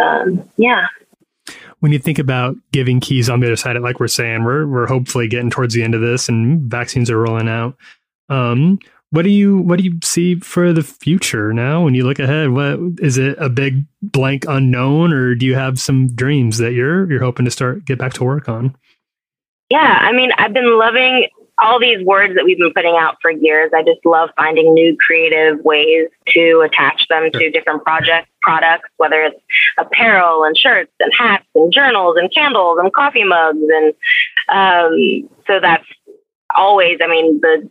um, 0.02 0.50
yeah. 0.58 0.88
When 1.80 1.91
you 1.91 2.00
think 2.00 2.20
about 2.20 2.56
giving 2.72 3.00
keys 3.00 3.30
on 3.30 3.39
the 3.39 3.48
other 3.48 3.56
side, 3.56 3.80
like 3.82 4.00
we're 4.00 4.08
saying, 4.08 4.43
we're 4.43 4.66
we're 4.68 4.88
hopefully 4.88 5.28
getting 5.28 5.50
towards 5.50 5.74
the 5.74 5.84
end 5.84 5.95
of 5.95 6.02
this, 6.02 6.28
and 6.28 6.62
vaccines 6.70 7.10
are 7.10 7.20
rolling 7.20 7.48
out. 7.48 7.76
Um, 8.30 8.80
what 9.12 9.22
do 9.22 9.30
you 9.30 9.60
what 9.60 9.78
do 9.78 9.86
you 9.86 10.00
see 10.04 10.36
for 10.39 10.74
the 10.74 10.84
future 10.84 11.54
now? 11.54 11.84
When 11.84 11.93
you 11.93 12.04
look 12.04 12.20
ahead, 12.20 12.50
what 12.50 12.80
is 13.00 13.18
it 13.18 13.38
a 13.39 13.48
big 13.48 13.86
blank 14.02 14.45
unknown, 14.48 15.14
or 15.14 15.36
do 15.36 15.45
you 15.45 15.56
have 15.56 15.80
some 15.80 16.08
dreams 16.08 16.58
that 16.58 16.74
you're 16.74 17.10
you're 17.10 17.24
hoping 17.24 17.45
to 17.45 17.52
start 17.52 17.86
get 17.86 18.00
back 18.00 18.14
to 18.14 18.24
work 18.24 18.50
on? 18.50 18.76
Yeah, 19.70 19.98
I 20.02 20.12
mean, 20.12 20.32
I've 20.38 20.54
been 20.54 20.78
loving 20.78 21.28
all 21.60 21.80
these 21.80 22.05
words 22.05 22.36
that 22.36 22.45
we've 22.45 22.58
been 22.58 22.74
putting 22.74 22.95
out 22.95 23.18
for 23.22 23.32
years. 23.32 23.72
I 23.76 23.82
just 23.84 24.05
love 24.05 24.30
finding 24.38 24.74
new 24.74 24.95
creative 24.97 25.60
ways 25.64 26.10
to 26.30 26.62
attach 26.62 27.08
them 27.10 27.32
to 27.32 27.51
different 27.51 27.84
project 27.84 28.28
products, 28.41 28.89
whether 28.97 29.22
it's 29.22 29.39
apparel 29.78 30.43
and 30.43 30.55
shirts 30.55 30.91
and 30.99 31.12
hats 31.18 31.45
and 31.55 31.72
journals 31.72 32.18
and 32.20 32.32
candles 32.34 32.78
and 32.80 32.93
coffee 32.93 33.24
mugs. 33.24 33.60
And 33.60 33.93
um, 34.49 35.30
so 35.47 35.60
that's 35.60 35.86
always, 36.55 36.99
I 37.03 37.08
mean, 37.08 37.39
the 37.41 37.70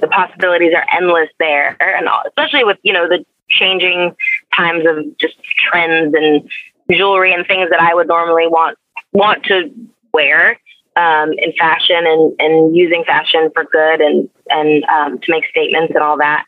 the 0.00 0.08
possibilities 0.08 0.72
are 0.74 0.86
endless 0.96 1.30
there, 1.40 1.76
and 1.80 2.08
especially 2.26 2.62
with 2.62 2.78
you 2.82 2.92
know 2.92 3.08
the 3.08 3.24
changing 3.48 4.14
times 4.56 4.84
of 4.86 5.18
just 5.18 5.34
trends 5.68 6.14
and 6.14 6.48
jewelry 6.90 7.32
and 7.32 7.46
things 7.46 7.70
that 7.70 7.80
I 7.80 7.94
would 7.94 8.08
normally 8.08 8.46
want 8.46 8.78
want 9.12 9.44
to 9.44 9.70
wear 10.12 10.58
um, 10.96 11.32
in 11.38 11.52
fashion 11.58 12.06
and, 12.06 12.34
and 12.38 12.76
using 12.76 13.04
fashion 13.04 13.50
for 13.54 13.64
good 13.64 14.00
and, 14.00 14.28
and 14.48 14.84
um, 14.84 15.18
to 15.18 15.32
make 15.32 15.44
statements 15.46 15.92
and 15.94 16.02
all 16.02 16.18
that. 16.18 16.46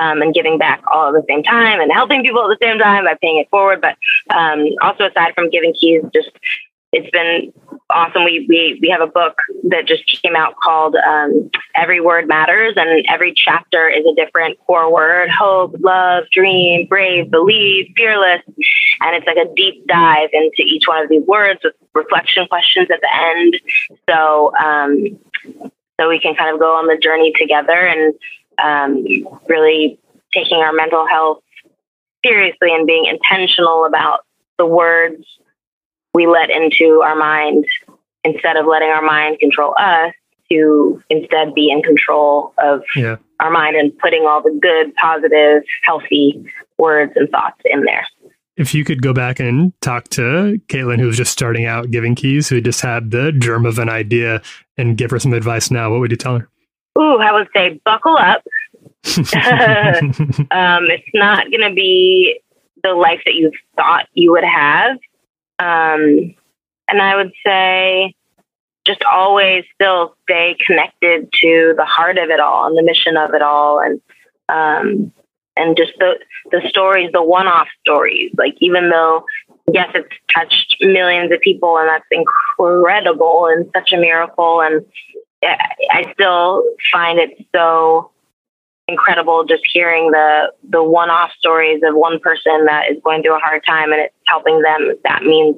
Um, 0.00 0.22
and 0.22 0.32
giving 0.32 0.58
back 0.58 0.84
all 0.94 1.08
at 1.08 1.12
the 1.12 1.26
same 1.28 1.42
time 1.42 1.80
and 1.80 1.90
helping 1.90 2.22
people 2.22 2.48
at 2.48 2.56
the 2.56 2.64
same 2.64 2.78
time 2.78 3.04
by 3.04 3.16
paying 3.20 3.38
it 3.38 3.50
forward. 3.50 3.80
But 3.80 3.96
um, 4.32 4.66
also, 4.80 5.08
aside 5.08 5.34
from 5.34 5.50
giving 5.50 5.74
keys, 5.74 6.02
just 6.14 6.30
it's 6.92 7.10
been 7.10 7.52
awesome. 7.90 8.24
We, 8.24 8.46
we, 8.48 8.78
we 8.82 8.88
have 8.90 9.00
a 9.00 9.06
book 9.06 9.38
that 9.64 9.86
just 9.86 10.06
came 10.06 10.36
out 10.36 10.56
called 10.56 10.94
um, 10.96 11.50
Every 11.74 12.00
Word 12.00 12.28
Matters, 12.28 12.74
and 12.76 13.04
every 13.08 13.32
chapter 13.34 13.88
is 13.88 14.04
a 14.04 14.14
different 14.14 14.58
core 14.66 14.92
word 14.92 15.30
hope, 15.30 15.74
love, 15.80 16.24
dream, 16.30 16.86
brave, 16.86 17.30
believe, 17.30 17.92
fearless. 17.96 18.42
And 19.00 19.16
it's 19.16 19.26
like 19.26 19.36
a 19.36 19.52
deep 19.54 19.86
dive 19.86 20.30
into 20.32 20.62
each 20.62 20.84
one 20.86 21.02
of 21.02 21.08
these 21.08 21.26
words 21.26 21.60
with 21.64 21.74
reflection 21.94 22.46
questions 22.48 22.88
at 22.92 23.00
the 23.00 23.14
end. 23.14 23.60
So, 24.08 24.52
um, 24.56 25.18
so 26.00 26.08
we 26.08 26.20
can 26.20 26.34
kind 26.34 26.52
of 26.52 26.60
go 26.60 26.76
on 26.76 26.86
the 26.86 26.98
journey 26.98 27.32
together 27.36 27.72
and 27.72 28.14
um, 28.62 29.04
really 29.48 29.98
taking 30.32 30.58
our 30.58 30.72
mental 30.72 31.06
health 31.06 31.42
seriously 32.24 32.74
and 32.74 32.86
being 32.86 33.06
intentional 33.06 33.84
about 33.84 34.20
the 34.58 34.66
words 34.66 35.24
we 36.18 36.26
let 36.26 36.50
into 36.50 37.00
our 37.00 37.14
mind 37.14 37.64
instead 38.24 38.56
of 38.56 38.66
letting 38.66 38.88
our 38.88 39.02
mind 39.02 39.38
control 39.38 39.72
us 39.78 40.12
to 40.50 41.00
instead 41.10 41.54
be 41.54 41.70
in 41.70 41.80
control 41.80 42.52
of 42.58 42.82
yeah. 42.96 43.16
our 43.38 43.50
mind 43.50 43.76
and 43.76 43.96
putting 43.98 44.26
all 44.26 44.42
the 44.42 44.58
good, 44.60 44.92
positive, 44.96 45.62
healthy 45.84 46.44
words 46.76 47.12
and 47.14 47.30
thoughts 47.30 47.60
in 47.64 47.84
there. 47.84 48.04
If 48.56 48.74
you 48.74 48.84
could 48.84 49.00
go 49.00 49.12
back 49.12 49.38
and 49.38 49.72
talk 49.80 50.08
to 50.08 50.60
Caitlin, 50.66 50.98
who 50.98 51.06
was 51.06 51.16
just 51.16 51.30
starting 51.30 51.66
out 51.66 51.92
giving 51.92 52.16
keys, 52.16 52.48
who 52.48 52.60
just 52.60 52.80
had 52.80 53.12
the 53.12 53.30
germ 53.30 53.64
of 53.64 53.78
an 53.78 53.88
idea, 53.88 54.42
and 54.76 54.96
give 54.96 55.12
her 55.12 55.20
some 55.20 55.32
advice 55.32 55.70
now, 55.70 55.92
what 55.92 56.00
would 56.00 56.10
you 56.10 56.16
tell 56.16 56.38
her? 56.38 56.48
Ooh, 56.98 57.18
I 57.18 57.30
would 57.30 57.46
say 57.54 57.80
buckle 57.84 58.16
up. 58.16 58.42
um, 60.50 60.84
it's 60.90 61.08
not 61.14 61.48
going 61.52 61.68
to 61.68 61.72
be 61.72 62.40
the 62.82 62.94
life 62.94 63.20
that 63.24 63.34
you 63.34 63.52
thought 63.76 64.06
you 64.14 64.32
would 64.32 64.44
have. 64.44 64.98
Um, 65.58 66.34
and 66.88 67.02
I 67.02 67.16
would 67.16 67.32
say 67.44 68.14
just 68.86 69.02
always 69.04 69.64
still 69.74 70.14
stay 70.22 70.56
connected 70.66 71.28
to 71.32 71.74
the 71.76 71.84
heart 71.84 72.16
of 72.16 72.30
it 72.30 72.40
all 72.40 72.66
and 72.66 72.76
the 72.76 72.82
mission 72.82 73.16
of 73.16 73.34
it 73.34 73.42
all 73.42 73.80
and 73.80 74.00
um, 74.48 75.12
and 75.56 75.76
just 75.76 75.92
the 75.98 76.18
the 76.50 76.62
stories, 76.68 77.10
the 77.12 77.22
one 77.22 77.46
off 77.46 77.68
stories. 77.80 78.32
Like 78.38 78.54
even 78.60 78.88
though 78.88 79.26
yes, 79.72 79.90
it's 79.94 80.08
touched 80.34 80.76
millions 80.80 81.32
of 81.32 81.40
people 81.40 81.76
and 81.76 81.88
that's 81.88 82.06
incredible 82.10 83.46
and 83.46 83.68
such 83.74 83.92
a 83.92 83.98
miracle 83.98 84.62
and 84.62 84.84
I 85.42 86.10
still 86.14 86.64
find 86.92 87.18
it 87.18 87.46
so 87.54 88.10
incredible 88.88 89.44
just 89.44 89.62
hearing 89.72 90.10
the 90.10 90.52
the 90.68 90.82
one 90.82 91.10
off 91.10 91.30
stories 91.38 91.80
of 91.86 91.94
one 91.94 92.18
person 92.18 92.64
that 92.64 92.90
is 92.90 92.98
going 93.04 93.22
through 93.22 93.36
a 93.36 93.40
hard 93.40 93.62
time 93.64 93.92
and 93.92 94.00
it's 94.00 94.14
helping 94.26 94.62
them. 94.62 94.94
That 95.04 95.22
means 95.22 95.56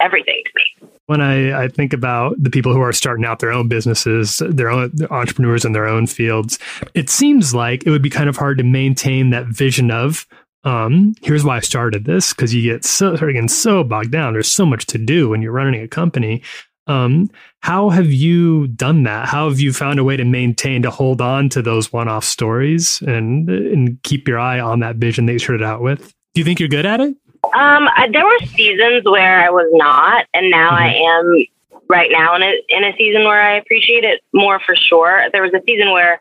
everything 0.00 0.42
to 0.44 0.52
me. 0.56 0.88
When 1.06 1.20
I, 1.20 1.64
I 1.64 1.68
think 1.68 1.92
about 1.92 2.40
the 2.42 2.48
people 2.48 2.72
who 2.72 2.80
are 2.80 2.92
starting 2.92 3.24
out 3.24 3.40
their 3.40 3.52
own 3.52 3.68
businesses, 3.68 4.40
their 4.48 4.70
own 4.70 4.92
entrepreneurs 5.10 5.64
in 5.64 5.72
their 5.72 5.86
own 5.86 6.06
fields, 6.06 6.58
it 6.94 7.10
seems 7.10 7.54
like 7.54 7.84
it 7.84 7.90
would 7.90 8.02
be 8.02 8.10
kind 8.10 8.28
of 8.28 8.36
hard 8.36 8.58
to 8.58 8.64
maintain 8.64 9.30
that 9.30 9.46
vision 9.46 9.90
of 9.90 10.26
um, 10.64 11.14
here's 11.22 11.44
why 11.44 11.56
I 11.56 11.60
started 11.60 12.04
this 12.04 12.32
because 12.32 12.54
you 12.54 12.62
get 12.62 12.84
so 12.84 13.16
getting 13.16 13.48
so 13.48 13.82
bogged 13.82 14.12
down. 14.12 14.32
There's 14.32 14.50
so 14.50 14.64
much 14.64 14.86
to 14.86 14.98
do 14.98 15.28
when 15.28 15.42
you're 15.42 15.52
running 15.52 15.82
a 15.82 15.88
company. 15.88 16.42
Um, 16.86 17.30
how 17.60 17.90
have 17.90 18.10
you 18.10 18.66
done 18.68 19.04
that? 19.04 19.28
How 19.28 19.48
have 19.48 19.60
you 19.60 19.72
found 19.72 19.98
a 19.98 20.04
way 20.04 20.16
to 20.16 20.24
maintain 20.24 20.82
to 20.82 20.90
hold 20.90 21.20
on 21.20 21.48
to 21.50 21.62
those 21.62 21.92
one-off 21.92 22.24
stories 22.24 23.00
and 23.02 23.48
and 23.48 24.02
keep 24.02 24.26
your 24.26 24.38
eye 24.38 24.58
on 24.58 24.80
that 24.80 24.96
vision 24.96 25.26
that 25.26 25.32
you 25.32 25.38
started 25.38 25.62
out 25.62 25.80
with? 25.80 26.12
Do 26.34 26.40
you 26.40 26.44
think 26.44 26.58
you're 26.58 26.68
good 26.68 26.86
at 26.86 27.00
it? 27.00 27.14
Um, 27.44 27.88
I, 27.94 28.08
there 28.10 28.24
were 28.24 28.38
seasons 28.46 29.04
where 29.04 29.40
I 29.44 29.50
was 29.50 29.68
not, 29.72 30.26
and 30.32 30.50
now 30.50 30.70
I 30.70 30.94
am 30.94 31.44
right 31.88 32.10
now 32.10 32.34
in 32.36 32.42
a 32.42 32.52
in 32.68 32.84
a 32.84 32.96
season 32.96 33.24
where 33.24 33.40
I 33.40 33.56
appreciate 33.58 34.04
it 34.04 34.20
more 34.32 34.60
for 34.60 34.74
sure. 34.74 35.28
There 35.32 35.42
was 35.42 35.52
a 35.54 35.60
season 35.64 35.92
where 35.92 36.20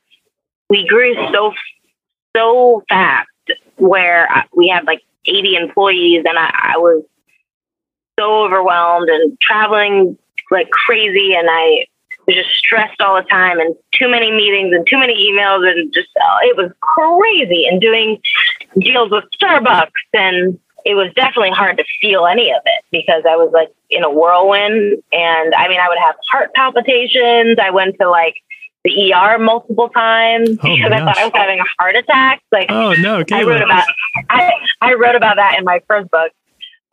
we 0.70 0.86
grew 0.88 1.16
so 1.32 1.54
so 2.36 2.84
fast, 2.90 3.30
where 3.78 4.28
we 4.56 4.68
had 4.68 4.86
like 4.86 5.02
80 5.26 5.56
employees, 5.56 6.24
and 6.28 6.38
I, 6.38 6.74
I 6.74 6.78
was 6.78 7.04
so 8.20 8.44
overwhelmed 8.44 9.10
and 9.10 9.40
traveling 9.40 10.18
like 10.52 10.70
crazy, 10.70 11.34
and 11.34 11.48
I 11.50 11.86
was 12.28 12.36
just 12.36 12.52
stressed 12.52 13.02
all 13.02 13.16
the 13.16 13.28
time, 13.28 13.60
and 13.60 13.76
too 13.94 14.10
many 14.10 14.32
meetings 14.32 14.74
and 14.74 14.86
too 14.86 14.98
many 14.98 15.32
emails, 15.32 15.68
and 15.70 15.92
just 15.94 16.10
uh, 16.18 16.38
it 16.44 16.56
was 16.56 16.72
crazy, 16.82 17.66
and 17.66 17.82
doing 17.82 18.20
deals 18.80 19.12
with 19.12 19.24
Starbucks 19.42 19.90
and 20.14 20.60
it 20.86 20.96
was 20.96 21.12
definitely 21.16 21.52
hard 21.52 21.78
to 21.78 21.84
feel 22.00 22.26
any 22.26 22.52
of 22.52 22.62
it 22.66 22.84
because 22.92 23.24
I 23.28 23.36
was 23.36 23.52
like 23.54 23.70
in 23.90 24.04
a 24.04 24.10
whirlwind. 24.10 25.02
And 25.12 25.54
I 25.56 25.68
mean, 25.68 25.80
I 25.80 25.88
would 25.88 25.98
have 26.00 26.16
heart 26.32 26.54
palpitations. 26.56 27.58
I 27.62 27.70
went 27.70 27.98
to 28.00 28.10
like 28.10 28.36
the 28.84 29.14
ER 29.14 29.38
multiple 29.38 29.90
times 29.90 30.50
Oh, 30.64 30.76
because 30.76 30.92
I 30.92 31.00
thought. 31.00 31.18
I 31.18 31.26
was 31.26 31.34
having 31.36 31.60
a 31.60 31.66
heart 31.78 31.96
attack. 31.96 32.42
Like, 32.52 32.72
Oh 32.72 32.94
no, 32.94 33.24
I 33.32 33.44
wrote 33.44 33.62
about 33.62 33.84
I, 34.30 34.52
I 34.82 34.94
wrote 34.96 35.16
about 35.16 35.36
that 35.36 35.58
in 35.60 35.66
my 35.66 35.82
first 35.88 36.10
book. 36.10 36.32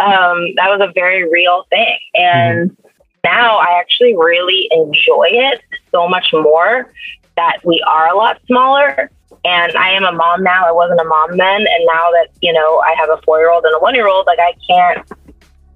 Um, 0.01 0.55
that 0.57 0.69
was 0.69 0.81
a 0.81 0.93
very 0.93 1.29
real 1.29 1.65
thing, 1.71 1.99
and 2.15 2.77
now 3.25 3.59
I 3.59 3.79
actually 3.79 4.17
really 4.17 4.69
enjoy 4.71 5.29
it 5.31 5.61
so 5.91 6.09
much 6.09 6.29
more 6.33 6.93
that 7.37 7.59
we 7.65 7.83
are 7.87 8.09
a 8.09 8.17
lot 8.17 8.41
smaller. 8.47 9.11
And 9.45 9.73
I 9.77 9.91
am 9.93 10.05
a 10.05 10.13
mom 10.13 10.43
now. 10.43 10.67
I 10.67 10.73
wasn't 10.73 11.01
a 11.01 11.05
mom 11.05 11.37
then, 11.37 11.61
and 11.61 11.87
now 11.87 12.11
that 12.11 12.29
you 12.43 12.53
know 12.53 12.81
I 12.81 12.95
have 12.99 13.09
a 13.11 13.23
four 13.23 13.39
year 13.39 13.51
old 13.51 13.65
and 13.65 13.75
a 13.75 13.79
one 13.79 13.95
year 13.95 14.09
old, 14.09 14.27
like 14.27 14.41
I 14.41 14.53
can't, 14.69 15.13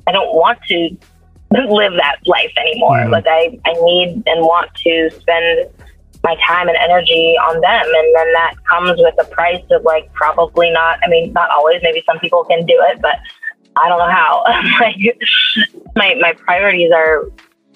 I 0.06 0.12
don't 0.12 0.34
want 0.34 0.58
to 0.68 0.90
live 1.52 1.92
that 1.92 2.16
life 2.26 2.52
anymore. 2.56 2.98
Mhm. 2.98 3.10
Like 3.10 3.26
I, 3.28 3.58
I 3.64 3.72
need 3.72 4.22
and 4.26 4.40
want 4.40 4.74
to 4.74 5.10
spend 5.20 5.68
my 6.24 6.36
time 6.46 6.68
and 6.68 6.76
energy 6.76 7.36
on 7.42 7.60
them 7.60 7.84
and 7.84 8.16
then 8.16 8.32
that 8.32 8.54
comes 8.70 8.98
with 8.98 9.14
a 9.20 9.24
price 9.34 9.62
of 9.70 9.82
like 9.82 10.12
probably 10.12 10.70
not 10.70 10.98
i 11.02 11.08
mean 11.08 11.32
not 11.32 11.50
always 11.50 11.80
maybe 11.82 12.02
some 12.06 12.18
people 12.20 12.44
can 12.44 12.64
do 12.64 12.78
it 12.90 13.00
but 13.02 13.16
i 13.76 13.88
don't 13.88 13.98
know 13.98 14.10
how. 14.10 14.44
Like 14.80 14.96
my 15.96 16.14
my 16.20 16.32
priorities 16.32 16.90
are 16.92 17.30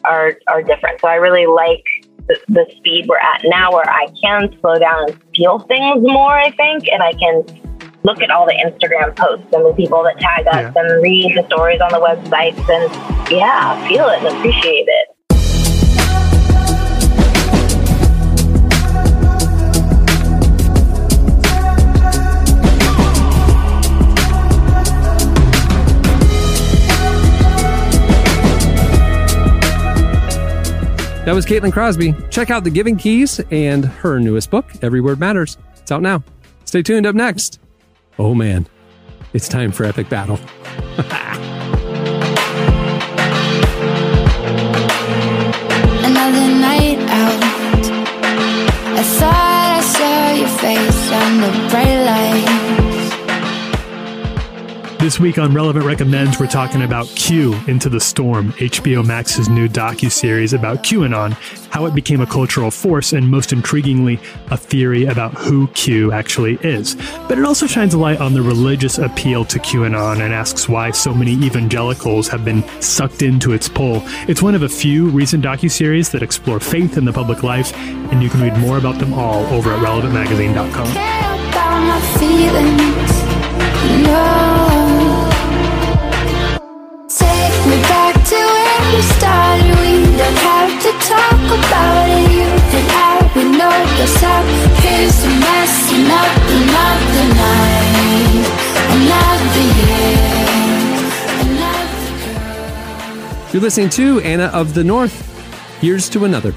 are 0.05 0.39
are 0.49 0.63
different. 0.63 1.01
So 1.01 1.09
i 1.09 1.15
really 1.15 1.47
like 1.47 1.85
the, 2.29 2.39
the 2.49 2.67
speed 2.77 3.07
we're 3.09 3.19
at 3.19 3.43
now 3.45 3.73
where 3.73 3.89
i 3.89 4.07
can 4.21 4.55
slow 4.61 4.79
down 4.79 5.11
and 5.11 5.23
feel 5.35 5.61
things 5.61 6.03
more 6.03 6.37
i 6.37 6.51
think 6.53 6.89
and 6.89 7.03
i 7.03 7.13
can 7.13 7.45
look 8.03 8.21
at 8.21 8.31
all 8.31 8.47
the 8.47 8.55
instagram 8.65 9.15
posts 9.17 9.47
and 9.53 9.65
the 9.65 9.73
people 9.75 10.03
that 10.03 10.19
tag 10.19 10.47
us 10.49 10.73
and 10.77 11.03
read 11.03 11.37
the 11.37 11.45
stories 11.47 11.81
on 11.81 11.91
the 11.91 11.99
websites 11.99 12.59
and 12.69 13.31
yeah 13.31 13.77
feel 13.89 14.09
it 14.09 14.23
and 14.23 14.37
appreciate 14.37 14.87
it 14.89 15.16
That 31.27 31.35
was 31.35 31.45
Caitlin 31.45 31.73
Crosby. 31.73 32.15
Check 32.31 32.51
out 32.51 32.63
The 32.63 32.71
Giving 32.71 32.97
Keys 32.97 33.41
and 33.51 33.85
her 33.85 34.21
newest 34.21 34.49
book, 34.49 34.71
Every 34.81 35.01
Word 35.01 35.19
Matters. 35.19 35.59
It's 35.77 35.91
out 35.91 36.01
now. 36.01 36.23
Stay 36.67 36.85
tuned 36.85 37.05
up 37.05 37.17
next. 37.17 37.59
Oh 38.17 38.33
man, 38.33 38.69
it's 39.33 39.49
time 39.49 39.73
for 39.73 39.83
Epic 39.85 40.09
Battle. 40.09 40.37
Another 46.07 46.47
night 46.61 47.01
out. 47.11 47.43
I 48.95 49.03
thought 49.03 49.75
I 49.75 49.81
saw 49.81 50.31
your 50.31 50.47
face 50.47 51.11
on 51.11 51.41
the 51.41 51.51
bright 51.71 52.05
light. 52.05 52.66
This 54.99 55.21
week 55.21 55.39
on 55.39 55.53
Relevant 55.55 55.85
Recommends, 55.85 56.41
we're 56.41 56.47
talking 56.47 56.83
about 56.83 57.07
Q 57.09 57.55
Into 57.69 57.89
the 57.89 58.01
Storm, 58.01 58.53
HBO 58.55 59.07
Max's 59.07 59.49
new 59.49 59.69
docu-series 59.69 60.53
about 60.53 60.83
QAnon, 60.83 61.33
how 61.71 61.85
it 61.87 61.95
became 61.95 62.23
a 62.23 62.27
cultural 62.27 62.71
force, 62.71 63.13
and 63.13 63.31
most 63.31 63.51
intriguingly, 63.51 64.19
a 64.51 64.57
theory 64.57 65.05
about 65.05 65.35
who 65.35 65.69
Q 65.69 66.13
actually 66.13 66.59
is. 66.63 66.97
But 67.29 67.39
it 67.39 67.45
also 67.45 67.67
shines 67.67 67.95
a 67.95 67.99
light 67.99 68.21
on 68.21 68.33
the 68.35 68.43
religious 68.43 68.99
appeal 68.99 69.45
to 69.45 69.59
QAnon 69.59 70.21
and 70.21 70.33
asks 70.33 70.69
why 70.69 70.91
so 70.91 71.13
many 71.13 71.35
evangelicals 71.35 72.27
have 72.29 72.45
been 72.45 72.65
sucked 72.81 73.23
into 73.23 73.53
its 73.53 73.69
pull. 73.69 74.03
It's 74.27 74.43
one 74.43 74.55
of 74.55 74.63
a 74.63 74.69
few 74.69 75.09
recent 75.11 75.45
docu-series 75.45 76.11
that 76.11 76.23
explore 76.23 76.59
faith 76.59 76.97
in 76.97 77.05
the 77.05 77.13
public 77.13 77.43
life, 77.43 77.77
and 77.77 78.23
you 78.23 78.31
can 78.31 78.41
read 78.41 78.57
more 78.59 78.79
about 78.79 78.99
them 78.99 79.13
all 79.15 79.45
over 79.55 79.73
at 79.73 79.79
relevantmagazine.com. 79.81 80.87
don't 90.17 90.39
have 90.39 90.83
to 90.83 90.91
talk 91.07 91.45
about 91.45 92.09
it. 92.09 92.31
You 92.33 92.49
and 92.49 92.91
I, 92.91 93.31
we 93.37 93.45
know 93.57 93.69
what's 93.69 94.23
up. 94.23 94.45
Here's 94.81 95.25
a 95.25 95.29
mess, 95.29 95.93
another, 95.93 96.57
another 96.57 97.29
night, 97.37 98.47
another 98.97 99.67
year, 99.85 100.17
another 101.53 103.53
You're 103.53 103.63
listening 103.63 103.91
to 103.91 104.21
Anna 104.21 104.47
of 104.47 104.73
the 104.75 104.85
North. 104.85 105.15
Here's 105.81 106.09
to 106.11 106.25
another. 106.25 106.55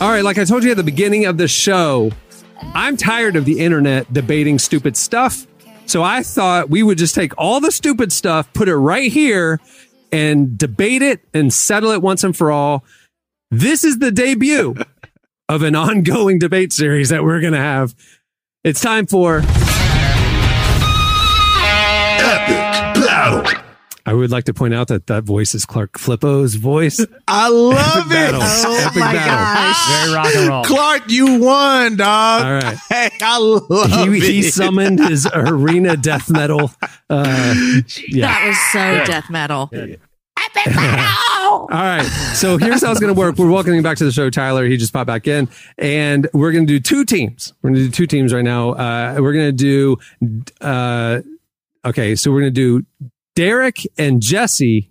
All 0.00 0.08
right, 0.10 0.24
like 0.24 0.38
I 0.38 0.44
told 0.44 0.64
you 0.64 0.70
at 0.70 0.76
the 0.78 0.82
beginning 0.82 1.26
of 1.26 1.36
the 1.36 1.48
show, 1.48 2.10
I'm 2.74 2.96
tired 2.96 3.36
of 3.36 3.44
the 3.44 3.60
internet 3.60 4.10
debating 4.12 4.58
stupid 4.58 4.96
stuff. 4.96 5.46
So 5.84 6.02
I 6.02 6.22
thought 6.22 6.68
we 6.68 6.82
would 6.82 6.98
just 6.98 7.14
take 7.14 7.32
all 7.38 7.60
the 7.60 7.70
stupid 7.70 8.12
stuff, 8.12 8.52
put 8.52 8.68
it 8.68 8.74
right 8.74 9.12
here, 9.12 9.60
and 10.12 10.56
debate 10.56 11.02
it 11.02 11.20
and 11.34 11.52
settle 11.52 11.90
it 11.90 12.02
once 12.02 12.24
and 12.24 12.36
for 12.36 12.50
all. 12.50 12.84
This 13.50 13.84
is 13.84 13.98
the 13.98 14.10
debut 14.10 14.74
of 15.48 15.62
an 15.62 15.74
ongoing 15.74 16.38
debate 16.38 16.72
series 16.72 17.08
that 17.10 17.22
we're 17.24 17.40
going 17.40 17.52
to 17.52 17.58
have. 17.58 17.94
It's 18.64 18.80
time 18.80 19.06
for 19.06 19.38
Epic 22.18 22.66
Battle. 23.04 23.65
I 24.06 24.12
would 24.14 24.30
like 24.30 24.44
to 24.44 24.54
point 24.54 24.72
out 24.72 24.86
that 24.88 25.08
that 25.08 25.24
voice 25.24 25.52
is 25.54 25.66
Clark 25.66 25.94
Flippo's 25.98 26.54
voice. 26.54 27.04
I 27.28 27.48
love 27.48 28.06
it. 28.06 28.10
battle. 28.10 28.40
Oh 28.42 28.84
Epic 28.86 29.00
my 29.00 29.12
battle. 29.12 29.36
gosh. 29.36 30.04
Very 30.04 30.14
rock 30.14 30.36
and 30.36 30.48
roll. 30.48 30.64
Clark, 30.64 31.10
you 31.10 31.40
won, 31.40 31.96
dog. 31.96 32.44
All 32.44 32.52
right. 32.52 32.78
Hey, 32.88 33.10
I 33.20 33.38
love 33.38 33.90
he, 33.90 34.16
it. 34.18 34.22
he 34.22 34.42
summoned 34.42 35.00
his 35.00 35.28
arena 35.34 35.96
death 35.96 36.30
metal. 36.30 36.70
Uh, 37.10 37.54
yeah. 38.08 38.26
That 38.26 38.46
was 38.46 38.58
so 38.72 39.12
death 39.12 39.28
metal. 39.28 39.68
Yeah. 39.72 39.96
Epic 40.38 40.72
battle. 40.72 41.50
All 41.50 41.66
right. 41.68 42.04
So 42.34 42.58
here's 42.58 42.82
how 42.82 42.90
it's 42.92 43.00
going 43.00 43.12
to 43.12 43.18
work. 43.18 43.36
We're 43.38 43.50
welcoming 43.50 43.82
back 43.82 43.96
to 43.98 44.04
the 44.04 44.12
show 44.12 44.30
Tyler. 44.30 44.66
He 44.66 44.76
just 44.76 44.92
popped 44.92 45.08
back 45.08 45.26
in, 45.26 45.48
and 45.78 46.28
we're 46.32 46.52
going 46.52 46.66
to 46.66 46.72
do 46.72 46.78
two 46.80 47.04
teams. 47.04 47.52
We're 47.62 47.70
going 47.70 47.82
to 47.82 47.86
do 47.86 47.90
two 47.90 48.06
teams 48.06 48.32
right 48.32 48.44
now. 48.44 48.70
Uh, 48.70 49.16
we're 49.20 49.32
going 49.32 49.56
to 49.56 49.96
do. 50.20 50.46
Uh, 50.60 51.22
okay, 51.84 52.14
so 52.14 52.30
we're 52.30 52.40
going 52.40 52.54
to 52.54 52.80
do 52.82 53.10
Derek 53.36 53.86
and 53.96 54.20
Jesse 54.20 54.90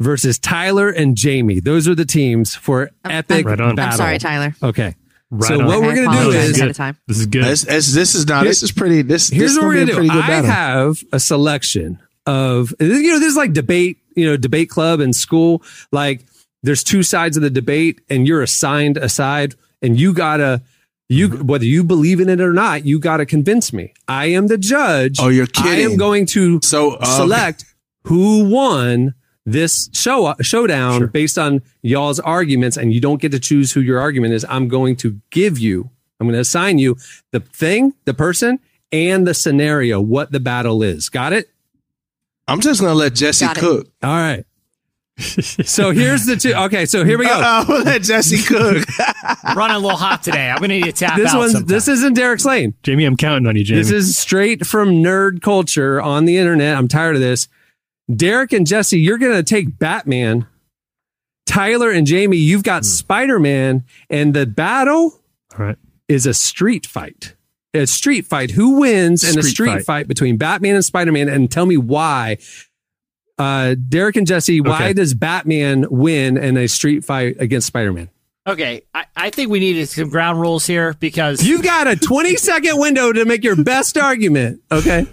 versus 0.00 0.38
Tyler 0.38 0.88
and 0.88 1.16
Jamie. 1.16 1.60
Those 1.60 1.86
are 1.86 1.94
the 1.94 2.06
teams 2.06 2.54
for 2.54 2.90
oh, 3.04 3.10
epic 3.10 3.44
Right 3.44 3.58
battle. 3.58 3.78
I'm 3.78 3.92
sorry, 3.92 4.18
Tyler. 4.18 4.54
Okay. 4.62 4.94
Right 5.30 5.48
so 5.48 5.60
on. 5.60 5.66
what 5.66 5.82
we're 5.82 5.94
going 5.94 6.10
to 6.10 6.16
do 6.16 6.18
apologize 6.18 6.48
is 6.50 6.56
ahead 6.56 6.70
of 6.70 6.76
time. 6.76 6.96
This 7.06 7.18
is 7.18 7.26
good. 7.26 7.44
This, 7.44 7.62
this, 7.62 7.92
this 7.92 8.14
is 8.14 8.26
not. 8.26 8.44
This 8.44 8.62
is 8.62 8.72
pretty. 8.72 9.02
This. 9.02 9.28
Here's 9.28 9.50
this 9.50 9.58
what 9.58 9.66
we're 9.66 9.74
gonna 9.74 9.86
gonna 9.86 9.86
do. 9.86 9.92
a 9.92 9.96
pretty 9.96 10.08
good 10.08 10.24
I 10.24 10.40
battle. 10.40 10.50
have 10.50 11.04
a 11.12 11.20
selection 11.20 11.98
of 12.24 12.72
you 12.80 13.12
know, 13.12 13.18
there's 13.18 13.36
like 13.36 13.52
debate, 13.52 13.98
you 14.14 14.24
know, 14.24 14.38
debate 14.38 14.70
club 14.70 15.00
in 15.00 15.12
school. 15.12 15.62
Like 15.92 16.24
there's 16.62 16.82
two 16.82 17.02
sides 17.02 17.36
of 17.36 17.42
the 17.42 17.50
debate, 17.50 18.00
and 18.08 18.26
you're 18.26 18.40
assigned 18.40 18.96
a 18.96 19.08
side, 19.10 19.54
and 19.82 20.00
you 20.00 20.14
gotta 20.14 20.62
you 21.08 21.28
Mm-hmm. 21.28 21.46
whether 21.46 21.64
you 21.64 21.82
believe 21.84 22.20
in 22.20 22.28
it 22.28 22.40
or 22.40 22.52
not, 22.52 22.84
you 22.84 22.98
gotta 22.98 23.24
convince 23.26 23.72
me. 23.72 23.92
I 24.06 24.26
am 24.26 24.46
the 24.48 24.58
judge. 24.58 25.18
Oh, 25.20 25.28
you're 25.28 25.46
kidding. 25.46 25.72
I 25.72 25.90
am 25.90 25.96
going 25.96 26.26
to 26.26 26.60
So 26.62 26.92
uh, 26.94 27.04
select 27.04 27.64
who 28.04 28.48
won 28.48 29.14
this 29.46 29.88
show 29.94 30.34
showdown 30.42 31.06
based 31.06 31.38
on 31.38 31.62
y'all's 31.82 32.20
arguments, 32.20 32.76
and 32.76 32.92
you 32.92 33.00
don't 33.00 33.20
get 33.20 33.32
to 33.32 33.38
choose 33.40 33.72
who 33.72 33.80
your 33.80 33.98
argument 33.98 34.34
is. 34.34 34.44
I'm 34.48 34.68
going 34.68 34.96
to 34.96 35.18
give 35.30 35.58
you. 35.58 35.88
I'm 36.20 36.26
going 36.26 36.34
to 36.34 36.40
assign 36.40 36.78
you 36.78 36.96
the 37.30 37.40
thing, 37.40 37.94
the 38.04 38.12
person, 38.12 38.58
and 38.92 39.26
the 39.26 39.32
scenario, 39.34 40.00
what 40.00 40.32
the 40.32 40.40
battle 40.40 40.82
is. 40.82 41.08
Got 41.08 41.32
it? 41.32 41.48
I'm 42.46 42.60
just 42.60 42.80
gonna 42.80 42.94
let 42.94 43.14
Jesse 43.14 43.44
Got 43.46 43.56
it. 43.58 43.60
cook. 43.60 43.86
All 44.02 44.10
right. 44.10 44.44
So 45.18 45.90
here's 45.90 46.26
the 46.26 46.36
two. 46.36 46.54
Okay, 46.54 46.86
so 46.86 47.04
here 47.04 47.18
we 47.18 47.26
go. 47.26 47.32
Uh-oh, 47.32 47.82
let 47.84 48.02
Jesse 48.02 48.38
cook. 48.42 48.86
Running 49.56 49.76
a 49.76 49.78
little 49.78 49.96
hot 49.98 50.22
today. 50.22 50.48
I'm 50.48 50.56
gonna 50.58 50.68
need 50.68 50.84
to 50.84 50.92
tap 50.92 51.16
This 51.16 51.32
out. 51.34 51.38
one's 51.38 51.52
sometime. 51.52 51.66
this 51.68 51.88
isn't 51.88 52.14
Derek's 52.14 52.44
lane. 52.44 52.74
Jamie, 52.84 53.04
I'm 53.04 53.16
counting 53.16 53.46
on 53.46 53.56
you, 53.56 53.64
Jamie. 53.64 53.80
This 53.80 53.90
is 53.90 54.16
straight 54.16 54.64
from 54.64 54.90
nerd 55.02 55.42
culture 55.42 56.00
on 56.00 56.24
the 56.24 56.38
internet. 56.38 56.76
I'm 56.76 56.86
tired 56.88 57.16
of 57.16 57.20
this. 57.20 57.48
Derek 58.14 58.52
and 58.52 58.66
Jesse, 58.66 58.98
you're 58.98 59.18
going 59.18 59.36
to 59.36 59.42
take 59.42 59.78
Batman. 59.78 60.46
Tyler 61.46 61.90
and 61.90 62.06
Jamie, 62.06 62.36
you've 62.36 62.62
got 62.62 62.82
hmm. 62.82 62.86
Spider 62.86 63.38
Man, 63.38 63.84
and 64.08 64.34
the 64.34 64.46
battle 64.46 65.20
All 65.58 65.66
right. 65.66 65.76
is 66.08 66.26
a 66.26 66.34
street 66.34 66.86
fight. 66.86 67.34
A 67.74 67.86
street 67.86 68.24
fight. 68.26 68.52
Who 68.52 68.78
wins 68.80 69.24
in 69.24 69.38
a 69.38 69.42
Street 69.42 69.50
street 69.50 69.70
fight. 69.72 69.84
fight. 69.84 70.08
between 70.08 70.36
Batman 70.38 70.74
and 70.74 70.84
Spider 70.84 71.12
Man? 71.12 71.28
And 71.28 71.50
tell 71.50 71.66
me 71.66 71.76
why. 71.76 72.38
Uh, 73.38 73.76
Derek 73.88 74.16
and 74.16 74.26
Jesse, 74.26 74.60
why 74.60 74.74
Okay. 74.76 74.92
does 74.94 75.14
Batman 75.14 75.86
win 75.90 76.36
in 76.36 76.56
a 76.56 76.66
street 76.66 77.04
fight 77.04 77.36
against 77.38 77.66
Spider 77.68 77.92
Man? 77.92 78.08
okay. 78.46 78.82
I, 78.94 79.04
I 79.14 79.30
think 79.30 79.50
we 79.50 79.60
needed 79.60 79.88
some 79.88 80.08
ground 80.08 80.40
rules 80.40 80.66
here 80.66 80.94
because 81.00 81.44
You've 81.46 81.62
got 81.62 81.86
a 81.86 81.96
20 81.96 82.36
second 82.36 82.78
window 82.80 83.12
to 83.12 83.24
make 83.26 83.44
your 83.44 83.56
best 83.62 83.98
argument. 83.98 84.62
Okay. 84.72 85.06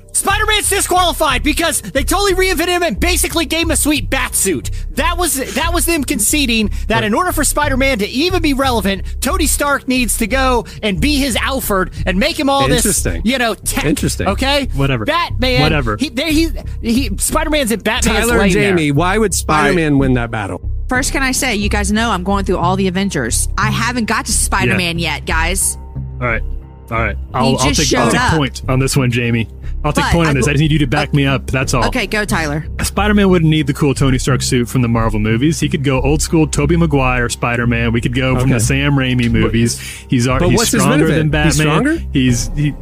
Spider 0.56 0.62
Man's 0.62 0.70
disqualified 0.70 1.44
because 1.44 1.82
they 1.82 2.04
totally 2.04 2.34
reinvented 2.34 2.68
him 2.68 2.84
and 2.84 3.00
basically 3.00 3.46
gave 3.46 3.64
him 3.64 3.72
a 3.72 3.76
sweet 3.76 4.10
bat 4.10 4.36
suit. 4.36 4.72
That 4.92 5.18
was 5.18 5.36
that 5.56 5.74
was 5.74 5.86
them 5.86 6.04
conceding 6.04 6.72
that 6.88 7.04
in 7.04 7.14
order 7.14 7.32
for 7.32 7.44
Spider 7.44 7.78
Man 7.78 8.00
to 8.00 8.08
even 8.08 8.42
be 8.42 8.54
relevant, 8.54 9.22
Tony 9.22 9.48
Stark 9.48 9.88
needs 9.88 10.18
to 10.18 10.28
go 10.28 10.66
and 10.82 11.02
be 11.02 11.18
his 11.18 11.36
Alfred 11.36 11.94
and 12.06 12.20
make 12.20 12.40
him 12.40 12.50
all 12.50 12.68
this, 12.68 12.86
Interesting. 12.86 13.22
you 13.26 13.38
know, 13.38 13.54
tech. 13.54 13.86
Interesting. 13.86 14.28
Okay, 14.28 14.68
Whatever. 14.76 15.06
Batman. 15.06 15.62
Whatever. 15.62 15.98
He, 15.98 16.10
there, 16.10 16.32
he, 16.32 16.50
he 16.82 17.18
Spider 17.18 17.50
Man's 17.50 17.72
in 17.72 17.82
Batman's 17.82 18.18
Tyler 18.18 18.34
and 18.34 18.42
lane 18.42 18.54
there. 18.54 18.72
Jamie, 18.72 18.92
why 18.92 19.18
would 19.18 19.34
Spider 19.34 19.74
Man 19.74 19.98
win 19.98 20.14
that 20.14 20.32
battle? 20.32 20.62
First, 20.88 21.12
can 21.12 21.24
I 21.24 21.32
say, 21.32 21.56
you 21.56 21.68
guys 21.70 21.92
know 21.92 22.12
I'm 22.12 22.24
going 22.24 22.46
through 22.46 22.58
all 22.58 22.76
the 22.76 22.88
Avengers. 22.88 23.50
I 23.58 23.72
haven't 23.72 24.06
got 24.06 24.28
to 24.28 24.32
Spider 24.32 24.76
Man 24.78 25.00
yet, 25.00 25.26
guys. 25.26 25.76
All 25.76 26.28
right. 26.28 26.44
All 26.92 26.98
right. 27.00 27.18
I'll, 27.34 27.58
I'll 27.58 27.74
just 27.74 27.90
take, 27.90 28.00
I'll 28.00 28.12
take 28.12 28.22
up. 28.22 28.38
point 28.38 28.62
on 28.70 28.78
this 28.80 28.96
one, 28.96 29.10
Jamie. 29.10 29.50
I'll 29.86 29.94
take 29.94 30.06
But 30.06 30.12
point 30.14 30.28
on 30.30 30.36
I 30.36 30.40
this. 30.40 30.48
I 30.48 30.52
just 30.54 30.62
need 30.62 30.72
you 30.72 30.80
to 30.80 30.88
back 30.88 31.14
me 31.14 31.26
up. 31.26 31.46
That's 31.48 31.74
all. 31.74 31.86
Okay, 31.86 32.08
go, 32.08 32.26
Tyler. 32.26 32.66
Spider 32.84 33.14
Man 33.14 33.30
wouldn't 33.30 33.50
need 33.50 33.68
the 33.68 33.74
cool 33.74 33.94
Tony 33.94 34.18
Stark 34.18 34.42
suit 34.42 34.68
from 34.68 34.82
the 34.82 34.88
Marvel 34.88 35.20
movies. 35.20 35.60
He 35.60 35.70
could 35.70 35.84
go 35.84 36.02
old 36.02 36.22
school 36.22 36.48
Tobey 36.48 36.76
Maguire 36.76 37.30
Spider 37.30 37.68
Man. 37.68 37.94
We 37.94 38.02
could 38.02 38.16
go 38.16 38.34
from 38.34 38.46
Okay. 38.50 38.54
the 38.54 38.60
Sam 38.60 38.94
Raimi 38.94 39.30
movies. 39.32 39.80
He's 40.10 40.28
ar- 40.28 40.40
But 40.40 40.50
he's 40.50 40.58
what's 40.58 40.70
stronger 40.70 41.06
benefit? 41.06 41.16
than 41.18 41.30
Batman. 41.30 41.46
He's 41.52 41.60
stronger? 41.62 41.98
He's 42.14 42.48
he, 42.56 42.64
he- 42.64 42.76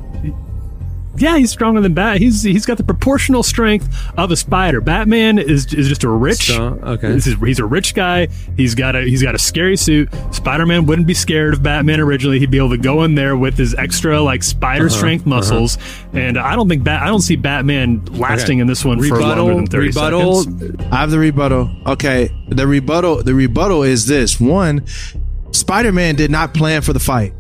yeah, 1.18 1.38
he's 1.38 1.52
stronger 1.52 1.80
than 1.82 1.94
Bat. 1.94 2.18
He's 2.18 2.42
he's 2.44 2.66
got 2.66 2.78
the 2.78 2.84
proportional 2.84 3.44
strength 3.44 3.88
of 4.18 4.32
a 4.32 4.36
spider. 4.36 4.82
Batman 4.82 5.38
is 5.38 5.74
is 5.74 5.88
just 5.88 6.04
a 6.04 6.10
rich. 6.10 6.52
Strong, 6.52 6.84
okay. 6.84 7.10
This 7.12 7.28
is, 7.28 7.36
he's 7.40 7.60
a 7.60 7.66
rich 7.66 7.94
guy. 7.94 8.28
He's 8.58 8.74
got 8.76 8.96
a 8.96 9.02
he's 9.04 9.22
got 9.22 9.36
a 9.36 9.40
scary 9.40 9.78
suit. 9.78 10.10
Spider 10.32 10.66
Man 10.66 10.86
wouldn't 10.86 11.08
be 11.08 11.14
scared 11.14 11.54
of 11.54 11.64
Batman 11.64 12.00
originally. 12.00 12.40
He'd 12.40 12.52
be 12.52 12.58
able 12.58 12.72
to 12.72 12.78
go 12.78 13.04
in 13.04 13.16
there 13.16 13.38
with 13.38 13.58
his 13.58 13.76
extra 13.76 14.22
like 14.22 14.44
spider 14.44 14.88
Uh-huh, 14.88 14.96
strength 14.98 15.26
muscles. 15.26 15.78
And 16.14 16.38
I 16.38 16.56
don't 16.56 16.68
think 16.70 16.84
Bat 16.84 17.04
I 17.04 17.08
don't 17.08 17.22
see 17.22 17.36
Batman 17.36 18.04
lasting 18.06 18.58
Okay. 18.58 18.62
in 18.62 18.68
this 18.68 18.84
one 18.84 18.98
for 18.98 19.16
rebuttal, 19.16 19.46
longer 19.46 19.56
than 19.62 19.68
thirty 19.68 19.88
rebuttal. 19.88 20.44
seconds. 20.44 20.82
I 20.92 20.96
have 20.98 21.12
the 21.12 21.20
rebuttal. 21.20 21.70
Okay, 21.86 22.30
the 22.50 22.66
rebuttal. 22.68 23.24
The 23.24 23.34
rebuttal 23.36 23.84
is 23.84 24.08
this: 24.08 24.40
one, 24.40 24.86
Spider-Man 25.52 26.16
did 26.16 26.32
not 26.32 26.54
plan 26.54 26.82
for 26.82 26.94
the 26.94 27.00
fight. 27.00 27.34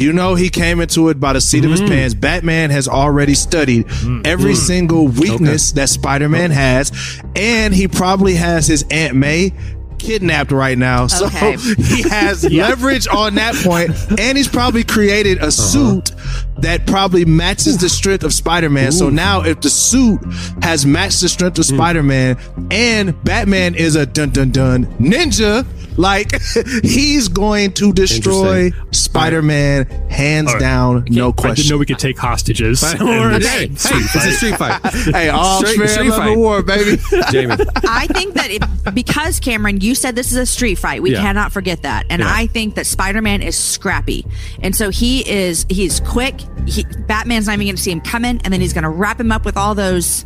You 0.00 0.14
know, 0.14 0.34
he 0.34 0.48
came 0.48 0.80
into 0.80 1.10
it 1.10 1.20
by 1.20 1.34
the 1.34 1.42
seat 1.42 1.62
of 1.66 1.70
his 1.70 1.82
mm. 1.82 1.88
pants. 1.88 2.14
Batman 2.14 2.70
has 2.70 2.88
already 2.88 3.34
studied 3.34 3.86
mm. 3.86 4.26
every 4.26 4.54
mm. 4.54 4.56
single 4.56 5.08
weakness 5.08 5.72
that 5.72 5.90
Spider-Man 5.90 6.52
has, 6.52 7.20
and 7.36 7.74
he 7.74 7.86
probably 7.86 8.34
has 8.34 8.66
his 8.66 8.82
Aunt 8.90 9.14
May 9.14 9.52
kidnapped 9.98 10.52
right 10.52 10.78
now. 10.78 11.06
So 11.06 11.26
Okay. 11.26 11.56
he 11.78 12.08
has 12.08 12.44
leverage 12.50 13.06
on 13.08 13.34
that 13.34 13.54
point, 13.56 13.90
and 14.18 14.38
he's 14.38 14.48
probably 14.48 14.84
created 14.84 15.36
a 15.36 15.42
uh-huh. 15.42 15.50
suit 15.50 16.12
that 16.60 16.86
probably 16.86 17.26
matches 17.26 17.76
the 17.76 17.90
strength 17.90 18.24
of 18.24 18.32
Spider-Man. 18.32 18.92
So 18.92 19.10
now, 19.10 19.42
if 19.42 19.60
the 19.60 19.68
suit 19.68 20.20
has 20.62 20.86
matched 20.86 21.20
the 21.20 21.28
strength 21.28 21.58
of 21.58 21.66
Spider-Man, 21.66 22.38
and 22.70 23.22
Batman 23.24 23.74
is 23.74 23.96
a 23.96 24.06
dun 24.06 24.30
dun 24.30 24.50
dun 24.50 24.86
ninja, 24.98 25.66
like 26.00 26.40
he's 26.82 27.28
going 27.28 27.72
to 27.74 27.92
destroy 27.92 28.70
Spider-Man 28.90 29.86
hands 30.10 30.48
All 30.48 30.54
right. 30.54 30.60
down, 30.60 31.04
no 31.08 31.32
question. 31.32 31.50
I 31.50 31.54
didn't 31.54 31.56
question. 31.56 31.74
know 31.74 31.78
we 31.78 31.86
could 31.86 31.98
take 31.98 32.18
hostages. 32.18 32.80
Hey, 33.00 33.38
hey, 33.38 33.64
it's 33.70 34.14
a 34.14 34.32
street 34.32 34.56
fight. 34.56 34.80
Hey, 35.14 35.28
all 35.28 35.60
Straight- 35.60 35.76
fair 35.78 35.88
street 35.88 36.10
fight. 36.10 36.36
war, 36.36 36.62
baby. 36.62 37.00
Jamie. 37.30 37.54
I 37.86 38.06
think 38.08 38.34
that 38.34 38.50
it, 38.50 38.62
because 38.94 39.40
Cameron, 39.40 39.80
you 39.80 39.94
said 39.94 40.14
this 40.16 40.30
is 40.30 40.36
a 40.36 40.46
street 40.46 40.76
fight. 40.76 41.02
We 41.02 41.12
Yeah. 41.12 41.20
cannot 41.20 41.52
forget 41.52 41.82
that. 41.82 42.06
And 42.10 42.20
Yeah. 42.20 42.32
I 42.32 42.46
think 42.46 42.74
that 42.76 42.86
Spider 42.86 43.22
Man 43.22 43.42
is 43.42 43.56
scrappy, 43.56 44.26
and 44.62 44.74
so 44.74 44.90
he 44.90 45.28
is. 45.28 45.66
He's 45.68 46.00
quick. 46.00 46.40
He, 46.66 46.84
Batman's 47.06 47.46
not 47.46 47.54
even 47.54 47.66
going 47.66 47.76
to 47.76 47.82
see 47.82 47.90
him 47.92 48.00
coming, 48.00 48.40
and 48.44 48.52
then 48.52 48.60
he's 48.60 48.72
going 48.72 48.84
to 48.84 48.90
wrap 48.90 49.18
him 49.20 49.32
up 49.32 49.44
with 49.44 49.56
all 49.56 49.74
those 49.74 50.24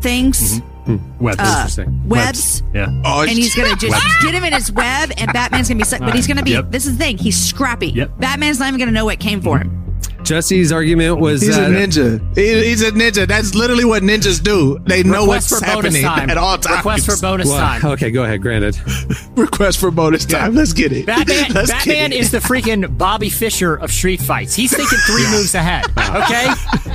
things, 0.00 0.60
mm-hmm. 0.60 0.75
Webs. 1.20 1.38
uh, 1.38 1.42
Interesting. 1.42 2.08
webs. 2.08 2.62
yeah. 2.74 3.02
Oh, 3.04 3.22
And 3.22 3.30
he's 3.30 3.54
gonna 3.54 3.74
just 3.76 4.02
get 4.22 4.34
him 4.34 4.44
in 4.44 4.52
his 4.52 4.70
web, 4.72 5.12
and 5.16 5.32
Batman's 5.32 5.68
gonna 5.68 5.78
be 5.78 5.84
stuck. 5.84 6.00
But 6.00 6.14
he's 6.14 6.26
gonna 6.26 6.42
be. 6.42 6.52
Yep. 6.52 6.70
This 6.70 6.86
is 6.86 6.96
the 6.96 7.04
thing. 7.04 7.18
He's 7.18 7.36
scrappy. 7.38 7.88
Yep. 7.88 8.18
Batman's 8.18 8.58
not 8.60 8.68
even 8.68 8.78
gonna 8.78 8.92
know 8.92 9.04
what 9.06 9.18
came 9.18 9.40
for 9.40 9.58
him. 9.58 9.82
Jesse's 10.22 10.72
argument 10.72 11.20
was 11.20 11.40
He's 11.40 11.56
a 11.56 11.60
ninja. 11.66 12.20
He- 12.36 12.64
he's 12.68 12.82
a 12.82 12.90
ninja. 12.90 13.28
That's 13.28 13.54
literally 13.54 13.84
what 13.84 14.02
ninjas 14.02 14.42
do. 14.42 14.80
They 14.84 15.04
know 15.04 15.24
what's 15.24 15.48
for 15.48 15.60
bonus 15.60 15.94
happening 15.94 16.02
time. 16.02 16.30
at 16.30 16.36
all 16.36 16.58
times. 16.58 16.78
Request 16.78 17.06
for 17.06 17.16
bonus 17.20 17.46
Well, 17.48 17.58
time. 17.58 17.84
okay, 17.92 18.10
go 18.10 18.24
ahead. 18.24 18.42
Granted. 18.42 18.76
Request 19.36 19.78
for 19.78 19.92
bonus 19.92 20.24
time. 20.24 20.52
Let's 20.56 20.72
get 20.72 20.90
it. 20.90 21.06
Batman, 21.06 21.52
Let's 21.54 21.70
get 21.70 21.78
Batman 21.86 22.12
it. 22.12 22.18
is 22.18 22.32
the 22.32 22.38
freaking 22.38 22.98
Bobby 22.98 23.28
Fischer 23.30 23.76
of 23.76 23.92
street 23.92 24.20
fights. 24.20 24.52
He's 24.56 24.74
thinking 24.76 24.98
three 25.06 25.30
moves 25.30 25.54
ahead. 25.54 25.84
Okay, 25.96 26.48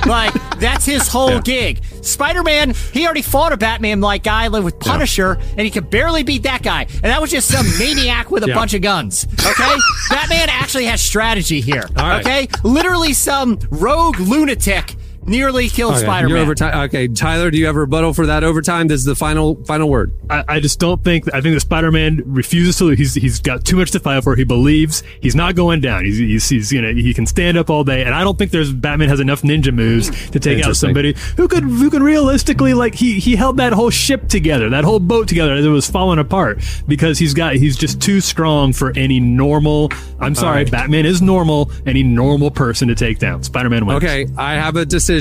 like 0.06 0.34
that's 0.58 0.84
his 0.84 1.08
whole 1.08 1.40
gig. 1.40 1.80
Spider 2.02 2.42
Man, 2.42 2.74
he 2.92 3.04
already 3.04 3.22
fought 3.22 3.52
a 3.52 3.56
Batman 3.56 4.00
like 4.00 4.22
guy 4.24 4.48
with 4.48 4.78
Punisher, 4.80 5.38
and 5.56 5.60
he 5.60 5.70
could 5.70 5.88
barely 5.90 6.22
beat 6.22 6.42
that 6.42 6.62
guy. 6.62 6.82
And 6.92 7.04
that 7.04 7.20
was 7.20 7.30
just 7.30 7.48
some 7.48 7.66
maniac 7.78 8.30
with 8.30 8.44
a 8.44 8.48
Yeah. 8.48 8.54
bunch 8.54 8.74
of 8.74 8.82
guns. 8.82 9.26
Okay, 9.32 9.76
Batman 10.10 10.48
actually 10.50 10.84
has 10.86 11.00
strategy 11.00 11.60
here. 11.60 11.88
Right. 11.96 12.20
Okay, 12.20 12.48
literally 12.64 13.12
some 13.12 13.58
rogue 13.70 14.18
lunatic 14.20 14.94
nearly 15.26 15.68
killed 15.68 15.94
Okay, 15.94 16.02
Spider 16.02 16.28
you're 16.28 16.38
Man. 16.38 16.44
overtime. 16.46 16.84
Okay, 16.84 17.08
Tyler, 17.08 17.50
do 17.50 17.58
you 17.58 17.66
have 17.66 17.76
a 17.76 17.80
rebuttal 17.80 18.12
for 18.14 18.26
that 18.26 18.44
overtime? 18.44 18.88
This 18.88 19.00
is 19.00 19.06
the 19.06 19.14
final 19.14 19.62
final 19.64 19.88
word. 19.88 20.12
I, 20.28 20.44
I 20.48 20.60
just 20.60 20.78
don't 20.78 21.02
think. 21.02 21.32
I 21.32 21.40
think 21.40 21.54
the 21.54 21.60
Spider-Man 21.60 22.22
refuses 22.26 22.76
to. 22.78 22.88
He's 22.88 23.14
he's 23.14 23.40
got 23.40 23.64
too 23.64 23.76
much 23.76 23.90
to 23.92 24.00
fight 24.00 24.24
for. 24.24 24.34
He 24.36 24.44
believes 24.44 25.02
he's 25.20 25.34
not 25.34 25.54
going 25.54 25.80
down. 25.80 26.04
He's 26.04 26.18
he's, 26.18 26.48
he's 26.48 26.72
you 26.72 26.80
know 26.82 26.92
he 26.92 27.14
can 27.14 27.26
stand 27.26 27.56
up 27.56 27.70
all 27.70 27.84
day, 27.84 28.04
and 28.04 28.14
I 28.14 28.24
don't 28.24 28.36
think 28.36 28.50
there's 28.50 28.72
Batman 28.72 29.08
has 29.08 29.20
enough 29.20 29.42
ninja 29.42 29.72
moves 29.72 30.08
to 30.30 30.40
take 30.40 30.64
out 30.64 30.76
somebody 30.76 31.14
who 31.36 31.48
could 31.48 31.64
who 31.64 31.90
can 31.90 32.02
realistically 32.02 32.74
like 32.74 32.94
he 32.94 33.20
he 33.20 33.36
held 33.36 33.58
that 33.58 33.72
whole 33.72 33.90
ship 33.90 34.28
together, 34.28 34.70
that 34.70 34.84
whole 34.84 35.00
boat 35.00 35.28
together 35.28 35.52
as 35.52 35.64
it 35.64 35.68
was 35.68 35.88
falling 35.88 36.18
apart 36.18 36.58
because 36.88 37.18
he's 37.18 37.34
got 37.34 37.54
he's 37.54 37.76
just 37.76 38.00
too 38.00 38.20
strong 38.20 38.72
for 38.72 38.92
any 38.96 39.20
normal. 39.20 39.90
I'm 40.20 40.34
sorry, 40.34 40.62
right. 40.62 40.70
Batman 40.70 41.06
is 41.06 41.20
normal. 41.20 41.70
Any 41.86 42.02
normal 42.02 42.50
person 42.50 42.88
to 42.88 42.94
take 42.94 43.18
down. 43.18 43.42
Spider-Man 43.42 43.86
wins. 43.86 44.02
Okay, 44.02 44.26
I 44.36 44.54
have 44.54 44.76
a 44.76 44.84
decision. 44.84 45.11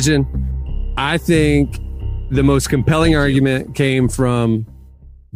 I 0.97 1.17
think 1.17 1.77
the 2.29 2.43
most 2.43 2.69
compelling 2.69 3.15
argument 3.15 3.75
came 3.75 4.07
from 4.07 4.65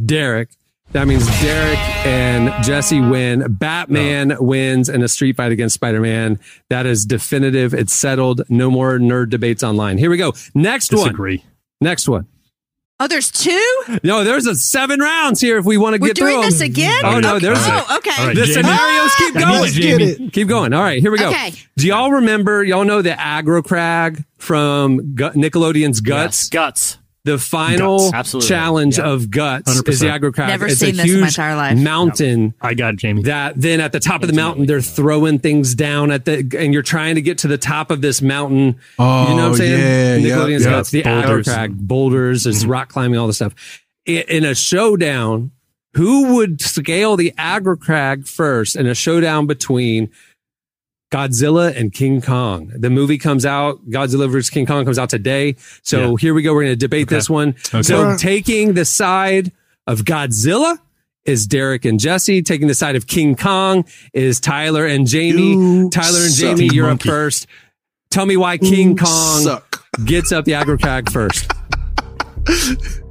Derek. 0.06 0.49
That 0.91 1.07
means 1.07 1.26
Derek 1.41 1.77
and 2.06 2.64
Jesse 2.64 3.02
win. 3.02 3.44
Batman 3.49 4.32
oh. 4.32 4.41
wins 4.41 4.88
in 4.88 5.03
a 5.03 5.10
street 5.10 5.36
fight 5.36 5.52
against 5.52 5.76
Spider 5.76 5.99
Man. 5.99 6.40
That 6.69 6.86
is 6.86 7.06
definitive. 7.06 7.73
It's 7.73 7.94
settled. 7.94 8.44
No 8.48 8.72
more 8.72 8.98
nerd 8.98 9.30
debates 9.30 9.61
online. 9.61 9.98
Here 9.98 10.10
we 10.10 10.15
go. 10.15 10.34
Next 10.53 10.94
one. 10.94 11.03
Disagree. 11.03 11.44
Next 11.82 12.07
one. 12.07 12.27
Oh, 12.98 13.08
there's 13.08 13.30
two. 13.30 13.84
No, 14.04 14.24
there's 14.24 14.46
a 14.48 14.56
seven 14.56 15.02
rounds 15.02 15.42
here 15.42 15.58
if 15.58 15.66
we 15.66 15.76
want 15.78 15.96
to 15.96 16.02
We're 16.02 16.08
get 16.10 16.18
through 16.18 16.28
doing 16.30 16.42
them. 16.42 16.50
this 16.50 16.62
again. 16.62 17.02
Oh 17.04 17.20
no, 17.20 17.36
Okay. 17.36 17.46
there's 17.46 17.58
Oh, 17.62 17.98
okay. 17.98 18.12
All 18.18 18.28
right, 18.28 18.36
the 18.36 18.46
Jamie. 18.46 18.54
scenarios 18.54 19.16
keep 19.16 19.36
I 19.36 19.40
need 19.40 19.46
going. 19.46 19.74
you, 19.74 20.16
Jamie. 20.16 20.30
Keep 20.32 20.48
going. 20.48 20.74
All 20.74 20.82
right, 20.82 21.02
here 21.02 21.12
we 21.12 21.18
go. 21.18 21.28
Okay. 21.30 21.54
Do 21.76 21.88
y'all 21.88 22.12
remember? 22.12 22.64
Y'all 22.64 22.86
know 22.86 23.02
the 23.02 23.10
aggro 23.12 23.62
crag 23.64 24.24
from 24.38 25.00
Nickelodeon's 25.16 26.00
Guts? 26.00 26.44
Yes, 26.44 26.50
guts. 26.50 26.98
The 27.26 27.38
final 27.38 28.12
Guts. 28.12 28.48
Challenge 28.48 28.98
Yeah. 28.98 29.04
of 29.10 29.30
Guts 29.32 29.70
is 29.70 29.82
100%. 29.82 30.00
the 30.00 30.06
aggro. 30.08 30.48
Never 30.48 30.68
it's 30.68 30.80
seen 30.80 30.90
a 30.90 30.92
this 30.94 31.06
in 31.06 31.12
my 31.12 31.26
huge 31.26 31.28
entire 31.30 31.56
life. 31.56 31.78
mountain 31.78 32.54
I 32.62 32.74
got 32.76 32.94
it, 32.94 32.98
Jamie. 32.98 33.24
that 33.24 33.60
then 33.60 33.82
at 33.82 33.92
the 33.92 34.00
top 34.00 34.22
of 34.22 34.28
the 34.30 34.36
mountain 34.36 34.68
they're 34.68 34.80
throwing 34.80 35.40
things 35.40 35.76
down 35.76 36.12
at 36.12 36.26
the 36.26 36.48
and 36.58 36.72
you're 36.74 36.84
trying 36.84 37.16
to 37.16 37.22
get 37.22 37.40
to 37.40 37.48
the 37.48 37.58
top 37.58 37.92
of 37.92 38.02
this 38.02 38.22
mountain. 38.22 38.78
Oh, 39.00 39.24
you 39.24 39.36
know 39.36 39.36
what 39.36 39.46
I'm 39.46 39.52
oh, 39.52 39.56
saying? 39.56 40.24
yeah, 40.24 40.36
Nickelodeon's 40.36 40.64
yeah, 40.66 40.70
Guts, 40.70 40.92
the 40.92 41.00
yeah. 41.00 41.22
aggro 41.24 41.26
Boulders. 41.28 41.48
crag, 41.48 41.78
boulders, 41.78 42.46
it's 42.46 42.60
mm-hmm. 42.62 42.72
rock 42.72 42.90
climbing, 42.90 43.18
all 43.20 43.28
this 43.28 43.38
stuff. 43.38 43.54
I- 44.08 44.26
In 44.30 44.46
a 44.46 44.54
showdown, 44.56 45.52
who 45.96 46.36
would 46.36 46.62
scale 46.62 47.16
the 47.18 47.34
aggro 47.40 47.80
crag 47.80 48.28
first 48.28 48.76
in 48.76 48.86
a 48.86 48.94
showdown 48.94 49.48
between 49.48 50.12
Godzilla 51.16 51.74
and 51.74 51.94
King 51.94 52.22
Kong. 52.22 52.72
The 52.76 52.90
movie 52.90 53.18
comes 53.18 53.46
out, 53.46 53.80
Godzilla 53.90 54.30
vs. 54.30 54.50
King 54.50 54.66
Kong 54.66 54.84
comes 54.84 55.00
out 55.00 55.10
today. 55.10 55.56
So 55.82 56.12
Yeah. 56.12 56.16
here 56.20 56.34
we 56.34 56.42
go. 56.42 56.54
We're 56.54 56.64
going 56.64 56.74
to 56.74 56.76
debate 56.76 57.08
this 57.08 57.30
one. 57.30 57.56
Okay. 57.74 57.84
So 57.84 58.18
taking 58.18 58.74
the 58.74 58.84
side 58.84 59.54
of 59.88 60.02
Godzilla 60.02 60.78
is 61.24 61.48
Derek 61.48 61.86
and 61.86 62.02
Jesse. 62.02 62.42
Taking 62.42 62.68
the 62.68 62.74
side 62.76 62.98
of 62.98 63.08
King 63.08 63.38
Kong 63.38 63.86
is 64.14 64.42
Tyler 64.42 64.86
and 64.86 65.08
Jamie. 65.08 65.54
You 65.54 65.90
Tyler 65.90 66.20
and 66.26 66.34
Jamie, 66.34 66.70
you're 66.74 66.88
monkey. 66.88 67.08
up 67.10 67.14
first. 67.14 67.48
Tell 68.12 68.26
me 68.26 68.36
why 68.36 68.58
King 68.58 68.90
You 68.90 68.96
Kong 68.98 69.42
suck. 69.42 69.86
gets 70.04 70.34
up 70.34 70.44
the 70.44 70.52
aggro 70.52 70.78
crag 70.80 71.10
first. 71.10 71.50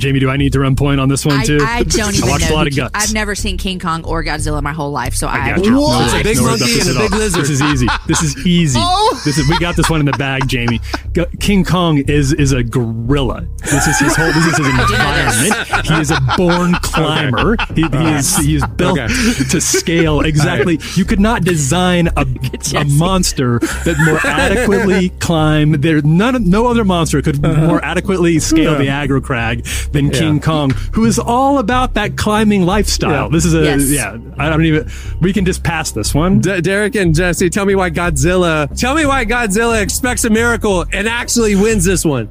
Jamie, 0.00 0.18
do 0.18 0.30
I 0.30 0.36
need 0.36 0.52
to 0.54 0.60
run 0.60 0.74
point 0.76 0.98
on 1.00 1.08
this 1.08 1.24
one 1.26 1.44
too? 1.44 1.58
I, 1.60 1.78
I 1.78 1.82
don't 1.82 2.14
even 2.14 2.28
I 2.28 2.32
watched 2.32 2.48
know. 2.48 2.54
a 2.54 2.58
lot 2.58 2.66
of 2.66 2.74
guts. 2.74 2.90
I've 2.94 3.12
never 3.14 3.34
seen 3.34 3.58
King 3.58 3.78
Kong 3.78 4.04
or 4.04 4.24
Godzilla 4.24 4.62
my 4.62 4.72
whole 4.72 4.90
life, 4.90 5.14
so 5.14 5.28
I, 5.28 5.34
I 5.34 5.38
have 5.40 5.56
got 5.56 5.64
you. 5.66 5.70
no 5.72 5.80
No, 5.80 6.04
It's 6.04 6.14
a 6.14 6.22
big 6.22 6.36
no 6.38 6.44
monkey 6.44 6.80
and 6.80 6.90
a 6.90 6.98
big 6.98 7.12
lizard. 7.12 7.42
This 7.42 7.50
is 7.50 7.62
easy. 7.62 7.86
This 8.06 8.22
is 8.22 8.46
easy. 8.46 8.80
Oh. 8.92 9.20
This 9.24 9.36
is 9.36 9.48
we 9.48 9.58
got 9.58 9.76
this 9.76 9.90
one 9.90 10.00
in 10.00 10.06
the 10.06 10.12
bag, 10.12 10.48
Jamie. 10.48 10.80
Go, 11.12 11.26
King 11.38 11.64
Kong 11.64 11.98
is 11.98 12.32
is 12.32 12.52
a 12.52 12.62
gorilla. 12.62 13.46
This 13.58 13.86
is 13.86 13.98
his 13.98 14.16
whole. 14.16 14.32
This 14.32 14.46
is 14.46 14.56
his 14.56 14.66
environment. 14.90 15.86
He 15.86 15.94
is 15.94 16.10
a 16.10 16.20
born 16.36 16.74
climber. 16.82 17.56
He, 17.74 17.82
he 17.82 18.14
is 18.14 18.36
he 18.38 18.54
is 18.56 18.66
built 18.76 18.98
Okay. 18.98 19.12
to 19.50 19.60
scale 19.60 20.20
exactly. 20.20 20.78
You 20.94 21.04
could 21.04 21.20
not 21.20 21.44
design 21.44 22.08
a, 22.16 22.22
a 22.76 22.84
monster 22.84 23.58
that 23.58 23.96
more 24.06 24.18
adequately 24.26 25.10
climb. 25.20 25.72
There 25.72 26.00
none 26.02 26.48
no 26.48 26.66
other 26.66 26.84
monster 26.84 27.20
could 27.22 27.44
uh-huh. 27.44 27.66
more 27.66 27.84
adequately 27.84 28.38
scale 28.38 28.76
the 28.76 28.86
aggro 28.86 29.22
crag 29.22 29.66
than 29.92 30.10
King 30.10 30.40
Kong, 30.40 30.70
who 30.92 31.04
is 31.04 31.18
all 31.18 31.58
about 31.58 31.94
that 31.94 32.16
climbing 32.16 32.64
lifestyle. 32.64 33.24
Yeah. 33.24 33.28
This 33.30 33.44
is 33.44 33.54
a 33.54 33.62
Yes. 33.62 33.90
yeah. 33.90 34.16
I 34.38 34.48
don't 34.48 34.64
even. 34.64 34.88
We 35.20 35.32
can 35.32 35.44
just 35.44 35.62
pass 35.64 35.90
this 35.92 36.14
one. 36.14 36.38
D- 36.40 36.60
Derek 36.60 36.94
and 36.94 37.14
Jesse, 37.14 37.50
tell 37.50 37.64
me 37.66 37.74
why 37.74 37.90
Godzilla. 37.90 38.68
Tell 38.78 38.94
me 38.94 39.04
why 39.06 39.24
Godzilla 39.24 39.82
expects 39.82 40.24
a 40.24 40.30
miracle 40.30 40.84
and 40.92 41.08
actually 41.08 41.54
wins 41.56 41.84
this 41.84 42.04
one. 42.04 42.28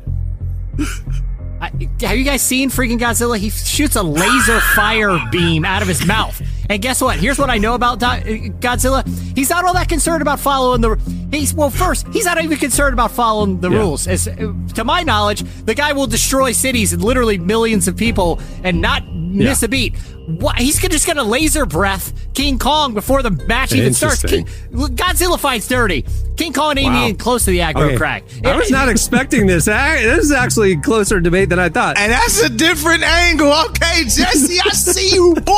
I, 1.61 1.71
have 2.01 2.17
you 2.17 2.23
guys 2.23 2.41
seen 2.41 2.69
freaking 2.69 2.99
Godzilla? 2.99 3.37
He 3.37 3.49
shoots 3.49 3.95
a 3.95 4.03
laser 4.03 4.59
fire 4.75 5.19
beam 5.31 5.65
out 5.65 5.81
of 5.81 5.87
his 5.87 6.05
mouth. 6.05 6.41
And 6.69 6.81
guess 6.81 7.01
what? 7.01 7.17
Here's 7.17 7.39
what 7.39 7.49
I 7.49 7.57
know 7.57 7.73
about 7.73 7.99
Di- 7.99 8.51
Godzilla. 8.59 9.05
He's 9.35 9.49
not 9.49 9.65
all 9.65 9.73
that 9.73 9.89
concerned 9.89 10.21
about 10.21 10.39
following 10.39 10.81
the. 10.81 10.95
He's 11.31 11.53
well, 11.53 11.69
first, 11.71 12.07
he's 12.09 12.25
not 12.25 12.41
even 12.43 12.57
concerned 12.57 12.93
about 12.93 13.11
following 13.11 13.59
the 13.59 13.69
Yeah. 13.71 13.77
rules. 13.79 14.07
As 14.07 14.25
to 14.25 14.83
my 14.83 15.03
knowledge, 15.03 15.41
the 15.65 15.73
guy 15.75 15.93
will 15.93 16.07
destroy 16.07 16.51
cities 16.51 16.93
and 16.93 17.03
literally 17.03 17.37
millions 17.37 17.87
of 17.87 17.97
people 17.97 18.39
and 18.63 18.81
not 18.81 19.03
miss 19.13 19.61
Yeah. 19.61 19.65
a 19.65 19.69
beat. 19.69 19.95
What? 20.37 20.57
He's 20.57 20.79
just 20.79 21.07
gonna 21.07 21.23
laser 21.23 21.65
breath 21.65 22.13
King 22.35 22.59
Kong 22.59 22.93
before 22.93 23.23
the 23.23 23.31
match 23.31 23.73
even 23.73 23.93
starts. 23.93 24.21
King, 24.23 24.45
Godzilla 24.71 25.39
fights 25.39 25.67
dirty. 25.67 26.05
King 26.37 26.53
Kong 26.53 26.77
ain't 26.77 26.93
Wow. 26.93 27.03
even 27.05 27.17
close 27.17 27.45
to 27.45 27.51
the 27.51 27.59
aggro 27.59 27.87
Okay. 27.87 27.97
crack. 27.97 28.23
I 28.45 28.55
was 28.55 28.69
not 28.69 28.89
expecting 28.95 29.47
this. 29.47 29.65
This 29.65 30.25
is 30.25 30.31
actually 30.31 30.77
closer 30.77 31.19
debate 31.19 31.49
than 31.49 31.57
I 31.57 31.69
thought. 31.69 31.97
And 31.97 32.11
that's 32.11 32.39
a 32.41 32.49
different 32.49 33.01
angle. 33.03 33.51
Okay, 33.69 34.03
Jesse, 34.03 34.59
I 34.63 34.69
see 34.69 35.15
you, 35.15 35.33
boy. 35.35 35.55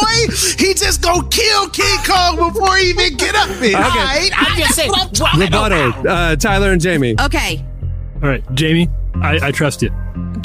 He 0.57 0.73
just 0.73 1.01
gonna 1.01 1.27
kill 1.27 1.67
King 1.69 1.97
Kong 2.05 2.37
before 2.51 2.77
he 2.77 2.91
even 2.91 3.17
get 3.17 3.35
up 3.35 3.49
there. 3.59 3.75
All 3.75 3.81
right? 3.83 4.29
I'm 4.35 4.57
just 4.57 4.75
saying. 4.75 4.91
what- 4.91 5.19
Rebuttal, 5.37 5.93
uh, 6.07 6.35
Tyler 6.37 6.71
and 6.71 6.79
Jamie. 6.81 7.15
Okay, 7.19 7.63
All 8.23 8.29
right, 8.29 8.43
Jamie, 8.55 8.89
I, 9.21 9.47
I 9.47 9.51
trust 9.51 9.81
you. 9.81 9.91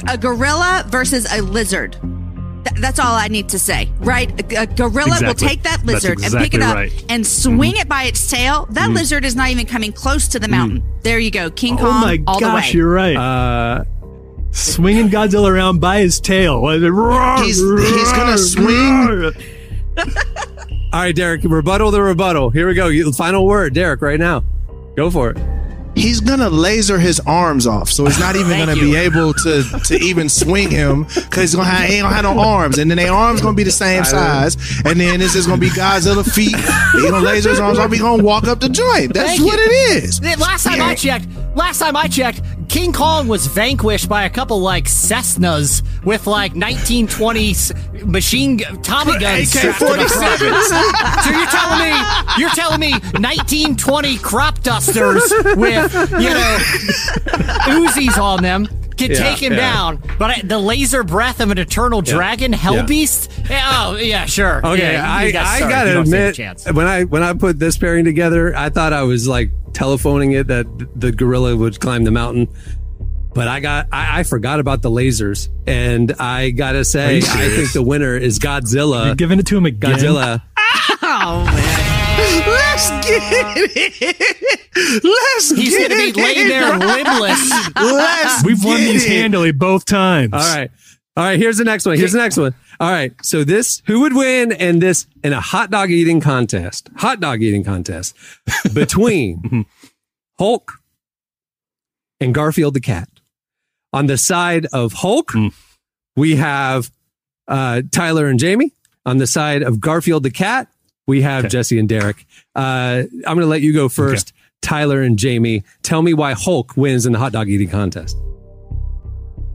a 0.09 0.19
gorilla 0.19 0.85
versus 0.89 1.27
a 1.33 1.41
lizard. 1.43 1.97
Th- 2.77 2.81
that's 2.81 2.99
all 2.99 3.15
I 3.15 3.29
need 3.29 3.49
to 3.51 3.59
say, 3.59 3.91
right? 3.99 4.53
A, 4.53 4.63
a 4.63 4.67
gorilla 4.67 5.19
will 5.23 5.35
take 5.35 5.63
that 5.63 5.81
That's 5.85 6.05
lizard 6.05 6.23
and 6.23 6.33
pick 6.35 6.55
it 6.55 6.63
up 6.63 6.75
right. 6.75 6.91
Mm-hmm. 6.93 7.07
and 7.11 7.27
swing 7.27 7.77
it 7.77 7.89
by 7.89 8.05
its 8.05 8.31
tail. 8.31 8.67
That 8.71 8.91
lizard 8.91 9.25
is 9.25 9.35
not 9.35 9.49
even 9.51 9.67
coming 9.67 9.93
close 9.93 10.29
to 10.29 10.39
the 10.39 10.49
mountain. 10.49 10.83
There 11.03 11.19
you 11.19 11.31
go, 11.31 11.51
King 11.51 11.77
Kong. 11.77 11.87
Oh 11.87 11.93
my 12.01 12.23
all 12.27 12.39
gosh, 12.41 12.71
the 12.73 12.77
way. 12.77 12.79
you're 12.79 12.91
right. 12.93 13.17
Uh, 13.17 13.85
Swinging 14.53 15.09
Godzilla 15.09 15.51
around 15.51 15.81
by 15.81 15.99
his 16.01 16.19
tail. 16.21 16.67
He's- 16.69 17.59
he's 17.59 18.13
gonna 18.13 18.39
swing. 18.39 19.33
all 19.99 21.01
right, 21.01 21.15
Derek, 21.15 21.43
rebuttal 21.45 21.91
the 21.91 22.01
rebuttal. 22.03 22.51
Here 22.51 22.67
we 22.67 22.75
go. 22.75 23.13
Final 23.13 23.47
word, 23.47 23.75
Derek, 23.75 24.01
right 24.03 24.19
now. 24.19 24.45
Go 24.97 25.11
for 25.11 25.31
it. 25.31 25.56
He's 25.97 26.21
gonna 26.21 26.51
laser 26.51 26.99
his 26.99 27.21
arms 27.21 27.67
off, 27.67 27.89
so 27.91 28.05
he's 28.05 28.21
not 28.21 28.37
even 28.37 28.59
gonna 28.59 28.75
you. 28.75 28.83
be 28.83 28.97
able 28.97 29.33
to 29.33 29.63
to 29.87 29.97
even 29.97 30.29
swing 30.29 30.71
him 30.71 31.05
because 31.05 31.41
he's 31.41 31.55
gonna 31.55 31.69
have, 31.69 31.89
he 31.89 31.95
ain't 31.95 32.03
gonna 32.03 32.15
have 32.15 32.25
no 32.25 32.39
arms, 32.39 32.77
and 32.79 32.91
then 32.91 32.99
their 32.99 33.13
arms 33.13 33.41
gonna 33.41 33.57
be 33.57 33.63
the 33.65 33.71
same 33.71 34.05
size, 34.05 34.57
and 34.85 35.01
then 35.01 35.19
this 35.21 35.35
is 35.35 35.47
gonna 35.47 35.61
be 35.61 35.71
Godzilla 35.71 36.23
feet. 36.23 36.55
He 37.01 37.09
gonna 37.11 37.25
laser 37.25 37.49
his 37.51 37.61
arms 37.61 37.79
off. 37.79 37.91
He 37.91 37.99
gonna 37.99 38.23
walk 38.23 38.45
up 38.45 38.61
the 38.61 38.69
joint. 38.69 39.15
That's 39.15 39.31
Thank 39.31 39.45
what 39.45 39.59
you. 39.59 39.65
it 39.65 40.05
is. 40.05 40.21
Last 40.39 40.65
time 40.65 40.83
I 40.83 40.95
checked, 40.95 41.27
last 41.55 41.79
time 41.79 41.97
I 41.97 42.09
checked, 42.09 42.43
King 42.69 42.93
Kong 42.93 43.29
was 43.29 43.47
vanquished 43.47 44.09
by 44.09 44.25
a 44.25 44.31
couple 44.31 44.61
like 44.61 44.85
Cessnas 44.85 45.83
with 46.05 46.27
like 46.27 46.53
1920s 46.55 48.05
machine 48.07 48.57
gu- 48.59 48.77
Tommy 48.83 49.19
guns. 49.19 49.51
strapped 49.51 49.79
to 49.79 49.85
the 49.87 50.09
front. 50.09 50.41
so 51.23 51.31
you're 51.31 51.47
telling 51.47 51.79
me 51.91 51.97
you're 52.39 52.51
telling 52.51 52.81
me 52.81 52.91
1920 52.93 54.19
crop 54.19 54.61
dusters 54.61 55.23
with 55.57 55.93
you 56.13 56.31
know 56.31 56.59
Uzis 57.67 58.19
on 58.21 58.43
them 58.43 58.69
can 58.97 59.11
Yeah, 59.11 59.17
take 59.19 59.39
him 59.43 59.53
yeah. 59.53 59.59
down, 59.73 60.03
but 60.19 60.31
I, 60.31 60.41
the 60.43 60.59
laser 60.59 61.03
breath 61.05 61.41
of 61.41 61.51
an 61.51 61.59
eternal 61.59 62.03
dragon, 62.03 62.53
hell 62.53 62.75
Yeah. 62.77 62.83
beast. 62.87 63.31
Oh 63.51 63.97
yeah, 63.97 64.25
sure. 64.27 64.59
Okay, 64.67 64.93
yeah, 64.95 65.11
I, 65.13 65.25
you 65.27 65.33
guys 65.33 65.63
I 65.63 65.69
gotta 65.69 65.99
a 65.99 66.01
admit, 66.03 66.35
chance. 66.35 66.65
when 66.71 66.87
I 66.87 67.05
when 67.05 67.23
I 67.23 67.33
put 67.35 67.59
this 67.59 67.77
pairing 67.79 68.05
together, 68.05 68.55
I 68.57 68.71
thought 68.71 68.93
I 68.93 69.03
was 69.03 69.27
like 69.29 69.51
telephoning 69.73 70.33
it 70.33 70.47
that 70.49 70.67
the 70.99 71.13
gorilla 71.13 71.55
would 71.57 71.79
climb 71.81 72.05
the 72.05 72.11
mountain. 72.11 72.49
But 73.35 73.49
I 73.49 73.61
got 73.61 73.89
I, 73.93 74.21
I 74.21 74.23
forgot 74.23 74.61
about 74.61 74.81
the 74.81 74.91
lasers, 74.91 75.51
and 75.67 76.13
I 76.19 76.51
gotta 76.51 76.85
say, 76.87 77.19
I 77.19 77.21
think 77.21 77.73
the 77.75 77.83
winner 77.83 78.17
is 78.17 78.39
Godzilla. 78.39 79.07
You're 79.07 79.15
giving 79.15 79.39
it 79.39 79.47
to 79.49 79.57
him 79.59 79.67
again. 79.67 79.93
Godzilla. 79.99 80.43
Oh, 81.09 81.96
Let's 82.19 82.91
get 83.07 83.23
it. 83.77 85.05
Let's 85.05 85.51
He's 85.51 85.71
get 85.77 85.91
gonna 85.91 86.01
be 86.03 86.09
it. 86.11 86.17
laying 86.17 86.49
there 86.49 86.79
limbless. 86.79 87.51
Let's 87.77 88.45
We've 88.45 88.63
won 88.65 88.77
these 88.81 89.05
it. 89.05 89.09
handily 89.11 89.53
both 89.53 89.85
times. 89.85 90.33
All 90.33 90.39
right. 90.41 90.71
All 91.17 91.25
right, 91.25 91.39
here's 91.39 91.57
the 91.57 91.65
next 91.65 91.87
one. 91.87 91.97
Here's 91.97 92.13
the 92.13 92.19
next 92.19 92.37
one. 92.37 92.55
All 92.79 92.91
right. 92.91 93.13
So 93.23 93.43
this 93.45 93.83
who 93.87 94.01
would 94.01 94.15
win 94.15 94.53
in 94.53 94.79
this 94.81 95.07
in 95.25 95.33
a 95.33 95.41
hot 95.41 95.71
dog 95.71 95.91
eating 95.91 96.21
contest? 96.21 96.91
Hot 96.97 97.21
dog 97.21 97.43
eating 97.43 97.65
contest 97.65 98.15
between 98.75 99.65
Hulk 100.39 100.73
and 102.21 102.35
Garfield 102.35 102.75
the 102.75 102.81
cat. 102.81 103.09
On 103.93 104.07
the 104.07 104.19
side 104.19 104.67
of 104.73 104.93
Hulk, 104.95 105.33
Mm. 105.33 105.55
we 106.17 106.37
have 106.37 106.91
uh, 107.49 107.83
Tyler 107.91 108.27
and 108.27 108.39
Jamie. 108.39 108.73
On 109.07 109.19
the 109.19 109.27
side 109.27 109.63
of 109.63 109.81
Garfield 109.81 110.23
the 110.25 110.31
cat, 110.31 110.69
we 111.07 111.23
have 111.23 111.45
Okay. 111.45 111.49
Jesse 111.49 111.79
and 111.79 111.89
Derek. 111.89 112.27
Uh, 112.55 113.05
I'm 113.15 113.23
going 113.23 113.41
to 113.41 113.47
let 113.47 113.63
you 113.63 113.73
go 113.73 113.89
first. 113.89 114.33
Tyler 114.63 115.03
and 115.03 115.19
Jamie, 115.19 115.63
tell 115.83 116.03
me 116.03 116.13
why 116.15 116.33
Hulk 116.33 116.77
wins 116.77 117.07
in 117.07 117.13
the 117.13 117.19
hot 117.19 117.33
dog 117.33 117.49
eating 117.49 117.69
contest. 117.69 118.17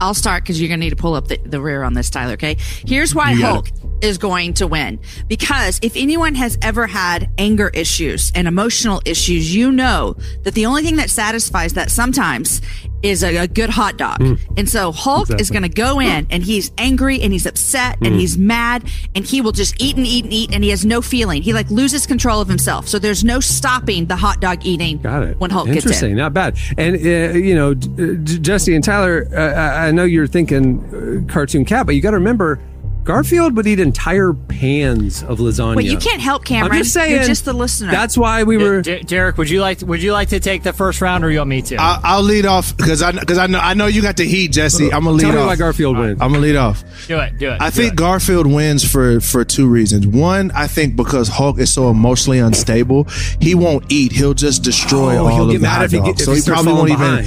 I'll 0.00 0.14
start 0.14 0.42
because 0.42 0.60
you're 0.60 0.68
going 0.68 0.80
to 0.80 0.84
need 0.86 0.90
to 0.90 0.96
pull 0.96 1.14
up 1.14 1.28
the, 1.28 1.38
the 1.44 1.60
rear 1.60 1.84
on 1.84 1.92
this, 1.94 2.10
Tyler. 2.10 2.32
Okay. 2.32 2.56
Here's 2.86 3.14
why 3.14 3.34
Hulk 3.34 3.68
is 4.00 4.18
going 4.18 4.54
to 4.54 4.66
win. 4.66 4.98
Because 5.28 5.78
if 5.80 5.94
anyone 5.96 6.34
has 6.34 6.58
ever 6.60 6.88
had 6.88 7.30
anger 7.38 7.68
issues 7.72 8.32
and 8.34 8.48
emotional 8.48 9.00
issues, 9.04 9.54
you 9.54 9.70
know 9.70 10.16
that 10.42 10.54
the 10.54 10.66
only 10.66 10.82
thing 10.82 10.96
that 10.96 11.08
satisfies 11.08 11.74
that 11.74 11.88
sometimes 11.90 12.60
is 13.02 13.22
a, 13.24 13.36
a 13.36 13.48
good 13.48 13.70
hot 13.70 13.96
dog. 13.96 14.20
And 14.56 14.68
so 14.68 14.92
Hulk 14.92 15.28
is 15.40 15.50
going 15.50 15.62
to 15.62 15.68
go 15.68 16.00
in 16.00 16.26
and 16.30 16.42
he's 16.42 16.70
angry 16.78 17.20
and 17.20 17.32
he's 17.32 17.46
upset 17.46 17.98
and 18.02 18.14
he's 18.14 18.36
mad 18.38 18.84
and 19.14 19.24
he 19.24 19.40
will 19.40 19.52
just 19.52 19.80
eat 19.82 19.96
and 19.96 20.06
eat 20.06 20.24
and 20.24 20.32
eat 20.32 20.52
and 20.54 20.62
he 20.62 20.70
has 20.70 20.84
no 20.84 21.02
feeling. 21.02 21.42
He 21.42 21.52
like 21.52 21.70
loses 21.70 22.06
control 22.06 22.40
of 22.40 22.48
himself. 22.48 22.88
So 22.88 22.98
there's 22.98 23.24
no 23.24 23.40
stopping 23.40 24.06
the 24.06 24.16
hot 24.16 24.40
dog 24.40 24.64
eating 24.64 24.98
Got 24.98 25.22
it. 25.24 25.40
when 25.40 25.50
Hulk 25.50 25.66
gets 25.66 25.78
Interesting. 25.84 26.16
Not 26.16 26.32
bad. 26.34 26.56
And 26.78 26.96
uh, 26.96 27.38
you 27.38 27.54
know, 27.54 27.74
J- 27.74 28.38
Jesse 28.38 28.74
and 28.74 28.84
Tyler, 28.84 29.28
uh, 29.32 29.40
I 29.40 29.88
I 29.88 29.90
know 29.90 30.04
you're 30.04 30.26
thinking 30.26 31.24
uh, 31.28 31.32
cartoon 31.32 31.64
cat, 31.64 31.86
but 31.86 31.94
you 31.94 32.00
got 32.00 32.12
to 32.12 32.16
remember, 32.18 32.58
Garfield 33.04 33.56
would 33.56 33.66
eat 33.66 33.80
entire 33.80 34.32
pans 34.32 35.22
of 35.24 35.38
lasagna. 35.38 35.76
Well, 35.76 35.84
you 35.84 35.96
can't 35.98 36.20
help 36.20 36.44
Cameron. 36.44 36.72
I'm 36.72 36.78
just 36.78 36.92
saying. 36.94 37.12
You're 37.14 37.24
just 37.24 37.44
the 37.44 37.52
listener. 37.52 37.90
That's 37.90 38.16
why 38.16 38.44
we 38.44 38.56
were. 38.56 38.80
D- 38.82 39.00
Derek, 39.00 39.36
would 39.38 39.50
you 39.50 39.60
like 39.60 39.78
to, 39.78 39.86
would 39.86 40.02
you 40.02 40.12
like 40.12 40.28
to 40.28 40.38
take 40.40 40.62
the 40.62 40.72
first 40.72 41.00
round, 41.00 41.24
or 41.24 41.30
you 41.30 41.38
want 41.38 41.50
me 41.50 41.62
to? 41.62 41.76
I'll, 41.76 42.00
I'll 42.04 42.22
lead 42.22 42.46
off 42.46 42.76
because 42.76 43.02
I 43.02 43.12
because 43.12 43.38
I 43.38 43.46
know 43.48 43.58
I 43.58 43.74
know 43.74 43.86
you 43.86 44.02
got 44.02 44.16
the 44.16 44.24
heat, 44.24 44.52
Jesse. 44.52 44.92
I'm 44.92 45.04
gonna 45.04 45.10
lead 45.16 45.22
Tell 45.24 45.32
me 45.32 45.38
off. 45.38 45.46
why 45.48 45.56
Garfield 45.56 45.98
wins. 45.98 46.20
I'm 46.20 46.30
gonna 46.30 46.38
lead 46.42 46.56
off. 46.56 46.84
do 47.08 47.18
it, 47.18 47.38
do 47.38 47.50
it. 47.50 47.60
I 47.60 47.70
do 47.70 47.76
think 47.76 47.92
it. 47.94 47.96
Garfield 47.96 48.46
wins 48.46 48.88
for 48.88 49.20
for 49.20 49.44
two 49.44 49.66
reasons. 49.68 50.06
One, 50.06 50.50
I 50.52 50.66
think 50.68 50.94
because 50.96 51.28
Hulk 51.28 51.58
is 51.58 51.72
so 51.72 51.90
emotionally 51.90 52.38
unstable, 52.38 53.08
he 53.40 53.54
won't 53.54 53.90
eat. 53.90 54.12
He'll 54.12 54.34
just 54.34 54.62
destroy 54.62 55.16
Oh, 55.16 55.26
all 55.26 55.34
he'll 55.34 55.44
of 55.46 55.50
get 55.52 55.58
the 55.58 55.62
mad 55.62 55.68
hot 55.76 55.84
if 55.86 55.90
he 55.90 55.96
get- 55.98 56.04
dogs. 56.06 56.20
if 56.20 56.24
so 56.26 56.32
he 56.32 56.40
he 56.40 56.46
probably 56.48 56.72
won't 56.72 56.98
falling 56.98 57.24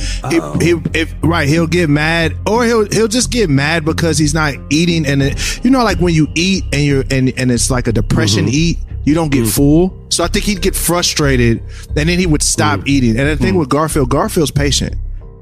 even. 0.51 0.59
He, 0.61 0.65
he, 0.91 0.99
if, 0.99 1.15
right, 1.21 1.47
he'll 1.47 1.67
get 1.67 1.89
mad, 1.89 2.35
or 2.47 2.63
he'll 2.63 2.85
he'll 2.89 3.07
just 3.09 3.29
get 3.31 3.49
mad 3.49 3.83
because 3.83 4.17
he's 4.17 4.33
not 4.33 4.53
eating. 4.69 5.05
And 5.05 5.21
it, 5.21 5.59
you 5.65 5.71
know, 5.71 5.83
like 5.83 5.97
when 5.97 6.13
you 6.13 6.27
eat 6.35 6.63
and 6.71 6.83
you're 6.83 7.03
and 7.09 7.33
and 7.39 7.51
it's 7.51 7.71
like 7.71 7.87
a 7.87 7.91
depression 7.91 8.45
mm-hmm. 8.45 8.53
eat. 8.53 8.77
You 9.03 9.13
don't 9.13 9.31
get 9.31 9.43
mm. 9.43 9.55
full, 9.55 10.05
so 10.09 10.23
I 10.23 10.27
think 10.27 10.45
he'd 10.45 10.63
get 10.63 10.75
frustrated, 10.75 11.61
and 11.95 12.09
then 12.09 12.17
he 12.17 12.25
would 12.25 12.41
stop 12.41 12.79
mm. 12.79 12.87
eating. 12.87 13.19
And 13.19 13.29
the 13.29 13.37
thing 13.37 13.53
mm. 13.53 13.59
with 13.59 13.69
Garfield, 13.69 14.09
Garfield's 14.09 14.49
patient. 14.49 14.95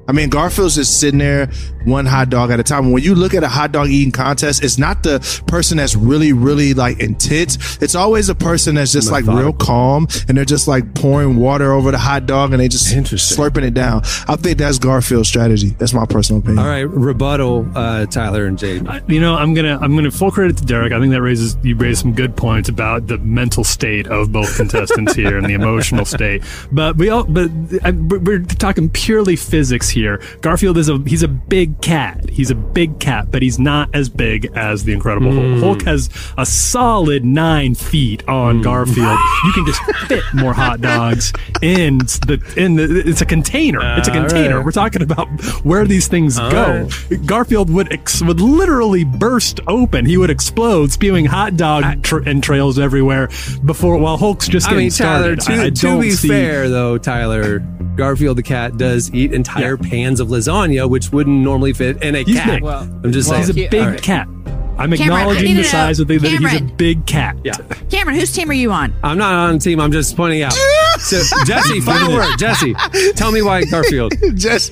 I 0.07 0.11
mean, 0.11 0.29
Garfield's 0.29 0.75
just 0.75 0.99
sitting 0.99 1.19
there, 1.19 1.47
one 1.85 2.05
hot 2.05 2.29
dog 2.29 2.51
at 2.51 2.59
a 2.59 2.63
time. 2.63 2.91
When 2.91 3.03
you 3.03 3.15
look 3.15 3.33
at 3.33 3.43
a 3.43 3.47
hot 3.47 3.71
dog 3.71 3.87
eating 3.89 4.11
contest, 4.11 4.63
it's 4.63 4.77
not 4.77 5.03
the 5.03 5.19
person 5.47 5.77
that's 5.77 5.95
really, 5.95 6.33
really 6.33 6.73
like 6.73 6.99
intense. 6.99 7.81
It's 7.81 7.95
always 7.95 8.29
a 8.29 8.35
person 8.35 8.75
that's 8.75 8.91
just 8.91 9.11
like 9.11 9.25
real 9.25 9.53
calm 9.53 10.07
and 10.27 10.37
they're 10.37 10.45
just 10.45 10.67
like 10.67 10.93
pouring 10.93 11.37
water 11.37 11.71
over 11.71 11.91
the 11.91 11.97
hot 11.97 12.25
dog 12.25 12.51
and 12.51 12.59
they 12.59 12.67
just 12.67 12.87
slurping 12.87 13.63
it 13.63 13.73
down. 13.73 14.01
I 14.27 14.35
think 14.35 14.57
that's 14.57 14.77
Garfield's 14.77 15.27
strategy. 15.29 15.69
That's 15.69 15.93
my 15.93 16.05
personal 16.05 16.41
opinion. 16.41 16.59
All 16.59 16.69
right, 16.69 16.81
rebuttal, 16.81 17.65
uh, 17.75 18.05
Tyler 18.07 18.45
and 18.45 18.57
Jade. 18.57 18.87
You 19.07 19.21
know, 19.21 19.35
I'm 19.35 19.53
gonna 19.53 19.77
I'm 19.81 19.95
gonna 19.95 20.11
full 20.11 20.31
credit 20.31 20.57
to 20.57 20.65
Derek. 20.65 20.91
I 20.91 20.99
think 20.99 21.11
that 21.11 21.21
raises 21.21 21.55
you 21.63 21.75
raised 21.75 22.01
some 22.01 22.13
good 22.13 22.35
points 22.35 22.69
about 22.69 23.07
the 23.07 23.17
mental 23.19 23.63
state 23.63 24.07
of 24.07 24.31
both 24.31 24.55
contestants 24.57 25.13
here 25.13 25.37
and 25.37 25.47
the 25.47 25.53
emotional 25.53 26.05
state. 26.05 26.43
But 26.71 26.97
we 26.97 27.09
all 27.09 27.23
but 27.23 27.49
I, 27.83 27.91
we're 27.91 28.43
talking 28.43 28.89
purely 28.89 29.35
physics 29.35 29.92
here. 29.93 30.21
Garfield 30.41 30.77
is 30.77 30.89
a 30.89 30.97
he's 31.07 31.23
a 31.23 31.27
big 31.27 31.79
cat. 31.81 32.29
He's 32.29 32.51
a 32.51 32.55
big 32.55 32.99
cat, 32.99 33.31
but 33.31 33.41
he's 33.41 33.57
not 33.59 33.89
as 33.93 34.09
big 34.09 34.49
as 34.55 34.83
the 34.83 34.91
Incredible 34.93 35.31
Mm. 35.31 35.59
Hulk. 35.59 35.63
Hulk 35.63 35.81
has 35.83 36.09
a 36.37 36.45
solid 36.45 37.23
nine 37.23 37.75
feet 37.75 38.27
on 38.27 38.59
Mm. 38.59 38.63
Garfield. 38.63 39.19
You 39.45 39.51
can 39.53 39.65
just 39.65 39.81
fit 40.07 40.23
more 40.33 40.53
hot 40.53 40.81
dogs 40.81 41.31
in 41.61 41.99
the 41.99 42.41
in 42.57 42.75
the. 42.75 43.03
It's 43.05 43.21
a 43.21 43.25
container. 43.25 43.79
It's 43.97 44.07
a 44.07 44.11
container. 44.11 44.57
right. 44.57 44.65
We're 44.65 44.71
talking 44.71 45.01
about 45.01 45.27
where 45.63 45.85
these 45.85 46.07
things 46.07 46.37
All 46.37 46.49
go. 46.51 46.89
Garfield 47.25 47.69
would 47.69 47.91
ex- 47.93 48.21
would 48.21 48.41
literally 48.41 49.03
burst 49.03 49.59
open. 49.67 50.05
He 50.05 50.17
would 50.17 50.29
explode, 50.29 50.91
spewing 50.91 51.25
hot 51.25 51.55
dog 51.57 52.03
tra- 52.03 52.25
entrails 52.27 52.79
everywhere. 52.79 53.29
Before 53.65 53.97
while 53.97 54.17
Hulk's 54.17 54.47
just 54.47 54.67
I 54.67 54.71
getting 54.71 54.85
mean, 54.85 54.91
Tyler. 54.91 55.35
started. 55.37 55.39
To, 55.41 55.53
I, 55.53 55.65
I 55.65 55.69
to 55.69 55.81
don't 55.81 56.01
be 56.01 56.11
see, 56.11 56.27
fair, 56.27 56.69
though, 56.69 56.97
Tyler, 56.97 57.59
Garfield 57.95 58.37
the 58.37 58.43
cat 58.43 58.77
does 58.77 59.13
eat 59.13 59.33
entire 59.33 59.77
pans 59.83 60.19
of 60.19 60.29
lasagna, 60.29 60.89
which 60.89 61.11
wouldn't 61.11 61.43
normally 61.43 61.73
fit 61.73 62.01
in 62.03 62.15
a 62.15 62.23
He's 62.23 62.37
cat. 62.39 62.61
big. 62.61 62.63
I'm 62.65 63.11
just 63.11 63.29
Well, 63.29 63.43
saying. 63.43 63.55
he's 63.57 63.65
a 63.65 63.69
big 63.69 63.81
All 63.81 63.89
right. 63.89 64.01
cat. 64.01 64.27
I'm 64.75 64.89
Cameron, 64.91 65.01
I 65.11 65.19
acknowledging 65.21 65.43
need 65.49 65.57
the 65.57 65.61
to 65.63 65.67
size 65.69 65.99
know- 65.99 66.01
of 66.01 66.07
the 66.07 66.17
that 66.17 66.27
he's 66.31 66.39
a 66.39 66.47
Cameron. 66.47 66.73
big 66.77 67.05
cat. 67.05 67.37
Yeah. 67.43 67.53
Cameron, 67.91 68.17
whose 68.17 68.33
team 68.33 68.49
are 68.49 68.53
you 68.53 68.71
on? 68.71 68.91
I'm 69.03 69.19
not 69.19 69.31
on 69.31 69.53
the 69.53 69.59
team. 69.59 69.79
I'm 69.79 69.91
just 69.91 70.15
pointing 70.17 70.41
out. 70.41 70.53
So, 70.99 71.19
Jesse, 71.45 71.81
final 71.81 72.13
word. 72.13 72.37
Jesse, 72.37 72.73
tell 73.15 73.31
me 73.31 73.41
why 73.41 73.63
Garfield. 73.65 74.13
just 74.35 74.71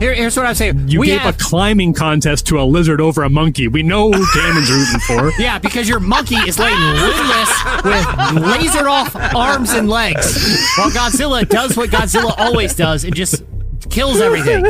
Here, 0.00 0.12
here's 0.14 0.34
what 0.34 0.46
I'm 0.46 0.54
saying. 0.54 0.88
You 0.88 0.98
we 0.98 1.06
gave 1.08 1.20
have, 1.20 1.34
a 1.34 1.38
climbing 1.38 1.92
contest 1.92 2.46
to 2.46 2.58
a 2.60 2.64
lizard 2.64 3.00
over 3.02 3.22
a 3.22 3.28
monkey. 3.28 3.68
We 3.68 3.82
know 3.82 4.10
who 4.10 4.26
Cameron's 4.32 4.70
rooting 4.70 5.00
for. 5.00 5.30
Yeah, 5.40 5.58
because 5.58 5.86
your 5.88 6.00
monkey 6.00 6.36
is 6.36 6.58
laying 6.58 6.74
limbless 6.80 7.64
with 7.84 8.04
lasered 8.42 8.90
off 8.90 9.14
arms 9.36 9.70
and 9.72 9.88
legs, 9.90 10.68
while 10.78 10.90
Godzilla 10.90 11.46
does 11.46 11.76
what 11.76 11.90
Godzilla 11.90 12.34
always 12.38 12.74
does 12.74 13.04
and 13.04 13.14
just 13.14 13.44
kills 13.90 14.20
everything. 14.20 14.64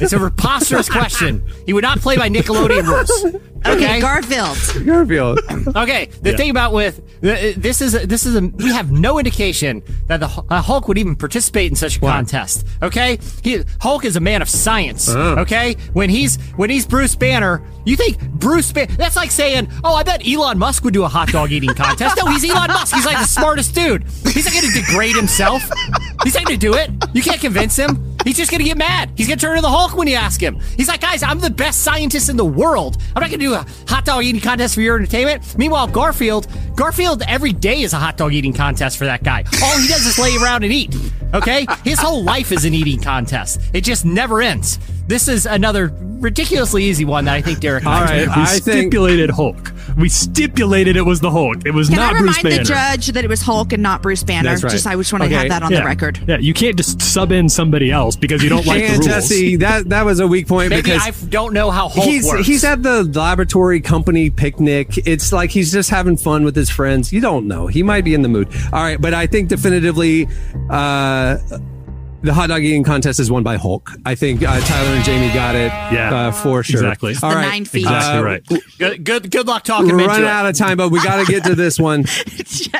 It's 0.00 0.12
a 0.12 0.18
preposterous 0.18 0.88
question. 0.88 1.42
He 1.66 1.72
would 1.72 1.82
not 1.82 2.00
play 2.00 2.16
by 2.16 2.28
Nickelodeon 2.28 2.86
rules. 2.86 3.42
Okay, 3.66 4.00
Garfield. 4.00 4.56
Garfield. 4.86 5.40
Okay, 5.76 6.06
the 6.22 6.36
thing 6.36 6.50
about 6.50 6.72
with 6.72 7.00
th- 7.20 7.56
this 7.56 7.80
is 7.80 7.92
this 8.06 8.24
is 8.26 8.36
a 8.36 8.40
we 8.40 8.72
have 8.72 8.90
no 8.90 9.18
indication 9.18 9.82
that 10.06 10.20
the 10.20 10.28
Hu- 10.28 10.46
uh, 10.48 10.62
Hulk 10.62 10.88
would 10.88 10.98
even 10.98 11.16
participate 11.16 11.70
in 11.70 11.76
such 11.76 11.96
a 11.96 12.00
contest. 12.00 12.66
Okay, 12.82 13.18
he, 13.42 13.62
Hulk 13.80 14.04
is 14.04 14.16
a 14.16 14.20
man 14.20 14.42
of 14.42 14.48
science. 14.48 15.08
Oh. 15.08 15.36
Okay, 15.38 15.74
when 15.92 16.08
he's 16.10 16.36
when 16.56 16.70
he's 16.70 16.86
Bruce 16.86 17.14
Banner, 17.16 17.62
you 17.84 17.96
think 17.96 18.20
Bruce 18.30 18.70
Banner? 18.72 18.94
That's 18.96 19.16
like 19.16 19.30
saying, 19.30 19.68
oh, 19.84 19.94
I 19.94 20.02
bet 20.02 20.26
Elon 20.26 20.58
Musk 20.58 20.84
would 20.84 20.94
do 20.94 21.04
a 21.04 21.08
hot 21.08 21.28
dog 21.28 21.50
eating 21.52 21.74
contest. 21.74 22.16
No, 22.16 22.30
he's 22.30 22.48
Elon 22.48 22.68
Musk. 22.68 22.94
He's 22.94 23.06
like 23.06 23.18
the 23.18 23.24
smartest 23.24 23.74
dude. 23.74 24.04
He's 24.04 24.44
not 24.44 24.54
going 24.54 24.72
to 24.72 24.80
degrade 24.80 25.16
himself. 25.16 25.62
He's 26.24 26.34
not 26.34 26.44
going 26.44 26.58
to 26.58 26.66
do 26.66 26.74
it. 26.74 26.90
You 27.14 27.22
can't 27.22 27.40
convince 27.40 27.76
him. 27.76 28.04
He's 28.24 28.36
just 28.36 28.50
going 28.50 28.58
to 28.58 28.64
get 28.64 28.76
mad. 28.76 29.10
He's 29.16 29.26
going 29.26 29.38
to 29.38 29.44
turn 29.44 29.56
into 29.56 29.62
the 29.62 29.70
Hulk 29.70 29.96
when 29.96 30.06
you 30.08 30.16
ask 30.16 30.40
him. 30.42 30.60
He's 30.76 30.88
like, 30.88 31.00
guys, 31.00 31.22
I'm 31.22 31.38
the 31.38 31.50
best 31.50 31.82
scientist 31.82 32.28
in 32.28 32.36
the 32.36 32.44
world. 32.44 32.98
I'm 33.14 33.20
not 33.22 33.30
going 33.30 33.38
to 33.40 33.46
do 33.46 33.47
a 33.54 33.66
hot 33.86 34.04
dog 34.04 34.24
eating 34.24 34.40
contest 34.40 34.74
for 34.74 34.80
your 34.80 34.96
entertainment. 34.96 35.56
Meanwhile, 35.58 35.88
Garfield, 35.88 36.46
Garfield 36.76 37.22
every 37.28 37.52
day 37.52 37.82
is 37.82 37.92
a 37.92 37.96
hot 37.96 38.16
dog 38.16 38.32
eating 38.32 38.52
contest 38.52 38.96
for 38.98 39.04
that 39.04 39.22
guy. 39.22 39.44
All 39.62 39.78
he 39.78 39.88
does 39.88 40.06
is 40.06 40.18
lay 40.18 40.36
around 40.36 40.64
and 40.64 40.72
eat. 40.72 40.96
Okay? 41.34 41.66
His 41.84 41.98
whole 41.98 42.22
life 42.22 42.52
is 42.52 42.64
an 42.64 42.74
eating 42.74 43.00
contest. 43.00 43.60
It 43.72 43.82
just 43.82 44.04
never 44.04 44.40
ends. 44.40 44.78
This 45.06 45.28
is 45.28 45.46
another 45.46 45.92
ridiculously 46.02 46.84
easy 46.84 47.04
one 47.04 47.24
that 47.26 47.34
I 47.34 47.42
think 47.42 47.60
Derek. 47.60 47.86
All 47.86 48.02
right, 48.02 48.26
We 48.26 48.32
I 48.34 48.46
think 48.58 48.62
stipulated 48.62 49.30
Hulk. 49.30 49.72
We 49.98 50.08
stipulated 50.08 50.96
it 50.96 51.02
was 51.02 51.20
the 51.20 51.30
Hulk. 51.30 51.66
It 51.66 51.72
was 51.72 51.88
Can 51.88 51.96
not 51.98 52.14
I 52.14 52.18
Bruce 52.18 52.36
Banner. 52.36 52.48
remind 52.50 52.68
Banner. 52.68 52.84
the 52.86 52.96
judge 52.96 53.06
that 53.14 53.24
it 53.24 53.28
was 53.28 53.42
Hulk 53.42 53.72
and 53.72 53.82
not 53.82 54.00
Bruce 54.00 54.22
Banner? 54.22 54.50
That's 54.50 54.62
right. 54.62 54.70
Just 54.70 54.86
I 54.86 54.94
just 54.94 55.12
want 55.12 55.22
to 55.24 55.26
Okay, 55.26 55.34
have 55.36 55.48
that 55.48 55.62
on 55.62 55.72
yeah. 55.72 55.80
the 55.80 55.84
record. 55.86 56.20
Yeah, 56.28 56.38
you 56.38 56.54
can't 56.54 56.76
just 56.76 57.02
sub 57.02 57.32
in 57.32 57.48
somebody 57.48 57.90
else 57.90 58.14
because 58.16 58.42
you 58.42 58.48
don't 58.48 58.64
like 58.64 58.78
the 58.80 58.86
and 58.86 58.94
rules. 58.98 59.06
Jesse, 59.06 59.56
that 59.56 59.88
that 59.88 60.04
was 60.04 60.20
a 60.20 60.26
weak 60.28 60.46
point 60.46 60.70
Maybe 60.70 60.82
because 60.82 61.02
I 61.02 61.08
f- 61.08 61.28
don't 61.28 61.52
know 61.52 61.70
how 61.70 61.88
Hulk 61.88 62.06
he's 62.06 62.24
works. 62.26 62.46
he's 62.46 62.64
at 62.64 62.82
the 62.82 63.02
laboratory 63.04 63.80
company 63.80 64.30
picnic. 64.30 65.06
It's 65.06 65.32
like 65.32 65.50
he's 65.50 65.72
just 65.72 65.90
having 65.90 66.16
fun 66.16 66.44
with 66.44 66.54
his 66.54 66.70
friends. 66.70 67.12
You 67.12 67.20
don't 67.20 67.46
know. 67.48 67.66
He 67.66 67.82
might 67.82 68.04
be 68.04 68.14
in 68.14 68.22
the 68.22 68.28
mood. 68.28 68.48
All 68.72 68.82
right, 68.82 69.00
but 69.00 69.14
I 69.14 69.26
think 69.26 69.48
definitively 69.48 70.28
uh 70.70 71.38
the 72.22 72.34
hot 72.34 72.48
dog 72.48 72.62
eating 72.62 72.82
contest 72.82 73.20
is 73.20 73.30
won 73.30 73.42
by 73.42 73.56
Hulk. 73.56 73.90
I 74.04 74.14
think 74.14 74.42
uh, 74.42 74.58
Tyler 74.60 74.88
and 74.96 75.04
Jamie 75.04 75.32
got 75.32 75.54
it. 75.54 75.68
Yeah, 75.92 76.14
uh, 76.14 76.32
for 76.32 76.62
sure. 76.62 76.80
exactly. 76.80 77.14
All 77.22 77.30
the 77.30 77.40
nine 77.40 77.64
feet. 77.64 77.82
Exactly 77.82 78.18
Uh, 78.18 78.22
right. 78.22 78.42
good, 78.78 79.04
good, 79.04 79.30
good 79.30 79.46
luck 79.46 79.62
talking 79.64 79.86
We're 79.88 79.98
running 79.98 80.16
into 80.16 80.26
it. 80.26 80.30
out 80.30 80.46
of 80.46 80.56
time, 80.56 80.76
but 80.76 80.88
we 80.90 81.00
got 81.02 81.24
to 81.24 81.30
get 81.32 81.44
to 81.44 81.54
this 81.54 81.78
one. 81.78 82.04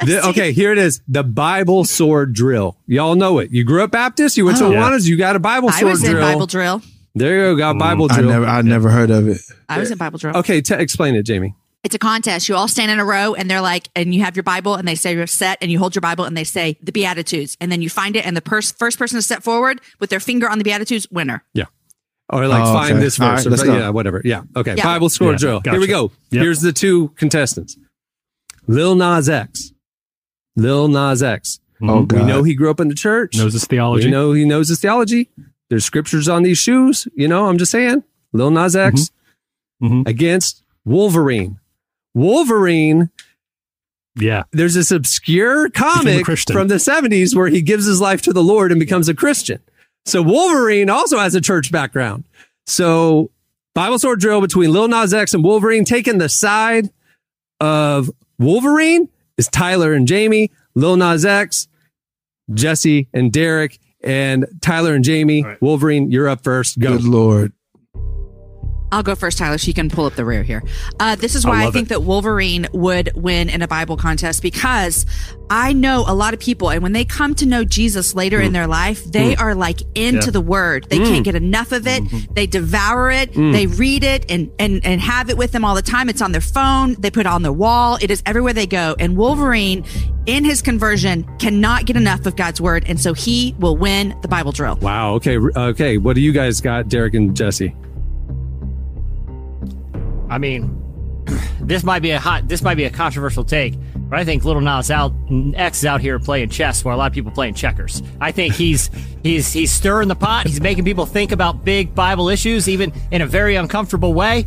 The- 0.04 0.20
okay, 0.28 0.52
here 0.52 0.70
it 0.72 0.78
is. 0.78 1.00
The 1.08 1.22
Bible 1.24 1.84
sword 1.84 2.32
drill. 2.32 2.76
Y'all 2.86 3.14
know 3.16 3.38
it. 3.40 3.50
You 3.50 3.64
grew 3.64 3.82
up 3.82 3.90
Baptist. 3.90 4.36
You 4.36 4.44
went 4.44 4.58
to 4.58 4.66
Oh. 4.66 4.70
Yeah. 4.70 4.82
Awanas. 4.90 5.06
You 5.08 5.16
got 5.16 5.34
a 5.36 5.40
Bible 5.40 5.70
sword 5.70 5.80
drill. 5.80 5.90
I 5.90 5.92
sword 5.94 6.00
was 6.02 6.10
drill. 6.10 6.26
in 6.28 6.32
Bible 6.34 6.46
drill. 6.46 6.82
There 7.14 7.34
you 7.34 7.40
go. 7.54 7.56
Got 7.56 7.78
Bible 7.78 8.06
I 8.10 8.14
drill. 8.16 8.28
never 8.30 8.46
I 8.46 8.62
never 8.62 8.90
heard 8.90 9.10
of 9.10 9.26
it. 9.28 9.40
I 9.68 9.78
was 9.78 9.90
in 9.90 9.98
Bible 9.98 10.18
drill. 10.18 10.36
okay, 10.36 10.60
t- 10.60 10.74
explain 10.74 11.14
it, 11.16 11.24
Jamie. 11.24 11.54
It's 11.84 11.94
a 11.94 11.98
contest. 11.98 12.48
You 12.48 12.56
all 12.56 12.66
stand 12.68 12.90
in 12.90 12.98
a 12.98 13.04
row 13.04 13.34
and 13.34 13.48
they're 13.48 13.60
like, 13.60 13.88
and 13.94 14.12
you 14.14 14.22
have 14.22 14.34
your 14.36 14.42
Bible 14.42 14.74
and 14.74 14.86
they 14.86 14.96
say 14.96 15.14
you're 15.14 15.26
set 15.28 15.58
and 15.62 15.70
you 15.70 15.78
hold 15.78 15.94
your 15.94 16.00
Bible 16.00 16.24
and 16.24 16.36
they 16.36 16.44
say 16.44 16.76
the 16.82 16.90
Beatitudes. 16.92 17.56
And 17.60 17.70
then 17.70 17.80
you 17.82 17.88
find 17.88 18.16
it 18.16 18.26
and 18.26 18.36
the 18.36 18.42
pers- 18.42 18.72
first 18.72 18.98
person 18.98 19.16
to 19.16 19.22
step 19.22 19.42
forward 19.44 19.80
with 20.00 20.10
their 20.10 20.18
finger 20.20 20.48
on 20.50 20.58
the 20.58 20.64
Beatitudes, 20.64 21.06
winner. 21.10 21.44
Yeah. 21.54 21.66
Or 22.30 22.46
like 22.48 22.62
Oh, 22.62 22.72
find 22.72 22.92
okay. 22.94 23.00
this 23.00 23.16
verse. 23.16 23.46
right, 23.46 23.60
or, 23.60 23.78
yeah, 23.78 23.88
whatever. 23.90 24.20
Yeah. 24.24 24.42
Okay. 24.56 24.74
Yeah. 24.76 24.82
Bible 24.84 25.08
sword 25.08 25.34
Yeah, 25.34 25.38
drill. 25.38 25.60
gotcha. 25.60 25.70
Here 25.70 25.80
we 25.80 25.86
go. 25.86 26.10
Yep. 26.30 26.42
Here's 26.42 26.60
the 26.60 26.72
two 26.72 27.08
contestants. 27.16 27.76
Lil 28.66 28.96
Nas 28.96 29.28
X. 29.28 29.72
Lil 30.56 30.88
Nas 30.88 31.22
X. 31.22 31.60
Oh 31.80 32.00
We 32.10 32.22
know 32.24 32.42
he 32.42 32.54
grew 32.54 32.70
up 32.70 32.80
in 32.80 32.88
the 32.88 32.94
church. 32.96 33.36
Knows 33.36 33.52
his 33.52 33.64
theology. 33.66 34.06
We 34.06 34.10
know 34.10 34.32
he 34.32 34.44
knows 34.44 34.68
his 34.68 34.80
theology. 34.80 35.30
There's 35.70 35.84
scriptures 35.84 36.28
on 36.28 36.42
these 36.42 36.58
shoes. 36.58 37.06
You 37.14 37.28
know, 37.28 37.46
I'm 37.46 37.56
just 37.56 37.70
saying. 37.70 38.02
Lil 38.32 38.50
Nas 38.50 38.74
X 38.74 39.10
Mhm. 39.82 40.06
against 40.08 40.64
Wolverine. 40.84 41.60
Wolverine 42.14 43.10
Yeah. 44.16 44.44
there's 44.52 44.74
this 44.74 44.90
obscure 44.90 45.70
comic 45.70 46.26
from 46.26 46.68
the 46.68 46.76
70s 46.76 47.34
where 47.34 47.48
he 47.48 47.62
gives 47.62 47.84
his 47.86 48.00
life 48.00 48.22
to 48.22 48.32
the 48.32 48.42
Lord 48.42 48.72
and 48.72 48.78
becomes 48.80 49.08
a 49.08 49.14
Christian. 49.14 49.60
So 50.06 50.22
Wolverine 50.22 50.90
also 50.90 51.18
has 51.18 51.34
a 51.34 51.40
church 51.40 51.70
background. 51.70 52.24
So 52.66 53.30
Bible 53.74 53.98
sword 53.98 54.20
drill 54.20 54.40
between 54.40 54.72
Lil 54.72 54.88
Nas 54.88 55.14
X 55.14 55.34
and 55.34 55.44
Wolverine, 55.44 55.84
taking 55.84 56.18
the 56.18 56.28
side 56.28 56.90
of 57.60 58.10
Wolverine 58.38 59.08
is 59.36 59.48
Tyler 59.48 59.92
and 59.92 60.08
Jamie, 60.08 60.50
Lil 60.74 60.96
Nas 60.96 61.24
X, 61.24 61.68
Jesse 62.52 63.08
and 63.12 63.30
Derek, 63.32 63.78
and 64.02 64.46
Tyler 64.60 64.94
and 64.94 65.04
Jamie. 65.04 65.42
All 65.42 65.50
right. 65.50 65.62
Wolverine, 65.62 66.10
you're 66.10 66.28
up 66.28 66.42
first. 66.42 66.78
Go. 66.78 66.96
Good 66.96 67.04
lord. 67.04 67.52
I'll 68.90 69.02
go 69.02 69.14
first, 69.14 69.38
Tyler, 69.38 69.58
so 69.58 69.66
you 69.66 69.74
can 69.74 69.90
pull 69.90 70.06
up 70.06 70.14
the 70.14 70.24
rear 70.24 70.42
here. 70.42 70.62
Uh, 70.98 71.14
this 71.14 71.34
is 71.34 71.44
why 71.44 71.62
I, 71.62 71.64
love 71.64 71.74
think 71.74 71.86
it. 71.86 71.88
that 71.90 72.02
Wolverine 72.02 72.66
would 72.72 73.10
win 73.14 73.48
in 73.50 73.62
a 73.62 73.68
Bible 73.68 73.96
contest 73.96 74.42
because 74.42 75.04
I 75.50 75.72
know 75.72 76.04
a 76.06 76.14
lot 76.14 76.34
of 76.34 76.40
people, 76.40 76.70
and 76.70 76.82
when 76.82 76.92
they 76.92 77.04
come 77.04 77.34
to 77.36 77.46
know 77.46 77.64
Jesus 77.64 78.14
later 78.14 78.40
in 78.40 78.50
mm. 78.50 78.54
their 78.54 78.66
life, 78.66 79.04
they 79.04 79.34
mm. 79.34 79.40
are 79.40 79.54
like 79.54 79.82
into 79.94 80.26
Yeah. 80.26 80.30
the 80.30 80.40
Word. 80.40 80.86
They 80.88 80.98
can't 80.98 81.20
mm. 81.20 81.24
get 81.24 81.34
enough 81.34 81.72
of 81.72 81.86
it. 81.86 82.02
Mm-hmm. 82.04 82.32
They 82.34 82.46
devour 82.46 83.10
it. 83.10 83.34
They 83.34 83.66
read 83.66 84.04
it 84.04 84.30
and 84.30 84.50
and 84.58 84.84
and 84.84 85.00
have 85.00 85.30
it 85.30 85.36
with 85.36 85.52
them 85.52 85.64
all 85.64 85.74
the 85.74 85.82
time. 85.82 86.08
It's 86.08 86.22
on 86.22 86.32
their 86.32 86.40
phone. 86.40 86.94
They 86.98 87.10
put 87.10 87.20
it 87.20 87.26
on 87.26 87.42
their 87.42 87.52
wall. 87.52 87.98
It 88.00 88.10
is 88.10 88.22
everywhere 88.26 88.52
they 88.52 88.66
go. 88.66 88.96
And 88.98 89.16
Wolverine, 89.16 89.84
in 90.26 90.44
his 90.44 90.62
conversion, 90.62 91.24
cannot 91.38 91.86
get 91.86 91.96
enough 91.96 92.26
of 92.26 92.36
God's 92.36 92.60
Word, 92.60 92.84
and 92.86 93.00
so 93.00 93.14
he 93.14 93.54
will 93.58 93.76
win 93.76 94.14
the 94.22 94.28
Bible 94.28 94.52
drill. 94.52 94.76
Wow. 94.76 95.14
Okay. 95.14 95.38
Okay. 95.38 95.98
What 95.98 96.14
do 96.14 96.20
you 96.20 96.32
guys 96.32 96.60
got, 96.60 96.88
Derek 96.88 97.14
and 97.14 97.36
Jesse? 97.36 97.74
I 100.28 100.38
mean, 100.38 100.82
this 101.60 101.84
might 101.84 102.00
be 102.00 102.10
a 102.10 102.18
hot, 102.18 102.48
this 102.48 102.62
might 102.62 102.76
be 102.76 102.84
a 102.84 102.90
controversial 102.90 103.44
take, 103.44 103.74
but 103.94 104.18
I 104.18 104.24
think 104.24 104.44
Lil 104.44 104.60
Nas 104.60 104.90
out 104.90 105.12
X 105.54 105.78
is 105.78 105.86
out 105.86 106.00
here 106.00 106.18
playing 106.18 106.50
chess 106.50 106.84
while 106.84 106.96
a 106.96 106.98
lot 106.98 107.06
of 107.06 107.12
people 107.12 107.30
playing 107.30 107.54
checkers. 107.54 108.02
I 108.20 108.32
think 108.32 108.54
he's 108.54 108.90
he's 109.22 109.52
he's 109.52 109.70
stirring 109.70 110.08
the 110.08 110.16
pot. 110.16 110.46
He's 110.46 110.60
making 110.60 110.84
people 110.84 111.06
think 111.06 111.32
about 111.32 111.64
big 111.64 111.94
Bible 111.94 112.28
issues, 112.28 112.68
even 112.68 112.92
in 113.10 113.22
a 113.22 113.26
very 113.26 113.56
uncomfortable 113.56 114.14
way. 114.14 114.46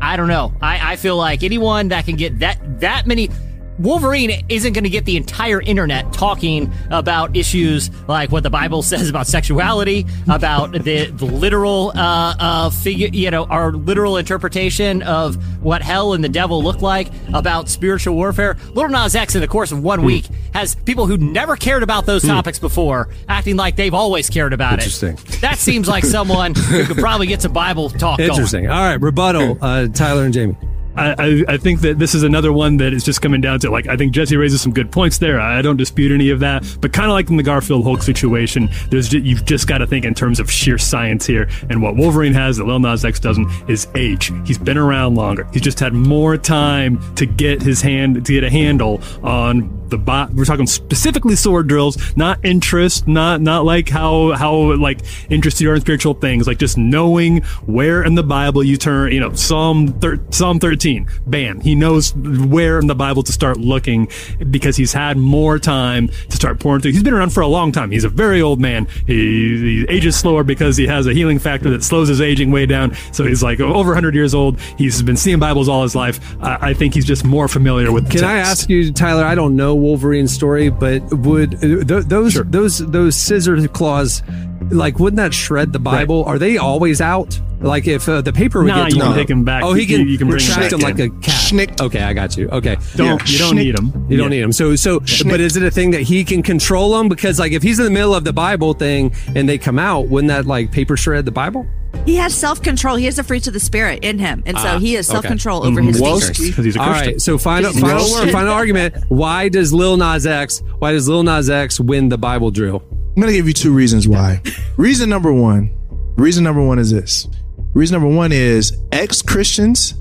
I 0.00 0.16
don't 0.16 0.28
know. 0.28 0.52
I, 0.60 0.92
I 0.92 0.96
feel 0.96 1.16
like 1.16 1.42
anyone 1.42 1.88
that 1.88 2.04
can 2.04 2.16
get 2.16 2.40
that 2.40 2.80
that 2.80 3.06
many. 3.06 3.30
Wolverine 3.78 4.44
isn't 4.48 4.72
going 4.72 4.84
to 4.84 4.90
get 4.90 5.04
the 5.04 5.16
entire 5.16 5.60
internet 5.60 6.12
talking 6.12 6.72
about 6.90 7.36
issues 7.36 7.90
like 8.08 8.30
what 8.30 8.42
the 8.44 8.50
Bible 8.50 8.82
says 8.82 9.08
about 9.10 9.26
sexuality, 9.26 10.06
about 10.28 10.72
the, 10.72 11.06
the 11.10 11.24
literal 11.24 11.90
uh, 11.96 12.34
uh, 12.38 12.70
figure, 12.70 13.08
you 13.12 13.30
know, 13.30 13.44
our 13.46 13.72
literal 13.72 14.16
interpretation 14.16 15.02
of 15.02 15.36
what 15.62 15.82
hell 15.82 16.12
and 16.12 16.22
the 16.22 16.28
devil 16.28 16.62
look 16.62 16.82
like, 16.82 17.08
about 17.32 17.68
spiritual 17.68 18.14
warfare. 18.14 18.56
Lil 18.74 18.88
Nas 18.90 19.16
X, 19.16 19.34
in 19.34 19.40
the 19.40 19.48
course 19.48 19.72
of 19.72 19.82
one 19.82 20.00
Hmm. 20.00 20.06
week, 20.06 20.26
has 20.52 20.74
people 20.76 21.06
who 21.06 21.16
never 21.16 21.56
cared 21.56 21.82
about 21.82 22.06
those 22.06 22.22
topics 22.22 22.58
before 22.58 23.08
acting 23.28 23.56
like 23.56 23.74
they've 23.76 23.94
always 23.94 24.30
cared 24.30 24.52
about 24.52 24.74
Interesting. 24.74 25.08
it. 25.14 25.18
Interesting. 25.18 25.40
That 25.40 25.58
seems 25.58 25.88
like 25.88 26.04
someone 26.18 26.54
who 26.54 26.84
could 26.84 26.98
probably 26.98 27.26
get 27.26 27.42
some 27.42 27.52
Bible 27.52 27.90
talk 27.90 28.18
going. 28.18 28.30
Interesting. 28.30 28.68
All 28.68 28.80
right, 28.80 29.00
rebuttal. 29.00 29.58
Uh, 29.60 29.88
Tyler 29.88 30.24
and 30.24 30.32
Jamie. 30.32 30.56
I, 30.96 31.44
I, 31.48 31.56
think 31.56 31.80
that 31.80 31.98
this 31.98 32.14
is 32.14 32.22
another 32.22 32.52
one 32.52 32.76
that 32.76 32.92
is 32.92 33.04
just 33.04 33.20
coming 33.20 33.40
down 33.40 33.58
to 33.60 33.70
like 33.70 33.88
I 33.88 33.96
think 33.96 34.12
Jesse 34.12 34.36
raises 34.36 34.60
some 34.60 34.72
good 34.72 34.92
points 34.92 35.18
there. 35.18 35.40
I 35.40 35.60
don't 35.62 35.76
dispute 35.76 36.12
any 36.12 36.30
of 36.30 36.40
that, 36.40 36.64
but 36.80 36.92
kind 36.92 37.10
of 37.10 37.12
like 37.12 37.30
in 37.30 37.36
the 37.36 37.42
Garfield 37.42 37.84
Hulk 37.84 38.02
situation, 38.02 38.68
there's 38.90 39.08
ju- 39.08 39.20
you've 39.20 39.44
just 39.44 39.66
got 39.66 39.78
to 39.78 39.86
think 39.86 40.04
in 40.04 40.14
terms 40.14 40.38
of 40.38 40.50
sheer 40.50 40.78
science 40.78 41.26
here. 41.26 41.48
And 41.68 41.82
what 41.82 41.96
Wolverine 41.96 42.34
has 42.34 42.56
that 42.58 42.64
Lil 42.64 42.78
Nas 42.78 43.04
X 43.04 43.18
doesn't 43.18 43.50
is 43.68 43.88
age. 43.94 44.32
He's 44.46 44.58
been 44.58 44.78
around 44.78 45.16
longer. 45.16 45.48
He's 45.52 45.62
just 45.62 45.80
had 45.80 45.92
more 45.92 46.36
time 46.36 47.00
to 47.16 47.26
get 47.26 47.62
his 47.62 47.82
hand 47.82 48.24
to 48.26 48.32
get 48.32 48.44
a 48.44 48.50
handle 48.50 49.00
on 49.22 49.83
the 49.88 49.98
bot. 49.98 50.32
We're 50.34 50.44
talking 50.44 50.66
specifically 50.66 51.36
sword 51.36 51.68
drills, 51.68 52.16
not 52.16 52.38
interest, 52.44 53.06
not 53.06 53.40
not 53.40 53.64
like 53.64 53.88
how 53.88 54.32
how 54.32 54.74
like 54.76 55.00
interested 55.30 55.64
you 55.64 55.70
are 55.70 55.74
in 55.74 55.80
spiritual 55.80 56.14
things, 56.14 56.46
like 56.46 56.58
just 56.58 56.76
knowing 56.78 57.42
where 57.66 58.02
in 58.02 58.14
the 58.14 58.22
Bible 58.22 58.62
you 58.64 58.76
turn. 58.76 59.12
You 59.12 59.20
know, 59.20 59.32
Psalm 59.34 59.88
thir- 60.00 60.20
Psalm 60.30 60.58
thirteen. 60.58 61.08
Bam, 61.26 61.60
he 61.60 61.74
knows 61.74 62.14
where 62.14 62.78
in 62.78 62.86
the 62.86 62.94
Bible 62.94 63.22
to 63.22 63.32
start 63.32 63.58
looking 63.58 64.08
because 64.50 64.76
he's 64.76 64.92
had 64.92 65.16
more 65.16 65.58
time 65.58 66.08
to 66.08 66.36
start 66.36 66.60
pouring 66.60 66.80
through. 66.80 66.92
He's 66.92 67.02
been 67.02 67.14
around 67.14 67.30
for 67.30 67.40
a 67.40 67.46
long 67.46 67.72
time. 67.72 67.90
He's 67.90 68.04
a 68.04 68.08
very 68.08 68.40
old 68.40 68.60
man. 68.60 68.86
He, 69.06 69.84
he 69.84 69.86
ages 69.88 70.16
slower 70.16 70.44
because 70.44 70.76
he 70.76 70.86
has 70.86 71.06
a 71.06 71.12
healing 71.12 71.38
factor 71.38 71.70
that 71.70 71.82
slows 71.82 72.08
his 72.08 72.20
aging 72.20 72.50
way 72.50 72.66
down. 72.66 72.94
So 73.12 73.24
he's 73.24 73.42
like 73.42 73.60
over 73.60 73.90
100 73.90 74.14
years 74.14 74.34
old. 74.34 74.60
He's 74.78 75.02
been 75.02 75.16
seeing 75.16 75.38
Bibles 75.38 75.68
all 75.68 75.82
his 75.82 75.94
life. 75.94 76.20
I, 76.42 76.70
I 76.70 76.74
think 76.74 76.94
he's 76.94 77.04
just 77.04 77.24
more 77.24 77.48
familiar 77.48 77.92
with. 77.92 78.06
The 78.06 78.18
Can 78.18 78.24
I 78.24 78.36
ask 78.38 78.68
you, 78.68 78.92
Tyler? 78.92 79.24
I 79.24 79.34
don't 79.34 79.56
know 79.56 79.74
Wolverine's 79.84 80.32
story, 80.32 80.70
but 80.70 81.02
would 81.12 81.54
uh, 81.56 81.84
th- 81.84 82.04
those 82.06 82.34
those 82.34 82.78
those 82.78 83.14
scissor 83.16 83.68
claws, 83.68 84.22
like, 84.70 84.98
wouldn't 84.98 85.18
that 85.18 85.34
shred 85.34 85.72
the 85.72 85.78
Bible? 85.78 86.24
Are 86.24 86.38
they 86.38 86.56
always 86.56 87.00
out? 87.00 87.38
Like, 87.60 87.86
if 87.86 88.08
uh, 88.08 88.20
the 88.20 88.32
paper 88.32 88.62
would 88.62 88.68
Nah, 88.68 88.84
get 88.84 88.92
you 88.94 88.96
can 88.98 89.04
torn 89.06 89.16
take 89.16 89.30
'em 89.30 89.44
back. 89.44 89.62
Oh, 89.64 89.72
he 89.72 89.86
can. 89.86 90.06
you 90.08 90.18
can 90.18 90.28
bring 90.28 90.40
'em 90.42 90.46
retract 90.48 90.60
back 90.60 90.70
them 90.70 90.80
like 90.80 90.98
a 90.98 91.04
in. 91.04 91.20
cat. 91.20 91.80
Okay, 91.80 92.02
I 92.02 92.12
got 92.12 92.36
you. 92.36 92.48
Okay, 92.48 92.76
Don't 92.96 93.26
you 93.30 93.38
don't 93.38 93.56
need 93.56 93.76
them. 93.76 94.06
You 94.08 94.16
don't 94.16 94.30
need 94.30 94.42
them. 94.42 94.52
So, 94.52 94.74
so, 94.76 95.00
but 95.00 95.40
is 95.40 95.56
it 95.56 95.62
a 95.62 95.70
thing 95.70 95.90
that 95.92 96.02
he 96.02 96.24
can 96.24 96.42
control 96.42 96.96
them? 96.98 97.08
Because, 97.08 97.38
like, 97.38 97.52
if 97.52 97.62
he's 97.62 97.78
in 97.78 97.84
the 97.84 97.90
middle 97.90 98.14
of 98.14 98.24
the 98.24 98.32
Bible 98.32 98.74
thing 98.74 99.14
and 99.34 99.48
they 99.48 99.56
come 99.58 99.78
out, 99.78 100.08
wouldn't 100.08 100.28
that 100.28 100.44
like 100.46 100.72
paper 100.72 100.96
shred 100.96 101.24
the 101.24 101.30
Bible? 101.32 101.66
He 102.06 102.16
has 102.16 102.34
self 102.34 102.60
control. 102.62 102.96
He 102.96 103.06
has 103.06 103.16
the 103.16 103.24
fruits 103.24 103.46
of 103.46 103.52
the 103.54 103.60
spirit 103.60 104.04
in 104.04 104.18
him, 104.18 104.42
and 104.46 104.58
so 104.58 104.68
Ah, 104.68 104.78
he 104.78 104.92
has 104.94 105.06
self 105.06 105.24
control 105.24 105.64
over 105.64 105.80
his 105.80 106.00
Woski. 106.00 106.36
fingers. 106.36 106.64
he's 106.64 106.76
a 106.76 106.80
All 106.80 106.88
Christian. 106.88 107.12
right. 107.12 107.20
So 107.20 107.38
final 107.38 107.72
final 107.72 108.10
word, 108.10 108.30
final 108.30 108.52
argument. 108.52 108.94
Why 109.08 109.48
does 109.48 109.72
Lil 109.72 109.96
Nas 109.96 110.26
X? 110.26 110.62
Why 110.78 110.92
does 110.92 111.08
Lil 111.08 111.22
Nas 111.22 111.48
X 111.48 111.80
win 111.80 112.08
the 112.10 112.18
Bible 112.18 112.50
drill? 112.50 112.82
I'm 113.16 113.20
gonna 113.22 113.32
give 113.32 113.46
you 113.46 113.52
two 113.54 113.72
reasons 113.72 114.06
why. 114.08 114.42
reason 114.76 115.08
number 115.08 115.32
one, 115.32 115.70
reason 116.16 116.44
number 116.44 116.62
one 116.62 116.78
is 116.78 116.90
this. 116.90 117.26
Reason 117.72 117.94
number 117.98 118.14
one 118.14 118.32
is 118.32 118.76
ex 118.92 119.22
Christians 119.22 119.94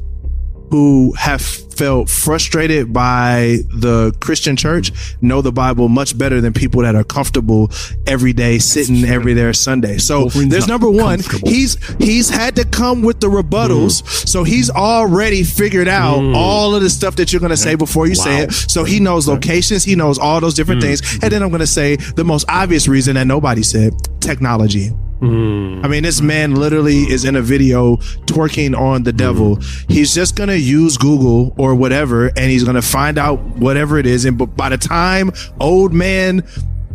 who 0.73 1.13
have 1.19 1.39
felt 1.39 2.09
frustrated 2.09 2.91
by 2.91 3.59
the 3.75 4.11
Christian 4.19 4.55
church 4.55 4.91
know 5.21 5.39
the 5.39 5.51
Bible 5.51 5.87
much 5.87 6.17
better 6.17 6.41
than 6.41 6.51
people 6.51 6.81
that 6.81 6.95
are 6.95 7.03
comfortable 7.03 7.69
every 8.07 8.33
day 8.33 8.57
sitting 8.57 9.05
every 9.05 9.35
there 9.35 9.53
Sunday. 9.53 9.99
So 9.99 10.29
there's 10.29 10.67
number 10.67 10.89
one. 10.89 11.19
He's 11.45 11.77
he's 11.97 12.27
had 12.27 12.55
to 12.55 12.65
come 12.65 13.03
with 13.03 13.19
the 13.19 13.27
rebuttals, 13.27 14.03
so 14.27 14.43
he's 14.43 14.71
already 14.71 15.43
figured 15.43 15.87
out 15.87 16.23
all 16.33 16.73
of 16.73 16.81
the 16.81 16.89
stuff 16.89 17.17
that 17.17 17.31
you're 17.31 17.39
gonna 17.39 17.55
say 17.55 17.75
before 17.75 18.07
you 18.07 18.15
say 18.15 18.39
it. 18.39 18.51
So 18.51 18.83
he 18.83 18.99
knows 18.99 19.27
locations, 19.27 19.83
he 19.83 19.95
knows 19.95 20.17
all 20.17 20.41
those 20.41 20.55
different 20.55 20.81
things, 20.81 21.01
and 21.21 21.31
then 21.31 21.43
I'm 21.43 21.51
gonna 21.51 21.67
say 21.67 21.97
the 21.97 22.23
most 22.23 22.45
obvious 22.49 22.87
reason 22.87 23.13
that 23.13 23.27
nobody 23.27 23.61
said 23.61 23.93
technology. 24.21 24.91
Mm. 25.23 25.85
I 25.85 25.87
mean, 25.87 26.03
this 26.03 26.19
man 26.19 26.55
literally 26.55 27.03
is 27.03 27.23
in 27.23 27.37
a 27.37 27.41
video 27.41 27.95
twerking 28.25 28.77
on 28.77 29.03
the 29.03 29.13
devil. 29.13 29.55
Mm. 29.55 29.91
He's 29.91 30.13
just 30.13 30.35
gonna 30.35 30.55
use 30.55 30.97
Google 30.97 31.53
or 31.57 31.75
whatever, 31.75 32.27
and 32.27 32.51
he's 32.51 32.65
gonna 32.65 32.81
find 32.81 33.17
out 33.17 33.39
whatever 33.57 33.97
it 33.97 34.05
is. 34.05 34.25
And 34.25 34.37
b- 34.37 34.45
by 34.45 34.69
the 34.69 34.77
time 34.77 35.31
old 35.61 35.93
man 35.93 36.43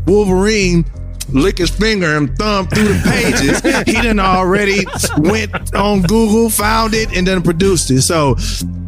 Wolverine 0.06 0.84
lick 1.30 1.58
his 1.58 1.70
finger 1.70 2.16
and 2.16 2.36
thumb 2.38 2.66
through 2.68 2.88
the 2.88 3.00
pages, 3.04 3.60
he 3.86 3.92
done 4.02 4.20
already 4.20 4.84
went 5.18 5.74
on 5.74 6.02
Google, 6.02 6.50
found 6.50 6.94
it, 6.94 7.14
and 7.16 7.26
then 7.26 7.42
produced 7.42 7.90
it. 7.90 8.02
So, 8.02 8.36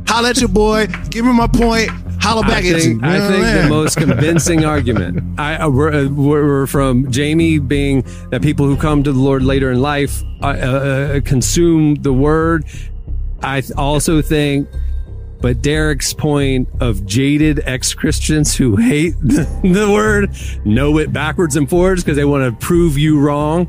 holla 0.07 0.31
at 0.31 0.41
your 0.41 0.49
boy, 0.49 0.87
give 1.11 1.25
him 1.25 1.37
my 1.37 1.47
point, 1.47 1.91
holla 2.21 2.43
back 2.43 2.65
I 2.65 2.73
think, 2.73 3.03
I 3.03 3.29
think 3.29 3.63
the 3.63 3.69
most 3.69 3.97
convincing 3.97 4.65
argument 4.65 5.23
I, 5.39 5.57
uh, 5.57 5.71
we're, 5.71 5.93
uh, 5.93 6.09
we're 6.09 6.67
from 6.67 7.11
Jamie 7.11 7.59
being 7.59 8.05
that 8.31 8.43
people 8.43 8.67
who 8.67 8.77
come 8.77 9.03
to 9.03 9.13
the 9.13 9.19
Lord 9.19 9.43
later 9.43 9.71
in 9.71 9.81
life 9.81 10.23
uh, 10.43 10.47
uh, 10.47 11.21
consume 11.23 11.97
the 11.97 12.13
Word. 12.13 12.65
I 13.43 13.63
th- 13.63 13.73
also 13.73 14.21
think, 14.21 14.69
but 15.41 15.63
Derek's 15.63 16.13
point 16.13 16.69
of 16.81 17.07
jaded 17.07 17.63
ex 17.65 17.95
Christians 17.95 18.55
who 18.55 18.77
hate 18.77 19.15
the, 19.23 19.49
the 19.63 19.91
Word 19.91 20.31
know 20.65 20.99
it 20.99 21.13
backwards 21.13 21.57
and 21.57 21.69
forwards 21.69 22.05
because 22.05 22.17
they 22.17 22.25
want 22.25 22.45
to 22.45 22.67
prove 22.67 22.99
you 22.99 23.19
wrong. 23.19 23.69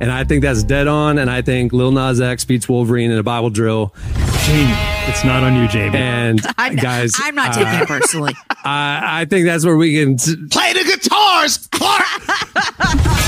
And 0.00 0.10
I 0.10 0.24
think 0.24 0.42
that's 0.42 0.64
dead 0.64 0.88
on. 0.88 1.18
And 1.18 1.30
I 1.30 1.42
think 1.42 1.72
Lil 1.72 1.92
Nas 1.92 2.20
X 2.20 2.44
beats 2.44 2.68
Wolverine 2.68 3.12
in 3.12 3.18
a 3.18 3.22
Bible 3.22 3.50
drill. 3.50 3.94
Jamie, 4.44 4.74
it's 5.08 5.24
not 5.24 5.44
on 5.44 5.56
you, 5.56 5.68
Jamie. 5.68 5.96
And 5.96 6.40
I'm, 6.58 6.74
guys, 6.76 7.14
I'm 7.16 7.34
not 7.34 7.50
uh, 7.50 7.64
taking 7.64 7.80
it 7.80 7.88
personally. 7.88 8.34
I, 8.64 9.22
I 9.22 9.24
think 9.24 9.46
that's 9.46 9.64
where 9.64 9.76
we 9.76 9.94
can. 9.94 10.16
Play 10.16 10.72
the 10.72 10.84
guitars, 10.84 11.68
Clark. 11.70 12.02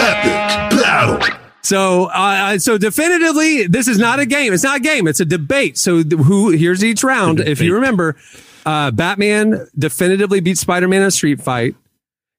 Epic 0.00 0.80
battle. 0.82 1.38
So, 1.62 2.04
uh, 2.06 2.58
so 2.58 2.78
definitively, 2.78 3.66
this 3.66 3.88
is 3.88 3.98
not 3.98 4.20
a 4.20 4.26
game. 4.26 4.52
It's 4.52 4.62
not 4.64 4.76
a 4.78 4.80
game. 4.80 5.06
It's 5.06 5.20
a 5.20 5.24
debate. 5.24 5.76
So, 5.76 6.02
th- 6.02 6.22
who 6.22 6.50
here's 6.50 6.82
each 6.84 7.02
round. 7.04 7.40
If 7.40 7.60
you 7.60 7.74
remember, 7.74 8.16
uh, 8.64 8.90
Batman 8.90 9.66
definitively 9.78 10.40
beats 10.40 10.60
Spider 10.60 10.88
Man 10.88 11.02
in 11.02 11.08
a 11.08 11.10
street 11.10 11.42
fight. 11.42 11.74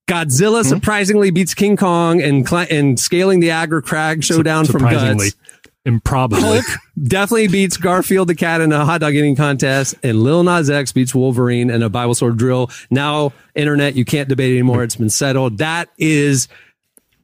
Godzilla 0.08 0.64
surprisingly 0.64 1.30
beats 1.30 1.54
King 1.54 1.76
Kong 1.76 2.20
and 2.20 2.48
cl- 2.48 2.66
and 2.68 2.98
scaling 2.98 3.38
the 3.38 3.48
Aggro 3.50 3.80
Crag 3.80 4.24
showdown 4.24 4.64
from 4.64 4.80
Surprisingly, 4.80 5.26
Guts. 5.30 5.36
Improbably. 5.84 6.42
Hulk 6.42 6.64
definitely 7.02 7.48
beats 7.48 7.76
Garfield 7.76 8.28
the 8.28 8.34
cat 8.34 8.60
in 8.60 8.72
a 8.72 8.84
hot 8.84 9.00
dog 9.00 9.14
eating 9.14 9.36
contest, 9.36 9.94
and 10.02 10.22
Lil 10.22 10.42
Nas 10.42 10.70
X 10.70 10.92
beats 10.92 11.14
Wolverine 11.14 11.70
in 11.70 11.82
a 11.82 11.88
Bible 11.88 12.14
sword 12.14 12.36
drill. 12.36 12.70
Now, 12.90 13.32
internet, 13.54 13.94
you 13.94 14.04
can't 14.04 14.28
debate 14.28 14.52
anymore. 14.52 14.82
It's 14.82 14.96
been 14.96 15.10
settled. 15.10 15.58
That 15.58 15.88
is 15.98 16.48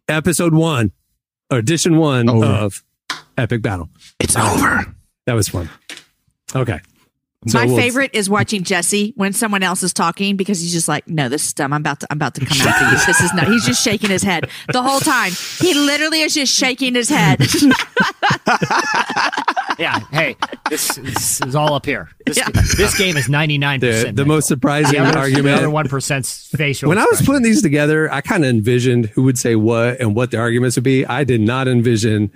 episode 0.08 0.54
one, 0.54 0.92
or 1.50 1.58
edition 1.58 1.96
one 1.98 2.28
Over. 2.28 2.46
of 2.46 2.84
Epic 3.36 3.62
Battle. 3.62 3.90
It's 4.20 4.36
over. 4.36 4.94
That 5.26 5.34
was 5.34 5.48
fun. 5.48 5.68
Okay. 6.54 6.80
So 7.48 7.58
My 7.58 7.66
we'll- 7.66 7.76
favorite 7.76 8.10
is 8.12 8.28
watching 8.28 8.64
Jesse 8.64 9.12
when 9.16 9.32
someone 9.32 9.62
else 9.62 9.82
is 9.82 9.92
talking 9.92 10.36
because 10.36 10.60
he's 10.60 10.72
just 10.72 10.88
like, 10.88 11.06
"No, 11.06 11.28
this 11.28 11.46
is 11.46 11.52
dumb. 11.52 11.72
I'm 11.72 11.80
about 11.82 12.00
to, 12.00 12.06
I'm 12.10 12.16
about 12.16 12.34
to 12.36 12.44
come 12.44 12.66
after 12.66 12.84
you. 12.86 13.06
This 13.06 13.20
is 13.20 13.32
not." 13.34 13.46
He's 13.46 13.64
just 13.64 13.84
shaking 13.84 14.10
his 14.10 14.22
head 14.24 14.48
the 14.72 14.82
whole 14.82 14.98
time. 15.00 15.30
He 15.60 15.72
literally 15.74 16.22
is 16.22 16.34
just 16.34 16.52
shaking 16.52 16.94
his 16.94 17.08
head. 17.08 17.40
Yeah. 19.78 20.00
Hey, 20.10 20.36
this, 20.70 20.94
this 20.94 21.42
is 21.42 21.54
all 21.54 21.74
up 21.74 21.84
here. 21.84 22.08
This, 22.24 22.38
Yeah. 22.38 22.48
this 22.50 22.96
game 22.96 23.18
is 23.18 23.28
99%. 23.28 23.80
The, 23.80 24.12
the 24.12 24.24
most 24.24 24.48
surprising 24.48 24.92
the 24.94 25.00
other, 25.06 25.12
the 25.12 25.18
argument. 25.18 25.58
other 25.58 25.68
1%'s 25.68 26.48
facial. 26.56 26.88
when 26.88 26.96
I 26.96 27.04
was 27.10 27.20
putting 27.20 27.42
these 27.42 27.60
together, 27.60 28.10
I 28.10 28.22
kind 28.22 28.42
of 28.42 28.48
envisioned 28.48 29.06
who 29.10 29.24
would 29.24 29.36
say 29.38 29.54
what 29.54 30.00
and 30.00 30.14
what 30.16 30.30
the 30.30 30.38
arguments 30.38 30.76
would 30.76 30.84
be. 30.84 31.04
I 31.04 31.24
did 31.24 31.42
not 31.42 31.68
envision 31.68 32.30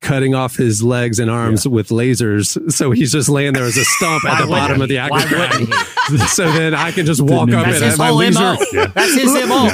cutting 0.00 0.34
off 0.34 0.56
his 0.56 0.82
legs 0.82 1.18
and 1.18 1.30
arms 1.30 1.66
with 1.66 1.88
lasers. 1.88 2.72
So 2.72 2.90
he's 2.90 3.12
just 3.12 3.28
laying 3.28 3.52
there 3.52 3.64
as 3.64 3.76
a 3.76 3.84
stump 3.84 4.24
at 4.24 4.40
the 4.40 4.46
bottom 4.46 4.80
of 4.80 4.88
the 4.88 4.96
Why 4.98 5.22
Aggro 5.22 5.50
wouldn't 5.50 5.70
Crag. 5.70 6.20
so 6.28 6.50
then 6.52 6.74
I 6.74 6.92
can 6.92 7.06
just 7.06 7.20
walk 7.20 7.50
up 7.50 7.66
and 7.66 7.74
his 7.74 7.82
at 7.82 7.98
my 7.98 8.08
whole 8.08 8.16
leisure. 8.16 8.56
That's 8.94 9.14
his 9.14 9.32
MO. 9.48 9.70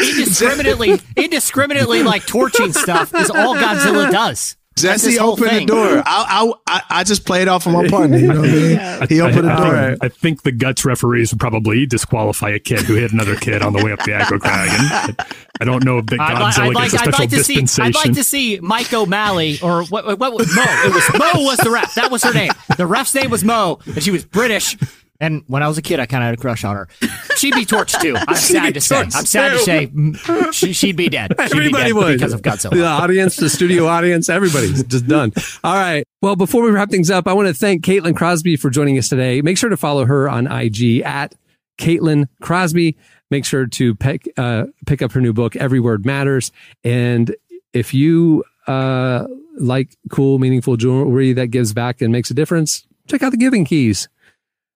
Indiscriminately, 0.00 1.00
indiscriminately, 1.16 2.02
like 2.02 2.26
torching 2.26 2.72
stuff 2.72 3.14
is 3.14 3.30
all 3.30 3.54
Godzilla 3.54 4.10
does. 4.10 4.56
That's 4.76 5.04
Jesse 5.04 5.18
opened 5.18 5.50
thing. 5.50 5.66
the 5.66 5.74
door. 5.74 6.02
I, 6.06 6.44
I, 6.46 6.52
I, 6.66 6.82
I 7.00 7.04
just 7.04 7.26
played 7.26 7.46
off 7.48 7.66
of 7.66 7.72
my 7.72 7.88
partner. 7.88 8.16
You 8.16 8.28
know 8.28 8.40
what 8.40 8.48
I 8.48 8.52
mean? 8.52 8.78
He 9.08 9.20
opened 9.20 9.48
the 9.48 9.56
door. 9.56 9.76
I, 9.76 9.96
I 10.00 10.08
think 10.08 10.42
the 10.42 10.52
guts 10.52 10.84
referees 10.84 11.32
would 11.32 11.40
probably 11.40 11.84
disqualify 11.86 12.50
a 12.50 12.58
kid 12.58 12.80
who 12.80 12.94
hit 12.94 13.12
another 13.12 13.36
kid 13.36 13.60
on 13.62 13.72
the 13.74 13.84
way 13.84 13.92
up 13.92 13.98
the 14.04 14.12
aggro 14.12 14.40
crag. 14.40 14.70
And 14.70 15.16
I, 15.18 15.26
I 15.60 15.64
don't 15.64 15.84
know 15.84 15.98
if 15.98 16.06
the 16.06 16.16
I'd, 16.20 16.36
Godzilla 16.36 16.68
I'd 16.68 16.74
like, 16.74 16.90
gets 16.90 16.94
a 16.94 16.96
I'd 16.96 17.02
special 17.02 17.22
like 17.24 17.30
to 17.30 17.44
see. 17.44 17.54
dispensation. 17.54 17.84
I'd 17.84 17.94
like 17.94 18.14
to 18.14 18.24
see 18.24 18.60
Mike 18.60 18.92
O'Malley 18.92 19.58
or 19.60 19.84
what? 19.84 20.06
What? 20.06 20.18
what 20.18 20.32
Mo? 20.32 20.62
It 20.66 20.94
was 20.94 21.18
Mo 21.18 21.44
was 21.44 21.58
the 21.58 21.70
ref. 21.70 21.94
That 21.94 22.10
was 22.10 22.22
her 22.22 22.32
name. 22.32 22.52
The 22.76 22.86
ref's 22.86 23.14
name 23.14 23.30
was 23.30 23.44
Mo, 23.44 23.80
and 23.86 24.02
she 24.02 24.10
was 24.10 24.24
British. 24.24 24.76
And 25.22 25.44
when 25.46 25.62
I 25.62 25.68
was 25.68 25.78
a 25.78 25.82
kid, 25.82 26.00
I 26.00 26.06
kind 26.06 26.24
of 26.24 26.26
had 26.26 26.34
a 26.34 26.36
crush 26.36 26.64
on 26.64 26.74
her. 26.74 26.88
She'd 27.36 27.54
be 27.54 27.64
torched 27.64 28.00
too. 28.02 28.16
I'm 28.16 28.34
sad 28.34 28.74
to 28.74 28.80
say. 28.80 28.96
I'm 28.96 29.10
sad 29.10 29.52
to 29.52 29.58
say 29.60 29.86
mm, 29.86 30.52
she, 30.52 30.72
she'd 30.72 30.96
be 30.96 31.08
dead. 31.08 31.32
She'd 31.38 31.52
Everybody 31.52 31.68
be 31.68 31.72
dead 31.72 31.92
would 31.92 32.12
because 32.14 32.32
of 32.32 32.42
Godzilla. 32.42 32.72
The 32.72 32.84
audience, 32.84 33.36
the 33.36 33.48
studio 33.48 33.86
audience, 33.86 34.28
everybody's 34.28 34.82
just 34.82 35.06
done. 35.06 35.32
All 35.62 35.76
right. 35.76 36.04
Well, 36.22 36.34
before 36.34 36.64
we 36.64 36.72
wrap 36.72 36.90
things 36.90 37.08
up, 37.08 37.28
I 37.28 37.34
want 37.34 37.46
to 37.46 37.54
thank 37.54 37.84
Caitlin 37.84 38.16
Crosby 38.16 38.56
for 38.56 38.68
joining 38.68 38.98
us 38.98 39.08
today. 39.08 39.42
Make 39.42 39.58
sure 39.58 39.70
to 39.70 39.76
follow 39.76 40.06
her 40.06 40.28
on 40.28 40.50
IG 40.50 41.02
at 41.02 41.36
Caitlin 41.78 42.26
Crosby. 42.40 42.96
Make 43.30 43.44
sure 43.44 43.66
to 43.66 43.94
pick 43.94 44.28
uh, 44.36 44.64
pick 44.86 45.02
up 45.02 45.12
her 45.12 45.20
new 45.20 45.32
book, 45.32 45.54
Every 45.54 45.78
Word 45.78 46.04
Matters. 46.04 46.50
And 46.82 47.34
if 47.72 47.94
you 47.94 48.42
uh, 48.66 49.28
like 49.56 49.96
cool, 50.10 50.40
meaningful 50.40 50.76
jewelry 50.76 51.32
that 51.34 51.46
gives 51.48 51.72
back 51.72 52.02
and 52.02 52.10
makes 52.10 52.28
a 52.32 52.34
difference, 52.34 52.88
check 53.06 53.22
out 53.22 53.30
the 53.30 53.36
Giving 53.36 53.64
Keys. 53.64 54.08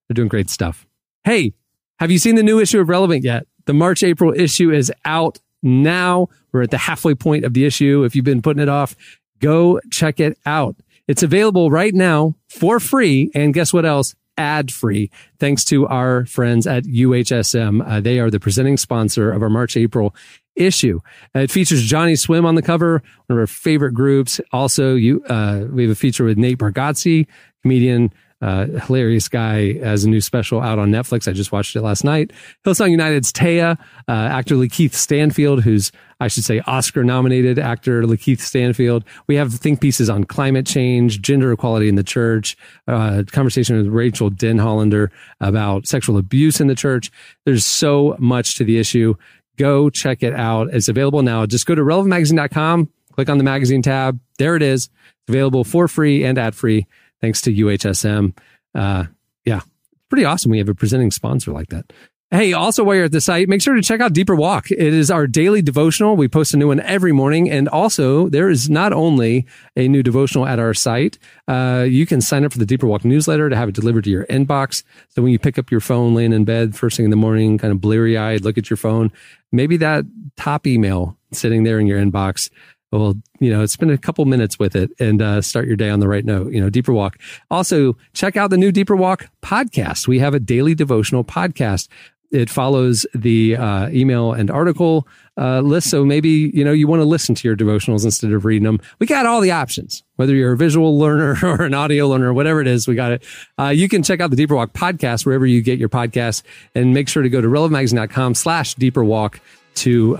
They're 0.09 0.15
doing 0.15 0.29
great 0.29 0.51
stuff. 0.51 0.87
Hey, 1.25 1.55
have 1.99 2.11
you 2.11 2.19
seen 2.19 2.35
the 2.35 2.43
new 2.43 2.61
issue 2.61 2.81
of 2.81 2.89
Relevant 2.89 3.25
yet? 3.25 3.47
The 3.65 3.75
March 3.75 4.03
April 4.03 4.33
issue 4.33 4.71
is 4.71 4.93
out 5.05 5.39
now. 5.63 6.29
We're 6.53 6.63
at 6.63 6.71
the 6.71 6.79
halfway 6.79 7.15
point 7.15 7.45
of 7.45 7.55
the 7.55 7.65
issue. 7.65 8.05
If 8.05 8.15
you've 8.15 8.25
been 8.25 8.43
putting 8.43 8.63
it 8.63 8.69
off, 8.69 8.95
go 9.41 9.81
check 9.91 10.21
it 10.21 10.39
out. 10.47 10.77
It's 11.09 11.23
available 11.23 11.71
right 11.71 11.95
now 11.95 12.35
for 12.49 12.81
free. 12.81 13.31
And 13.35 13.55
guess 13.55 13.73
what 13.73 13.85
else? 13.85 14.15
Ad 14.39 14.71
free. 14.71 15.11
Thanks 15.39 15.65
to 15.67 15.87
our 15.87 16.27
friends 16.27 16.67
at 16.67 16.85
UHSM. 16.85 17.87
Uh, 17.87 18.01
they 18.01 18.21
are 18.21 18.31
the 18.31 18.41
presenting 18.41 18.77
sponsor 18.77 19.33
of 19.33 19.43
our 19.43 19.49
March 19.49 19.77
April 19.77 20.15
issue. 20.57 21.01
Uh, 21.35 21.41
it 21.41 21.51
features 21.51 21.89
Johnnyswim 21.89 22.45
on 22.45 22.55
the 22.55 22.63
cover, 22.63 23.03
one 23.27 23.39
of 23.39 23.41
our 23.41 23.47
favorite 23.47 23.93
groups. 23.93 24.41
Also, 24.53 24.95
you, 24.95 25.23
uh, 25.25 25.65
we 25.71 25.83
have 25.83 25.93
a 25.93 25.97
feature 25.97 26.25
with 26.25 26.39
Nate 26.39 26.59
Bargatze, 26.59 27.27
comedian, 27.63 28.13
uh, 28.43 28.67
hilarious 28.67 29.29
guy 29.29 29.71
as 29.81 30.05
a 30.05 30.09
new 30.09 30.21
special 30.21 30.61
out 30.61 30.79
on 30.79 30.91
Netflix. 30.91 31.27
I 31.27 31.33
just 31.33 31.53
watched 31.53 31.75
it 31.75 31.83
last 31.83 32.05
night. 32.05 32.33
Hillsong 32.65 32.91
United's 32.91 33.33
Taya, 33.33 33.79
uh, 34.09 34.13
actor 34.13 34.57
Lakeith 34.57 34.93
Stanfield, 34.93 35.63
who's, 35.63 35.91
I 36.21 36.29
should 36.29 36.45
say, 36.45 36.61
Oscar 36.67 37.03
nominated 37.03 37.59
actor 37.59 38.03
Lakeith 38.03 38.41
Stanfield. 38.41 39.05
We 39.27 39.37
have 39.37 39.55
think 39.55 39.81
pieces 39.81 40.11
on 40.11 40.25
climate 40.25 40.67
change, 40.67 41.23
gender 41.23 41.51
equality 41.53 41.89
in 41.89 41.95
the 41.95 42.05
church, 42.05 42.57
uh, 42.87 43.23
conversation 43.33 43.77
with 43.77 43.87
Rachel 43.87 44.31
Denhollander 44.31 45.09
about 45.41 45.87
sexual 45.87 46.19
abuse 46.19 46.61
in 46.61 46.67
the 46.67 46.75
church. 46.75 47.11
There's 47.47 47.65
so 47.65 48.17
much 48.19 48.57
to 48.57 48.65
the 48.65 48.79
issue. 48.79 49.15
Go 49.57 49.89
check 49.89 50.23
it 50.23 50.35
out. 50.35 50.69
It's 50.75 50.89
available 50.89 51.23
now. 51.23 51.47
Just 51.47 51.65
go 51.65 51.75
to 51.75 51.83
relevantmagazine.com, 51.83 52.91
click 53.13 53.31
on 53.31 53.39
the 53.39 53.45
magazine 53.45 53.81
tab. 53.81 54.21
There 54.39 54.57
it 54.57 54.63
is. 54.63 54.85
It's 54.85 55.31
available 55.31 55.65
for 55.65 55.89
free 55.89 56.23
and 56.23 56.37
ad 56.37 56.55
free 56.55 56.87
thanks 57.27 57.41
to 57.41 57.53
UHSM. 57.53 58.37
Uh, 58.73 59.05
yeah, 59.45 59.61
pretty 60.09 60.25
awesome. 60.25 60.53
We 60.53 60.59
have 60.59 60.69
a 60.69 60.75
presenting 60.75 61.11
sponsor 61.11 61.51
like 61.51 61.71
that. 61.71 61.93
Hey, 62.31 62.53
also 62.53 62.85
while 62.85 62.95
you're 62.97 63.05
at 63.07 63.13
the 63.13 63.21
site, 63.21 63.49
make 63.49 63.63
sure 63.63 63.75
to 63.75 63.83
check 63.83 64.01
out 64.01 64.13
Deeper 64.13 64.37
Walk. 64.37 64.71
It 64.71 64.79
is 64.79 65.11
our 65.11 65.27
daily 65.27 65.61
devotional. 65.61 66.17
We 66.17 66.29
post 66.29 66.55
a 66.55 66.57
new 66.57 66.69
one 66.69 66.79
every 66.81 67.11
morning. 67.11 67.51
And 67.51 67.69
also 67.69 68.29
there 68.29 68.49
is 68.49 68.71
not 68.71 68.93
only 68.93 69.47
a 69.77 69.89
new 69.89 70.05
devotional 70.05 70.47
at 70.47 70.61
our 70.61 70.73
site, 70.75 71.19
uh, 71.49 71.85
you 71.89 72.07
can 72.07 72.21
sign 72.21 72.45
up 72.45 72.53
for 72.53 72.59
the 72.59 72.67
Deeper 72.67 72.87
Walk 72.87 73.05
newsletter 73.05 73.49
to 73.49 73.57
have 73.57 73.69
it 73.69 73.75
delivered 73.75 74.05
to 74.05 74.11
your 74.11 74.27
inbox. 74.27 74.85
So 75.09 75.23
when 75.23 75.33
you 75.33 75.39
pick 75.41 75.59
up 75.59 75.71
your 75.73 75.81
phone 75.81 76.15
laying 76.15 76.33
in 76.33 76.45
bed 76.45 76.77
first 76.77 76.97
thing 76.97 77.05
in 77.05 77.11
the 77.11 77.17
morning, 77.17 77.59
kind 77.59 77.73
of 77.73 77.81
bleary 77.81 78.17
eyed, 78.17 78.43
look 78.43 78.59
at 78.59 78.71
your 78.71 78.77
phone, 78.77 79.11
maybe 79.51 79.77
that 79.79 80.05
top 80.37 80.67
email 80.67 81.17
sitting 81.33 81.65
there 81.65 81.81
in 81.81 81.89
your 81.89 82.01
inbox 82.01 82.51
well, 82.99 83.15
you 83.41 83.51
know, 83.51 83.65
spend 83.67 83.91
a 83.91 83.99
couple 83.99 84.25
minutes 84.25 84.59
with 84.59 84.77
it 84.77 84.91
and 84.99 85.21
uh, 85.21 85.41
start 85.43 85.67
your 85.67 85.77
day 85.77 85.91
on 85.91 86.01
the 86.01 86.09
right 86.09 86.25
note. 86.25 86.53
You 86.53 86.61
know, 86.61 86.71
Deeper 86.71 86.93
Walk. 86.93 87.19
Also, 87.51 87.97
check 88.13 88.37
out 88.37 88.51
the 88.51 88.59
new 88.59 88.73
Deeper 88.73 88.97
Walk 88.97 89.29
podcast. 89.43 90.09
We 90.09 90.19
have 90.19 90.35
a 90.35 90.41
daily 90.41 90.75
devotional 90.75 91.25
podcast. 91.25 91.89
It 92.33 92.51
follows 92.51 93.07
the 93.15 93.57
uh, 93.57 93.89
email 93.91 94.33
and 94.33 94.51
article 94.51 95.07
uh, 95.39 95.61
list. 95.61 95.91
So 95.91 96.05
maybe, 96.05 96.51
you 96.53 96.65
know, 96.65 96.73
you 96.73 96.89
want 96.89 97.01
to 97.01 97.05
listen 97.05 97.35
to 97.37 97.49
your 97.49 97.57
devotionals 97.57 98.05
instead 98.05 98.33
of 98.33 98.45
reading 98.45 98.65
them. 98.65 98.81
We 98.99 99.07
got 99.07 99.27
all 99.27 99.41
the 99.41 99.53
options, 99.53 100.03
whether 100.17 100.35
you're 100.35 100.53
a 100.53 100.57
visual 100.57 100.99
learner 100.99 101.37
or 101.43 101.63
an 101.63 101.75
audio 101.75 102.09
learner, 102.09 102.33
whatever 102.33 102.61
it 102.61 102.67
is, 102.67 102.89
we 102.89 102.95
got 102.95 103.13
it. 103.13 103.25
Uh, 103.59 103.69
you 103.69 103.89
can 103.89 104.03
check 104.03 104.21
out 104.21 104.31
the 104.31 104.37
Deeper 104.37 104.57
Walk 104.57 104.73
podcast 104.73 105.25
wherever 105.25 105.47
you 105.47 105.63
get 105.63 105.79
your 105.79 105.89
podcasts 105.89 106.43
and 106.75 106.93
make 106.93 107.09
sure 107.09 107.23
to 107.23 107.29
go 107.29 107.41
to 107.41 107.49
relevantmagazine.com 107.49 108.35
slash 108.35 108.75
deeper 108.75 109.05
walk 109.05 109.41
to 109.77 110.17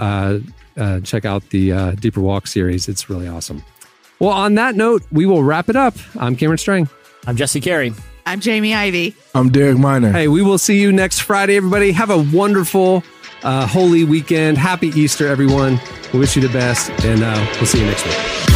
uh, 0.77 1.01
check 1.01 1.25
out 1.25 1.49
the 1.51 1.73
uh, 1.73 1.91
Deeper 1.93 2.21
Walk 2.21 2.47
series. 2.47 2.89
It's 2.89 3.09
really 3.09 3.29
awesome. 3.29 3.63
Well, 4.19 4.31
on 4.31 4.55
that 4.55 4.75
note, 4.75 5.03
we 5.13 5.27
will 5.27 5.43
wrap 5.43 5.69
it 5.69 5.77
up. 5.77 5.95
I'm 6.19 6.37
Cameron 6.37 6.59
Strang. 6.59 6.89
I'm 7.27 7.37
Jesse 7.37 7.61
Carey. 7.61 7.93
I'm 8.25 8.41
Jamie 8.41 8.75
Ivey. 8.75 9.15
I'm 9.35 9.51
Derek 9.51 9.79
Minor. 9.79 10.11
Hey, 10.11 10.27
we 10.29 10.43
will 10.43 10.59
see 10.59 10.81
you 10.81 10.91
next 10.91 11.21
Friday, 11.21 11.57
everybody. 11.57 11.93
Have 11.93 12.11
a 12.11 12.23
wonderful, 12.33 13.05
uh, 13.43 13.67
holy 13.67 14.05
weekend. 14.05 14.59
Happy 14.59 14.89
Easter, 14.89 15.29
everyone. 15.29 15.79
We 16.13 16.19
wish 16.19 16.35
you 16.35 16.43
the 16.43 16.53
best, 16.53 16.91
and 17.05 17.23
uh, 17.23 17.47
we'll 17.57 17.67
see 17.67 17.81
you 17.81 17.87
next 17.87 18.05
week. 18.05 18.56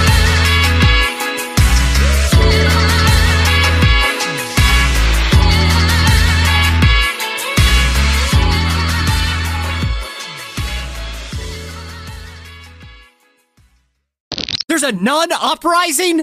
There's 14.81 14.93
a 14.93 14.97
nun 14.97 15.31
uprising? 15.31 16.21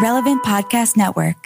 Relevant 0.00 0.42
Podcast 0.44 0.96
Network. 0.96 1.36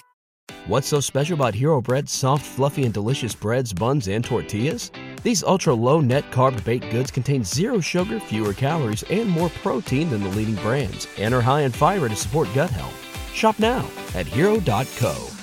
What's 0.66 0.86
so 0.86 1.00
special 1.00 1.34
about 1.34 1.54
Hero 1.54 1.80
Bread's 1.80 2.12
soft, 2.12 2.46
fluffy, 2.46 2.84
and 2.84 2.94
delicious 2.94 3.34
breads, 3.34 3.72
buns, 3.72 4.06
and 4.06 4.24
tortillas? 4.24 4.92
These 5.24 5.42
ultra 5.42 5.74
low 5.74 6.00
net 6.00 6.30
carb 6.30 6.62
baked 6.64 6.90
goods 6.90 7.10
contain 7.10 7.42
zero 7.42 7.80
sugar, 7.80 8.20
fewer 8.20 8.52
calories, 8.52 9.02
and 9.04 9.28
more 9.28 9.50
protein 9.62 10.08
than 10.08 10.22
the 10.22 10.30
leading 10.30 10.56
brands, 10.56 11.08
and 11.18 11.34
are 11.34 11.40
high 11.40 11.62
in 11.62 11.72
fiber 11.72 12.08
to 12.08 12.16
support 12.16 12.48
gut 12.54 12.70
health. 12.70 12.94
Shop 13.34 13.58
now 13.58 13.88
at 14.14 14.26
hero.co. 14.26 15.35